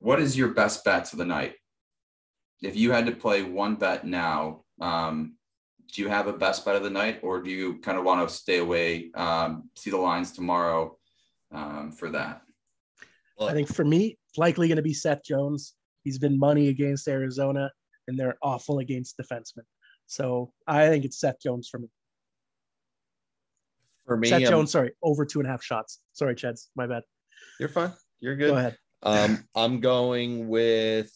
what 0.00 0.20
is 0.20 0.36
your 0.36 0.48
best 0.48 0.84
bets 0.84 1.12
of 1.12 1.18
the 1.18 1.24
night? 1.24 1.54
If 2.60 2.76
you 2.76 2.90
had 2.90 3.06
to 3.06 3.12
play 3.12 3.42
one 3.44 3.76
bet 3.76 4.04
now, 4.04 4.64
um, 4.80 5.36
do 5.92 6.02
you 6.02 6.08
have 6.08 6.26
a 6.26 6.32
best 6.32 6.64
bet 6.64 6.74
of 6.74 6.82
the 6.82 6.90
night, 6.90 7.20
or 7.22 7.40
do 7.40 7.50
you 7.50 7.78
kind 7.78 7.98
of 7.98 8.04
want 8.04 8.28
to 8.28 8.34
stay 8.34 8.58
away, 8.58 9.10
um, 9.14 9.70
see 9.76 9.90
the 9.90 9.96
lines 9.96 10.32
tomorrow 10.32 10.96
um, 11.52 11.92
for 11.92 12.10
that? 12.10 12.42
Well, 13.38 13.48
I 13.48 13.52
think 13.52 13.68
for 13.68 13.84
me, 13.84 14.18
it's 14.28 14.38
likely 14.38 14.68
going 14.68 14.76
to 14.76 14.82
be 14.82 14.94
Seth 14.94 15.22
Jones. 15.24 15.74
He's 16.04 16.18
been 16.18 16.38
money 16.38 16.68
against 16.68 17.08
Arizona, 17.08 17.70
and 18.08 18.18
they're 18.18 18.36
awful 18.42 18.78
against 18.80 19.18
defensemen. 19.18 19.64
So 20.06 20.52
I 20.66 20.88
think 20.88 21.04
it's 21.04 21.18
Seth 21.18 21.40
Jones 21.40 21.68
for 21.68 21.78
me. 21.78 21.88
For 24.06 24.16
me, 24.16 24.28
Seth 24.28 24.48
Jones, 24.48 24.72
sorry, 24.72 24.92
over 25.02 25.24
two 25.24 25.40
and 25.40 25.48
a 25.48 25.50
half 25.50 25.62
shots. 25.62 26.00
Sorry, 26.12 26.34
Cheds, 26.34 26.68
my 26.74 26.86
bad. 26.86 27.02
You're 27.60 27.68
fine. 27.68 27.92
You're 28.20 28.36
good. 28.36 28.50
Go 28.50 28.56
ahead. 28.56 28.76
Um, 29.02 29.44
I'm 29.54 29.80
going 29.80 30.48
with. 30.48 31.12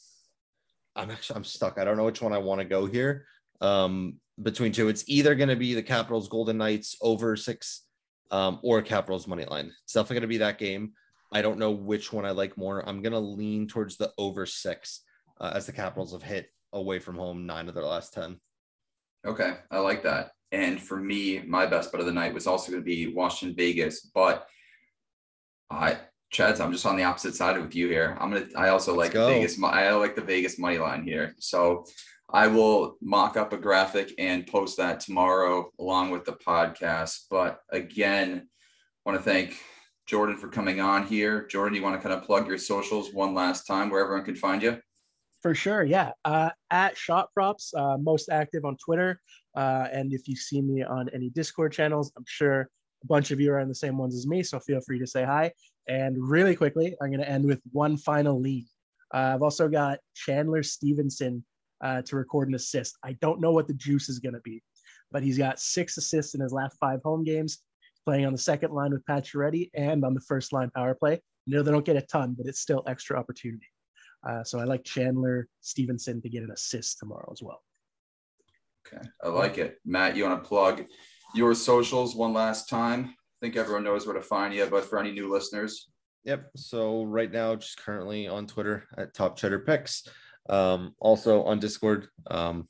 I'm 0.94 1.10
actually 1.10 1.36
I'm 1.36 1.44
stuck. 1.44 1.78
I 1.78 1.84
don't 1.84 1.96
know 1.96 2.04
which 2.04 2.22
one 2.22 2.32
I 2.32 2.38
want 2.38 2.60
to 2.60 2.64
go 2.64 2.86
here. 2.86 3.26
Um, 3.60 4.16
between 4.42 4.72
two. 4.72 4.88
It's 4.88 5.04
either 5.08 5.34
going 5.34 5.48
to 5.48 5.56
be 5.56 5.74
the 5.74 5.82
Capitals 5.82 6.28
Golden 6.28 6.58
Knights 6.58 6.96
over 7.00 7.36
six 7.36 7.82
um, 8.30 8.60
or 8.62 8.82
Capitals 8.82 9.26
money 9.26 9.44
line. 9.44 9.72
It's 9.84 9.92
definitely 9.92 10.14
going 10.14 10.22
to 10.22 10.28
be 10.28 10.38
that 10.38 10.58
game. 10.58 10.92
I 11.32 11.42
don't 11.42 11.58
know 11.58 11.72
which 11.72 12.12
one 12.12 12.24
I 12.24 12.30
like 12.30 12.56
more. 12.56 12.86
I'm 12.88 13.02
going 13.02 13.12
to 13.12 13.18
lean 13.18 13.66
towards 13.66 13.96
the 13.96 14.12
over 14.18 14.46
six 14.46 15.02
uh, 15.40 15.52
as 15.54 15.66
the 15.66 15.72
Capitals 15.72 16.12
have 16.12 16.22
hit 16.22 16.48
away 16.72 16.98
from 16.98 17.16
home 17.16 17.46
nine 17.46 17.68
of 17.68 17.74
their 17.74 17.84
last 17.84 18.14
10. 18.14 18.38
Okay. 19.26 19.54
I 19.70 19.78
like 19.78 20.02
that. 20.04 20.32
And 20.52 20.80
for 20.80 20.96
me, 20.96 21.42
my 21.46 21.66
best 21.66 21.90
bet 21.90 22.00
of 22.00 22.06
the 22.06 22.12
night 22.12 22.34
was 22.34 22.46
also 22.46 22.70
going 22.70 22.82
to 22.82 22.86
be 22.86 23.12
Washington 23.12 23.56
Vegas, 23.56 24.10
but 24.14 24.46
I, 25.70 25.98
Chads, 26.32 26.60
I'm 26.60 26.72
just 26.72 26.86
on 26.86 26.96
the 26.96 27.04
opposite 27.04 27.34
side 27.34 27.60
with 27.60 27.74
you 27.74 27.88
here. 27.88 28.16
I'm 28.20 28.32
gonna. 28.32 28.46
I 28.56 28.68
also 28.68 28.94
like 28.94 29.12
Vegas. 29.12 29.62
I 29.62 29.90
like 29.92 30.16
the 30.16 30.22
Vegas 30.22 30.58
money 30.58 30.78
line 30.78 31.04
here. 31.04 31.34
So 31.38 31.86
I 32.32 32.48
will 32.48 32.96
mock 33.00 33.36
up 33.36 33.52
a 33.52 33.56
graphic 33.56 34.12
and 34.18 34.46
post 34.46 34.76
that 34.78 35.00
tomorrow 35.00 35.70
along 35.78 36.10
with 36.10 36.24
the 36.24 36.32
podcast. 36.32 37.26
But 37.30 37.60
again, 37.70 38.48
I 39.06 39.10
want 39.10 39.18
to 39.18 39.30
thank 39.30 39.56
Jordan 40.06 40.36
for 40.36 40.48
coming 40.48 40.80
on 40.80 41.06
here. 41.06 41.46
Jordan, 41.46 41.74
you 41.74 41.82
want 41.82 42.00
to 42.00 42.08
kind 42.08 42.18
of 42.18 42.24
plug 42.24 42.46
your 42.46 42.58
socials 42.58 43.12
one 43.12 43.34
last 43.34 43.66
time 43.66 43.90
where 43.90 44.02
everyone 44.02 44.24
can 44.24 44.36
find 44.36 44.62
you? 44.62 44.78
For 45.42 45.54
sure, 45.54 45.82
yeah. 45.82 46.12
Uh, 46.24 46.50
at 46.70 46.96
Shot 46.96 47.28
Props, 47.34 47.74
uh, 47.74 47.96
most 47.98 48.28
active 48.30 48.64
on 48.64 48.76
Twitter. 48.76 49.20
Uh, 49.56 49.88
and 49.92 50.12
if 50.12 50.28
you 50.28 50.36
see 50.36 50.62
me 50.62 50.82
on 50.82 51.08
any 51.12 51.30
Discord 51.30 51.72
channels, 51.72 52.12
I'm 52.16 52.24
sure 52.26 52.68
a 53.02 53.06
bunch 53.06 53.30
of 53.30 53.40
you 53.40 53.52
are 53.52 53.60
on 53.60 53.68
the 53.68 53.74
same 53.74 53.98
ones 53.98 54.14
as 54.14 54.26
me. 54.26 54.42
So 54.42 54.60
feel 54.60 54.80
free 54.80 54.98
to 54.98 55.06
say 55.06 55.24
hi. 55.24 55.52
And 55.88 56.16
really 56.18 56.56
quickly, 56.56 56.96
I'm 57.00 57.10
going 57.10 57.20
to 57.20 57.28
end 57.28 57.44
with 57.44 57.60
one 57.72 57.96
final 57.96 58.40
lead. 58.40 58.66
Uh, 59.12 59.32
I've 59.34 59.42
also 59.42 59.68
got 59.68 59.98
Chandler 60.14 60.62
Stephenson 60.62 61.44
uh, 61.80 62.02
to 62.02 62.16
record 62.16 62.48
an 62.48 62.54
assist. 62.54 62.96
I 63.04 63.12
don't 63.20 63.40
know 63.40 63.52
what 63.52 63.68
the 63.68 63.74
juice 63.74 64.08
is 64.08 64.18
going 64.18 64.34
to 64.34 64.40
be, 64.40 64.62
but 65.12 65.22
he's 65.22 65.38
got 65.38 65.60
six 65.60 65.96
assists 65.96 66.34
in 66.34 66.40
his 66.40 66.52
last 66.52 66.76
five 66.78 67.00
home 67.02 67.22
games, 67.22 67.58
playing 68.06 68.24
on 68.24 68.32
the 68.32 68.38
second 68.38 68.72
line 68.72 68.92
with 68.92 69.04
Pacioretty 69.04 69.70
and 69.74 70.04
on 70.04 70.14
the 70.14 70.20
first 70.20 70.52
line 70.52 70.70
power 70.70 70.94
play. 70.94 71.20
You 71.44 71.56
know, 71.56 71.62
they 71.62 71.72
don't 71.72 71.84
get 71.84 71.96
a 71.96 72.02
ton, 72.02 72.34
but 72.38 72.46
it's 72.46 72.60
still 72.60 72.82
extra 72.86 73.18
opportunity. 73.18 73.66
Uh, 74.26 74.42
so 74.44 74.58
I 74.58 74.64
like 74.64 74.84
Chandler 74.84 75.48
Stephenson 75.60 76.22
to 76.22 76.28
get 76.28 76.42
an 76.42 76.50
assist 76.50 76.98
tomorrow 76.98 77.28
as 77.32 77.42
well. 77.42 77.62
Okay, 78.86 79.06
I 79.22 79.28
like 79.28 79.58
it. 79.58 79.78
Matt, 79.84 80.16
you 80.16 80.24
want 80.24 80.42
to 80.42 80.48
plug 80.48 80.84
your 81.34 81.54
socials 81.54 82.14
one 82.14 82.32
last 82.32 82.68
time? 82.68 83.06
I 83.06 83.46
think 83.46 83.56
everyone 83.56 83.84
knows 83.84 84.06
where 84.06 84.14
to 84.14 84.22
find 84.22 84.54
you, 84.54 84.66
but 84.66 84.84
for 84.84 84.98
any 84.98 85.12
new 85.12 85.30
listeners. 85.30 85.90
Yep. 86.24 86.50
So 86.56 87.04
right 87.04 87.30
now, 87.30 87.54
just 87.56 87.78
currently 87.78 88.26
on 88.26 88.46
Twitter 88.46 88.84
at 88.96 89.14
Top 89.14 89.36
Cheddar 89.36 89.60
Picks. 89.60 90.08
Um, 90.48 90.94
also 91.00 91.42
on 91.42 91.58
Discord, 91.58 92.08
um, 92.28 92.68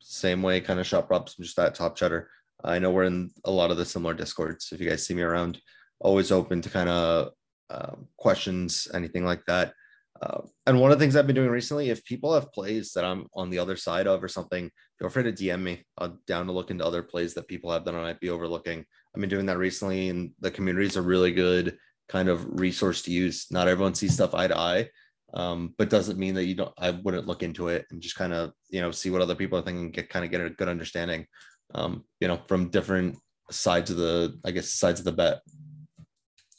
same 0.00 0.42
way, 0.42 0.60
kind 0.60 0.78
of 0.78 0.86
Shot 0.86 1.08
Props, 1.08 1.34
just 1.36 1.56
that 1.56 1.74
Top 1.74 1.96
Cheddar. 1.96 2.30
I 2.66 2.78
know 2.78 2.90
we're 2.90 3.04
in 3.04 3.30
a 3.44 3.50
lot 3.50 3.70
of 3.70 3.76
the 3.76 3.84
similar 3.84 4.14
Discords. 4.14 4.70
If 4.72 4.80
you 4.80 4.88
guys 4.88 5.06
see 5.06 5.14
me 5.14 5.22
around, 5.22 5.60
always 6.00 6.32
open 6.32 6.60
to 6.62 6.70
kind 6.70 6.88
of 6.88 7.30
uh, 7.70 7.92
questions, 8.16 8.88
anything 8.92 9.24
like 9.24 9.44
that. 9.46 9.72
Uh, 10.20 10.40
and 10.66 10.80
one 10.80 10.90
of 10.90 10.98
the 10.98 11.02
things 11.04 11.14
I've 11.14 11.26
been 11.26 11.36
doing 11.36 11.50
recently, 11.50 11.90
if 11.90 12.04
people 12.04 12.32
have 12.34 12.52
plays 12.52 12.92
that 12.92 13.04
I'm 13.04 13.26
on 13.34 13.50
the 13.50 13.58
other 13.58 13.76
side 13.76 14.06
of 14.06 14.22
or 14.22 14.28
something, 14.28 14.70
feel 14.98 15.08
free 15.08 15.24
to 15.24 15.32
DM 15.32 15.62
me. 15.62 15.84
I'm 15.98 16.18
down 16.26 16.46
to 16.46 16.52
look 16.52 16.70
into 16.70 16.86
other 16.86 17.02
plays 17.02 17.34
that 17.34 17.48
people 17.48 17.70
have 17.70 17.84
that 17.84 17.94
I 17.94 18.00
might 18.00 18.20
be 18.20 18.30
overlooking. 18.30 18.84
I've 19.14 19.20
been 19.20 19.30
doing 19.30 19.46
that 19.46 19.58
recently, 19.58 20.08
and 20.08 20.30
the 20.40 20.50
community 20.50 20.86
is 20.86 20.96
a 20.96 21.02
really 21.02 21.32
good 21.32 21.76
kind 22.08 22.28
of 22.28 22.60
resource 22.60 23.02
to 23.02 23.10
use. 23.10 23.46
Not 23.50 23.68
everyone 23.68 23.94
sees 23.94 24.14
stuff 24.14 24.34
eye 24.34 24.46
to 24.48 24.58
eye, 24.58 24.88
um, 25.34 25.74
but 25.76 25.90
doesn't 25.90 26.18
mean 26.18 26.34
that 26.34 26.44
you 26.46 26.54
don't. 26.54 26.72
I 26.78 26.90
wouldn't 26.92 27.26
look 27.26 27.42
into 27.42 27.68
it 27.68 27.86
and 27.90 28.00
just 28.00 28.16
kind 28.16 28.32
of 28.32 28.52
you 28.70 28.80
know 28.80 28.90
see 28.90 29.10
what 29.10 29.22
other 29.22 29.34
people 29.34 29.58
are 29.58 29.62
thinking, 29.62 29.90
get 29.90 30.08
kind 30.08 30.24
of 30.24 30.30
get 30.30 30.40
a 30.40 30.50
good 30.50 30.68
understanding, 30.68 31.26
um, 31.74 32.04
you 32.20 32.28
know, 32.28 32.40
from 32.46 32.70
different 32.70 33.18
sides 33.50 33.90
of 33.90 33.96
the 33.96 34.38
I 34.44 34.50
guess 34.50 34.72
sides 34.72 35.00
of 35.00 35.04
the 35.04 35.12
bet. 35.12 35.40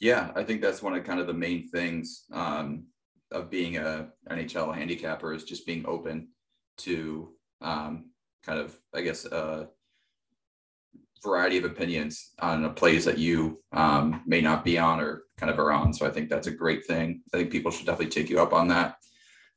Yeah, 0.00 0.30
I 0.36 0.44
think 0.44 0.60
that's 0.60 0.82
one 0.82 0.94
of 0.94 1.04
kind 1.04 1.20
of 1.20 1.26
the 1.26 1.34
main 1.34 1.68
things. 1.68 2.24
Um, 2.32 2.86
of 3.30 3.50
being 3.50 3.76
a 3.76 4.08
NHL 4.30 4.74
handicapper 4.74 5.34
is 5.34 5.44
just 5.44 5.66
being 5.66 5.84
open 5.86 6.28
to 6.78 7.30
um, 7.60 8.10
kind 8.44 8.58
of, 8.58 8.78
I 8.94 9.02
guess, 9.02 9.24
a 9.26 9.68
variety 11.22 11.58
of 11.58 11.64
opinions 11.64 12.32
on 12.40 12.64
a 12.64 12.70
plays 12.70 13.04
that 13.04 13.18
you 13.18 13.58
um, 13.72 14.22
may 14.26 14.40
not 14.40 14.64
be 14.64 14.78
on 14.78 15.00
or 15.00 15.24
kind 15.36 15.50
of 15.50 15.58
are 15.58 15.72
on. 15.72 15.92
So 15.92 16.06
I 16.06 16.10
think 16.10 16.28
that's 16.28 16.46
a 16.46 16.52
great 16.52 16.86
thing. 16.86 17.22
I 17.34 17.38
think 17.38 17.50
people 17.50 17.70
should 17.70 17.86
definitely 17.86 18.12
take 18.12 18.30
you 18.30 18.40
up 18.40 18.52
on 18.52 18.68
that. 18.68 18.96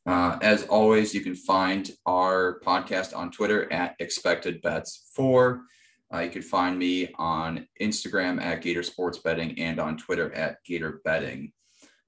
Uh, 0.05 0.37
as 0.41 0.63
always, 0.63 1.13
you 1.13 1.21
can 1.21 1.35
find 1.35 1.91
our 2.05 2.59
podcast 2.65 3.15
on 3.15 3.31
Twitter 3.31 3.71
at 3.71 3.95
Expected 3.99 4.61
Bets 4.61 5.11
For. 5.15 5.61
Uh, 6.13 6.19
you 6.19 6.29
can 6.29 6.41
find 6.41 6.77
me 6.77 7.09
on 7.17 7.67
Instagram 7.79 8.41
at 8.41 8.61
Gator 8.61 8.83
Sports 8.83 9.19
Betting 9.19 9.59
and 9.59 9.79
on 9.79 9.97
Twitter 9.97 10.33
at 10.33 10.57
Gator 10.65 11.01
Betting. 11.05 11.53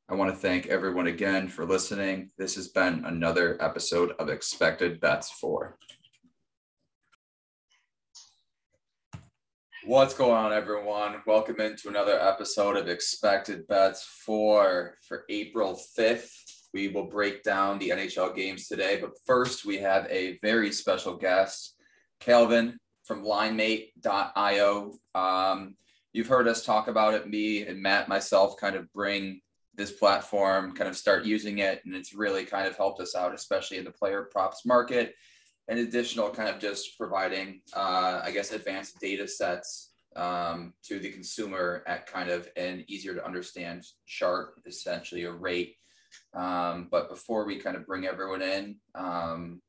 I 0.10 0.16
want 0.16 0.32
to 0.32 0.38
thank 0.38 0.66
everyone 0.68 1.08
again 1.08 1.48
for 1.48 1.66
listening. 1.66 2.32
This 2.38 2.56
has 2.56 2.68
been 2.68 3.06
another 3.06 3.58
episode 3.64 4.14
of 4.20 4.28
Expected 4.28 5.00
Bets 5.00 5.32
For. 5.32 5.78
What's 9.86 10.14
going 10.14 10.32
on, 10.32 10.54
everyone? 10.54 11.16
Welcome 11.28 11.60
into 11.60 11.90
another 11.90 12.20
episode 12.20 12.76
of 12.76 12.88
Expected 12.88 13.68
Bets 13.68 14.04
4 14.26 14.98
for 15.08 15.26
April 15.30 15.80
5th. 15.98 16.32
We 16.74 16.88
will 16.88 17.06
break 17.06 17.44
down 17.44 17.80
the 17.80 17.90
NHL 17.90 18.36
games 18.36 18.68
today, 18.68 18.98
but 19.00 19.12
first, 19.26 19.66
we 19.66 19.78
have 19.78 20.08
a 20.10 20.40
very 20.42 20.72
special 20.72 21.16
guest, 21.16 21.76
Calvin 22.20 22.80
from 23.04 23.24
linemate.io. 23.24 24.94
Um, 25.14 25.76
you've 26.14 26.28
heard 26.28 26.48
us 26.48 26.66
talk 26.66 26.88
about 26.88 27.14
it, 27.14 27.30
me 27.30 27.66
and 27.66 27.82
Matt, 27.82 28.08
myself, 28.08 28.58
kind 28.58 28.76
of 28.76 28.92
bring 28.94 29.42
this 29.76 29.92
platform, 29.92 30.74
kind 30.74 30.90
of 30.90 30.96
start 30.96 31.26
using 31.26 31.60
it. 31.60 31.82
And 31.86 31.96
it's 31.96 32.14
really 32.14 32.46
kind 32.46 32.68
of 32.68 32.78
helped 32.78 33.02
us 33.02 33.16
out, 33.16 33.34
especially 33.34 33.78
in 33.78 33.86
the 33.86 33.92
player 33.92 34.30
props 34.32 34.66
market. 34.66 35.14
And 35.68 35.80
additional 35.80 36.30
kind 36.30 36.50
of 36.50 36.60
just 36.60 36.98
providing, 36.98 37.62
uh, 37.74 38.22
I 38.24 38.32
guess, 38.32 38.52
advanced 38.52 39.00
data 39.00 39.28
sets 39.28 39.92
um, 40.16 40.74
to 40.84 41.00
the 41.00 41.10
consumer 41.10 41.84
at 41.88 42.06
kind 42.06 42.30
of 42.30 42.50
an 42.58 42.84
easier 42.88 43.16
to 43.16 43.26
understand 43.26 43.86
chart, 44.06 44.56
essentially 44.66 45.24
a 45.24 45.32
rate. 45.32 45.76
Um, 46.34 46.88
but 46.92 47.10
before 47.10 47.46
we 47.46 47.60
kind 47.60 47.76
of 47.76 47.86
bring 47.86 48.06
everyone 48.06 48.42
in, 48.42 48.78
um, 48.96 49.62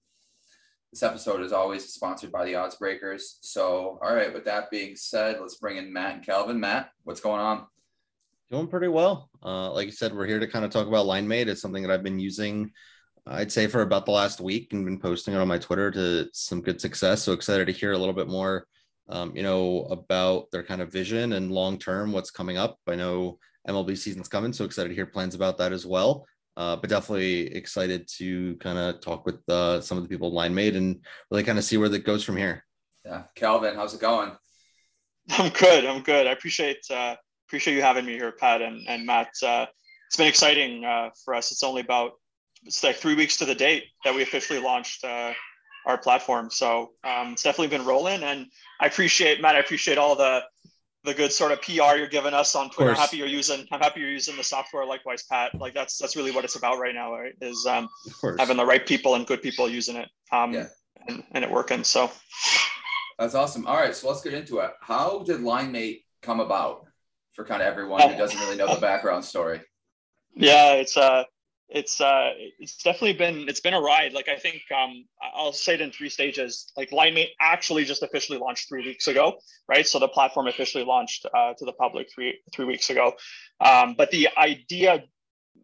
this 0.95 1.03
episode 1.03 1.43
is 1.43 1.53
always 1.53 1.93
sponsored 1.93 2.31
by 2.31 2.45
the 2.45 2.55
Odds 2.55 2.77
Breakers. 2.77 3.39
So, 3.43 3.99
all 4.01 4.15
right, 4.15 4.33
with 4.33 4.45
that 4.45 4.71
being 4.71 4.95
said, 4.95 5.39
let's 5.41 5.57
bring 5.57 5.77
in 5.77 5.93
Matt 5.93 6.15
and 6.15 6.25
Calvin. 6.25 6.61
Matt, 6.61 6.91
what's 7.03 7.21
going 7.21 7.41
on? 7.41 7.67
Doing 8.49 8.69
pretty 8.69 8.87
well. 8.87 9.29
Uh, 9.45 9.73
like 9.73 9.87
you 9.87 9.93
said, 9.93 10.15
we're 10.15 10.27
here 10.27 10.39
to 10.39 10.47
kind 10.47 10.65
of 10.65 10.71
talk 10.71 10.87
about 10.87 11.07
LineMate. 11.07 11.49
It's 11.49 11.61
something 11.61 11.83
that 11.83 11.91
I've 11.91 12.05
been 12.05 12.21
using, 12.21 12.71
I'd 13.27 13.51
say, 13.51 13.67
for 13.67 13.83
about 13.83 14.07
the 14.07 14.13
last 14.13 14.41
week 14.41 14.73
and 14.73 14.85
been 14.85 15.01
posting 15.01 15.35
it 15.35 15.39
on 15.39 15.49
my 15.49 15.59
Twitter 15.59 15.91
to 15.91 16.29
some 16.33 16.61
good 16.61 16.81
success. 16.81 17.23
So 17.25 17.33
excited 17.33 17.67
to 17.67 17.73
hear 17.73 17.91
a 17.91 17.99
little 17.99 18.15
bit 18.15 18.29
more, 18.29 18.69
um, 19.09 19.35
you 19.35 19.43
know, 19.43 19.87
about 19.91 20.53
their 20.53 20.63
kind 20.63 20.81
of 20.81 20.93
vision 20.93 21.33
and 21.33 21.51
long 21.51 21.77
term, 21.77 22.13
what's 22.13 22.31
coming 22.31 22.57
up. 22.57 22.79
I 22.87 22.95
know 22.95 23.41
MLB 23.67 23.99
season's 23.99 24.29
coming, 24.29 24.53
so 24.53 24.65
excited 24.65 24.91
to 24.91 24.95
hear 24.95 25.07
plans 25.07 25.35
about 25.35 25.59
that 25.59 25.73
as 25.73 25.85
well. 25.85 26.25
Uh, 26.57 26.77
but 26.77 26.89
definitely 26.89 27.53
excited 27.55 28.07
to 28.07 28.57
kind 28.57 28.79
of 28.79 29.01
talk 29.01 29.27
with 29.27 29.41
uh, 29.49 29.81
some 29.81 29.99
of 29.99 30.05
the 30.05 30.09
people 30.09 30.33
LineMate 30.33 30.77
and 30.77 31.01
really 31.31 31.43
kind 31.43 31.59
of 31.59 31.65
see 31.65 31.77
where 31.77 31.89
that 31.89 32.05
goes 32.05 32.23
from 32.23 32.37
here. 32.37 32.65
Yeah, 33.05 33.25
Calvin, 33.35 33.75
how's 33.75 33.95
it 33.95 34.01
going? 34.01 34.33
I'm 35.31 35.51
good. 35.51 35.85
I'm 35.85 36.03
good. 36.03 36.27
I 36.27 36.33
appreciate 36.33 36.79
uh, 36.91 37.17
appreciate 37.49 37.75
you 37.75 37.83
having 37.83 38.07
me 38.07 38.13
here, 38.13 38.33
Pat 38.33 38.63
and, 38.63 38.87
and 38.89 39.07
Matt. 39.07 39.31
Uh, 39.43 39.67
it's 40.07 40.17
been 40.17 40.27
exciting 40.27 40.85
uh, 40.85 41.11
for 41.25 41.35
us. 41.35 41.51
It's 41.51 41.63
only 41.63 41.81
about 41.81 42.13
it's 42.65 42.83
like 42.83 42.97
three 42.97 43.15
weeks 43.15 43.37
to 43.39 43.45
the 43.45 43.55
date 43.55 43.85
that 44.05 44.15
we 44.15 44.23
officially 44.23 44.59
launched 44.59 45.05
uh, 45.05 45.33
our 45.87 45.99
platform. 45.99 46.51
So 46.51 46.93
um, 47.05 47.33
it's 47.33 47.43
definitely 47.43 47.77
been 47.77 47.87
rolling, 47.87 48.23
and 48.23 48.47
I 48.81 48.87
appreciate 48.87 49.41
Matt. 49.41 49.57
I 49.57 49.59
appreciate 49.59 49.99
all 49.99 50.15
the 50.15 50.43
the 51.05 51.15
good 51.15 51.33
sort 51.33 51.53
of 51.53 51.61
PR 51.63 51.97
you're 51.97 52.09
giving 52.09 52.35
us 52.35 52.55
on 52.55 52.71
Twitter. 52.71 52.91
I'm 52.91 52.97
happy 52.97 53.19
you're 53.19 53.27
using. 53.27 53.67
I'm 53.71 53.81
happy 53.81 54.01
you're 54.01 54.11
using 54.11 54.37
the 54.37 54.45
software. 54.45 54.85
Likewise, 54.87 55.25
Pat. 55.25 55.55
Like 55.55 55.75
that's 55.75 55.99
that's 55.99 56.17
really 56.17 56.31
what 56.31 56.45
it's 56.45 56.57
about 56.57 56.79
right 56.79 56.95
now. 56.95 57.13
Right? 57.13 57.35
Is 57.41 57.67
um, 57.67 57.89
having 58.39 58.57
the 58.57 58.67
right 58.67 58.85
people 58.87 59.15
and 59.15 59.27
good 59.27 59.43
people 59.43 59.69
using 59.69 59.97
it. 59.97 60.09
Um, 60.33 60.53
yeah. 60.53 60.67
and, 61.09 61.23
and 61.33 61.45
it 61.45 61.51
working. 61.51 61.85
So 61.85 62.11
that's 63.19 63.35
awesome. 63.35 63.67
All 63.67 63.77
right, 63.77 63.95
so 63.95 64.09
let's 64.09 64.23
get 64.23 64.35
into 64.35 64.59
it. 64.59 64.71
How 64.81 65.23
did 65.25 65.41
LineMate 65.41 66.03
come 66.23 66.41
about? 66.41 66.87
for 67.35 67.45
kind 67.45 67.61
of 67.61 67.69
everyone 67.69 68.09
who 68.09 68.17
doesn't 68.17 68.39
really 68.41 68.57
know 68.57 68.73
the 68.75 68.81
background 68.81 69.25
story. 69.25 69.61
Yeah, 70.35 70.75
it's 70.75 70.97
uh 70.97 71.25
it's 71.69 72.01
uh 72.01 72.31
it's 72.59 72.83
definitely 72.83 73.15
been 73.15 73.49
it's 73.49 73.61
been 73.61 73.75
a 73.75 73.81
ride. 73.81 74.13
Like 74.13 74.29
I 74.29 74.37
think 74.37 74.63
um 74.75 75.05
I'll 75.35 75.53
say 75.53 75.75
it 75.75 75.81
in 75.81 75.91
three 75.91 76.11
stages. 76.11 76.71
Like 76.77 76.91
LineMate 76.91 77.31
actually 77.41 77.85
just 77.85 78.03
officially 78.03 78.39
launched 78.39 78.69
three 78.69 78.85
weeks 78.85 79.09
ago, 79.09 79.39
right? 79.69 79.87
So 79.87 79.99
the 79.99 80.09
platform 80.09 80.47
officially 80.47 80.85
launched 80.85 81.27
uh, 81.35 81.55
to 81.55 81.65
the 81.65 81.73
public 81.73 82.09
three 82.15 82.39
three 82.53 82.67
weeks 82.67 82.91
ago. 82.91 83.15
Um, 83.61 83.95
but 83.97 84.11
the 84.11 84.29
idea 84.37 85.05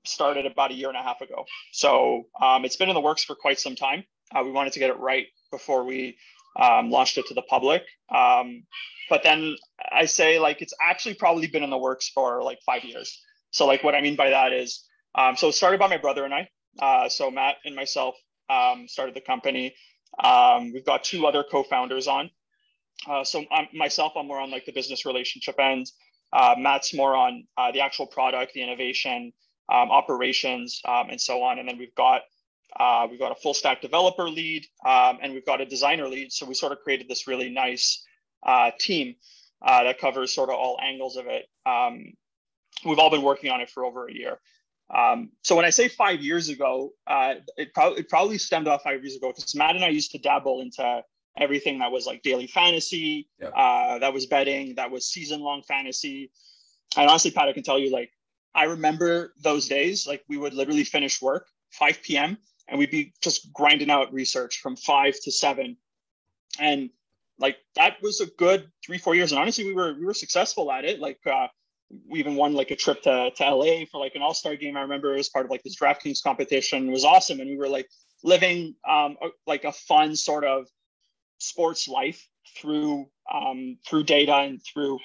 started 0.05 0.47
about 0.47 0.71
a 0.71 0.75
year 0.75 0.89
and 0.89 0.97
a 0.97 1.03
half 1.03 1.21
ago. 1.21 1.45
So 1.73 2.25
um, 2.41 2.65
it's 2.65 2.77
been 2.77 2.89
in 2.89 2.95
the 2.95 3.01
works 3.01 3.23
for 3.23 3.37
quite 3.37 3.59
some 3.59 3.77
time. 3.77 4.05
Uh, 4.35 4.43
we 4.45 4.51
wanted 4.51 4.73
to 4.73 4.79
get 4.79 4.91
it 4.91 4.99
right 4.99 5.27
before 5.51 5.85
we 5.85 6.17
um, 6.59 6.91
launched 6.91 7.19
it 7.19 7.27
to 7.27 7.35
the 7.35 7.43
public. 7.43 7.83
Um, 8.15 8.65
but 9.09 9.23
then 9.23 9.57
I 9.93 10.07
say 10.07 10.39
like 10.39 10.63
it's 10.63 10.75
actually 10.81 11.15
probably 11.15 11.47
been 11.49 11.63
in 11.63 11.71
the 11.71 11.79
works 11.79 12.09
for 12.09 12.43
like 12.43 12.59
five 12.65 12.85
years. 12.85 13.21
So 13.51 13.67
like 13.67 13.83
what 13.83 13.95
I 13.95 14.01
mean 14.01 14.17
by 14.17 14.31
that 14.31 14.53
is, 14.53 14.87
um, 15.15 15.37
so 15.37 15.49
it 15.49 15.53
started 15.53 15.81
by 15.81 15.89
my 15.89 15.99
brother 15.99 16.25
and 16.25 16.35
I. 16.35 16.49
Uh, 16.79 17.09
so 17.09 17.31
Matt 17.31 17.57
and 17.65 17.75
myself 17.75 18.15
um, 18.49 18.87
started 18.89 19.15
the 19.15 19.21
company. 19.21 19.75
Um, 20.23 20.73
we've 20.73 20.85
got 20.85 21.05
two 21.05 21.27
other 21.27 21.45
co-founders 21.49 22.09
on. 22.09 22.31
Uh, 23.09 23.25
so 23.25 23.45
I'm, 23.51 23.67
myself, 23.73 24.13
I'm 24.17 24.27
more 24.27 24.41
on 24.41 24.51
like 24.51 24.67
the 24.67 24.73
business 24.73 25.07
relationship 25.07 25.59
end. 25.59 25.87
Uh, 26.33 26.55
Matt's 26.59 26.95
more 26.95 27.17
on 27.17 27.45
uh, 27.57 27.73
the 27.73 27.81
actual 27.81 28.07
product, 28.07 28.53
the 28.53 28.63
innovation, 28.63 29.33
um, 29.73 29.91
operations, 29.91 30.81
um, 30.87 31.11
and 31.11 31.21
so 31.21 31.43
on. 31.43 31.59
And 31.59 31.69
then 31.69 31.79
we've 31.79 31.95
got 31.95 32.23
uh, 32.79 33.07
we've 33.11 33.19
got 33.19 33.33
a 33.33 33.35
full 33.35 33.55
stack 33.55 33.81
developer 33.81 34.29
lead, 34.29 34.65
um, 34.87 35.19
and 35.23 35.33
we've 35.33 35.45
got 35.45 35.61
a 35.61 35.67
designer 35.67 36.07
lead. 36.07 36.31
So 36.31 36.47
we 36.47 36.55
sort 36.55 36.71
of 36.71 36.79
created 36.81 37.09
this 37.09 37.27
really 37.27 37.51
nice 37.51 38.05
uh, 38.47 38.71
team 38.79 39.17
that 39.67 39.99
covers 39.99 40.33
sort 40.33 40.51
of 40.51 40.55
all 40.55 40.79
angles 40.81 41.17
of 41.17 41.27
it. 41.27 41.47
We've 42.85 42.99
all 42.99 43.11
been 43.11 43.23
working 43.23 43.51
on 43.51 43.61
it 43.61 43.71
for 43.71 43.85
over 43.85 44.07
a 44.07 44.15
year. 44.15 44.39
Um, 44.95 45.31
so 45.43 45.55
when 45.55 45.65
I 45.65 45.71
say 45.71 45.89
five 45.89 46.21
years 46.21 46.49
ago, 46.49 46.93
uh, 47.07 47.35
it, 47.57 47.73
pro- 47.75 47.95
it 47.95 48.09
probably 48.09 48.39
stemmed 48.39 48.67
off 48.67 48.83
five 48.83 49.03
years 49.03 49.17
ago 49.17 49.29
because 49.29 49.55
Matt 49.55 49.77
and 49.77 49.85
I 49.85 49.89
used 49.89 50.11
to 50.13 50.19
dabble 50.19 50.61
into 50.61 51.03
everything 51.39 51.79
that 51.79 51.93
was 51.93 52.07
like 52.07 52.23
daily 52.23 52.49
fantasy, 52.49 53.29
yeah. 53.41 53.49
uh, 53.49 53.99
that 53.99 54.13
was 54.13 54.27
betting, 54.27 54.75
that 54.75 54.91
was 54.91 55.09
season 55.09 55.41
long 55.41 55.63
fantasy. 55.63 56.31
And 56.97 57.09
honestly, 57.09 57.31
Pat, 57.31 57.49
I 57.49 57.53
can 57.53 57.63
tell 57.63 57.79
you, 57.79 57.93
like, 57.93 58.11
I 58.55 58.65
remember 58.65 59.33
those 59.43 59.69
days, 59.69 60.09
like 60.09 60.25
we 60.29 60.37
would 60.37 60.55
literally 60.55 60.83
finish 60.83 61.23
work 61.23 61.47
5 61.71 62.03
p.m. 62.03 62.37
and 62.67 62.79
we'd 62.79 62.91
be 62.91 63.13
just 63.23 63.53
grinding 63.53 63.91
out 63.91 64.13
research 64.13 64.59
from 64.59 64.75
five 64.75 65.15
to 65.23 65.31
seven. 65.31 65.77
And 66.59 66.91
like 67.41 67.57
that 67.75 67.97
was 68.03 68.21
a 68.21 68.27
good 68.27 68.71
three 68.85 68.99
four 68.99 69.15
years 69.15 69.33
and 69.33 69.41
honestly 69.41 69.65
we 69.65 69.73
were 69.73 69.95
we 69.95 70.05
were 70.05 70.15
successful 70.15 70.71
at 70.71 70.85
it 70.85 71.01
like 71.01 71.19
uh, 71.27 71.49
we 72.09 72.21
even 72.21 72.37
won 72.37 72.55
like 72.55 72.71
a 72.71 72.77
trip 72.77 73.03
to, 73.03 73.31
to 73.37 73.55
LA 73.55 73.85
for 73.91 74.01
like 74.01 74.15
an 74.15 74.23
all-star 74.23 74.57
game. 74.57 74.77
I 74.77 74.83
remember 74.83 75.13
it 75.13 75.19
was 75.19 75.29
part 75.29 75.45
of 75.45 75.51
like 75.51 75.63
this 75.63 75.77
DraftKings 75.77 76.23
competition. 76.23 76.89
It 76.89 76.93
was 76.93 77.05
awesome. 77.05 77.41
And 77.41 77.51
we 77.51 77.57
were 77.57 77.69
like 77.69 77.89
living 78.23 78.75
um, 78.89 79.17
a, 79.23 79.29
like 79.47 79.65
a 79.65 79.73
fun 79.73 80.15
sort 80.15 80.45
of 80.45 80.67
sports 81.39 81.89
life 81.89 82.27
through 82.57 83.07
um, 83.33 83.79
through 83.87 84.05
data 84.05 84.35
and 84.35 84.61
through 84.63 84.99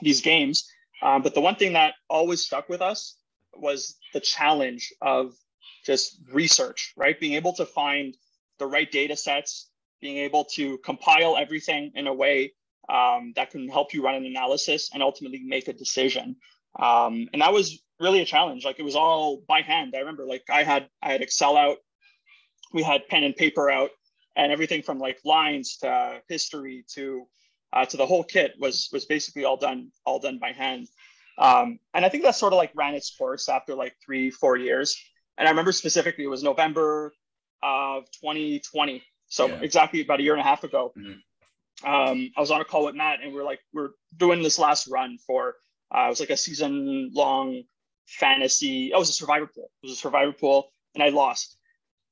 these 0.00 0.20
games. 0.20 0.66
Um, 1.02 1.22
but 1.22 1.34
the 1.34 1.40
one 1.40 1.56
thing 1.56 1.72
that 1.72 1.94
always 2.08 2.42
stuck 2.42 2.68
with 2.68 2.80
us 2.80 3.16
was 3.54 3.96
the 4.12 4.20
challenge 4.20 4.92
of 5.02 5.34
just 5.84 6.20
research, 6.32 6.92
right? 6.96 7.18
Being 7.18 7.34
able 7.34 7.52
to 7.54 7.66
find 7.66 8.16
the 8.58 8.66
right 8.66 8.90
data 8.90 9.16
sets, 9.16 9.70
being 10.00 10.18
able 10.18 10.44
to 10.56 10.78
compile 10.78 11.36
everything 11.36 11.92
in 11.94 12.06
a 12.06 12.14
way 12.14 12.52
um, 12.88 13.32
that 13.36 13.50
can 13.50 13.68
help 13.68 13.94
you 13.94 14.04
run 14.04 14.14
an 14.14 14.26
analysis 14.26 14.90
and 14.92 15.02
ultimately 15.02 15.40
make 15.44 15.68
a 15.68 15.72
decision. 15.72 16.36
Um, 16.78 17.28
and 17.32 17.42
that 17.42 17.52
was 17.52 17.82
really 18.00 18.20
a 18.20 18.24
challenge. 18.24 18.64
Like 18.64 18.78
it 18.78 18.84
was 18.84 18.96
all 18.96 19.42
by 19.46 19.60
hand. 19.60 19.92
I 19.94 20.00
remember 20.00 20.26
like 20.26 20.44
I 20.50 20.62
had 20.62 20.88
I 21.02 21.12
had 21.12 21.20
Excel 21.20 21.56
out, 21.56 21.78
we 22.72 22.82
had 22.82 23.08
pen 23.08 23.24
and 23.24 23.36
paper 23.36 23.70
out, 23.70 23.90
and 24.36 24.50
everything 24.50 24.82
from 24.82 24.98
like 24.98 25.18
lines 25.24 25.78
to 25.78 26.20
history 26.28 26.84
to 26.94 27.26
uh, 27.72 27.84
to 27.86 27.96
the 27.96 28.06
whole 28.06 28.24
kit 28.24 28.54
was 28.58 28.88
was 28.92 29.04
basically 29.04 29.44
all 29.44 29.56
done 29.56 29.90
all 30.04 30.18
done 30.18 30.38
by 30.38 30.52
hand. 30.52 30.88
Um, 31.38 31.78
and 31.94 32.04
I 32.04 32.08
think 32.08 32.24
that 32.24 32.36
sort 32.36 32.52
of 32.52 32.58
like 32.58 32.72
ran 32.74 32.94
its 32.94 33.14
course 33.16 33.48
after 33.48 33.74
like 33.74 33.94
three 34.04 34.30
four 34.30 34.56
years. 34.56 34.98
And 35.38 35.48
I 35.48 35.50
remember 35.50 35.72
specifically 35.72 36.24
it 36.24 36.28
was 36.28 36.42
November 36.42 37.14
of 37.62 38.04
2020, 38.20 39.02
so 39.28 39.46
yeah. 39.46 39.60
exactly 39.62 40.02
about 40.02 40.20
a 40.20 40.22
year 40.22 40.32
and 40.32 40.40
a 40.40 40.44
half 40.44 40.64
ago. 40.64 40.92
Mm-hmm 40.98 41.12
um, 41.84 42.30
I 42.36 42.40
was 42.40 42.50
on 42.50 42.60
a 42.60 42.64
call 42.64 42.84
with 42.84 42.94
Matt, 42.94 43.20
and 43.22 43.32
we 43.32 43.40
are 43.40 43.44
like, 43.44 43.60
we're 43.72 43.90
doing 44.16 44.42
this 44.42 44.58
last 44.58 44.88
run 44.88 45.18
for 45.26 45.56
uh, 45.94 46.06
it 46.06 46.08
was 46.08 46.20
like 46.20 46.30
a 46.30 46.36
season 46.36 47.10
long 47.12 47.62
fantasy. 48.06 48.92
Oh, 48.92 48.96
it 48.96 49.00
was 49.00 49.10
a 49.10 49.14
survivor 49.14 49.46
pool. 49.46 49.70
It 49.82 49.86
was 49.88 49.92
a 49.92 50.00
survivor 50.00 50.32
pool, 50.32 50.70
and 50.94 51.02
I 51.02 51.08
lost. 51.08 51.56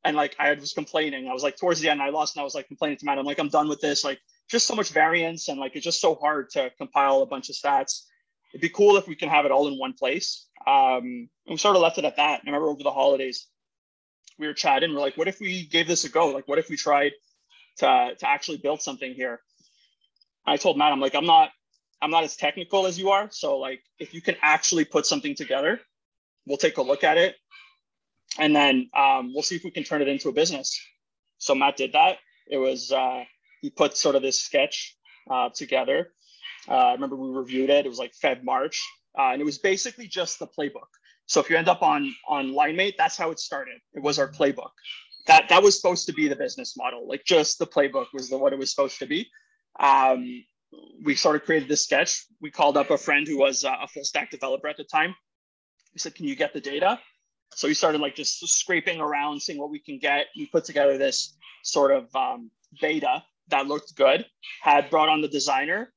And 0.05 0.17
like 0.17 0.35
I 0.39 0.53
was 0.55 0.73
complaining. 0.73 1.29
I 1.29 1.33
was 1.33 1.43
like 1.43 1.57
towards 1.57 1.81
the 1.81 1.89
end, 1.89 2.03
I 2.03 2.11
lost, 2.11 2.37
and 2.37 2.41
I 2.41 2.45
was 2.45 2.55
like 2.55 2.69
complaining 2.69 2.99
to 2.99 3.05
Matt. 3.05 3.19
I'm 3.19 3.27
like, 3.27 3.39
I'm 3.39 3.49
done 3.49 3.69
with 3.69 3.81
this. 3.81 4.05
Like 4.05 4.21
just 4.51 4.67
so 4.67 4.75
much 4.75 4.91
variance, 4.91 5.49
and 5.49 5.59
like 5.59 5.77
it's 5.77 5.85
just 5.85 6.01
so 6.01 6.15
hard 6.15 6.51
to 6.51 6.71
compile 6.79 7.23
a 7.23 7.27
bunch 7.27 7.49
of 7.49 7.57
stats. 7.57 8.05
It'd 8.53 8.63
be 8.63 8.69
cool 8.69 8.97
if 8.97 9.07
we 9.07 9.15
can 9.15 9.29
have 9.29 9.45
it 9.45 9.53
all 9.53 9.69
in 9.69 9.79
one 9.79 9.93
place. 9.93 10.47
Um, 10.67 11.29
and 11.47 11.53
we 11.53 11.57
sort 11.57 11.77
of 11.77 11.83
left 11.83 11.99
it 11.99 12.05
at 12.05 12.17
that. 12.17 12.41
And 12.41 12.49
I 12.49 12.53
remember 12.53 12.69
over 12.69 12.83
the 12.83 12.91
holidays, 12.91 13.47
we 14.39 14.47
were 14.47 14.55
chatting. 14.55 14.93
We're 14.93 15.01
like, 15.01 15.17
what 15.17 15.29
if 15.29 15.41
we 15.41 15.67
gave 15.67 15.87
this 15.87 16.05
a 16.05 16.09
go? 16.09 16.29
Like, 16.29 16.49
what 16.49 16.59
if 16.59 16.69
we 16.69 16.77
tried 16.77 17.13
to 17.79 18.15
to 18.19 18.29
actually 18.29 18.59
build 18.59 18.83
something 18.83 19.15
here? 19.15 19.41
I 20.51 20.57
told 20.57 20.77
Matt, 20.77 20.93
I'm 20.93 21.01
like, 21.01 21.15
I'm 21.15 21.27
not, 21.27 21.51
I'm 22.03 22.11
not 22.11 22.25
as 22.25 22.37
technical 22.37 22.87
as 22.87 22.99
you 22.99 23.11
are. 23.11 23.29
So 23.31 23.59
like, 23.59 23.83
if 23.99 24.15
you 24.15 24.21
can 24.21 24.37
actually 24.43 24.85
put 24.85 25.07
something 25.07 25.35
together, 25.35 25.81
we'll 26.47 26.57
take 26.57 26.79
a 26.79 26.83
look 26.83 27.05
at 27.05 27.19
it, 27.19 27.37
and 28.39 28.55
then 28.55 28.91
um, 28.95 29.33
we'll 29.33 29.43
see 29.43 29.57
if 29.57 29.65
we 29.65 29.71
can 29.71 29.85
turn 29.85 30.03
it 30.03 30.09
into 30.09 30.29
a 30.29 30.33
business. 30.33 30.79
So 31.39 31.55
Matt 31.55 31.77
did 31.77 31.93
that. 31.93 32.19
It 32.49 32.59
was 32.59 32.93
uh, 32.93 33.25
he 33.61 33.71
put 33.71 33.97
sort 33.97 34.15
of 34.15 34.23
this 34.23 34.41
sketch 34.41 34.97
uh, 35.31 35.51
together. 35.55 36.13
Uh, 36.69 36.75
I 36.75 36.93
remember 36.93 37.17
we 37.17 37.31
reviewed 37.31 37.71
it. 37.71 37.87
It 37.87 37.89
was 37.89 37.99
like 37.99 38.13
Feb 38.23 38.43
March, 38.45 38.83
uh, 39.19 39.31
and 39.33 39.41
it 39.41 39.45
was 39.45 39.59
basically 39.59 40.07
just 40.07 40.39
the 40.39 40.47
playbook. 40.47 40.91
So 41.27 41.41
if 41.41 41.49
you 41.49 41.57
end 41.57 41.69
up 41.69 41.83
on 41.83 42.13
on 42.29 42.53
LineMate, 42.53 42.97
that's 42.99 43.17
how 43.17 43.31
it 43.31 43.39
started. 43.39 43.79
It 43.95 44.03
was 44.03 44.19
our 44.19 44.31
playbook. 44.31 44.71
That 45.27 45.49
that 45.49 45.63
was 45.63 45.81
supposed 45.81 46.07
to 46.07 46.13
be 46.13 46.29
the 46.29 46.37
business 46.37 46.77
model. 46.77 47.07
Like 47.09 47.25
just 47.25 47.59
the 47.59 47.67
playbook 47.67 48.07
was 48.13 48.29
the 48.29 48.39
what 48.39 48.53
it 48.53 48.59
was 48.59 48.71
supposed 48.71 48.99
to 48.99 49.07
be. 49.07 49.31
Um, 49.79 50.45
we 51.03 51.15
sort 51.15 51.37
of 51.37 51.45
created 51.45 51.69
this 51.69 51.85
sketch. 51.85 52.27
We 52.41 52.51
called 52.51 52.77
up 52.77 52.91
a 52.91 52.99
friend 52.99 53.27
who 53.27 53.39
was 53.39 53.65
uh, 53.65 53.77
a 53.83 53.89
full 53.89 54.05
stack 54.05 54.31
developer 54.31 54.69
at 54.69 54.77
the 54.77 54.85
time. 54.85 55.15
We 55.93 55.99
said, 55.99 56.15
"Can 56.15 56.27
you 56.27 56.37
get 56.37 56.53
the 56.53 56.61
data?" 56.61 56.99
So 57.55 57.69
we 57.69 57.75
started 57.75 58.01
like 58.01 58.15
just 58.15 58.47
scraping 58.47 59.01
around, 59.01 59.43
seeing 59.43 59.59
what 59.59 59.71
we 59.71 59.81
can 59.81 59.99
get. 59.99 60.27
We 60.37 60.47
put 60.47 60.65
together 60.65 60.99
this 60.99 61.37
sort 61.65 61.91
of 61.93 62.15
um, 62.15 62.51
beta 62.81 63.23
that 63.49 63.67
looked 63.67 63.97
good. 63.97 64.25
Had 64.63 64.91
brought 64.91 65.09
on 65.09 65.21
the 65.21 65.29
designer, 65.29 65.93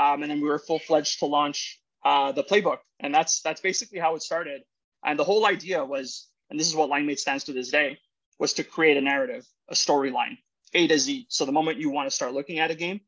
um, 0.00 0.22
and 0.22 0.30
then 0.30 0.40
we 0.40 0.48
were 0.48 0.58
full 0.58 0.78
fledged 0.78 1.20
to 1.20 1.26
launch 1.26 1.80
uh, 2.04 2.32
the 2.32 2.42
playbook. 2.42 2.78
And 3.00 3.14
that's 3.14 3.40
that's 3.42 3.60
basically 3.60 3.98
how 3.98 4.14
it 4.14 4.22
started. 4.22 4.62
And 5.04 5.18
the 5.18 5.24
whole 5.24 5.46
idea 5.46 5.84
was, 5.84 6.28
and 6.50 6.58
this 6.58 6.66
is 6.66 6.74
what 6.74 6.90
LineMate 6.90 7.18
stands 7.18 7.44
to 7.44 7.52
this 7.52 7.70
day, 7.70 7.98
was 8.38 8.52
to 8.54 8.64
create 8.64 8.96
a 8.96 9.00
narrative, 9.00 9.46
a 9.68 9.74
storyline, 9.74 10.38
A 10.74 10.86
to 10.88 10.98
Z. 10.98 11.26
So 11.28 11.44
the 11.44 11.52
moment 11.52 11.78
you 11.78 11.90
want 11.90 12.08
to 12.08 12.14
start 12.14 12.32
looking 12.32 12.58
at 12.58 12.70
a 12.70 12.74
game, 12.74 13.00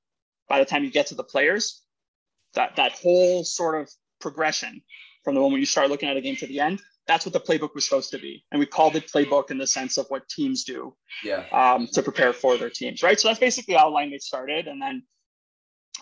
by 0.48 0.58
the 0.58 0.64
time 0.64 0.84
you 0.84 0.90
get 0.90 1.06
to 1.08 1.14
the 1.14 1.24
players, 1.24 1.82
that 2.54 2.76
that 2.76 2.92
whole 2.92 3.44
sort 3.44 3.80
of 3.80 3.90
progression 4.20 4.82
from 5.24 5.34
the 5.34 5.40
moment 5.40 5.60
you 5.60 5.66
start 5.66 5.90
looking 5.90 6.08
at 6.08 6.16
a 6.16 6.20
game 6.20 6.36
to 6.36 6.46
the 6.46 6.60
end, 6.60 6.80
that's 7.06 7.24
what 7.24 7.32
the 7.32 7.40
playbook 7.40 7.74
was 7.74 7.84
supposed 7.84 8.10
to 8.10 8.18
be. 8.18 8.44
And 8.50 8.58
we 8.58 8.66
called 8.66 8.96
it 8.96 9.06
playbook 9.08 9.50
in 9.50 9.58
the 9.58 9.66
sense 9.66 9.96
of 9.96 10.06
what 10.08 10.28
teams 10.28 10.64
do 10.64 10.94
yeah. 11.24 11.44
um, 11.52 11.88
to 11.92 12.02
prepare 12.02 12.32
for 12.32 12.56
their 12.56 12.70
teams, 12.70 13.02
right? 13.02 13.18
So 13.18 13.28
that's 13.28 13.40
basically 13.40 13.74
how 13.74 13.90
LineMate 13.90 14.22
started. 14.22 14.68
And 14.68 14.80
then 14.80 15.02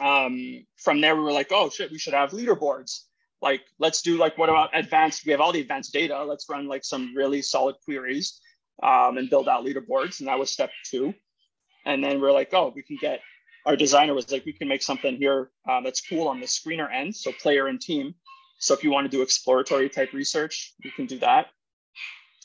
um, 0.01 0.67
from 0.77 1.01
there, 1.01 1.17
we 1.17 1.23
were 1.23 1.33
like, 1.33 1.53
oh 1.53 1.71
shit, 1.71 1.91
we 1.91 1.99
should 1.99 2.15
have 2.15 2.31
leaderboards. 2.31 3.01
Like, 3.41 3.63
let's 3.79 4.03
do 4.03 4.17
like, 4.17 4.37
what 4.37 4.49
about 4.49 4.71
advanced? 4.77 5.25
We 5.25 5.33
have 5.33 5.41
all 5.41 5.53
the 5.53 5.61
advanced 5.61 5.93
data. 5.93 6.25
Let's 6.25 6.49
run 6.49 6.67
like 6.67 6.85
some 6.85 7.15
really 7.15 7.43
solid 7.43 7.77
queries 7.85 8.41
um, 8.83 9.19
and 9.19 9.31
build 9.31 9.49
out 9.49 9.65
leaderboards. 9.65 10.19
And 10.19 10.29
that 10.29 10.39
was 10.39 10.51
step 10.51 10.71
two. 10.85 11.15
And 11.85 12.03
then 12.03 12.21
we're 12.21 12.33
like, 12.33 12.53
oh, 12.53 12.73
we 12.75 12.83
can 12.83 12.99
get 13.01 13.21
our 13.67 13.77
designer 13.77 14.15
was 14.15 14.31
like, 14.31 14.45
we 14.47 14.53
can 14.53 14.69
make 14.69 14.83
something 14.83 15.17
here 15.17 15.51
um, 15.69 15.83
that's 15.83 16.01
cool 16.01 16.29
on 16.29 16.41
the 16.41 16.47
screener 16.47 16.91
end, 16.93 17.15
so 17.15 17.33
player 17.33 17.67
and 17.67 17.81
team. 17.81 18.15
So 18.59 18.73
if 18.73 18.85
you 18.85 18.91
want 18.91 19.11
to 19.11 19.15
do 19.15 19.23
exploratory 19.23 19.91
type 19.91 20.13
research, 20.13 20.73
you 20.83 20.91
can 20.93 21.07
do 21.07 21.19
that. 21.19 21.49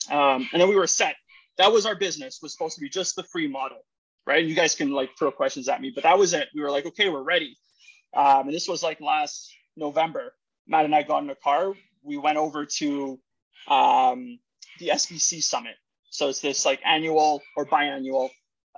Um, 0.10 0.49
and 0.52 0.61
then 0.61 0.68
we 0.68 0.76
were 0.76 0.88
set. 0.88 1.15
That 1.57 1.72
was 1.72 1.85
our 1.85 1.95
business. 1.95 2.39
Was 2.41 2.53
supposed 2.53 2.76
to 2.76 2.81
be 2.81 2.89
just 2.89 3.15
the 3.15 3.23
free 3.23 3.48
model, 3.48 3.77
right? 4.26 4.39
And 4.39 4.49
You 4.49 4.56
guys 4.56 4.76
can 4.76 4.91
like 4.91 5.11
throw 5.18 5.31
questions 5.31 5.69
at 5.69 5.80
me, 5.80 5.91
but 5.93 6.03
that 6.03 6.18
was 6.18 6.34
it. 6.34 6.49
We 6.56 6.61
were 6.61 6.72
like, 6.72 6.88
okay, 6.88 7.07
we're 7.07 7.23
ready. 7.23 7.56
Um, 8.14 8.48
and 8.48 8.53
this 8.53 8.68
was 8.68 8.81
like 8.81 8.99
last 8.99 9.53
November. 9.77 10.34
Matt 10.68 10.85
and 10.85 10.95
I 10.95 11.03
got 11.03 11.23
in 11.23 11.30
a 11.30 11.35
car. 11.35 11.73
We 12.03 12.18
went 12.18 12.38
over 12.38 12.65
to 12.65 13.19
um, 13.68 14.39
the 14.80 14.89
SBC 14.89 15.43
summit. 15.43 15.76
So 16.10 16.27
it's 16.30 16.39
this 16.39 16.65
like 16.65 16.81
annual 16.84 17.41
or 17.56 17.65
biannual 17.65 18.30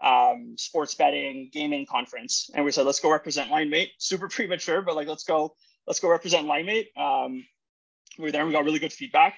um, 0.01 0.55
sports 0.57 0.95
betting 0.95 1.49
gaming 1.51 1.85
conference, 1.85 2.49
and 2.53 2.65
we 2.65 2.71
said 2.71 2.85
let's 2.85 2.99
go 2.99 3.11
represent 3.11 3.49
LineMate. 3.49 3.89
Super 3.97 4.27
premature, 4.29 4.81
but 4.81 4.95
like 4.95 5.07
let's 5.07 5.23
go 5.23 5.55
let's 5.87 5.99
go 5.99 6.09
represent 6.09 6.47
LineMate. 6.47 6.97
Um, 6.97 7.45
we 8.17 8.25
were 8.25 8.31
there, 8.31 8.41
and 8.41 8.49
we 8.49 8.53
got 8.53 8.65
really 8.65 8.79
good 8.79 8.93
feedback. 8.93 9.37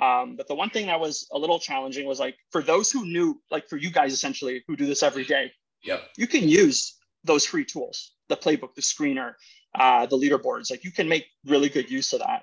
Um, 0.00 0.36
but 0.36 0.48
the 0.48 0.54
one 0.54 0.70
thing 0.70 0.86
that 0.86 0.98
was 0.98 1.28
a 1.32 1.38
little 1.38 1.58
challenging 1.60 2.06
was 2.06 2.18
like 2.18 2.36
for 2.50 2.62
those 2.62 2.90
who 2.90 3.06
knew, 3.06 3.40
like 3.50 3.68
for 3.68 3.76
you 3.76 3.90
guys 3.90 4.12
essentially 4.12 4.64
who 4.66 4.76
do 4.76 4.86
this 4.86 5.02
every 5.02 5.24
day, 5.24 5.52
yep. 5.84 6.02
you 6.16 6.26
can 6.26 6.48
use 6.48 6.96
those 7.22 7.46
free 7.46 7.64
tools, 7.64 8.12
the 8.28 8.36
playbook, 8.36 8.74
the 8.74 8.82
screener, 8.82 9.34
uh, 9.78 10.06
the 10.06 10.16
leaderboards. 10.16 10.70
Like 10.70 10.84
you 10.84 10.90
can 10.90 11.08
make 11.08 11.26
really 11.46 11.68
good 11.68 11.90
use 11.90 12.12
of 12.12 12.20
that. 12.20 12.42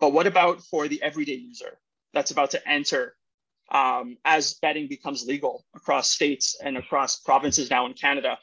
But 0.00 0.12
what 0.12 0.26
about 0.26 0.62
for 0.62 0.88
the 0.88 1.00
everyday 1.00 1.34
user 1.34 1.78
that's 2.12 2.32
about 2.32 2.50
to 2.52 2.68
enter 2.68 3.14
um, 3.70 4.16
as 4.24 4.54
betting 4.54 4.88
becomes 4.88 5.26
legal 5.26 5.64
across 5.74 6.10
states 6.10 6.56
and 6.62 6.76
across 6.76 7.20
provinces 7.20 7.70
now 7.70 7.86
in 7.86 7.94
Canada, 7.94 8.38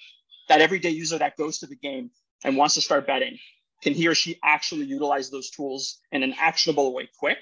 that 0.50 0.62
everyday 0.62 0.90
user 0.90 1.18
that 1.18 1.38
goes 1.38 1.60
to 1.60 1.68
the 1.68 1.76
game 1.76 2.12
and 2.44 2.58
wants 2.58 2.76
to 2.76 2.82
start 2.82 3.08
betting, 3.08 3.38
can 3.82 3.94
he 3.94 4.08
or 4.08 4.16
she 4.16 4.40
actually 4.44 4.86
utilize 4.86 5.30
those 5.30 5.50
tools 5.50 6.00
in 6.12 6.24
an 6.24 6.34
actionable 6.40 6.94
way 6.94 7.10
quick? 7.20 7.38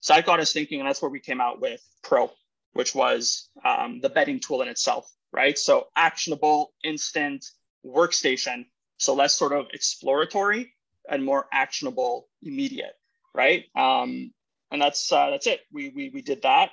So 0.00 0.14
I 0.14 0.20
got 0.20 0.40
us 0.40 0.52
thinking, 0.52 0.80
and 0.80 0.88
that's 0.88 1.00
where 1.00 1.10
we 1.10 1.20
came 1.20 1.40
out 1.40 1.60
with 1.60 1.80
Pro, 2.02 2.30
which 2.72 2.94
was 2.94 3.48
um, 3.64 4.00
the 4.00 4.08
betting 4.08 4.40
tool 4.40 4.62
in 4.62 4.68
itself, 4.68 5.10
right? 5.32 5.58
So 5.58 5.88
actionable, 5.96 6.72
instant 6.82 7.44
workstation. 7.84 8.66
So 8.98 9.14
less 9.14 9.34
sort 9.34 9.52
of 9.52 9.66
exploratory 9.72 10.74
and 11.08 11.24
more 11.24 11.46
actionable, 11.52 12.28
immediate, 12.42 12.94
right? 13.34 13.64
Um, 13.76 14.32
and 14.70 14.80
that's 14.80 15.12
uh, 15.12 15.30
that's 15.30 15.46
it. 15.46 15.60
We, 15.72 15.90
we 15.90 16.10
we 16.10 16.22
did 16.22 16.42
that 16.42 16.70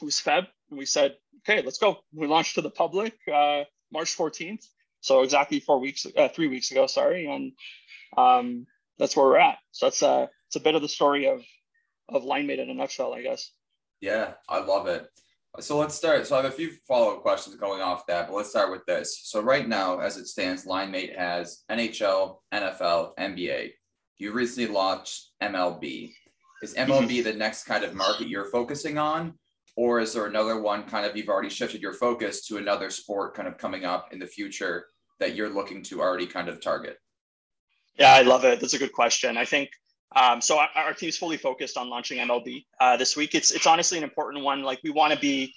it 0.00 0.04
was 0.04 0.16
Feb, 0.16 0.46
and 0.70 0.78
we 0.78 0.86
said, 0.86 1.16
okay, 1.38 1.62
let's 1.62 1.78
go. 1.78 1.98
We 2.12 2.26
launched 2.26 2.56
to 2.56 2.62
the 2.62 2.70
public 2.70 3.14
uh, 3.32 3.64
March 3.92 4.16
14th, 4.16 4.66
so 5.00 5.22
exactly 5.22 5.60
four 5.60 5.78
weeks, 5.78 6.06
uh, 6.16 6.28
three 6.28 6.48
weeks 6.48 6.70
ago, 6.70 6.86
sorry, 6.86 7.26
and 7.26 7.52
um, 8.16 8.66
that's 8.98 9.16
where 9.16 9.26
we're 9.26 9.38
at. 9.38 9.58
So 9.72 9.86
that's 9.86 10.02
uh, 10.02 10.26
it's 10.48 10.56
a 10.56 10.60
bit 10.60 10.74
of 10.74 10.82
the 10.82 10.88
story 10.88 11.26
of 11.26 11.42
of 12.08 12.22
LineMate 12.22 12.58
in 12.58 12.70
a 12.70 12.74
nutshell, 12.74 13.14
I 13.14 13.22
guess. 13.22 13.50
Yeah, 14.00 14.34
I 14.48 14.58
love 14.58 14.86
it. 14.86 15.06
So 15.60 15.78
let's 15.78 15.94
start. 15.94 16.26
So 16.26 16.34
I 16.34 16.42
have 16.42 16.52
a 16.52 16.54
few 16.54 16.72
follow 16.86 17.14
up 17.14 17.22
questions 17.22 17.56
going 17.56 17.80
off 17.80 18.06
that, 18.06 18.26
but 18.26 18.36
let's 18.36 18.50
start 18.50 18.72
with 18.72 18.84
this. 18.86 19.20
So 19.24 19.40
right 19.40 19.68
now, 19.68 20.00
as 20.00 20.16
it 20.16 20.26
stands, 20.26 20.66
LineMate 20.66 21.16
has 21.16 21.62
NHL, 21.70 22.38
NFL, 22.52 23.16
NBA. 23.16 23.70
You 24.18 24.32
recently 24.32 24.72
launched 24.72 25.30
MLB. 25.42 26.12
Is 26.62 26.74
MLB 26.74 27.08
mm-hmm. 27.08 27.24
the 27.24 27.34
next 27.34 27.64
kind 27.64 27.84
of 27.84 27.94
market 27.94 28.28
you're 28.28 28.50
focusing 28.50 28.98
on, 28.98 29.34
or 29.76 30.00
is 30.00 30.12
there 30.12 30.26
another 30.26 30.60
one 30.60 30.84
kind 30.84 31.04
of 31.04 31.16
you've 31.16 31.28
already 31.28 31.48
shifted 31.48 31.82
your 31.82 31.92
focus 31.92 32.46
to 32.46 32.58
another 32.58 32.90
sport 32.90 33.34
kind 33.34 33.48
of 33.48 33.58
coming 33.58 33.84
up 33.84 34.12
in 34.12 34.18
the 34.18 34.26
future 34.26 34.86
that 35.20 35.34
you're 35.34 35.48
looking 35.48 35.82
to 35.82 36.00
already 36.00 36.26
kind 36.26 36.48
of 36.48 36.60
target? 36.60 36.98
Yeah, 37.98 38.12
I 38.12 38.22
love 38.22 38.44
it. 38.44 38.60
That's 38.60 38.74
a 38.74 38.78
good 38.78 38.92
question. 38.92 39.36
I 39.36 39.44
think 39.44 39.70
um, 40.16 40.40
so. 40.40 40.58
Our, 40.58 40.68
our 40.76 40.94
team's 40.94 41.16
fully 41.16 41.36
focused 41.36 41.76
on 41.76 41.88
launching 41.88 42.18
MLB 42.18 42.64
uh, 42.80 42.96
this 42.96 43.16
week. 43.16 43.34
It's 43.34 43.50
it's 43.50 43.66
honestly 43.66 43.98
an 43.98 44.04
important 44.04 44.44
one. 44.44 44.62
Like 44.62 44.80
we 44.82 44.90
want 44.90 45.12
to 45.12 45.18
be 45.18 45.54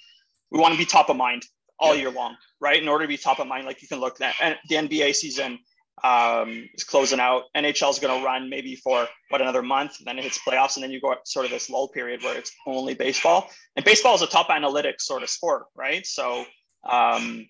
we 0.50 0.58
want 0.58 0.72
to 0.72 0.78
be 0.78 0.84
top 0.84 1.10
of 1.10 1.16
mind 1.16 1.44
all 1.78 1.94
year 1.94 2.10
long, 2.10 2.36
right? 2.60 2.80
In 2.80 2.88
order 2.88 3.04
to 3.04 3.08
be 3.08 3.16
top 3.16 3.38
of 3.38 3.46
mind, 3.46 3.66
like 3.66 3.82
you 3.82 3.88
can 3.88 4.00
look 4.00 4.20
at 4.20 4.58
the 4.68 4.74
NBA 4.74 5.14
season 5.14 5.58
um, 6.04 6.68
is 6.74 6.84
closing 6.84 7.20
out. 7.20 7.44
NHL 7.56 7.90
is 7.90 7.98
going 7.98 8.18
to 8.18 8.24
run 8.24 8.48
maybe 8.48 8.76
for 8.76 9.06
what 9.30 9.40
another 9.40 9.62
month, 9.62 9.98
then 10.04 10.18
it 10.18 10.24
hits 10.24 10.38
playoffs, 10.46 10.76
and 10.76 10.82
then 10.82 10.90
you 10.90 11.00
go 11.00 11.14
sort 11.24 11.44
of 11.44 11.50
this 11.50 11.68
lull 11.70 11.88
period 11.88 12.22
where 12.22 12.36
it's 12.36 12.52
only 12.66 12.94
baseball. 12.94 13.50
And 13.76 13.84
baseball 13.84 14.14
is 14.14 14.22
a 14.22 14.26
top 14.26 14.48
analytics 14.48 15.02
sort 15.02 15.22
of 15.22 15.30
sport, 15.30 15.64
right? 15.74 16.06
So 16.06 16.44
um, 16.88 17.48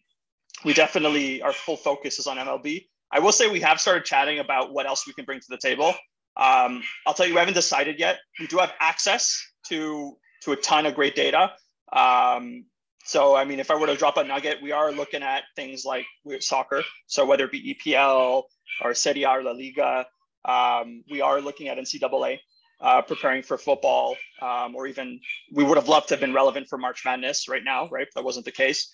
we 0.65 0.75
definitely 0.75 1.43
our 1.43 1.53
full 1.53 1.77
focus 1.77 2.19
is 2.19 2.27
on 2.27 2.37
MLB. 2.37 2.87
I 3.11 3.21
will 3.21 3.33
say 3.33 3.49
we 3.49 3.61
have 3.61 3.81
started 3.81 4.05
chatting 4.05 4.39
about 4.39 4.73
what 4.73 4.87
else 4.87 5.07
we 5.07 5.13
can 5.15 5.25
bring 5.25 5.41
to 5.41 5.47
the 5.49 5.59
table. 5.59 5.95
Um, 6.37 6.83
I'll 7.07 7.15
tell 7.15 7.27
you, 7.27 7.35
we 7.35 7.39
haven't 7.39 7.55
decided 7.55 7.99
yet. 7.99 8.19
We 8.39 8.47
do 8.47 8.59
have 8.59 8.73
access 8.81 9.43
to 9.69 10.17
to 10.43 10.53
a 10.53 10.57
ton 10.57 10.87
of 10.87 10.95
great 10.95 11.17
data. 11.17 11.53
Um, 11.93 12.65
so, 13.09 13.35
I 13.35 13.47
mean, 13.47 13.59
if 13.59 13.71
I 13.71 13.75
were 13.75 13.87
to 13.87 13.97
drop 13.97 14.19
a 14.19 14.23
nugget, 14.23 14.61
we 14.61 14.71
are 14.73 14.93
looking 14.93 15.23
at 15.23 15.45
things 15.57 15.87
like 15.87 16.05
soccer. 16.41 16.83
So, 17.07 17.25
whether 17.25 17.47
it 17.47 17.53
be 17.53 17.75
EPL 17.75 18.43
or 18.83 18.93
Serie 18.93 19.23
A 19.23 19.31
or 19.31 19.43
La 19.43 19.53
Liga, 19.53 20.07
um, 20.45 21.03
we 21.11 21.23
are 21.23 21.41
looking 21.41 21.69
at 21.69 21.79
NCAA, 21.79 22.37
uh, 22.83 23.01
preparing 23.01 23.43
for 23.43 23.57
football, 23.57 24.15
um, 24.43 24.77
or 24.77 24.87
even 24.87 25.21
we 25.55 25.65
would 25.65 25.79
have 25.79 25.89
loved 25.89 26.09
to 26.09 26.15
have 26.17 26.21
been 26.21 26.35
relevant 26.35 26.69
for 26.69 26.77
March 26.77 27.01
Madness 27.07 27.49
right 27.49 27.65
now, 27.65 27.89
right? 27.89 28.09
That 28.15 28.25
wasn't 28.25 28.45
the 28.45 28.53
case. 28.53 28.93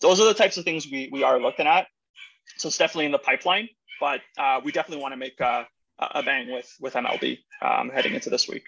Those 0.00 0.20
are 0.20 0.24
the 0.24 0.34
types 0.34 0.56
of 0.56 0.64
things 0.64 0.88
we, 0.90 1.08
we 1.12 1.22
are 1.22 1.38
looking 1.38 1.68
at. 1.68 1.86
So, 2.56 2.66
it's 2.66 2.78
definitely 2.78 3.06
in 3.06 3.12
the 3.12 3.18
pipeline, 3.20 3.68
but 4.00 4.22
uh, 4.38 4.60
we 4.64 4.72
definitely 4.72 5.04
want 5.04 5.12
to 5.12 5.18
make 5.18 5.38
a, 5.38 5.68
a 6.00 6.24
bang 6.24 6.50
with, 6.50 6.68
with 6.80 6.94
MLB 6.94 7.38
um, 7.62 7.90
heading 7.90 8.14
into 8.14 8.28
this 8.28 8.48
week. 8.48 8.64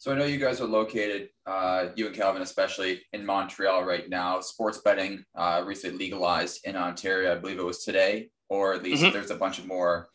So 0.00 0.10
I 0.10 0.14
know 0.14 0.24
you 0.24 0.38
guys 0.38 0.62
are 0.62 0.66
located, 0.66 1.28
uh, 1.44 1.88
you 1.94 2.06
and 2.06 2.16
Calvin 2.16 2.40
especially, 2.40 3.02
in 3.12 3.26
Montreal 3.26 3.84
right 3.84 4.08
now. 4.08 4.40
Sports 4.40 4.78
betting 4.78 5.22
uh, 5.34 5.62
recently 5.66 6.06
legalized 6.06 6.60
in 6.64 6.74
Ontario. 6.74 7.30
I 7.30 7.34
believe 7.38 7.58
it 7.58 7.64
was 7.66 7.84
today, 7.84 8.30
or 8.48 8.72
at 8.72 8.82
least 8.82 9.02
mm-hmm. 9.02 9.12
there's 9.12 9.30
a 9.30 9.36
bunch 9.36 9.58
of 9.58 9.66
more 9.66 10.08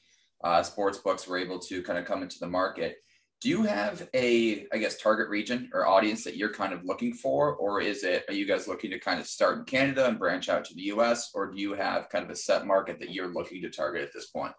uh, 0.44 0.64
sports 0.64 0.98
books 0.98 1.28
were 1.28 1.38
able 1.38 1.60
to 1.60 1.84
kind 1.84 2.00
of 2.00 2.06
come 2.06 2.24
into 2.24 2.40
the 2.40 2.48
market. 2.48 2.96
Do 3.42 3.50
you 3.50 3.62
have 3.62 4.10
a, 4.16 4.66
I 4.74 4.80
guess, 4.80 4.98
target 4.98 5.30
region 5.30 5.70
or 5.72 5.86
audience 5.86 6.24
that 6.24 6.36
you're 6.36 6.52
kind 6.52 6.74
of 6.74 6.84
looking 6.84 7.14
for, 7.14 7.54
or 7.54 7.80
is 7.80 8.04
it? 8.04 8.26
Are 8.28 8.34
you 8.34 8.48
guys 8.48 8.68
looking 8.68 8.90
to 8.90 8.98
kind 8.98 9.20
of 9.20 9.28
start 9.28 9.60
in 9.60 9.66
Canada 9.66 10.08
and 10.08 10.18
branch 10.18 10.50
out 10.50 10.66
to 10.66 10.74
the 10.74 10.82
U.S., 10.82 11.30
or 11.36 11.52
do 11.52 11.62
you 11.62 11.76
have 11.76 12.10
kind 12.10 12.26
of 12.26 12.32
a 12.32 12.36
set 12.36 12.66
market 12.66 13.00
that 13.02 13.14
you're 13.14 13.32
looking 13.32 13.62
to 13.62 13.70
target 13.70 14.02
at 14.02 14.14
this 14.14 14.32
point? 14.32 14.54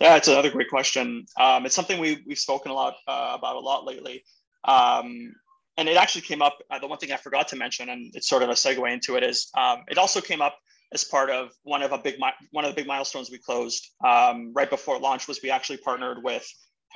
Yeah, 0.00 0.16
it's 0.16 0.28
another 0.28 0.50
great 0.50 0.68
question. 0.68 1.24
Um, 1.40 1.66
it's 1.66 1.74
something 1.74 2.00
we, 2.00 2.22
we've 2.26 2.38
spoken 2.38 2.70
a 2.70 2.74
lot 2.74 2.94
uh, 3.06 3.36
about 3.38 3.56
a 3.56 3.60
lot 3.60 3.84
lately. 3.84 4.24
Um, 4.64 5.34
and 5.76 5.88
it 5.88 5.96
actually 5.96 6.22
came 6.22 6.42
up. 6.42 6.58
Uh, 6.70 6.78
the 6.78 6.86
one 6.86 6.98
thing 6.98 7.12
I 7.12 7.16
forgot 7.16 7.48
to 7.48 7.56
mention, 7.56 7.88
and 7.88 8.12
it's 8.14 8.28
sort 8.28 8.42
of 8.42 8.48
a 8.48 8.52
segue 8.52 8.92
into 8.92 9.16
it, 9.16 9.22
is 9.22 9.50
um, 9.56 9.78
it 9.88 9.98
also 9.98 10.20
came 10.20 10.40
up 10.40 10.56
as 10.92 11.04
part 11.04 11.30
of 11.30 11.50
one 11.62 11.82
of 11.82 11.92
a 11.92 11.98
big 11.98 12.14
one 12.52 12.64
of 12.64 12.70
the 12.70 12.74
big 12.74 12.86
milestones 12.86 13.30
we 13.30 13.38
closed 13.38 13.90
um, 14.04 14.52
right 14.54 14.70
before 14.70 14.98
launch 14.98 15.26
was 15.26 15.40
we 15.42 15.50
actually 15.50 15.78
partnered 15.78 16.22
with 16.22 16.46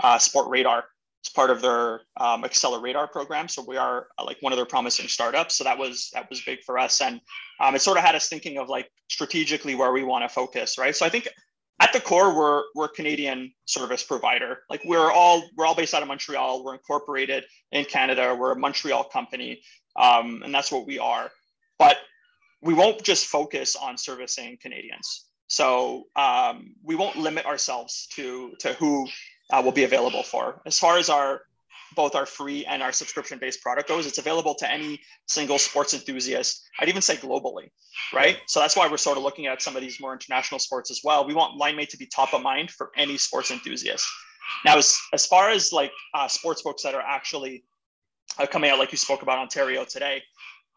uh, 0.03 0.17
Sportradar 0.17 0.83
as 1.25 1.33
part 1.35 1.51
of 1.51 1.61
their 1.61 2.03
um, 2.19 2.45
program. 3.13 3.49
So 3.49 3.65
we 3.67 3.77
are 3.77 4.07
uh, 4.19 4.25
like 4.25 4.37
one 4.41 4.53
of 4.53 4.57
their 4.57 4.67
promising 4.67 5.09
startups. 5.09 5.57
So 5.57 5.65
that 5.65 5.77
was 5.77 6.11
that 6.15 6.31
was 6.31 6.41
big 6.43 6.61
for 6.65 6.79
us, 6.79 7.01
and 7.01 7.21
um, 7.61 7.75
it 7.75 7.83
sort 7.83 7.99
of 7.99 8.05
had 8.05 8.15
us 8.15 8.29
thinking 8.29 8.59
of 8.59 8.69
like 8.69 8.89
strategically 9.09 9.75
where 9.75 9.93
we 9.93 10.05
want 10.05 10.25
to 10.25 10.29
focus, 10.29 10.79
right? 10.79 10.95
So 10.95 11.05
I 11.05 11.09
think 11.09 11.29
at 11.81 11.93
the 11.93 12.01
core 12.01 12.35
we're 12.37 12.63
we're 12.75 12.89
Canadian 12.89 13.53
service 13.65 14.03
provider. 14.03 14.61
Like 14.69 14.83
we're 14.85 15.11
all 15.11 15.43
we're 15.57 15.67
all 15.67 15.75
based 15.75 15.95
out 15.95 16.03
of 16.03 16.09
Montreal. 16.09 16.65
We're 16.65 16.75
incorporated 16.75 17.45
in 17.73 17.85
Canada. 17.85 18.37
We're 18.39 18.53
a 18.53 18.59
Montreal 18.59 19.05
company, 19.05 19.63
um, 19.97 20.43
and 20.45 20.55
that's 20.55 20.73
what 20.73 20.87
we 20.87 20.99
are. 20.99 21.31
But 21.79 21.99
we 22.61 22.75
won't 22.75 23.03
just 23.03 23.27
focus 23.27 23.77
on 23.77 23.97
servicing 23.97 24.59
Canadians. 24.61 25.27
So 25.47 26.05
um, 26.17 26.75
we 26.83 26.95
won't 26.97 27.17
limit 27.17 27.47
ourselves 27.47 28.09
to 28.13 28.53
to 28.61 28.73
who 28.75 29.07
uh, 29.53 29.63
will 29.65 29.73
be 29.73 29.85
available 29.85 30.23
for. 30.23 30.61
As 30.67 30.79
far 30.79 30.99
as 30.99 31.09
our 31.09 31.43
both 31.95 32.15
our 32.15 32.27
free 32.27 32.65
and 32.67 32.83
our 32.83 32.93
subscription 32.93 33.39
based 33.39 33.63
product 33.63 33.89
goes, 33.89 34.07
it's 34.07 34.19
available 34.19 34.55
to 34.57 34.71
any 34.71 35.01
single 35.27 35.59
sports 35.59 35.95
enthusiast. 35.95 36.63
I'd 36.79 36.89
even 36.89 37.03
say 37.03 37.17
globally, 37.17 37.69
right? 38.13 38.39
So 38.47 38.61
that's 38.61 38.77
why 38.77 38.89
we're 38.89 38.97
sort 38.97 39.17
of 39.17 39.23
looking 39.23 39.47
at 39.47 39.63
some 39.63 39.77
of 39.77 39.83
these 39.83 40.01
more 40.01 40.13
international 40.13 40.59
sports 40.59 40.91
as 40.91 41.01
well. 41.05 41.27
We 41.27 41.35
want 41.35 41.61
LineMate 41.61 41.89
to 41.91 41.97
be 41.97 42.07
top 42.07 42.35
of 42.35 42.43
mind 42.43 42.71
for 42.71 42.91
any 42.97 43.17
sports 43.17 43.51
enthusiast. 43.51 44.07
Now, 44.65 44.79
as, 44.79 44.99
as 45.13 45.27
far 45.27 45.51
as 45.51 45.73
like 45.73 45.93
uh, 46.15 46.29
sports 46.29 46.63
books 46.63 46.83
that 46.83 46.95
are 46.95 47.03
actually 47.03 47.65
uh, 48.39 48.47
coming 48.47 48.71
out, 48.71 48.79
like 48.79 48.93
you 48.93 48.99
spoke 48.99 49.23
about 49.23 49.39
Ontario 49.39 49.85
today, 49.85 50.23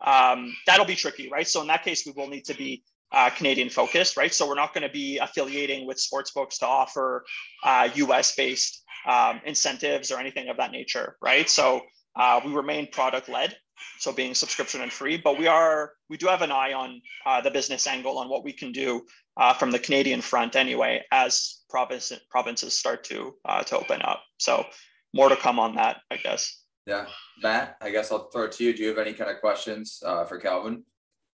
um, 0.05 0.55
that'll 0.65 0.85
be 0.85 0.95
tricky, 0.95 1.29
right? 1.29 1.47
So 1.47 1.61
in 1.61 1.67
that 1.67 1.83
case, 1.83 2.05
we 2.05 2.11
will 2.15 2.27
need 2.27 2.45
to 2.45 2.55
be 2.55 2.83
uh, 3.11 3.29
Canadian 3.29 3.69
focused, 3.69 4.17
right? 4.17 4.33
So 4.33 4.47
we're 4.47 4.55
not 4.55 4.73
going 4.73 4.87
to 4.87 4.93
be 4.93 5.17
affiliating 5.17 5.85
with 5.85 5.99
sports 5.99 6.31
books 6.31 6.57
to 6.59 6.67
offer 6.67 7.25
US 7.65 8.31
uh, 8.31 8.33
based 8.37 8.83
um, 9.05 9.41
incentives 9.45 10.11
or 10.11 10.19
anything 10.19 10.49
of 10.49 10.57
that 10.57 10.71
nature, 10.71 11.17
right? 11.21 11.49
So 11.49 11.81
uh, 12.15 12.41
we 12.45 12.51
remain 12.51 12.87
product 12.91 13.29
led, 13.29 13.55
so 13.99 14.11
being 14.11 14.33
subscription 14.33 14.81
and 14.81 14.91
free, 14.91 15.17
but 15.17 15.37
we 15.39 15.47
are 15.47 15.93
we 16.09 16.17
do 16.17 16.27
have 16.27 16.41
an 16.41 16.51
eye 16.51 16.73
on 16.73 17.01
uh, 17.25 17.41
the 17.41 17.51
business 17.51 17.87
angle 17.87 18.17
on 18.17 18.29
what 18.29 18.43
we 18.43 18.53
can 18.53 18.71
do 18.71 19.05
uh, 19.37 19.53
from 19.53 19.71
the 19.71 19.79
Canadian 19.79 20.21
front 20.21 20.55
anyway, 20.55 21.03
as 21.11 21.61
province, 21.69 22.11
provinces 22.29 22.77
start 22.77 23.03
to 23.05 23.33
uh, 23.45 23.63
to 23.63 23.77
open 23.77 24.01
up. 24.01 24.21
So 24.37 24.65
more 25.13 25.29
to 25.29 25.35
come 25.35 25.59
on 25.59 25.75
that, 25.75 25.97
I 26.11 26.17
guess. 26.17 26.63
Yeah, 26.85 27.05
Matt, 27.41 27.77
I 27.81 27.91
guess 27.91 28.11
I'll 28.11 28.29
throw 28.29 28.45
it 28.45 28.53
to 28.53 28.63
you. 28.63 28.73
Do 28.73 28.83
you 28.83 28.89
have 28.89 28.97
any 28.97 29.13
kind 29.13 29.29
of 29.29 29.39
questions 29.39 30.01
uh, 30.05 30.25
for 30.25 30.37
Calvin? 30.37 30.83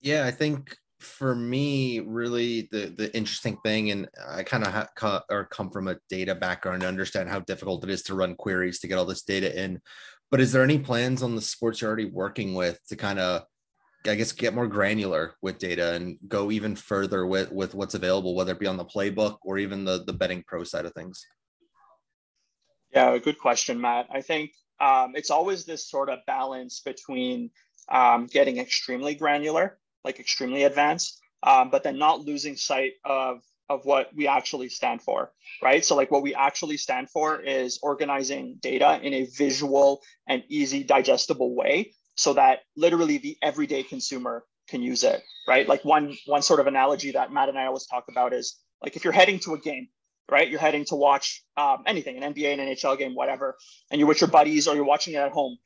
Yeah, 0.00 0.26
I 0.26 0.30
think 0.30 0.76
for 0.98 1.34
me 1.34 2.00
really 2.00 2.68
the 2.72 2.86
the 2.96 3.14
interesting 3.14 3.58
thing 3.58 3.90
and 3.90 4.08
i 4.28 4.42
kind 4.42 4.64
of 4.64 4.72
ha- 4.72 4.88
co- 4.96 5.20
or 5.28 5.44
come 5.44 5.70
from 5.70 5.88
a 5.88 5.96
data 6.08 6.34
background 6.34 6.80
to 6.80 6.88
understand 6.88 7.28
how 7.28 7.38
difficult 7.40 7.84
it 7.84 7.90
is 7.90 8.02
to 8.02 8.14
run 8.14 8.34
queries 8.34 8.78
to 8.78 8.88
get 8.88 8.96
all 8.96 9.04
this 9.04 9.22
data 9.22 9.62
in 9.62 9.80
but 10.30 10.40
is 10.40 10.52
there 10.52 10.62
any 10.62 10.78
plans 10.78 11.22
on 11.22 11.36
the 11.36 11.42
sports 11.42 11.80
you're 11.80 11.88
already 11.88 12.06
working 12.06 12.54
with 12.54 12.80
to 12.88 12.96
kind 12.96 13.18
of 13.18 13.42
i 14.06 14.14
guess 14.14 14.32
get 14.32 14.54
more 14.54 14.66
granular 14.66 15.34
with 15.42 15.58
data 15.58 15.92
and 15.92 16.16
go 16.28 16.50
even 16.50 16.74
further 16.74 17.26
with 17.26 17.52
with 17.52 17.74
what's 17.74 17.94
available 17.94 18.34
whether 18.34 18.52
it 18.52 18.60
be 18.60 18.66
on 18.66 18.78
the 18.78 18.84
playbook 18.84 19.36
or 19.42 19.58
even 19.58 19.84
the 19.84 20.02
the 20.04 20.12
betting 20.12 20.42
pro 20.46 20.64
side 20.64 20.86
of 20.86 20.92
things? 20.94 21.26
Yeah 22.94 23.18
good 23.18 23.38
question 23.38 23.80
matt. 23.80 24.06
I 24.10 24.22
think 24.22 24.52
um, 24.78 25.12
it's 25.14 25.30
always 25.30 25.64
this 25.64 25.88
sort 25.88 26.10
of 26.10 26.18
balance 26.26 26.80
between 26.80 27.50
um, 27.88 28.26
getting 28.26 28.58
extremely 28.58 29.14
granular 29.14 29.78
like 30.06 30.18
extremely 30.20 30.62
advanced, 30.62 31.20
um, 31.42 31.68
but 31.70 31.82
then 31.82 31.98
not 31.98 32.20
losing 32.20 32.56
sight 32.56 32.92
of 33.04 33.42
of 33.68 33.84
what 33.84 34.10
we 34.14 34.28
actually 34.28 34.68
stand 34.68 35.02
for, 35.02 35.32
right? 35.62 35.84
So 35.84 35.96
like 35.96 36.10
what 36.10 36.22
we 36.22 36.34
actually 36.34 36.76
stand 36.76 37.10
for 37.10 37.40
is 37.40 37.80
organizing 37.82 38.58
data 38.62 39.00
in 39.02 39.12
a 39.12 39.26
visual 39.36 40.02
and 40.28 40.44
easy 40.48 40.84
digestible 40.84 41.54
way 41.54 41.92
so 42.14 42.32
that 42.34 42.60
literally 42.76 43.18
the 43.18 43.36
everyday 43.42 43.82
consumer 43.82 44.44
can 44.68 44.82
use 44.82 45.04
it, 45.04 45.22
right? 45.48 45.68
Like 45.68 45.84
one 45.84 46.16
one 46.26 46.42
sort 46.42 46.60
of 46.60 46.66
analogy 46.66 47.12
that 47.12 47.32
Matt 47.32 47.48
and 47.48 47.58
I 47.58 47.66
always 47.66 47.86
talk 47.86 48.04
about 48.08 48.32
is 48.32 48.56
like 48.82 48.96
if 48.96 49.04
you're 49.04 49.12
heading 49.12 49.38
to 49.40 49.54
a 49.54 49.58
game, 49.58 49.88
right? 50.30 50.48
You're 50.48 50.60
heading 50.60 50.84
to 50.86 50.96
watch 50.96 51.44
um, 51.56 51.82
anything, 51.86 52.22
an 52.22 52.34
NBA, 52.34 52.54
an 52.54 52.60
NHL 52.60 52.98
game, 52.98 53.14
whatever, 53.14 53.56
and 53.90 53.98
you're 53.98 54.08
with 54.08 54.20
your 54.20 54.30
buddies 54.30 54.66
or 54.66 54.74
you're 54.74 54.84
watching 54.84 55.14
it 55.14 55.18
at 55.18 55.32
home. 55.32 55.58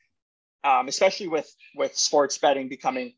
Um, 0.62 0.88
especially 0.88 1.28
with 1.28 1.50
with 1.74 1.96
sports 1.96 2.36
betting 2.36 2.68
becoming 2.68 3.14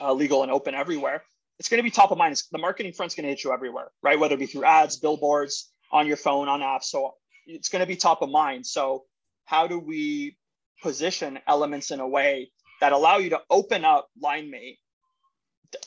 uh, 0.00 0.12
legal 0.12 0.42
and 0.42 0.52
open 0.52 0.74
everywhere, 0.74 1.22
it's 1.58 1.68
going 1.68 1.78
to 1.78 1.84
be 1.84 1.90
top 1.90 2.10
of 2.10 2.18
mind. 2.18 2.32
It's, 2.32 2.48
the 2.48 2.58
marketing 2.58 2.92
front's 2.92 3.14
going 3.14 3.24
to 3.24 3.30
hit 3.30 3.44
you 3.44 3.52
everywhere, 3.52 3.90
right? 4.02 4.18
Whether 4.18 4.34
it 4.34 4.38
be 4.38 4.46
through 4.46 4.64
ads, 4.64 4.96
billboards, 4.96 5.70
on 5.92 6.06
your 6.06 6.16
phone, 6.16 6.48
on 6.48 6.60
apps. 6.60 6.84
So 6.84 7.14
it's 7.46 7.68
going 7.68 7.80
to 7.80 7.86
be 7.86 7.96
top 7.96 8.22
of 8.22 8.30
mind. 8.30 8.66
So 8.66 9.04
how 9.44 9.66
do 9.66 9.78
we 9.78 10.36
position 10.82 11.38
elements 11.46 11.90
in 11.90 12.00
a 12.00 12.08
way 12.08 12.50
that 12.80 12.92
allow 12.92 13.18
you 13.18 13.30
to 13.30 13.40
open 13.50 13.84
up 13.84 14.08
LineMate, 14.22 14.78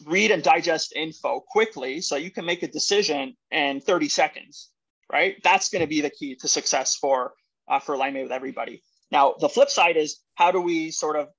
read 0.06 0.32
and 0.32 0.42
digest 0.42 0.94
info 0.96 1.42
quickly 1.42 2.02
so 2.02 2.16
you 2.16 2.32
can 2.32 2.46
make 2.46 2.64
a 2.64 2.68
decision 2.68 3.36
in 3.52 3.82
30 3.82 4.10
seconds, 4.10 4.70
right? 5.12 5.36
That's 5.44 5.70
going 5.70 5.82
to 5.82 5.88
be 5.88 6.02
the 6.02 6.10
key 6.10 6.36
to 6.36 6.48
success 6.48 6.96
for 6.96 7.34
uh, 7.68 7.80
for 7.80 7.96
LineMate 7.96 8.24
with 8.24 8.32
everybody. 8.32 8.84
Now, 9.12 9.36
the 9.40 9.50
flip 9.50 9.70
side 9.70 9.98
is 9.98 10.20
how 10.36 10.52
do 10.52 10.62
we 10.62 10.92
sort 10.92 11.16
of 11.16 11.30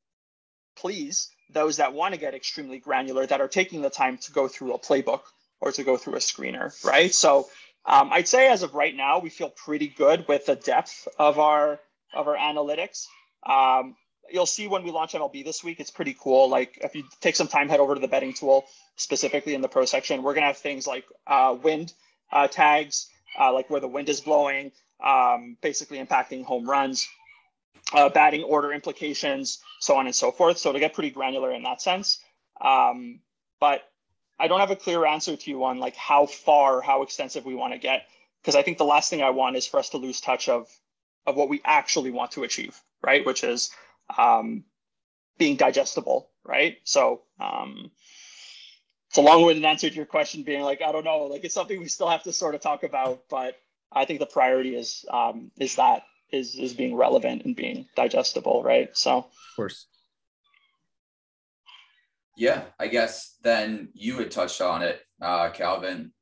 please 0.76 1.28
those 1.50 1.76
that 1.78 1.92
want 1.92 2.14
to 2.14 2.20
get 2.20 2.34
extremely 2.34 2.78
granular 2.78 3.26
that 3.26 3.40
are 3.40 3.48
taking 3.48 3.82
the 3.82 3.90
time 3.90 4.18
to 4.18 4.32
go 4.32 4.48
through 4.48 4.74
a 4.74 4.78
playbook 4.78 5.22
or 5.60 5.72
to 5.72 5.84
go 5.84 5.96
through 5.96 6.14
a 6.14 6.18
screener, 6.18 6.72
right? 6.84 7.14
So 7.14 7.48
um, 7.84 8.10
I'd 8.12 8.28
say 8.28 8.48
as 8.48 8.62
of 8.62 8.74
right 8.74 8.94
now, 8.94 9.18
we 9.20 9.30
feel 9.30 9.50
pretty 9.50 9.88
good 9.88 10.26
with 10.28 10.46
the 10.46 10.56
depth 10.56 11.08
of 11.18 11.38
our 11.38 11.80
of 12.12 12.28
our 12.28 12.36
analytics. 12.36 13.06
Um, 13.44 13.96
you'll 14.30 14.46
see 14.46 14.66
when 14.66 14.82
we 14.82 14.90
launch 14.90 15.12
MLB 15.12 15.44
this 15.44 15.62
week, 15.62 15.80
it's 15.80 15.90
pretty 15.90 16.16
cool. 16.18 16.48
Like 16.48 16.78
if 16.82 16.94
you 16.94 17.04
take 17.20 17.36
some 17.36 17.48
time, 17.48 17.68
head 17.68 17.80
over 17.80 17.94
to 17.94 18.00
the 18.00 18.08
betting 18.08 18.34
tool, 18.34 18.64
specifically 18.96 19.54
in 19.54 19.60
the 19.60 19.68
pro 19.68 19.84
section. 19.84 20.22
We're 20.22 20.34
gonna 20.34 20.46
have 20.46 20.58
things 20.58 20.86
like 20.86 21.04
uh, 21.26 21.56
wind 21.62 21.92
uh, 22.32 22.48
tags, 22.48 23.08
uh, 23.38 23.52
like 23.52 23.70
where 23.70 23.80
the 23.80 23.88
wind 23.88 24.08
is 24.08 24.20
blowing, 24.20 24.72
um, 25.04 25.56
basically 25.60 25.98
impacting 26.04 26.44
home 26.44 26.68
runs, 26.68 27.08
uh, 27.92 28.08
batting 28.08 28.42
order 28.42 28.72
implications, 28.72 29.58
so 29.80 29.96
on 29.96 30.06
and 30.06 30.14
so 30.14 30.32
forth. 30.32 30.58
So 30.58 30.72
to 30.72 30.78
get 30.78 30.94
pretty 30.94 31.10
granular 31.10 31.52
in 31.52 31.62
that 31.62 31.80
sense. 31.82 32.18
Um, 32.60 33.20
but 33.60 33.82
I 34.38 34.48
don't 34.48 34.60
have 34.60 34.70
a 34.70 34.76
clear 34.76 35.04
answer 35.06 35.36
to 35.36 35.50
you 35.50 35.64
on 35.64 35.78
like 35.78 35.96
how 35.96 36.26
far, 36.26 36.80
how 36.80 37.02
extensive 37.02 37.44
we 37.44 37.54
want 37.54 37.72
to 37.72 37.78
get, 37.78 38.06
because 38.42 38.56
I 38.56 38.62
think 38.62 38.78
the 38.78 38.84
last 38.84 39.10
thing 39.10 39.22
I 39.22 39.30
want 39.30 39.56
is 39.56 39.66
for 39.66 39.78
us 39.78 39.90
to 39.90 39.98
lose 39.98 40.20
touch 40.20 40.48
of 40.48 40.68
of 41.26 41.36
what 41.36 41.48
we 41.48 41.60
actually 41.64 42.10
want 42.10 42.32
to 42.32 42.44
achieve, 42.44 42.80
right? 43.02 43.26
Which 43.26 43.42
is 43.42 43.70
um, 44.16 44.64
being 45.38 45.56
digestible, 45.56 46.30
right? 46.44 46.78
So 46.84 47.22
um, 47.40 47.90
it's 49.08 49.18
a 49.18 49.22
long-winded 49.22 49.64
answer 49.64 49.88
to 49.88 49.94
your 49.94 50.06
question, 50.06 50.44
being 50.44 50.62
like, 50.62 50.82
I 50.82 50.92
don't 50.92 51.04
know, 51.04 51.24
like 51.24 51.44
it's 51.44 51.54
something 51.54 51.80
we 51.80 51.88
still 51.88 52.08
have 52.08 52.22
to 52.24 52.32
sort 52.32 52.54
of 52.54 52.60
talk 52.60 52.84
about, 52.84 53.24
but 53.28 53.58
I 53.90 54.04
think 54.04 54.20
the 54.20 54.26
priority 54.26 54.76
is 54.76 55.04
um, 55.10 55.50
is 55.58 55.76
that 55.76 56.02
is 56.36 56.56
is 56.56 56.74
being 56.74 56.94
relevant 56.94 57.44
and 57.44 57.56
being 57.56 57.86
digestible, 57.96 58.62
right? 58.62 58.96
So, 58.96 59.18
of 59.18 59.26
course. 59.56 59.86
Yeah, 62.36 62.64
I 62.78 62.88
guess 62.88 63.36
then 63.42 63.88
you 63.94 64.18
had 64.18 64.30
touched 64.30 64.60
on 64.60 64.82
it, 64.82 65.00
uh, 65.22 65.50
Calvin. 65.50 66.12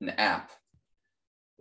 An 0.00 0.10
app 0.10 0.50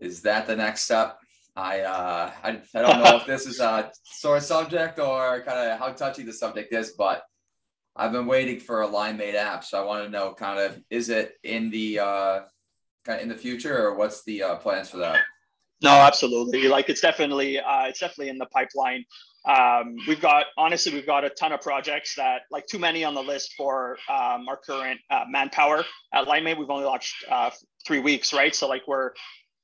is 0.02 0.22
that 0.22 0.48
the 0.48 0.56
next 0.56 0.82
step? 0.82 1.18
I 1.56 1.82
uh, 1.82 2.32
I, 2.44 2.62
I 2.74 2.82
don't 2.82 3.04
know 3.04 3.18
if 3.18 3.26
this 3.26 3.46
is 3.46 3.60
a 3.60 3.92
sore 4.04 4.40
subject 4.40 5.00
or 5.00 5.42
kind 5.42 5.70
of 5.70 5.80
how 5.80 5.92
touchy 5.92 6.24
the 6.24 6.34
subject 6.34 6.74
is, 6.74 6.92
but 6.98 7.24
I've 7.96 8.12
been 8.12 8.28
waiting 8.28 8.60
for 8.60 8.84
a 8.84 8.88
LineMate 8.88 9.36
app, 9.36 9.64
so 9.64 9.82
I 9.82 9.86
want 9.86 10.06
to 10.06 10.10
know 10.10 10.34
kind 10.34 10.60
of 10.60 10.80
is 10.90 11.10
it 11.10 11.34
in 11.44 11.70
the 11.70 12.00
uh, 12.00 12.40
kind 13.04 13.20
of 13.20 13.24
in 13.24 13.30
the 13.30 13.36
future 13.36 13.88
or 13.88 13.96
what's 13.96 14.24
the 14.24 14.44
uh, 14.44 14.56
plans 14.56 14.90
for 14.90 14.98
that? 14.98 15.20
No, 15.82 15.92
absolutely. 15.92 16.68
Like 16.68 16.90
it's 16.90 17.02
definitely 17.02 17.60
uh, 17.60 17.86
it's 17.88 18.00
definitely 18.00 18.30
in 18.30 18.38
the 18.38 18.48
pipeline. 18.48 19.06
Um, 19.48 19.96
we've 20.08 20.20
got 20.20 20.48
honestly 20.58 20.94
we've 20.94 21.06
got 21.06 21.24
a 21.24 21.30
ton 21.30 21.52
of 21.52 21.62
projects 21.62 22.16
that 22.16 22.42
like 22.52 22.66
too 22.66 22.80
many 22.80 23.04
on 23.04 23.14
the 23.14 23.22
list 23.24 23.54
for 23.58 23.98
um, 24.10 24.48
our 24.50 24.58
current 24.58 25.00
uh, 25.10 25.26
manpower 25.30 25.86
at 26.14 26.28
LineMate. 26.28 26.58
We've 26.58 26.70
only 26.70 26.86
launched 26.86 27.24
uh, 27.30 27.52
three 27.86 28.00
weeks, 28.00 28.34
right? 28.34 28.54
So 28.56 28.68
like 28.68 28.84
we're 28.88 29.12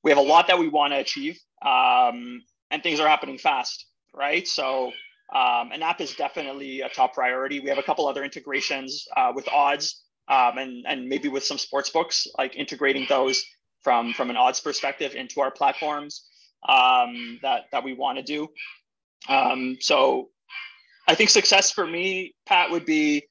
we 0.03 0.11
have 0.11 0.17
a 0.19 0.21
lot 0.23 0.47
that 0.47 0.59
we 0.59 0.69
want 0.69 0.93
to 0.93 0.99
achieve, 0.99 1.37
um, 1.65 2.41
and 2.71 2.83
things 2.83 2.99
are 2.99 3.07
happening 3.07 3.37
fast, 3.39 3.85
right? 4.13 4.47
So 4.47 4.87
um, 5.35 5.71
an 5.71 5.81
app 5.83 5.99
is 6.01 6.15
definitely 6.15 6.81
a 6.81 6.89
top 6.89 7.13
priority. 7.15 7.59
We 7.59 7.69
have 7.69 7.79
a 7.79 7.83
couple 7.83 8.07
other 8.07 8.23
integrations 8.23 9.05
uh, 9.17 9.33
with 9.35 9.47
odds 9.49 10.03
um, 10.29 10.57
and 10.59 10.85
and 10.87 11.09
maybe 11.09 11.27
with 11.27 11.43
some 11.43 11.57
sports 11.57 11.89
books, 11.89 12.27
like 12.37 12.55
integrating 12.55 13.05
those 13.09 13.43
from 13.85 14.13
from 14.13 14.31
an 14.31 14.35
odds 14.35 14.59
perspective 14.59 15.13
into 15.13 15.39
our 15.39 15.51
platforms 15.51 16.25
um, 16.67 17.39
that 17.43 17.65
that 17.71 17.83
we 17.83 17.93
want 17.93 18.17
to 18.17 18.23
do. 18.23 18.49
Um, 19.29 19.77
so 19.79 20.29
I 21.07 21.13
think 21.13 21.29
success 21.29 21.71
for 21.71 21.85
me, 21.85 22.33
Pat, 22.47 22.71
would 22.71 22.85
be 22.85 23.27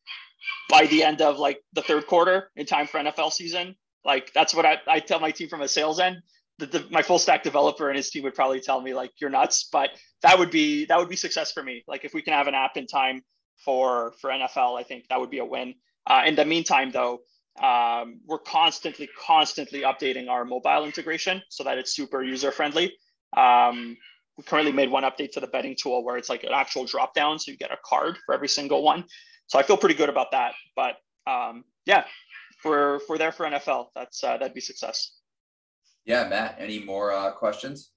by 0.70 0.86
the 0.86 1.02
end 1.02 1.20
of 1.20 1.38
like 1.38 1.60
the 1.72 1.82
third 1.82 2.06
quarter 2.06 2.50
in 2.54 2.66
time 2.66 2.86
for 2.86 3.00
NFL 3.00 3.32
season. 3.32 3.74
Like 4.04 4.32
that's 4.32 4.54
what 4.54 4.64
I, 4.64 4.78
I 4.86 5.00
tell 5.00 5.18
my 5.18 5.32
team 5.32 5.48
from 5.48 5.60
a 5.60 5.68
sales 5.68 5.98
end. 5.98 6.18
The, 6.58 6.66
the, 6.66 6.86
my 6.88 7.02
full 7.02 7.18
stack 7.18 7.42
developer 7.42 7.88
and 7.88 7.96
his 7.96 8.10
team 8.10 8.22
would 8.22 8.34
probably 8.34 8.60
tell 8.60 8.80
me 8.80 8.94
like 8.94 9.10
you're 9.20 9.30
nuts, 9.30 9.68
but 9.72 9.90
that 10.22 10.38
would 10.38 10.52
be 10.52 10.84
that 10.86 10.98
would 10.98 11.08
be 11.08 11.16
success 11.16 11.50
for 11.50 11.64
me. 11.64 11.82
Like 11.88 12.04
if 12.04 12.14
we 12.14 12.22
can 12.22 12.32
have 12.32 12.46
an 12.46 12.54
app 12.54 12.76
in 12.76 12.86
time 12.86 13.22
for 13.64 14.14
for 14.20 14.30
NFL, 14.30 14.78
I 14.78 14.84
think 14.84 15.08
that 15.08 15.18
would 15.18 15.30
be 15.30 15.38
a 15.38 15.44
win. 15.44 15.74
Uh, 16.06 16.22
in 16.26 16.36
the 16.36 16.44
meantime, 16.44 16.92
though, 16.92 17.22
um, 17.62 18.20
we're 18.26 18.38
constantly, 18.38 19.08
constantly 19.18 19.82
updating 19.82 20.28
our 20.28 20.44
mobile 20.44 20.84
integration 20.84 21.42
so 21.48 21.62
that 21.64 21.78
it's 21.78 21.94
super 21.94 22.22
user 22.22 22.50
friendly. 22.50 22.92
Um, 23.36 23.96
we 24.36 24.44
currently 24.44 24.72
made 24.72 24.90
one 24.90 25.04
update 25.04 25.30
to 25.32 25.40
the 25.40 25.46
betting 25.46 25.76
tool 25.80 26.04
where 26.04 26.16
it's 26.16 26.28
like 26.28 26.42
an 26.42 26.50
actual 26.52 26.84
drop 26.84 27.14
down, 27.14 27.38
so 27.38 27.52
you 27.52 27.56
get 27.56 27.70
a 27.70 27.78
card 27.84 28.18
for 28.26 28.34
every 28.34 28.48
single 28.48 28.82
one. 28.82 29.04
So 29.46 29.58
I 29.58 29.62
feel 29.62 29.76
pretty 29.76 29.94
good 29.94 30.08
about 30.08 30.32
that. 30.32 30.54
But 30.74 30.96
um, 31.26 31.64
yeah, 31.86 32.04
we're 32.64 32.98
we're 33.08 33.18
there 33.18 33.30
for 33.30 33.46
NFL. 33.46 33.88
That's 33.94 34.24
uh, 34.24 34.36
that'd 34.38 34.54
be 34.54 34.60
success. 34.60 35.18
Yeah, 36.04 36.28
Matt. 36.28 36.56
Any 36.58 36.80
more 36.80 37.12
uh, 37.12 37.30
questions? 37.32 37.90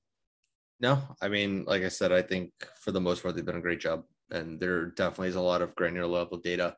No, 0.79 1.01
I 1.21 1.27
mean, 1.27 1.65
like 1.65 1.83
I 1.83 1.89
said, 1.89 2.11
I 2.11 2.21
think 2.21 2.51
for 2.79 2.91
the 2.91 3.01
most 3.01 3.23
part 3.23 3.35
they've 3.35 3.45
done 3.45 3.55
a 3.55 3.61
great 3.61 3.79
job, 3.79 4.03
and 4.29 4.59
there 4.59 4.87
definitely 4.91 5.29
is 5.29 5.35
a 5.35 5.41
lot 5.41 5.63
of 5.63 5.75
granular 5.75 6.07
level 6.07 6.37
data 6.37 6.75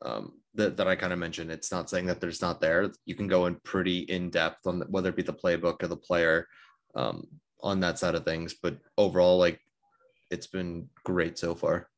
um, 0.00 0.40
that, 0.54 0.76
that 0.76 0.88
I 0.88 0.96
kind 0.96 1.12
of 1.12 1.18
mentioned. 1.18 1.50
It's 1.50 1.72
not 1.72 1.88
saying 1.88 2.06
that 2.06 2.20
there's 2.20 2.42
not 2.42 2.60
there. 2.60 2.90
You 3.04 3.14
can 3.14 3.26
go 3.26 3.46
in 3.46 3.56
pretty 3.64 4.00
in 4.00 4.30
depth 4.30 4.66
on 4.66 4.80
the, 4.80 4.86
whether 4.86 5.08
it 5.08 5.16
be 5.16 5.22
the 5.22 5.32
playbook 5.32 5.82
or 5.82 5.88
the 5.88 5.96
player 5.96 6.46
um, 6.94 7.26
on 7.62 7.80
that 7.80 7.98
side 7.98 8.14
of 8.14 8.24
things. 8.24 8.54
But 8.60 8.78
overall, 8.98 9.38
like 9.38 9.60
it's 10.30 10.46
been 10.46 10.88
great 11.04 11.38
so 11.38 11.54
far. 11.54 11.88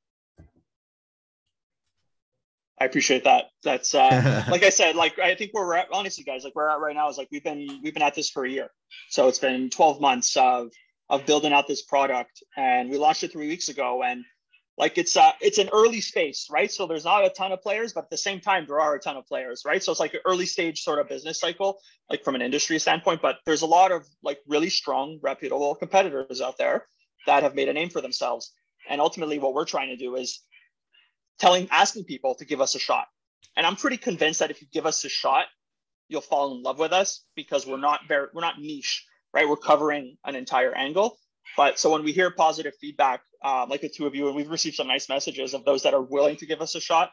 I 2.81 2.87
appreciate 2.87 3.25
that. 3.25 3.47
That's 3.63 3.95
uh, 3.95 4.45
like 4.51 4.63
I 4.63 4.71
said, 4.71 4.97
like 4.97 5.19
I 5.19 5.35
think 5.35 5.55
where 5.55 5.67
we're 5.67 5.77
at, 5.77 5.89
honestly, 5.93 6.25
guys, 6.25 6.45
like 6.45 6.55
we're 6.55 6.69
at 6.69 6.81
right 6.81 6.95
now 6.95 7.09
is 7.09 7.19
like 7.19 7.29
we've 7.31 7.45
been 7.45 7.81
we've 7.83 7.95
been 7.95 8.03
at 8.03 8.15
this 8.15 8.31
for 8.31 8.45
a 8.45 8.51
year, 8.51 8.69
so 9.09 9.29
it's 9.29 9.39
been 9.39 9.71
12 9.71 10.01
months 10.01 10.37
of 10.37 10.71
of 11.09 11.25
building 11.27 11.53
out 11.53 11.69
this 11.69 11.83
product, 11.83 12.43
and 12.57 12.91
we 12.91 12.99
launched 12.99 13.23
it 13.23 13.33
three 13.33 13.49
weeks 13.49 13.69
ago, 13.69 14.03
and 14.03 14.25
like 14.77 14.99
it's 14.99 15.17
uh 15.17 15.33
it's 15.41 15.59
an 15.59 15.71
early 15.73 16.01
space 16.01 16.49
right? 16.51 16.71
So 16.71 16.87
there's 16.87 17.05
not 17.05 17.25
a 17.25 17.31
ton 17.31 17.53
of 17.53 17.63
players 17.63 17.93
but 17.93 18.05
at 18.05 18.11
the 18.11 18.17
same 18.17 18.41
time 18.41 18.65
there 18.67 18.81
are 18.81 18.95
a 18.95 19.01
ton 19.01 19.17
of 19.17 19.27
players 19.27 19.63
right? 19.65 19.83
So 19.83 19.93
it's 19.93 20.01
like 20.01 20.15
an 20.15 20.21
early 20.25 20.47
stage 20.47 20.83
sort 20.83 20.99
of 20.99 21.09
business 21.09 21.41
cycle 21.41 21.79
like 22.11 22.25
from 22.25 22.35
an 22.35 22.43
industry 22.43 22.79
standpoint 22.79 23.23
but 23.23 23.37
there's 23.47 23.63
a 23.63 23.67
lot 23.67 23.93
of 23.93 24.07
like 24.23 24.39
really 24.47 24.71
strong 24.71 25.19
reputable 25.23 25.75
competitors 25.75 26.41
out 26.41 26.59
there 26.59 26.87
that 27.27 27.43
have 27.43 27.55
made 27.55 27.69
a 27.69 27.73
name 27.73 27.89
for 27.89 28.01
themselves. 28.01 28.53
And 28.89 29.01
ultimately 29.01 29.39
what 29.39 29.55
we're 29.55 29.65
trying 29.65 29.89
to 29.89 29.97
do 29.97 30.17
is 30.17 30.41
telling 31.39 31.69
asking 31.71 32.05
people 32.05 32.35
to 32.37 32.45
give 32.45 32.61
us 32.61 32.75
a 32.75 32.79
shot. 32.79 33.07
And 33.57 33.67
i'm 33.67 33.77
pretty 33.77 33.99
convinced 33.99 34.41
that 34.41 34.51
if 34.51 34.61
you 34.61 34.69
give 34.73 34.87
us 34.87 35.05
a 35.05 35.09
shot 35.09 35.47
you'll 36.09 36.21
fall 36.21 36.55
in 36.55 36.63
love 36.63 36.79
with 36.79 36.93
us 36.93 37.25
because 37.35 37.67
we're 37.67 37.79
not 37.79 38.01
very 38.09 38.29
we're 38.35 38.43
not 38.43 38.61
niche 38.61 39.07
right? 39.35 39.49
We're 39.49 39.57
covering 39.57 40.17
an 40.25 40.37
entire 40.37 40.75
angle 40.75 41.19
but 41.57 41.79
so 41.79 41.91
when 41.91 42.03
we 42.05 42.13
hear 42.13 42.31
positive 42.31 42.75
feedback, 42.81 43.23
uh, 43.43 43.67
like 43.69 43.81
the 43.81 43.89
two 43.89 44.07
of 44.07 44.15
you, 44.15 44.27
and 44.27 44.37
we've 44.37 44.51
received 44.51 44.77
some 44.77 44.89
nice 44.89 45.09
messages 45.09 45.55
of 45.55 45.65
those 45.65 45.83
that 45.83 45.95
are 45.95 46.03
willing 46.03 46.37
to 46.37 46.47
give 46.47 46.61
us 46.61 46.75
a 46.75 46.81
shot, 46.81 47.11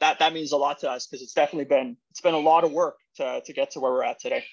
that 0.00 0.18
that 0.18 0.32
means 0.32 0.52
a 0.52 0.56
lot 0.56 0.78
to 0.80 0.90
us 0.90 1.06
because 1.06 1.22
it's 1.22 1.32
definitely 1.32 1.64
been 1.64 1.96
it's 2.10 2.20
been 2.20 2.34
a 2.34 2.38
lot 2.38 2.64
of 2.64 2.72
work 2.72 2.96
to 3.16 3.40
to 3.44 3.52
get 3.52 3.70
to 3.72 3.80
where 3.80 3.92
we're 3.92 4.04
at 4.04 4.18
today. 4.18 4.44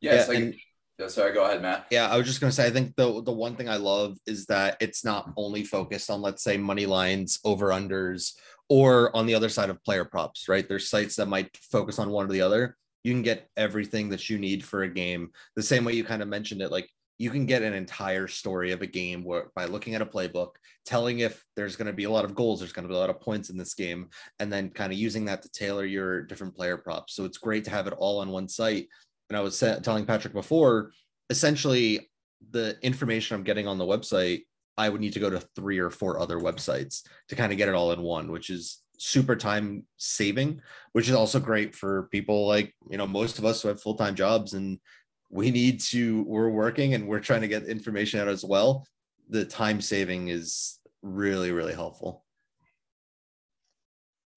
Yeah, 0.00 0.14
yeah 0.14 0.24
like, 0.26 0.54
yeah, 0.98 1.08
sorry, 1.08 1.32
go 1.32 1.44
ahead, 1.44 1.62
Matt. 1.62 1.86
Yeah, 1.90 2.08
I 2.08 2.16
was 2.16 2.26
just 2.26 2.40
gonna 2.40 2.52
say, 2.52 2.66
I 2.66 2.70
think 2.70 2.94
the 2.96 3.22
the 3.22 3.32
one 3.32 3.56
thing 3.56 3.68
I 3.68 3.76
love 3.76 4.18
is 4.26 4.46
that 4.46 4.76
it's 4.80 5.04
not 5.04 5.32
only 5.36 5.64
focused 5.64 6.10
on 6.10 6.22
let's 6.22 6.42
say 6.42 6.56
money 6.56 6.86
lines, 6.86 7.40
over 7.44 7.68
unders, 7.68 8.34
or 8.68 9.14
on 9.16 9.26
the 9.26 9.34
other 9.34 9.48
side 9.48 9.70
of 9.70 9.82
player 9.82 10.04
props, 10.04 10.48
right? 10.48 10.68
There's 10.68 10.88
sites 10.88 11.16
that 11.16 11.26
might 11.26 11.56
focus 11.56 11.98
on 11.98 12.10
one 12.10 12.26
or 12.26 12.32
the 12.32 12.42
other. 12.42 12.76
You 13.02 13.12
can 13.12 13.22
get 13.22 13.48
everything 13.56 14.10
that 14.10 14.28
you 14.28 14.38
need 14.38 14.62
for 14.62 14.82
a 14.82 14.88
game. 14.88 15.30
The 15.56 15.62
same 15.62 15.84
way 15.84 15.94
you 15.94 16.04
kind 16.04 16.22
of 16.22 16.28
mentioned 16.28 16.60
it, 16.60 16.70
like 16.70 16.88
you 17.20 17.28
can 17.28 17.44
get 17.44 17.60
an 17.60 17.74
entire 17.74 18.26
story 18.26 18.72
of 18.72 18.80
a 18.80 18.86
game 18.86 19.22
where, 19.22 19.50
by 19.54 19.66
looking 19.66 19.94
at 19.94 20.00
a 20.00 20.06
playbook, 20.06 20.52
telling 20.86 21.18
if 21.18 21.44
there's 21.54 21.76
going 21.76 21.86
to 21.86 21.92
be 21.92 22.04
a 22.04 22.10
lot 22.10 22.24
of 22.24 22.34
goals, 22.34 22.60
there's 22.60 22.72
going 22.72 22.84
to 22.84 22.88
be 22.88 22.94
a 22.94 22.98
lot 22.98 23.10
of 23.10 23.20
points 23.20 23.50
in 23.50 23.58
this 23.58 23.74
game, 23.74 24.08
and 24.38 24.50
then 24.50 24.70
kind 24.70 24.90
of 24.90 24.98
using 24.98 25.26
that 25.26 25.42
to 25.42 25.50
tailor 25.50 25.84
your 25.84 26.22
different 26.22 26.56
player 26.56 26.78
props. 26.78 27.14
So 27.14 27.26
it's 27.26 27.36
great 27.36 27.64
to 27.64 27.70
have 27.70 27.86
it 27.86 27.92
all 27.92 28.20
on 28.20 28.30
one 28.30 28.48
site. 28.48 28.88
And 29.28 29.36
I 29.36 29.42
was 29.42 29.58
telling 29.58 30.06
Patrick 30.06 30.32
before, 30.32 30.92
essentially, 31.28 32.10
the 32.52 32.78
information 32.80 33.36
I'm 33.36 33.44
getting 33.44 33.66
on 33.66 33.76
the 33.76 33.84
website, 33.84 34.44
I 34.78 34.88
would 34.88 35.02
need 35.02 35.12
to 35.12 35.20
go 35.20 35.28
to 35.28 35.46
three 35.54 35.78
or 35.78 35.90
four 35.90 36.18
other 36.18 36.38
websites 36.38 37.02
to 37.28 37.36
kind 37.36 37.52
of 37.52 37.58
get 37.58 37.68
it 37.68 37.74
all 37.74 37.92
in 37.92 38.00
one, 38.00 38.32
which 38.32 38.48
is 38.48 38.78
super 38.96 39.36
time 39.36 39.84
saving, 39.98 40.62
which 40.92 41.08
is 41.08 41.14
also 41.14 41.38
great 41.38 41.74
for 41.74 42.08
people 42.12 42.46
like, 42.46 42.74
you 42.90 42.96
know, 42.96 43.06
most 43.06 43.38
of 43.38 43.44
us 43.44 43.60
who 43.60 43.68
have 43.68 43.82
full 43.82 43.96
time 43.96 44.14
jobs 44.14 44.54
and 44.54 44.78
we 45.30 45.50
need 45.50 45.80
to 45.80 46.24
we're 46.24 46.48
working 46.48 46.94
and 46.94 47.06
we're 47.06 47.20
trying 47.20 47.40
to 47.42 47.48
get 47.48 47.64
information 47.64 48.20
out 48.20 48.28
as 48.28 48.44
well. 48.44 48.86
The 49.28 49.44
time 49.44 49.80
saving 49.80 50.28
is 50.28 50.78
really 51.02 51.52
really 51.52 51.72
helpful. 51.72 52.24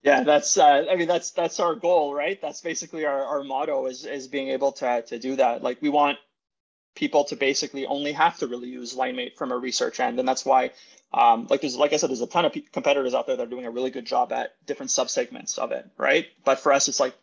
Yeah 0.04 0.24
that's 0.24 0.58
uh, 0.58 0.86
i 0.92 0.96
mean 0.96 1.08
that's 1.08 1.32
that's 1.32 1.60
our 1.60 1.76
goal 1.76 2.14
right? 2.14 2.40
That's 2.42 2.62
basically 2.62 3.06
our, 3.06 3.26
our 3.26 3.44
motto 3.44 3.88
is 3.88 4.06
is 4.06 4.28
being 4.28 4.50
able 4.50 4.72
to 4.74 5.02
to 5.08 5.20
do 5.20 5.36
that. 5.38 5.64
Like 5.64 5.82
we 5.82 5.90
want 5.90 6.20
people 6.96 7.24
to 7.24 7.36
basically 7.36 7.88
only 7.88 8.12
have 8.12 8.38
to 8.38 8.48
really 8.48 8.70
use 8.70 8.96
linemate 8.96 9.36
from 9.36 9.52
a 9.52 9.58
research 9.58 10.00
end. 10.00 10.20
And 10.20 10.28
that's 10.28 10.46
why 10.46 10.72
um, 11.12 11.48
like 11.50 11.62
there's 11.62 11.76
like 11.76 11.94
i 11.94 11.98
said 11.98 12.10
there's 12.10 12.22
a 12.22 12.28
ton 12.28 12.46
of 12.46 12.56
competitors 12.72 13.16
out 13.16 13.26
there 13.26 13.36
that 13.36 13.44
are 13.44 13.50
doing 13.50 13.66
a 13.66 13.72
really 13.72 13.90
good 13.90 14.06
job 14.06 14.32
at 14.32 14.56
different 14.66 14.92
subsegments 14.92 15.58
of 15.58 15.72
it 15.72 15.90
right? 15.98 16.28
But 16.46 16.60
for 16.60 16.72
us 16.72 16.88
it's 16.88 17.00
like 17.00 17.16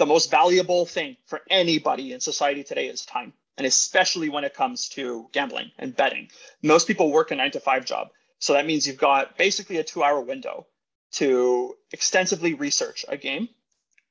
the 0.00 0.06
most 0.06 0.30
valuable 0.30 0.86
thing 0.86 1.14
for 1.26 1.42
anybody 1.50 2.14
in 2.14 2.20
society 2.20 2.64
today 2.64 2.86
is 2.86 3.04
time. 3.04 3.34
And 3.58 3.66
especially 3.66 4.30
when 4.30 4.44
it 4.44 4.54
comes 4.54 4.88
to 4.96 5.28
gambling 5.32 5.72
and 5.78 5.94
betting. 5.94 6.30
Most 6.62 6.86
people 6.86 7.12
work 7.12 7.30
a 7.30 7.34
nine 7.34 7.50
to 7.50 7.60
five 7.60 7.84
job. 7.84 8.08
So 8.38 8.54
that 8.54 8.64
means 8.64 8.86
you've 8.86 8.96
got 8.96 9.36
basically 9.36 9.76
a 9.76 9.84
two 9.84 10.02
hour 10.02 10.18
window 10.22 10.66
to 11.12 11.76
extensively 11.92 12.54
research 12.54 13.04
a 13.08 13.18
game, 13.18 13.50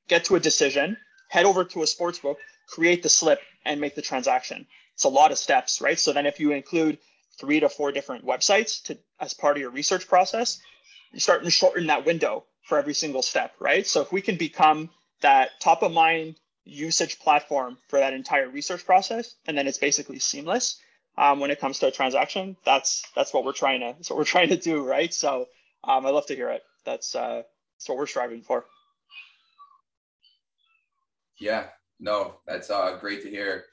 get 0.07 0.25
to 0.25 0.35
a 0.35 0.39
decision, 0.39 0.95
head 1.27 1.47
over 1.47 1.63
to 1.63 1.81
a 1.81 1.87
sports 1.87 2.19
book, 2.19 2.37
create 2.67 3.01
the 3.01 3.09
slip 3.09 3.41
and 3.65 3.81
make 3.81 3.95
the 3.95 4.03
transaction. 4.03 4.67
It's 4.93 5.05
a 5.05 5.09
lot 5.09 5.31
of 5.31 5.39
steps, 5.39 5.81
right? 5.81 5.99
So 5.99 6.13
then 6.13 6.27
if 6.27 6.39
you 6.39 6.51
include 6.51 6.99
three 7.39 7.59
to 7.61 7.67
four 7.67 7.91
different 7.91 8.23
websites 8.23 8.83
to 8.83 8.99
as 9.19 9.33
part 9.33 9.57
of 9.57 9.61
your 9.61 9.71
research 9.71 10.07
process, 10.07 10.61
you 11.11 11.19
start 11.19 11.43
to 11.43 11.49
shorten 11.49 11.87
that 11.87 12.05
window 12.05 12.43
for 12.61 12.77
every 12.77 12.93
single 12.93 13.23
step, 13.23 13.55
right? 13.59 13.87
So 13.87 14.01
if 14.01 14.11
we 14.11 14.21
can 14.21 14.35
become 14.35 14.91
that 15.21 15.59
top 15.59 15.83
of 15.83 15.91
mind 15.91 16.35
usage 16.65 17.19
platform 17.19 17.77
for 17.87 17.99
that 17.99 18.13
entire 18.13 18.49
research 18.49 18.85
process, 18.85 19.35
and 19.47 19.57
then 19.57 19.67
it's 19.67 19.77
basically 19.77 20.19
seamless 20.19 20.79
um, 21.17 21.39
when 21.39 21.51
it 21.51 21.59
comes 21.59 21.79
to 21.79 21.87
a 21.87 21.91
transaction. 21.91 22.55
That's 22.65 23.03
that's 23.15 23.33
what 23.33 23.45
we're 23.45 23.53
trying 23.53 23.81
to 23.81 23.93
that's 23.97 24.09
what 24.09 24.17
we're 24.17 24.25
trying 24.35 24.49
to 24.49 24.57
do, 24.57 24.85
right? 24.85 25.13
So 25.13 25.47
um, 25.83 26.05
I 26.05 26.09
love 26.09 26.25
to 26.27 26.35
hear 26.35 26.49
it. 26.49 26.63
That's 26.85 27.15
uh, 27.15 27.43
that's 27.77 27.89
what 27.89 27.97
we're 27.97 28.07
striving 28.07 28.41
for. 28.41 28.65
Yeah, 31.39 31.67
no, 31.99 32.35
that's 32.45 32.69
uh, 32.69 32.97
great 32.99 33.23
to 33.23 33.29
hear. 33.29 33.65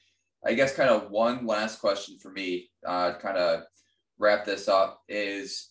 I 0.45 0.55
guess 0.55 0.75
kind 0.75 0.91
of 0.91 1.11
one 1.11 1.47
last 1.47 1.81
question 1.81 2.19
for 2.21 2.31
me, 2.31 2.71
uh, 2.87 3.15
kind 3.15 3.37
of 3.37 3.63
wrap 4.19 4.45
this 4.45 4.69
up 4.69 5.03
is 5.09 5.71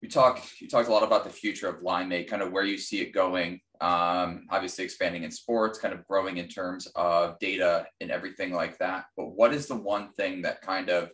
you 0.00 0.08
talk 0.08 0.42
you 0.60 0.68
talked 0.68 0.88
a 0.88 0.92
lot 0.92 1.04
about 1.04 1.24
the 1.24 1.30
future 1.30 1.68
of 1.68 1.82
LineMate, 1.82 2.28
kind 2.28 2.42
of 2.42 2.52
where 2.52 2.64
you 2.64 2.78
see 2.78 3.00
it 3.00 3.12
going. 3.12 3.60
Um, 3.80 4.46
obviously 4.50 4.84
expanding 4.84 5.24
in 5.24 5.30
sports, 5.30 5.78
kind 5.78 5.94
of 5.94 6.06
growing 6.06 6.38
in 6.38 6.48
terms 6.48 6.86
of 6.94 7.38
data 7.38 7.86
and 8.00 8.10
everything 8.10 8.52
like 8.52 8.78
that. 8.78 9.06
But 9.16 9.36
what 9.36 9.52
is 9.52 9.66
the 9.66 9.76
one 9.76 10.12
thing 10.12 10.42
that 10.42 10.62
kind 10.62 10.88
of 10.88 11.10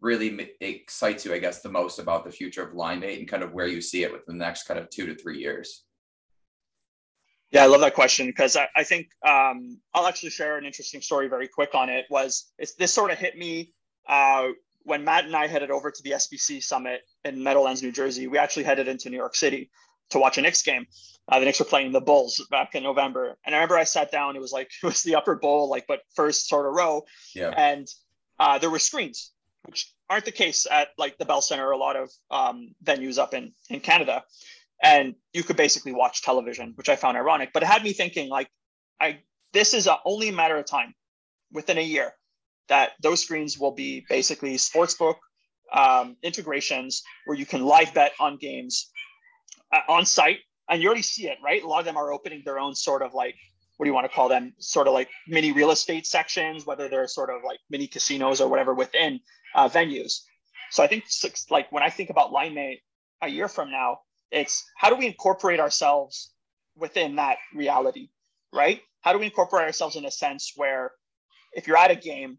really 0.00 0.50
excites 0.60 1.24
you, 1.24 1.34
I 1.34 1.38
guess, 1.38 1.60
the 1.60 1.68
most 1.68 1.98
about 1.98 2.24
the 2.24 2.30
future 2.30 2.62
of 2.62 2.74
LineMate 2.74 3.18
and 3.18 3.28
kind 3.28 3.42
of 3.42 3.52
where 3.52 3.66
you 3.66 3.80
see 3.80 4.02
it 4.02 4.12
within 4.12 4.38
the 4.38 4.44
next 4.44 4.64
kind 4.64 4.80
of 4.80 4.88
two 4.90 5.06
to 5.06 5.14
three 5.14 5.38
years? 5.38 5.84
Yeah, 7.52 7.64
I 7.64 7.66
love 7.66 7.80
that 7.80 7.94
question 7.94 8.26
because 8.26 8.56
I, 8.56 8.68
I 8.76 8.84
think 8.84 9.08
um, 9.26 9.80
I'll 9.92 10.06
actually 10.06 10.30
share 10.30 10.56
an 10.56 10.64
interesting 10.64 11.00
story 11.00 11.28
very 11.28 11.48
quick 11.48 11.74
on 11.74 11.88
it. 11.88 12.06
Was 12.08 12.52
this 12.78 12.92
sort 12.92 13.10
of 13.10 13.18
hit 13.18 13.36
me 13.36 13.72
uh, 14.08 14.48
when 14.84 15.04
Matt 15.04 15.24
and 15.24 15.34
I 15.34 15.48
headed 15.48 15.70
over 15.70 15.90
to 15.90 16.02
the 16.02 16.12
SBC 16.12 16.62
Summit 16.62 17.00
in 17.24 17.42
Meadowlands, 17.42 17.82
New 17.82 17.92
Jersey? 17.92 18.28
We 18.28 18.38
actually 18.38 18.64
headed 18.64 18.86
into 18.86 19.10
New 19.10 19.16
York 19.16 19.34
City 19.34 19.70
to 20.10 20.18
watch 20.18 20.38
a 20.38 20.42
Knicks 20.42 20.62
game. 20.62 20.86
Uh, 21.28 21.38
the 21.38 21.44
Knicks 21.44 21.60
were 21.60 21.66
playing 21.66 21.92
the 21.92 22.00
Bulls 22.00 22.44
back 22.50 22.74
in 22.74 22.82
November, 22.82 23.36
and 23.44 23.54
I 23.54 23.58
remember 23.58 23.78
I 23.78 23.84
sat 23.84 24.10
down. 24.10 24.36
It 24.36 24.40
was 24.40 24.52
like 24.52 24.70
it 24.82 24.86
was 24.86 25.02
the 25.02 25.14
upper 25.14 25.36
bowl, 25.36 25.68
like 25.68 25.86
but 25.86 26.00
first 26.14 26.48
sort 26.48 26.66
of 26.66 26.74
row, 26.74 27.04
yeah. 27.34 27.52
and 27.56 27.86
uh, 28.38 28.58
there 28.58 28.70
were 28.70 28.78
screens, 28.78 29.32
which 29.64 29.92
aren't 30.08 30.24
the 30.24 30.32
case 30.32 30.66
at 30.70 30.88
like 30.98 31.18
the 31.18 31.24
Bell 31.24 31.42
Center, 31.42 31.66
or 31.66 31.72
a 31.72 31.78
lot 31.78 31.96
of 31.96 32.10
um, 32.30 32.74
venues 32.84 33.18
up 33.18 33.34
in 33.34 33.52
in 33.68 33.80
Canada 33.80 34.24
and 34.82 35.14
you 35.32 35.42
could 35.42 35.56
basically 35.56 35.92
watch 35.92 36.22
television, 36.22 36.72
which 36.76 36.88
I 36.88 36.96
found 36.96 37.16
ironic. 37.16 37.50
But 37.52 37.62
it 37.62 37.66
had 37.66 37.82
me 37.82 37.92
thinking, 37.92 38.28
like, 38.28 38.48
I 39.00 39.20
this 39.52 39.74
is 39.74 39.86
a, 39.86 39.98
only 40.04 40.28
a 40.28 40.32
matter 40.32 40.56
of 40.56 40.66
time, 40.66 40.94
within 41.52 41.78
a 41.78 41.82
year, 41.82 42.14
that 42.68 42.92
those 43.02 43.22
screens 43.22 43.58
will 43.58 43.72
be 43.72 44.04
basically 44.08 44.54
sportsbook 44.54 45.16
um, 45.72 46.16
integrations 46.22 47.02
where 47.26 47.36
you 47.36 47.46
can 47.46 47.64
live 47.64 47.92
bet 47.94 48.12
on 48.20 48.36
games 48.38 48.90
on 49.88 50.04
site, 50.04 50.38
and 50.68 50.82
you 50.82 50.88
already 50.88 51.02
see 51.02 51.28
it, 51.28 51.38
right? 51.42 51.62
A 51.62 51.66
lot 51.66 51.80
of 51.80 51.84
them 51.84 51.96
are 51.96 52.12
opening 52.12 52.42
their 52.44 52.58
own 52.58 52.74
sort 52.74 53.02
of 53.02 53.14
like 53.14 53.36
what 53.80 53.84
do 53.84 53.88
you 53.88 53.94
want 53.94 54.04
to 54.04 54.14
call 54.14 54.28
them? 54.28 54.52
Sort 54.58 54.88
of 54.88 54.92
like 54.92 55.08
mini 55.26 55.52
real 55.52 55.70
estate 55.70 56.06
sections, 56.06 56.66
whether 56.66 56.86
they're 56.86 57.08
sort 57.08 57.30
of 57.30 57.42
like 57.42 57.60
mini 57.70 57.86
casinos 57.86 58.42
or 58.42 58.46
whatever 58.46 58.74
within 58.74 59.20
uh, 59.54 59.70
venues. 59.70 60.20
So 60.70 60.82
I 60.82 60.86
think 60.86 61.04
like 61.48 61.72
when 61.72 61.82
I 61.82 61.88
think 61.88 62.10
about 62.10 62.30
LineMate 62.30 62.80
a 63.22 63.28
year 63.28 63.48
from 63.48 63.70
now, 63.70 64.00
it's 64.30 64.62
how 64.76 64.90
do 64.90 64.96
we 64.96 65.06
incorporate 65.06 65.60
ourselves 65.60 66.34
within 66.76 67.16
that 67.16 67.38
reality, 67.54 68.10
right? 68.52 68.82
How 69.00 69.14
do 69.14 69.18
we 69.18 69.24
incorporate 69.24 69.64
ourselves 69.64 69.96
in 69.96 70.04
a 70.04 70.10
sense 70.10 70.52
where 70.56 70.92
if 71.54 71.66
you're 71.66 71.78
at 71.78 71.90
a 71.90 71.96
game 71.96 72.36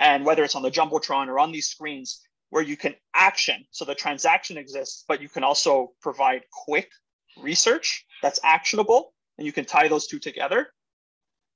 and 0.00 0.26
whether 0.26 0.42
it's 0.42 0.56
on 0.56 0.62
the 0.62 0.72
Jumbotron 0.72 1.28
or 1.28 1.38
on 1.38 1.52
these 1.52 1.68
screens, 1.68 2.20
where 2.50 2.62
you 2.62 2.76
can 2.76 2.94
action, 3.14 3.64
so 3.70 3.84
the 3.84 3.94
transaction 3.94 4.58
exists, 4.58 5.04
but 5.08 5.22
you 5.22 5.28
can 5.28 5.44
also 5.44 5.92
provide 6.00 6.42
quick 6.52 6.90
research 7.40 8.04
that's 8.22 8.40
actionable 8.44 9.14
and 9.38 9.46
you 9.46 9.52
can 9.52 9.64
tie 9.64 9.88
those 9.88 10.06
two 10.06 10.18
together. 10.18 10.68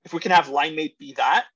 If 0.05 0.13
we 0.13 0.21
can 0.21 0.31
have 0.31 0.47
LineMate 0.47 0.97
be 0.99 1.15
that 1.17 1.47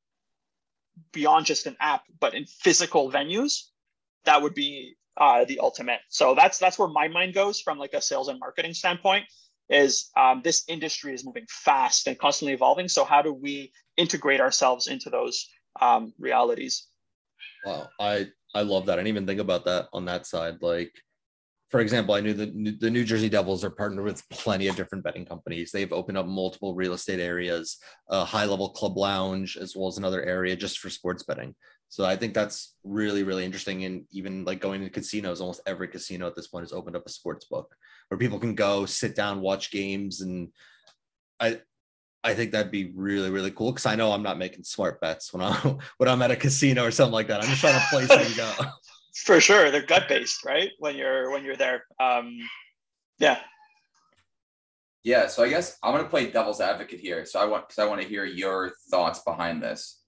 beyond 1.12 1.47
just 1.47 1.66
an 1.66 1.77
app, 1.81 2.02
but 2.20 2.35
in 2.35 2.44
physical 2.44 3.10
venues, 3.10 3.62
that 4.24 4.43
would 4.43 4.55
be 4.55 4.94
uh, 5.16 5.44
the 5.44 5.60
ultimate. 5.60 6.01
So 6.09 6.35
that's 6.35 6.59
that's 6.59 6.78
where 6.78 6.89
my 6.89 7.09
mind 7.09 7.35
goes 7.35 7.60
from 7.60 7.78
like 7.78 7.93
a 7.93 8.01
sales 8.01 8.28
and 8.28 8.39
marketing 8.39 8.74
standpoint. 8.74 9.24
Is 9.69 10.10
um, 10.16 10.40
this 10.43 10.65
industry 10.69 11.12
is 11.12 11.27
moving 11.27 11.44
fast 11.48 12.06
and 12.06 12.19
constantly 12.19 12.55
evolving. 12.55 12.89
So 12.89 13.05
how 13.05 13.20
do 13.20 13.35
we 13.35 13.73
integrate 13.98 14.40
ourselves 14.40 14.86
into 14.86 15.10
those 15.10 15.47
um, 15.81 16.15
realities? 16.19 16.86
Wow, 17.66 17.89
I 18.01 18.28
I 18.54 18.62
love 18.62 18.86
that. 18.86 18.94
I 18.94 18.96
didn't 18.96 19.08
even 19.08 19.26
think 19.26 19.40
about 19.40 19.64
that 19.66 19.88
on 19.92 20.04
that 20.06 20.26
side. 20.26 20.56
Like, 20.60 20.92
for 21.70 21.80
example, 21.80 22.14
I 22.14 22.20
knew 22.20 22.32
that 22.32 22.78
the 22.80 22.90
New 22.90 23.04
Jersey 23.04 23.28
Devils 23.28 23.62
are 23.62 23.70
partnered 23.70 24.04
with 24.04 24.26
plenty 24.30 24.68
of 24.68 24.76
different 24.76 25.04
betting 25.04 25.26
companies. 25.26 25.70
They've 25.70 25.92
opened 25.92 26.16
up 26.16 26.26
multiple 26.26 26.74
real 26.74 26.94
estate 26.94 27.20
areas, 27.20 27.76
a 28.08 28.24
high 28.24 28.46
level 28.46 28.70
club 28.70 28.96
lounge, 28.96 29.58
as 29.58 29.76
well 29.76 29.88
as 29.88 29.98
another 29.98 30.22
area 30.22 30.56
just 30.56 30.78
for 30.78 30.88
sports 30.88 31.24
betting. 31.24 31.54
So 31.90 32.04
I 32.04 32.16
think 32.16 32.32
that's 32.32 32.74
really, 32.84 33.22
really 33.22 33.44
interesting. 33.44 33.84
And 33.84 34.04
even 34.10 34.44
like 34.44 34.60
going 34.60 34.82
to 34.82 34.90
casinos, 34.90 35.40
almost 35.40 35.60
every 35.66 35.88
casino 35.88 36.26
at 36.26 36.36
this 36.36 36.48
point 36.48 36.62
has 36.62 36.72
opened 36.72 36.96
up 36.96 37.06
a 37.06 37.10
sports 37.10 37.46
book 37.46 37.74
where 38.08 38.18
people 38.18 38.38
can 38.38 38.54
go 38.54 38.86
sit 38.86 39.14
down, 39.14 39.40
watch 39.40 39.70
games. 39.70 40.22
And 40.22 40.48
I 41.38 41.60
I 42.24 42.35
think 42.35 42.53
that'd 42.53 42.73
be 42.73 42.90
really, 42.95 43.31
really 43.31 43.51
cool. 43.51 43.73
Cause 43.73 43.86
I 43.86 43.95
know 43.95 44.12
I'm 44.12 44.23
not 44.23 44.39
making 44.39 44.65
smart 44.65 45.01
bets 45.01 45.32
when 45.32 45.43
I'm 45.43 45.78
when 45.99 46.09
I'm 46.09 46.23
at 46.23 46.31
a 46.31 46.36
casino 46.36 46.85
or 46.85 46.90
something 46.90 47.12
like 47.12 47.28
that. 47.28 47.43
I'm 47.43 47.49
just 47.49 47.61
trying 47.61 47.74
to 47.74 47.86
place 47.90 48.11
and 48.11 48.36
go. 48.36 48.53
For 49.24 49.40
sure. 49.40 49.70
They're 49.70 49.82
gut 49.82 50.09
based, 50.09 50.45
right? 50.45 50.70
When 50.78 50.97
you're 50.97 51.31
when 51.31 51.45
you're 51.45 51.57
there. 51.57 51.85
Um 52.01 52.39
yeah. 53.19 53.40
Yeah. 55.05 55.27
So 55.28 55.45
I 55.45 55.49
guess 55.49 55.78
I'm 55.82 55.95
gonna 55.95 56.09
play 56.09 56.31
devil's 56.31 56.61
advocate 56.61 57.01
here. 57.01 57.24
So 57.24 57.40
I 57.40 57.45
want 57.45 57.69
because 57.69 57.82
I 57.82 57.86
want 57.86 58.03
to 58.03 58.09
hear 58.09 58.24
your 58.24 58.73
thoughts 58.90 59.20
behind 59.20 59.62
this. 59.62 60.01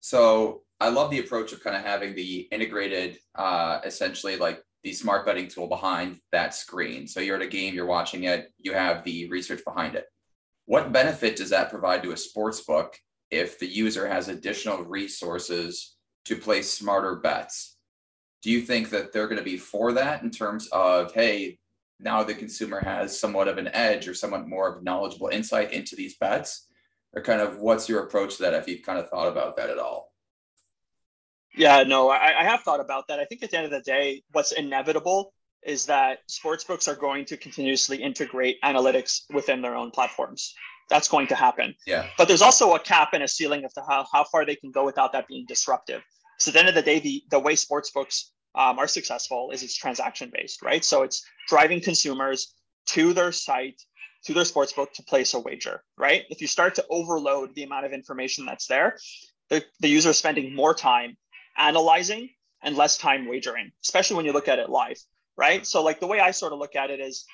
So 0.00 0.62
I 0.80 0.90
love 0.90 1.10
the 1.10 1.18
approach 1.18 1.52
of 1.52 1.62
kind 1.62 1.76
of 1.76 1.82
having 1.82 2.14
the 2.14 2.48
integrated, 2.52 3.18
uh, 3.34 3.80
essentially 3.84 4.36
like 4.36 4.62
the 4.84 4.92
smart 4.92 5.26
betting 5.26 5.48
tool 5.48 5.66
behind 5.66 6.20
that 6.30 6.54
screen. 6.54 7.06
So 7.08 7.20
you're 7.20 7.36
at 7.36 7.42
a 7.42 7.48
game, 7.48 7.74
you're 7.74 7.86
watching 7.86 8.24
it, 8.24 8.52
you 8.58 8.72
have 8.72 9.02
the 9.02 9.28
research 9.28 9.64
behind 9.64 9.96
it. 9.96 10.06
What 10.68 10.92
benefit 10.92 11.36
does 11.36 11.48
that 11.48 11.70
provide 11.70 12.02
to 12.02 12.12
a 12.12 12.16
sports 12.18 12.60
book 12.60 12.94
if 13.30 13.58
the 13.58 13.66
user 13.66 14.06
has 14.06 14.28
additional 14.28 14.84
resources 14.84 15.96
to 16.26 16.36
place 16.36 16.70
smarter 16.70 17.16
bets? 17.16 17.78
Do 18.42 18.50
you 18.50 18.60
think 18.60 18.90
that 18.90 19.10
they're 19.10 19.28
going 19.28 19.38
to 19.38 19.42
be 19.44 19.56
for 19.56 19.94
that 19.94 20.22
in 20.22 20.30
terms 20.30 20.68
of, 20.70 21.14
hey, 21.14 21.58
now 21.98 22.22
the 22.22 22.34
consumer 22.34 22.80
has 22.84 23.18
somewhat 23.18 23.48
of 23.48 23.56
an 23.56 23.70
edge 23.72 24.08
or 24.08 24.12
somewhat 24.12 24.46
more 24.46 24.68
of 24.68 24.84
knowledgeable 24.84 25.28
insight 25.28 25.72
into 25.72 25.96
these 25.96 26.18
bets? 26.18 26.66
Or 27.16 27.22
kind 27.22 27.40
of 27.40 27.60
what's 27.60 27.88
your 27.88 28.04
approach 28.04 28.36
to 28.36 28.42
that 28.42 28.52
if 28.52 28.68
you've 28.68 28.84
kind 28.84 28.98
of 28.98 29.08
thought 29.08 29.28
about 29.28 29.56
that 29.56 29.70
at 29.70 29.78
all? 29.78 30.12
Yeah, 31.56 31.82
no, 31.84 32.10
I, 32.10 32.40
I 32.40 32.44
have 32.44 32.60
thought 32.60 32.80
about 32.80 33.08
that. 33.08 33.18
I 33.18 33.24
think 33.24 33.42
at 33.42 33.52
the 33.52 33.56
end 33.56 33.64
of 33.64 33.72
the 33.72 33.80
day, 33.80 34.22
what's 34.32 34.52
inevitable 34.52 35.32
is 35.64 35.86
that 35.86 36.20
sportsbooks 36.30 36.88
are 36.88 36.94
going 36.94 37.24
to 37.26 37.36
continuously 37.36 38.02
integrate 38.02 38.60
analytics 38.62 39.22
within 39.32 39.60
their 39.62 39.76
own 39.76 39.90
platforms. 39.90 40.54
That's 40.88 41.08
going 41.08 41.26
to 41.28 41.34
happen. 41.34 41.74
Yeah. 41.86 42.06
But 42.16 42.28
there's 42.28 42.42
also 42.42 42.74
a 42.74 42.80
cap 42.80 43.10
and 43.12 43.22
a 43.22 43.28
ceiling 43.28 43.64
of 43.64 43.72
how, 43.76 44.06
how 44.10 44.24
far 44.24 44.46
they 44.46 44.56
can 44.56 44.70
go 44.70 44.84
without 44.84 45.12
that 45.12 45.28
being 45.28 45.44
disruptive. 45.46 46.02
So 46.38 46.50
at 46.50 46.54
the 46.54 46.60
end 46.60 46.68
of 46.68 46.74
the 46.74 46.82
day, 46.82 47.00
the, 47.00 47.22
the 47.30 47.38
way 47.38 47.54
sportsbooks 47.54 48.30
um, 48.54 48.78
are 48.78 48.86
successful 48.86 49.50
is 49.50 49.62
it's 49.62 49.76
transaction 49.76 50.30
based, 50.32 50.62
right? 50.62 50.84
So 50.84 51.02
it's 51.02 51.22
driving 51.48 51.80
consumers 51.80 52.54
to 52.86 53.12
their 53.12 53.32
site, 53.32 53.82
to 54.24 54.32
their 54.32 54.44
sportsbook 54.44 54.92
to 54.92 55.02
place 55.02 55.34
a 55.34 55.40
wager, 55.40 55.82
right? 55.98 56.22
If 56.30 56.40
you 56.40 56.46
start 56.46 56.74
to 56.76 56.84
overload 56.88 57.54
the 57.54 57.64
amount 57.64 57.84
of 57.84 57.92
information 57.92 58.46
that's 58.46 58.66
there, 58.66 58.96
the, 59.50 59.64
the 59.80 59.88
user 59.88 60.10
is 60.10 60.18
spending 60.18 60.54
more 60.54 60.74
time 60.74 61.16
analyzing 61.56 62.30
and 62.62 62.76
less 62.76 62.96
time 62.96 63.28
wagering, 63.28 63.70
especially 63.84 64.16
when 64.16 64.24
you 64.24 64.32
look 64.32 64.48
at 64.48 64.58
it 64.58 64.70
live, 64.70 64.98
right? 65.38 65.66
So, 65.66 65.82
like 65.82 66.00
the 66.00 66.06
way 66.06 66.20
I 66.20 66.32
sort 66.32 66.52
of 66.52 66.58
look 66.58 66.76
at 66.76 66.90
it 66.90 67.00
is 67.00 67.24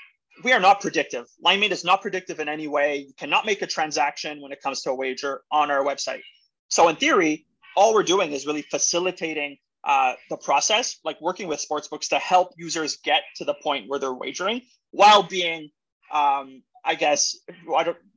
we 0.45 0.53
are 0.53 0.61
not 0.61 0.81
predictive. 0.81 1.27
LineMate 1.45 1.71
is 1.71 1.85
not 1.85 2.03
predictive 2.03 2.39
in 2.39 2.49
any 2.49 2.69
way. 2.69 2.99
You 2.99 3.15
cannot 3.19 3.47
make 3.47 3.63
a 3.63 3.67
transaction 3.67 4.41
when 4.41 4.53
it 4.53 4.61
comes 4.61 4.83
to 4.83 4.91
a 4.91 4.95
wager 4.95 5.43
on 5.51 5.71
our 5.71 5.83
website. 5.83 6.21
So, 6.69 6.89
in 6.89 6.97
theory, 6.97 7.47
all 7.77 7.95
we're 7.95 8.05
doing 8.05 8.33
is 8.33 8.47
really 8.47 8.63
facilitating 8.63 9.57
uh, 9.83 10.15
the 10.31 10.37
process, 10.37 10.99
like 11.05 11.21
working 11.21 11.49
with 11.49 11.65
sportsbooks 11.67 12.09
to 12.11 12.19
help 12.19 12.53
users 12.57 12.99
get 12.99 13.23
to 13.37 13.45
the 13.45 13.55
point 13.55 13.89
where 13.89 13.99
they're 13.99 14.15
wagering 14.15 14.63
while 14.93 15.23
being, 15.23 15.71
um, 16.13 16.63
I 16.85 16.95
guess, 16.95 17.37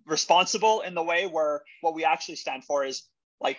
responsible 0.05 0.81
in 0.81 0.93
the 0.93 1.03
way 1.03 1.25
where 1.25 1.61
what 1.81 1.95
we 1.95 2.05
actually 2.05 2.35
stand 2.35 2.63
for 2.63 2.85
is 2.85 3.03
like, 3.41 3.57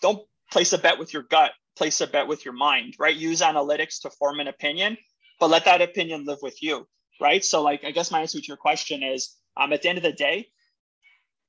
don't 0.00 0.22
place 0.50 0.72
a 0.72 0.78
bet 0.78 0.98
with 0.98 1.12
your 1.12 1.22
gut 1.22 1.52
place 1.76 2.00
a 2.02 2.06
bet 2.06 2.26
with 2.26 2.44
your 2.44 2.52
mind, 2.52 2.94
right? 2.98 3.16
Use 3.16 3.40
analytics 3.40 4.02
to 4.02 4.10
form 4.10 4.38
an 4.40 4.48
opinion, 4.48 4.98
but 5.40 5.50
let 5.50 5.64
that 5.64 5.80
opinion 5.80 6.24
live 6.26 6.38
with 6.42 6.62
you, 6.62 6.86
right? 7.20 7.44
So, 7.44 7.62
like, 7.62 7.84
I 7.84 7.90
guess 7.90 8.10
my 8.10 8.20
answer 8.20 8.38
to 8.38 8.46
your 8.46 8.58
question 8.58 9.02
is 9.02 9.36
um, 9.56 9.72
at 9.72 9.82
the 9.82 9.88
end 9.88 9.98
of 9.98 10.04
the 10.04 10.12
day, 10.12 10.46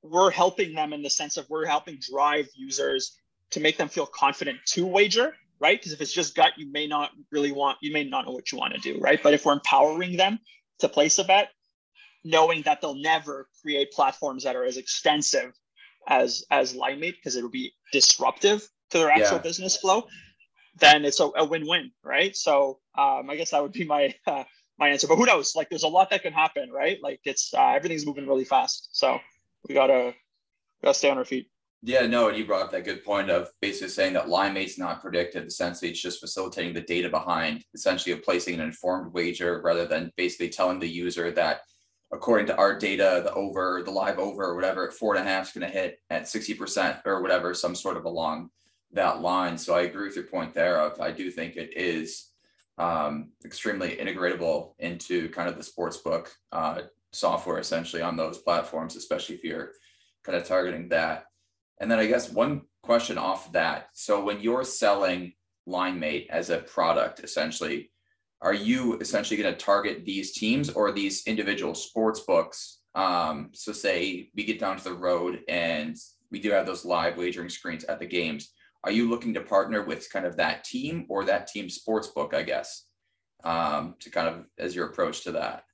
we're 0.01 0.31
helping 0.31 0.73
them 0.73 0.93
in 0.93 1.03
the 1.03 1.09
sense 1.09 1.37
of 1.37 1.45
we're 1.49 1.67
helping 1.67 1.99
drive 1.99 2.47
users 2.55 3.15
to 3.51 3.59
make 3.59 3.77
them 3.77 3.89
feel 3.89 4.07
confident 4.07 4.57
to 4.65 4.87
wager, 4.87 5.35
right? 5.59 5.79
Because 5.79 5.91
if 5.91 6.01
it's 6.01 6.13
just 6.13 6.33
gut, 6.33 6.53
you 6.57 6.71
may 6.71 6.87
not 6.87 7.11
really 7.31 7.51
want, 7.51 7.77
you 7.81 7.93
may 7.93 8.03
not 8.03 8.25
know 8.25 8.31
what 8.31 8.51
you 8.51 8.57
want 8.57 8.73
to 8.73 8.79
do, 8.79 8.99
right? 8.99 9.21
But 9.21 9.33
if 9.33 9.45
we're 9.45 9.53
empowering 9.53 10.17
them 10.17 10.39
to 10.79 10.89
place 10.89 11.19
a 11.19 11.23
bet, 11.23 11.49
knowing 12.23 12.61
that 12.63 12.81
they'll 12.81 12.95
never 12.95 13.47
create 13.61 13.91
platforms 13.91 14.43
that 14.43 14.55
are 14.55 14.63
as 14.63 14.77
extensive 14.77 15.51
as 16.07 16.43
as 16.49 16.73
LineMate 16.73 17.15
because 17.15 17.35
it 17.35 17.43
will 17.43 17.49
be 17.49 17.73
disruptive 17.91 18.67
to 18.89 18.97
their 18.97 19.11
actual 19.11 19.37
yeah. 19.37 19.43
business 19.43 19.77
flow, 19.77 20.07
then 20.75 21.05
it's 21.05 21.19
a, 21.19 21.29
a, 21.35 21.45
win-win, 21.45 21.91
right? 22.03 22.35
So 22.35 22.79
um, 22.97 23.29
I 23.29 23.35
guess 23.35 23.51
that 23.51 23.61
would 23.61 23.73
be 23.73 23.85
my 23.85 24.13
uh, 24.27 24.43
my 24.79 24.89
answer. 24.89 25.07
But 25.07 25.17
who 25.17 25.25
knows? 25.25 25.55
Like, 25.55 25.69
there's 25.69 25.83
a 25.83 25.87
lot 25.87 26.09
that 26.09 26.23
can 26.23 26.33
happen, 26.33 26.71
right? 26.71 26.97
Like, 27.01 27.19
it's 27.23 27.53
uh, 27.53 27.73
everything's 27.75 28.05
moving 28.05 28.27
really 28.27 28.45
fast, 28.45 28.89
so 28.91 29.19
we 29.67 29.75
gotta 29.75 30.13
gotta 30.83 30.97
stay 30.97 31.09
on 31.09 31.17
our 31.17 31.25
feet. 31.25 31.49
Yeah, 31.83 32.05
no, 32.05 32.27
and 32.27 32.37
you 32.37 32.45
brought 32.45 32.61
up 32.61 32.71
that 32.71 32.85
good 32.85 33.03
point 33.03 33.31
of 33.31 33.49
basically 33.59 33.89
saying 33.89 34.13
that 34.13 34.27
LineMate's 34.27 34.77
not 34.77 35.01
predictive. 35.01 35.45
Essentially, 35.45 35.89
it's 35.89 36.01
just 36.01 36.19
facilitating 36.19 36.73
the 36.73 36.81
data 36.81 37.09
behind, 37.09 37.63
essentially, 37.73 38.13
of 38.13 38.23
placing 38.23 38.53
an 38.53 38.61
informed 38.61 39.13
wager 39.13 39.61
rather 39.63 39.87
than 39.87 40.11
basically 40.15 40.49
telling 40.49 40.79
the 40.79 40.87
user 40.87 41.31
that 41.31 41.61
according 42.13 42.45
to 42.47 42.57
our 42.57 42.77
data, 42.77 43.21
the 43.23 43.33
over, 43.33 43.81
the 43.83 43.91
live 43.91 44.19
over, 44.19 44.43
or 44.43 44.55
whatever, 44.55 44.91
four 44.91 45.15
and 45.15 45.25
a 45.25 45.29
half 45.29 45.47
is 45.47 45.53
going 45.53 45.71
to 45.71 45.73
hit 45.73 45.99
at 46.09 46.23
60% 46.23 47.01
or 47.05 47.21
whatever, 47.21 47.53
some 47.53 47.73
sort 47.73 47.97
of 47.97 48.05
along 48.05 48.49
that 48.93 49.21
line. 49.21 49.57
So 49.57 49.75
I 49.75 49.81
agree 49.81 50.07
with 50.07 50.15
your 50.15 50.25
point 50.25 50.53
there 50.53 50.79
of 50.79 50.99
I 50.99 51.11
do 51.11 51.31
think 51.31 51.55
it 51.55 51.73
is 51.75 52.31
um, 52.77 53.31
extremely 53.45 53.97
integratable 53.97 54.73
into 54.79 55.29
kind 55.29 55.47
of 55.49 55.55
the 55.55 55.63
sportsbook 55.63 56.29
uh, 56.51 56.81
software 57.11 57.59
essentially 57.59 58.01
on 58.01 58.17
those 58.17 58.39
platforms, 58.39 58.95
especially 58.95 59.35
if 59.35 59.43
you're 59.43 59.71
kind 60.23 60.37
of 60.37 60.47
targeting 60.47 60.89
that. 60.89 61.25
And 61.79 61.89
then 61.89 61.99
I 61.99 62.05
guess 62.05 62.31
one 62.31 62.61
question 62.83 63.17
off 63.17 63.51
that. 63.53 63.89
So 63.93 64.23
when 64.23 64.41
you're 64.41 64.63
selling 64.63 65.33
LineMate 65.67 66.27
as 66.29 66.49
a 66.49 66.59
product, 66.59 67.21
essentially, 67.21 67.91
are 68.41 68.53
you 68.53 68.97
essentially 68.99 69.41
going 69.41 69.53
to 69.53 69.59
target 69.59 70.05
these 70.05 70.31
teams 70.31 70.69
or 70.69 70.91
these 70.91 71.27
individual 71.27 71.75
sports 71.75 72.21
books? 72.21 72.79
Um, 72.95 73.49
so 73.53 73.71
say 73.71 74.29
we 74.35 74.43
get 74.43 74.59
down 74.59 74.77
to 74.77 74.83
the 74.83 74.93
road 74.93 75.41
and 75.47 75.95
we 76.31 76.39
do 76.39 76.51
have 76.51 76.65
those 76.65 76.85
live 76.85 77.17
wagering 77.17 77.49
screens 77.49 77.83
at 77.85 77.99
the 77.99 78.05
games. 78.05 78.53
Are 78.83 78.91
you 78.91 79.09
looking 79.09 79.33
to 79.35 79.41
partner 79.41 79.83
with 79.83 80.11
kind 80.11 80.25
of 80.25 80.37
that 80.37 80.63
team 80.63 81.05
or 81.09 81.25
that 81.25 81.47
team 81.47 81.69
sports 81.69 82.07
book, 82.07 82.33
I 82.33 82.41
guess, 82.41 82.85
um, 83.43 83.95
to 83.99 84.09
kind 84.09 84.27
of 84.27 84.45
as 84.57 84.75
your 84.75 84.87
approach 84.87 85.23
to 85.23 85.33
that? 85.33 85.65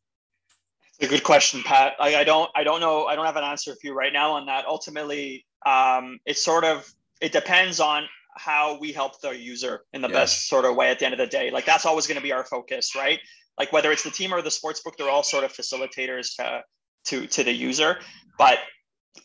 It's 1.00 1.10
a 1.10 1.16
good 1.16 1.24
question, 1.24 1.62
Pat. 1.64 1.94
I, 2.00 2.16
I 2.16 2.24
don't, 2.24 2.50
I 2.56 2.64
don't 2.64 2.82
know. 2.82 3.06
I 3.06 3.16
don't 3.16 3.26
have 3.26 3.36
an 3.36 3.44
answer 3.44 3.74
for 3.74 3.88
you 3.88 3.94
right 3.94 4.12
now 4.12 4.32
on 4.32 4.46
that. 4.48 4.66
Ultimately, 4.66 5.46
um, 5.66 6.20
it's 6.26 6.44
sort 6.44 6.64
of, 6.64 6.92
it 7.22 7.32
depends 7.32 7.80
on 7.80 8.08
how 8.36 8.78
we 8.80 8.92
help 8.92 9.20
the 9.22 9.32
user 9.32 9.84
in 9.94 10.02
the 10.02 10.10
yeah. 10.10 10.16
best 10.16 10.48
sort 10.48 10.66
of 10.66 10.76
way 10.76 10.90
at 10.90 11.00
the 11.00 11.06
end 11.06 11.14
of 11.14 11.18
the 11.18 11.28
day. 11.28 11.50
Like 11.52 11.66
that's 11.66 11.86
always 11.86 12.08
going 12.08 12.18
to 12.18 12.24
be 12.24 12.34
our 12.34 12.44
focus, 12.44 12.96
right? 12.96 13.20
Like 13.58 13.72
whether 13.72 13.92
it's 13.92 14.04
the 14.04 14.12
team 14.12 14.34
or 14.34 14.42
the 14.42 14.52
sports 14.52 14.82
book, 14.82 14.96
they're 14.98 15.10
all 15.10 15.24
sort 15.24 15.44
of 15.44 15.54
facilitators 15.54 16.36
to 16.38 16.64
to 17.06 17.28
to 17.28 17.44
the 17.44 17.52
user. 17.52 18.00
But 18.38 18.60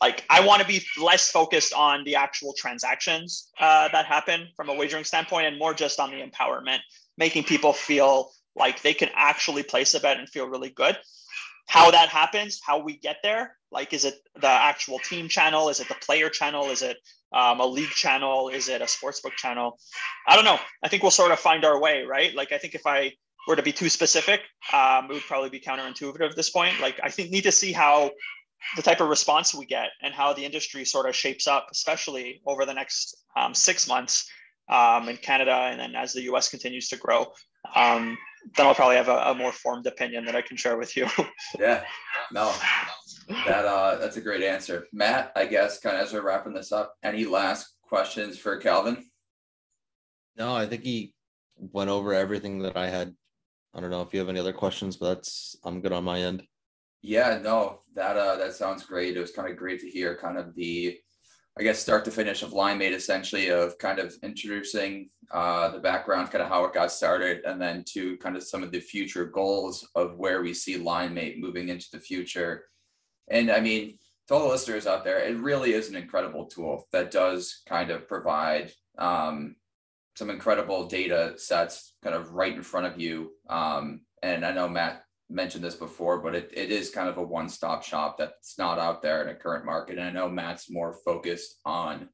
like 0.01 0.25
I 0.31 0.45
want 0.45 0.63
to 0.63 0.67
be 0.67 0.83
less 1.01 1.31
focused 1.31 1.73
on 1.73 2.05
the 2.05 2.17
actual 2.17 2.55
transactions 2.57 3.51
uh, 3.59 3.89
that 3.89 4.07
happen 4.07 4.49
from 4.57 4.69
a 4.69 4.75
wagering 4.75 5.05
standpoint, 5.05 5.47
and 5.47 5.59
more 5.59 5.75
just 5.75 6.01
on 6.01 6.11
the 6.11 6.23
empowerment, 6.23 6.79
making 7.19 7.45
people 7.45 7.73
feel 7.73 8.31
like 8.57 8.83
they 8.83 8.95
can 8.95 9.11
actually 9.15 9.63
place 9.63 9.95
a 9.95 10.01
bet 10.01 10.19
and 10.19 10.29
feel 10.29 10.47
really 10.47 10.71
good. 10.71 10.97
How 11.69 11.91
that 11.91 12.09
happens, 12.09 12.61
how 12.65 12.83
we 12.83 12.99
get 12.99 13.17
there, 13.23 13.57
like 13.73 13.93
is 13.93 14.05
it 14.05 14.15
the 14.41 14.49
actual 14.49 14.99
team 14.99 15.29
channel? 15.29 15.69
Is 15.69 15.81
it 15.81 15.89
the 15.89 15.95
player 15.95 16.29
channel? 16.29 16.71
Is 16.71 16.83
it 16.83 16.99
um, 17.33 17.61
a 17.61 17.67
league 17.67 17.91
channel? 17.91 18.51
Is 18.51 18.69
it 18.69 18.83
a 18.83 18.85
sportsbook 18.85 19.33
channel? 19.37 19.79
I 20.29 20.37
don't 20.37 20.45
know. 20.45 20.59
I 20.83 20.89
think 20.89 21.03
we'll 21.03 21.11
sort 21.11 21.33
of 21.33 21.41
find 21.41 21.65
our 21.65 21.81
way, 21.81 22.03
right? 22.03 22.35
Like, 22.35 22.53
I 22.53 22.59
think 22.59 22.75
if 22.75 22.87
I 22.87 23.13
were 23.49 23.57
to 23.57 23.63
be 23.63 23.73
too 23.73 23.89
specific, 23.89 24.43
um, 24.73 25.07
it 25.07 25.15
would 25.15 25.23
probably 25.23 25.49
be 25.49 25.61
counterintuitive 25.61 26.31
at 26.31 26.37
this 26.37 26.51
point. 26.51 26.79
Like, 26.81 27.01
I 27.03 27.09
think 27.09 27.31
need 27.31 27.45
to 27.45 27.53
see 27.53 27.73
how 27.73 28.11
the 28.77 28.83
type 28.83 29.01
of 29.01 29.09
response 29.09 29.55
we 29.55 29.67
get 29.67 29.91
and 30.03 30.15
how 30.15 30.33
the 30.33 30.45
industry 30.45 30.85
sort 30.85 31.09
of 31.09 31.15
shapes 31.15 31.47
up, 31.47 31.69
especially 31.71 32.41
over 32.47 32.65
the 32.65 32.75
next 32.75 33.17
um, 33.37 33.55
six 33.55 33.89
months 33.89 34.29
um, 34.69 35.09
in 35.09 35.17
Canada, 35.17 35.53
and 35.53 35.81
then 35.81 35.95
as 35.95 36.13
the 36.13 36.23
U.S. 36.23 36.49
continues 36.49 36.89
to 36.89 36.97
grow. 36.97 37.33
Um, 37.75 38.19
then 38.57 38.67
I'll 38.67 38.75
probably 38.75 38.97
have 38.97 39.09
a, 39.09 39.17
a, 39.31 39.35
more 39.35 39.53
formed 39.53 39.87
opinion 39.87 40.25
that 40.25 40.35
I 40.35 40.43
can 40.43 40.57
share 40.57 40.77
with 40.77 40.97
you. 40.97 41.07
yeah, 41.61 41.85
no, 42.33 42.53
that 43.47 43.65
uh, 43.65 43.97
that's 43.99 44.17
a 44.17 44.21
great 44.21 44.43
answer, 44.43 44.87
Matt. 44.93 45.33
I 45.37 45.47
guess 45.47 45.79
kind 45.79 45.97
of 45.97 46.03
as 46.03 46.13
we're 46.13 46.23
wrapping 46.23 46.53
this 46.53 46.73
up, 46.73 46.95
any 47.05 47.25
last 47.25 47.69
questions 47.83 48.39
for 48.39 48.57
Calvin? 48.57 49.05
No, 50.37 50.55
I 50.55 50.67
think 50.67 50.83
he 50.83 51.15
went 51.57 51.91
over 51.91 52.15
everything 52.15 52.61
that 52.61 52.77
I 52.77 52.89
had. 52.89 53.15
I 53.75 53.81
don't 53.81 53.91
know 53.91 54.03
if 54.03 54.13
you 54.13 54.19
have 54.19 54.29
any 54.29 54.41
other 54.41 54.53
questions, 54.53 54.97
but 54.97 55.15
that's 55.15 55.57
I'm 55.65 55.81
good 55.81 55.93
on 55.93 56.05
my 56.05 56.21
end. 56.21 56.43
Yeah, 57.03 57.39
no, 57.43 57.81
that 57.95 58.17
uh, 58.17 58.37
that 58.37 58.55
sounds 58.55 58.85
great. 58.85 59.17
It 59.17 59.21
was 59.21 59.33
kind 59.33 59.51
of 59.51 59.57
great 59.57 59.81
to 59.81 59.91
hear 59.91 60.17
kind 60.17 60.39
of 60.39 60.55
the 60.55 60.99
I 61.59 61.63
guess 61.63 61.79
start 61.81 62.05
to 62.07 62.11
finish 62.11 62.43
of 62.43 62.53
LineMate 62.53 62.93
essentially 62.93 63.49
of 63.51 63.77
kind 63.79 63.99
of 63.99 64.15
introducing 64.23 65.11
uh, 65.31 65.69
the 65.71 65.81
background, 65.81 66.31
kind 66.31 66.43
of 66.43 66.49
how 66.49 66.65
it 66.65 66.73
got 66.73 66.91
started, 66.93 67.45
and 67.45 67.61
then 67.61 67.85
to 67.89 68.17
kind 68.19 68.37
of 68.37 68.43
some 68.43 68.63
of 68.63 68.71
the 68.73 68.81
future 68.81 69.27
goals 69.27 69.87
of 69.95 70.17
where 70.17 70.43
we 70.43 70.55
see 70.55 70.79
LineMate 70.79 71.41
moving 71.41 71.69
into 71.69 71.89
the 71.93 71.99
future. 71.99 72.65
And 73.29 73.51
I 73.51 73.61
mean, 73.61 73.99
to 74.29 74.35
all 74.35 74.45
the 74.45 74.49
listeners 74.49 74.87
out 74.87 75.05
there, 75.05 75.19
it 75.19 75.37
really 75.39 75.75
is 75.75 75.89
an 75.91 75.97
incredible 75.97 76.47
tool 76.47 76.87
that 76.93 77.11
does 77.11 77.63
kind 77.69 77.91
of 77.91 78.09
provide 78.09 78.73
um, 78.99 79.57
some 80.17 80.31
incredible 80.31 80.87
data 80.87 81.35
sets 81.37 81.95
kind 82.03 82.15
of 82.15 82.33
right 82.33 82.55
in 82.55 82.63
front 82.63 82.87
of 82.87 83.01
you. 83.01 83.33
Um, 83.51 84.03
and 84.23 84.47
I 84.47 84.53
know 84.53 84.69
Matt 84.69 85.02
mentioned 85.33 85.65
this 85.65 85.75
before, 85.75 86.19
but 86.19 86.35
it, 86.35 86.51
it 86.53 86.71
is 86.71 86.91
kind 86.91 87.09
of 87.09 87.19
a 87.19 87.23
one 87.23 87.49
stop 87.49 87.83
shop 87.83 88.17
that's 88.19 88.59
not 88.59 88.79
out 88.79 89.03
there 89.03 89.23
in 89.23 89.29
a 89.29 89.39
current 89.39 89.65
market. 89.65 89.99
And 89.99 90.07
I 90.07 90.11
know 90.11 90.29
Matt's 90.29 90.71
more 90.71 90.95
focused 91.05 91.61
on 91.65 92.09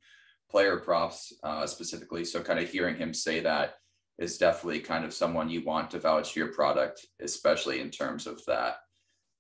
player 0.51 0.79
props 0.79 1.33
uh, 1.43 1.67
specifically. 1.67 2.25
So, 2.25 2.43
kind 2.43 2.59
of 2.59 2.71
hearing 2.71 2.97
him 2.97 3.13
say 3.13 3.41
that 3.41 3.75
is 4.19 4.39
definitely 4.39 4.81
kind 4.81 5.05
of 5.05 5.15
someone 5.15 5.49
you 5.49 5.65
want 5.65 5.91
to 5.91 5.99
vouch 5.99 6.33
for 6.33 6.39
your 6.39 6.53
product, 6.53 7.07
especially 7.21 7.81
in 7.81 7.91
terms 7.91 8.27
of 8.27 8.45
that. 8.47 8.77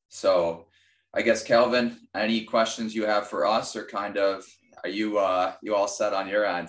So, 0.09 0.67
I 1.15 1.23
guess 1.23 1.43
Calvin, 1.43 1.99
any 2.15 2.45
questions 2.45 2.95
you 2.95 3.07
have 3.07 3.29
for 3.29 3.47
us, 3.47 3.75
or 3.75 3.85
kind 3.85 4.19
of 4.19 4.45
are 4.85 4.91
you 4.91 5.19
uh, 5.19 5.55
you 5.63 5.75
all 5.75 5.89
set 5.89 6.13
on 6.13 6.29
your 6.29 6.45
end? 6.45 6.69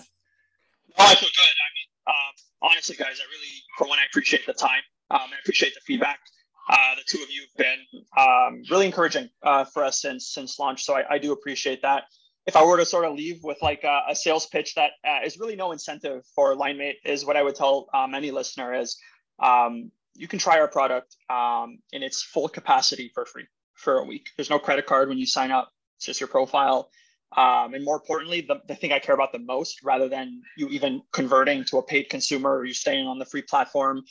No, 0.98 1.04
I 1.04 1.14
feel 1.14 1.28
good. 1.28 1.42
I 1.42 1.70
mean, 1.74 1.90
uh, 2.06 2.68
honestly, 2.68 2.96
guys, 2.96 3.20
I 3.20 3.26
really, 3.30 3.62
for 3.78 3.86
one, 3.86 3.98
I 3.98 4.06
appreciate 4.10 4.46
the 4.46 4.54
time. 4.54 4.82
Um, 5.10 5.20
I 5.32 5.38
appreciate 5.40 5.74
the 5.74 5.80
feedback. 5.80 6.20
Uh, 6.70 6.94
the 6.94 7.02
two 7.04 7.20
of 7.20 7.28
you 7.30 7.42
have 7.42 7.56
been 7.56 8.04
um, 8.16 8.62
really 8.70 8.86
encouraging 8.86 9.28
uh, 9.42 9.64
for 9.64 9.84
us 9.84 10.00
since 10.00 10.32
since 10.32 10.56
launch. 10.60 10.84
So 10.84 10.94
I, 10.94 11.14
I, 11.14 11.18
do 11.18 11.32
appreciate 11.32 11.82
that. 11.82 12.04
If 12.46 12.54
I 12.54 12.64
were 12.64 12.76
to 12.76 12.86
sort 12.86 13.04
of 13.04 13.14
leave 13.14 13.42
with 13.42 13.58
like 13.60 13.82
a, 13.82 14.02
a 14.10 14.14
sales 14.14 14.46
pitch 14.46 14.76
that 14.76 14.92
uh, 15.04 15.18
is 15.24 15.36
really 15.36 15.56
no 15.56 15.72
incentive 15.72 16.22
for 16.32 16.54
LineMate, 16.54 16.94
is 17.04 17.24
what 17.24 17.36
I 17.36 17.42
would 17.42 17.56
tell 17.56 17.88
um, 17.92 18.14
any 18.14 18.30
listener 18.30 18.72
is 18.72 18.96
um, 19.42 19.90
you 20.14 20.28
can 20.28 20.38
try 20.38 20.60
our 20.60 20.68
product 20.68 21.16
um, 21.28 21.80
in 21.90 22.04
its 22.04 22.22
full 22.22 22.48
capacity 22.48 23.10
for 23.12 23.26
free 23.26 23.46
for 23.74 23.98
a 23.98 24.04
week. 24.04 24.28
There's 24.36 24.50
no 24.50 24.60
credit 24.60 24.86
card 24.86 25.08
when 25.08 25.18
you 25.18 25.26
sign 25.26 25.50
up. 25.50 25.72
It's 25.96 26.06
just 26.06 26.20
your 26.20 26.28
profile. 26.28 26.90
Um, 27.36 27.74
and 27.74 27.84
more 27.84 27.96
importantly, 27.96 28.40
the, 28.40 28.60
the 28.66 28.74
thing 28.74 28.92
I 28.92 28.98
care 28.98 29.14
about 29.14 29.32
the 29.32 29.38
most, 29.38 29.84
rather 29.84 30.08
than 30.08 30.42
you 30.56 30.68
even 30.68 31.02
converting 31.12 31.64
to 31.66 31.78
a 31.78 31.82
paid 31.82 32.08
consumer 32.10 32.56
or 32.56 32.64
you 32.64 32.74
staying 32.74 33.06
on 33.06 33.18
the 33.18 33.24
free 33.24 33.42
platform, 33.42 34.02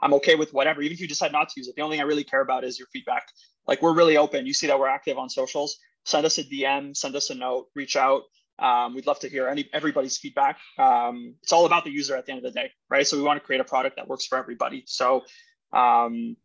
I'm 0.00 0.14
okay 0.14 0.36
with 0.36 0.54
whatever. 0.54 0.80
Even 0.80 0.94
if 0.94 1.00
you 1.00 1.08
decide 1.08 1.32
not 1.32 1.50
to 1.50 1.54
use 1.60 1.68
it, 1.68 1.76
the 1.76 1.82
only 1.82 1.96
thing 1.96 2.02
I 2.02 2.06
really 2.06 2.24
care 2.24 2.40
about 2.40 2.64
is 2.64 2.78
your 2.78 2.88
feedback. 2.92 3.26
Like 3.66 3.82
we're 3.82 3.94
really 3.94 4.16
open. 4.16 4.46
You 4.46 4.54
see 4.54 4.66
that 4.68 4.78
we're 4.78 4.88
active 4.88 5.18
on 5.18 5.28
socials. 5.28 5.78
Send 6.04 6.24
us 6.24 6.38
a 6.38 6.44
DM, 6.44 6.96
send 6.96 7.14
us 7.14 7.30
a 7.30 7.34
note, 7.34 7.66
reach 7.74 7.94
out. 7.94 8.22
Um, 8.58 8.94
we'd 8.94 9.06
love 9.06 9.18
to 9.20 9.28
hear 9.28 9.48
any 9.48 9.68
everybody's 9.72 10.18
feedback. 10.18 10.58
Um, 10.78 11.34
it's 11.42 11.52
all 11.52 11.66
about 11.66 11.84
the 11.84 11.90
user 11.90 12.16
at 12.16 12.26
the 12.26 12.32
end 12.32 12.44
of 12.44 12.52
the 12.52 12.58
day, 12.58 12.70
right? 12.88 13.06
So 13.06 13.16
we 13.16 13.22
want 13.22 13.40
to 13.40 13.44
create 13.44 13.60
a 13.60 13.64
product 13.64 13.96
that 13.96 14.08
works 14.08 14.26
for 14.26 14.38
everybody. 14.38 14.84
So 14.86 15.22
um, 15.72 16.36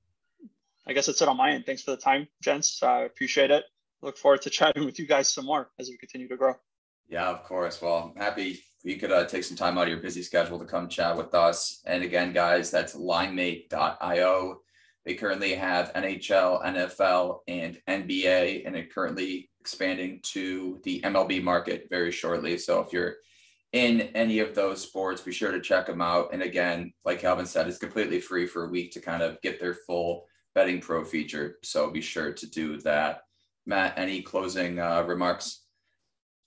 I 0.86 0.94
guess 0.94 1.06
that's 1.06 1.22
it 1.22 1.28
on 1.28 1.38
my 1.38 1.52
end. 1.52 1.66
Thanks 1.66 1.84
for 1.84 1.91
the 1.91 1.98
time, 1.98 2.28
gents. 2.41 2.84
I 2.84 3.04
uh, 3.04 3.06
appreciate 3.06 3.52
it 3.52 3.64
look 4.08 4.18
forward 4.18 4.42
to 4.42 4.50
chatting 4.50 4.86
with 4.86 4.98
you 4.98 5.06
guys 5.06 5.28
some 5.28 5.46
more 5.46 5.70
as 5.78 5.90
we 5.90 5.98
continue 5.98 6.28
to 6.30 6.38
grow. 6.38 6.56
Yeah, 7.10 7.30
of 7.30 7.44
course. 7.44 7.82
Well, 7.82 8.14
happy 8.18 8.62
you 8.84 8.96
could 8.98 9.12
uh, 9.12 9.26
take 9.26 9.44
some 9.44 9.58
time 9.58 9.78
out 9.78 9.84
of 9.84 9.90
your 9.90 10.00
busy 10.00 10.24
schedule 10.24 10.58
to 10.58 10.66
come 10.66 10.88
chat 10.88 11.16
with 11.16 11.34
us. 11.34 11.82
And 11.86 12.04
again, 12.04 12.32
guys, 12.32 12.72
that's 12.72 12.96
linemate.io. 12.96 14.62
They 15.06 15.14
currently 15.16 15.54
have 15.56 15.94
NHL, 15.94 16.64
NFL, 16.64 17.40
and 17.48 17.80
NBA, 17.88 18.66
and 18.66 18.76
it 18.76 18.94
currently 18.94 19.50
expanding 19.60 20.20
to 20.24 20.80
the 20.84 21.02
MLB 21.02 21.44
market 21.44 21.88
very 21.90 22.12
shortly. 22.12 22.58
So 22.58 22.80
if 22.82 22.94
you're 22.94 23.16
in 23.74 24.02
any 24.16 24.40
of 24.40 24.56
those 24.56 24.82
sports, 24.82 25.22
be 25.22 25.32
sure 25.34 25.52
to 25.52 25.62
check 25.62 25.86
them 25.86 26.02
out. 26.02 26.30
And 26.34 26.42
again, 26.42 26.94
like 27.04 27.20
Calvin 27.20 27.46
said, 27.46 27.68
it's 27.68 27.78
completely 27.78 28.22
free 28.22 28.48
for 28.48 28.66
a 28.66 28.70
week 28.70 28.92
to 28.94 29.02
kind 29.02 29.22
of 29.22 29.42
get 29.42 29.60
their 29.60 29.74
full 29.74 30.26
betting 30.56 30.80
pro 30.80 31.04
feature. 31.04 31.58
So 31.64 31.90
be 31.90 32.02
sure 32.02 32.32
to 32.32 32.50
do 32.50 32.80
that. 32.82 33.22
Matt, 33.68 33.98
any 33.98 34.22
closing 34.22 34.80
uh, 34.80 35.03
remarks? 35.03 35.65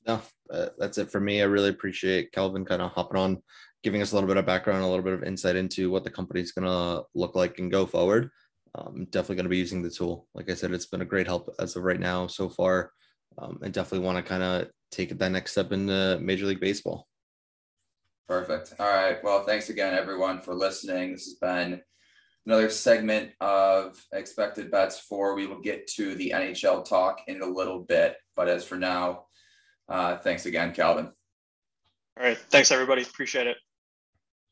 No, 0.07 0.23
uh, 0.51 0.69
that's 0.79 0.99
it 0.99 1.11
for 1.11 1.21
me. 1.21 1.43
I 1.43 1.45
really 1.45 1.69
appreciate 1.69 2.33
Calvin 2.33 2.65
kind 2.65 2.81
of 2.81 2.91
hopping 2.93 3.19
on, 3.19 3.43
giving 3.83 4.01
us 4.01 4.13
a 4.13 4.15
little 4.15 4.29
bit 4.29 4.39
of 4.39 4.47
background, 4.47 4.83
a 4.83 4.89
little 4.89 5.05
bit 5.05 5.13
of 5.13 5.23
insight 5.23 5.57
into 5.57 5.91
what 5.91 6.03
the 6.03 6.11
company's 6.11 6.53
going 6.53 6.67
to 6.67 7.05
look 7.15 7.35
like 7.35 7.59
and 7.59 7.71
go 7.71 7.85
forward. 7.85 8.31
Um, 8.75 9.07
definitely 9.11 9.37
going 9.37 9.45
to 9.45 9.51
be 9.51 9.59
using 9.59 9.83
the 9.83 9.91
tool. 9.91 10.27
Like 10.35 10.51
I 10.51 10.55
said, 10.55 10.73
it's 10.73 10.87
been 10.87 11.03
a 11.03 11.07
great 11.07 11.27
help 11.27 11.55
as 11.59 11.77
of 11.77 11.83
right 11.83 12.01
now 12.01 12.27
so 12.27 12.49
far. 12.49 12.93
Um, 13.39 13.59
and 13.63 13.73
definitely 13.73 14.07
want 14.07 14.17
to 14.17 14.23
kind 14.23 14.43
of 14.43 14.69
take 14.91 15.17
that 15.17 15.31
next 15.31 15.53
step 15.53 15.73
in 15.73 15.87
Major 16.25 16.47
League 16.47 16.61
Baseball. 16.61 17.07
Perfect. 18.27 18.75
All 18.79 18.89
right. 18.89 19.23
Well, 19.23 19.45
thanks 19.45 19.69
again, 19.71 19.95
everyone, 19.95 20.41
for 20.41 20.55
listening. 20.55 21.13
This 21.13 21.25
has 21.25 21.35
been 21.35 21.81
another 22.47 22.71
segment 22.71 23.33
of 23.41 24.03
expected 24.13 24.71
bets 24.71 24.99
for 24.99 25.35
we 25.35 25.47
will 25.47 25.61
get 25.61 25.87
to 25.87 26.15
the 26.15 26.33
NHL 26.35 26.85
talk 26.85 27.23
in 27.27 27.43
a 27.43 27.47
little 27.47 27.81
bit. 27.81 28.17
But 28.37 28.49
as 28.49 28.65
for 28.65 28.77
now, 28.77 29.27
uh, 29.89 30.17
thanks 30.19 30.47
again, 30.47 30.73
Calvin. 30.73 31.13
All 32.19 32.27
right. 32.27 32.39
Thanks, 32.51 32.71
everybody. 32.71 33.03
Appreciate 33.03 33.47
it. 33.47 33.57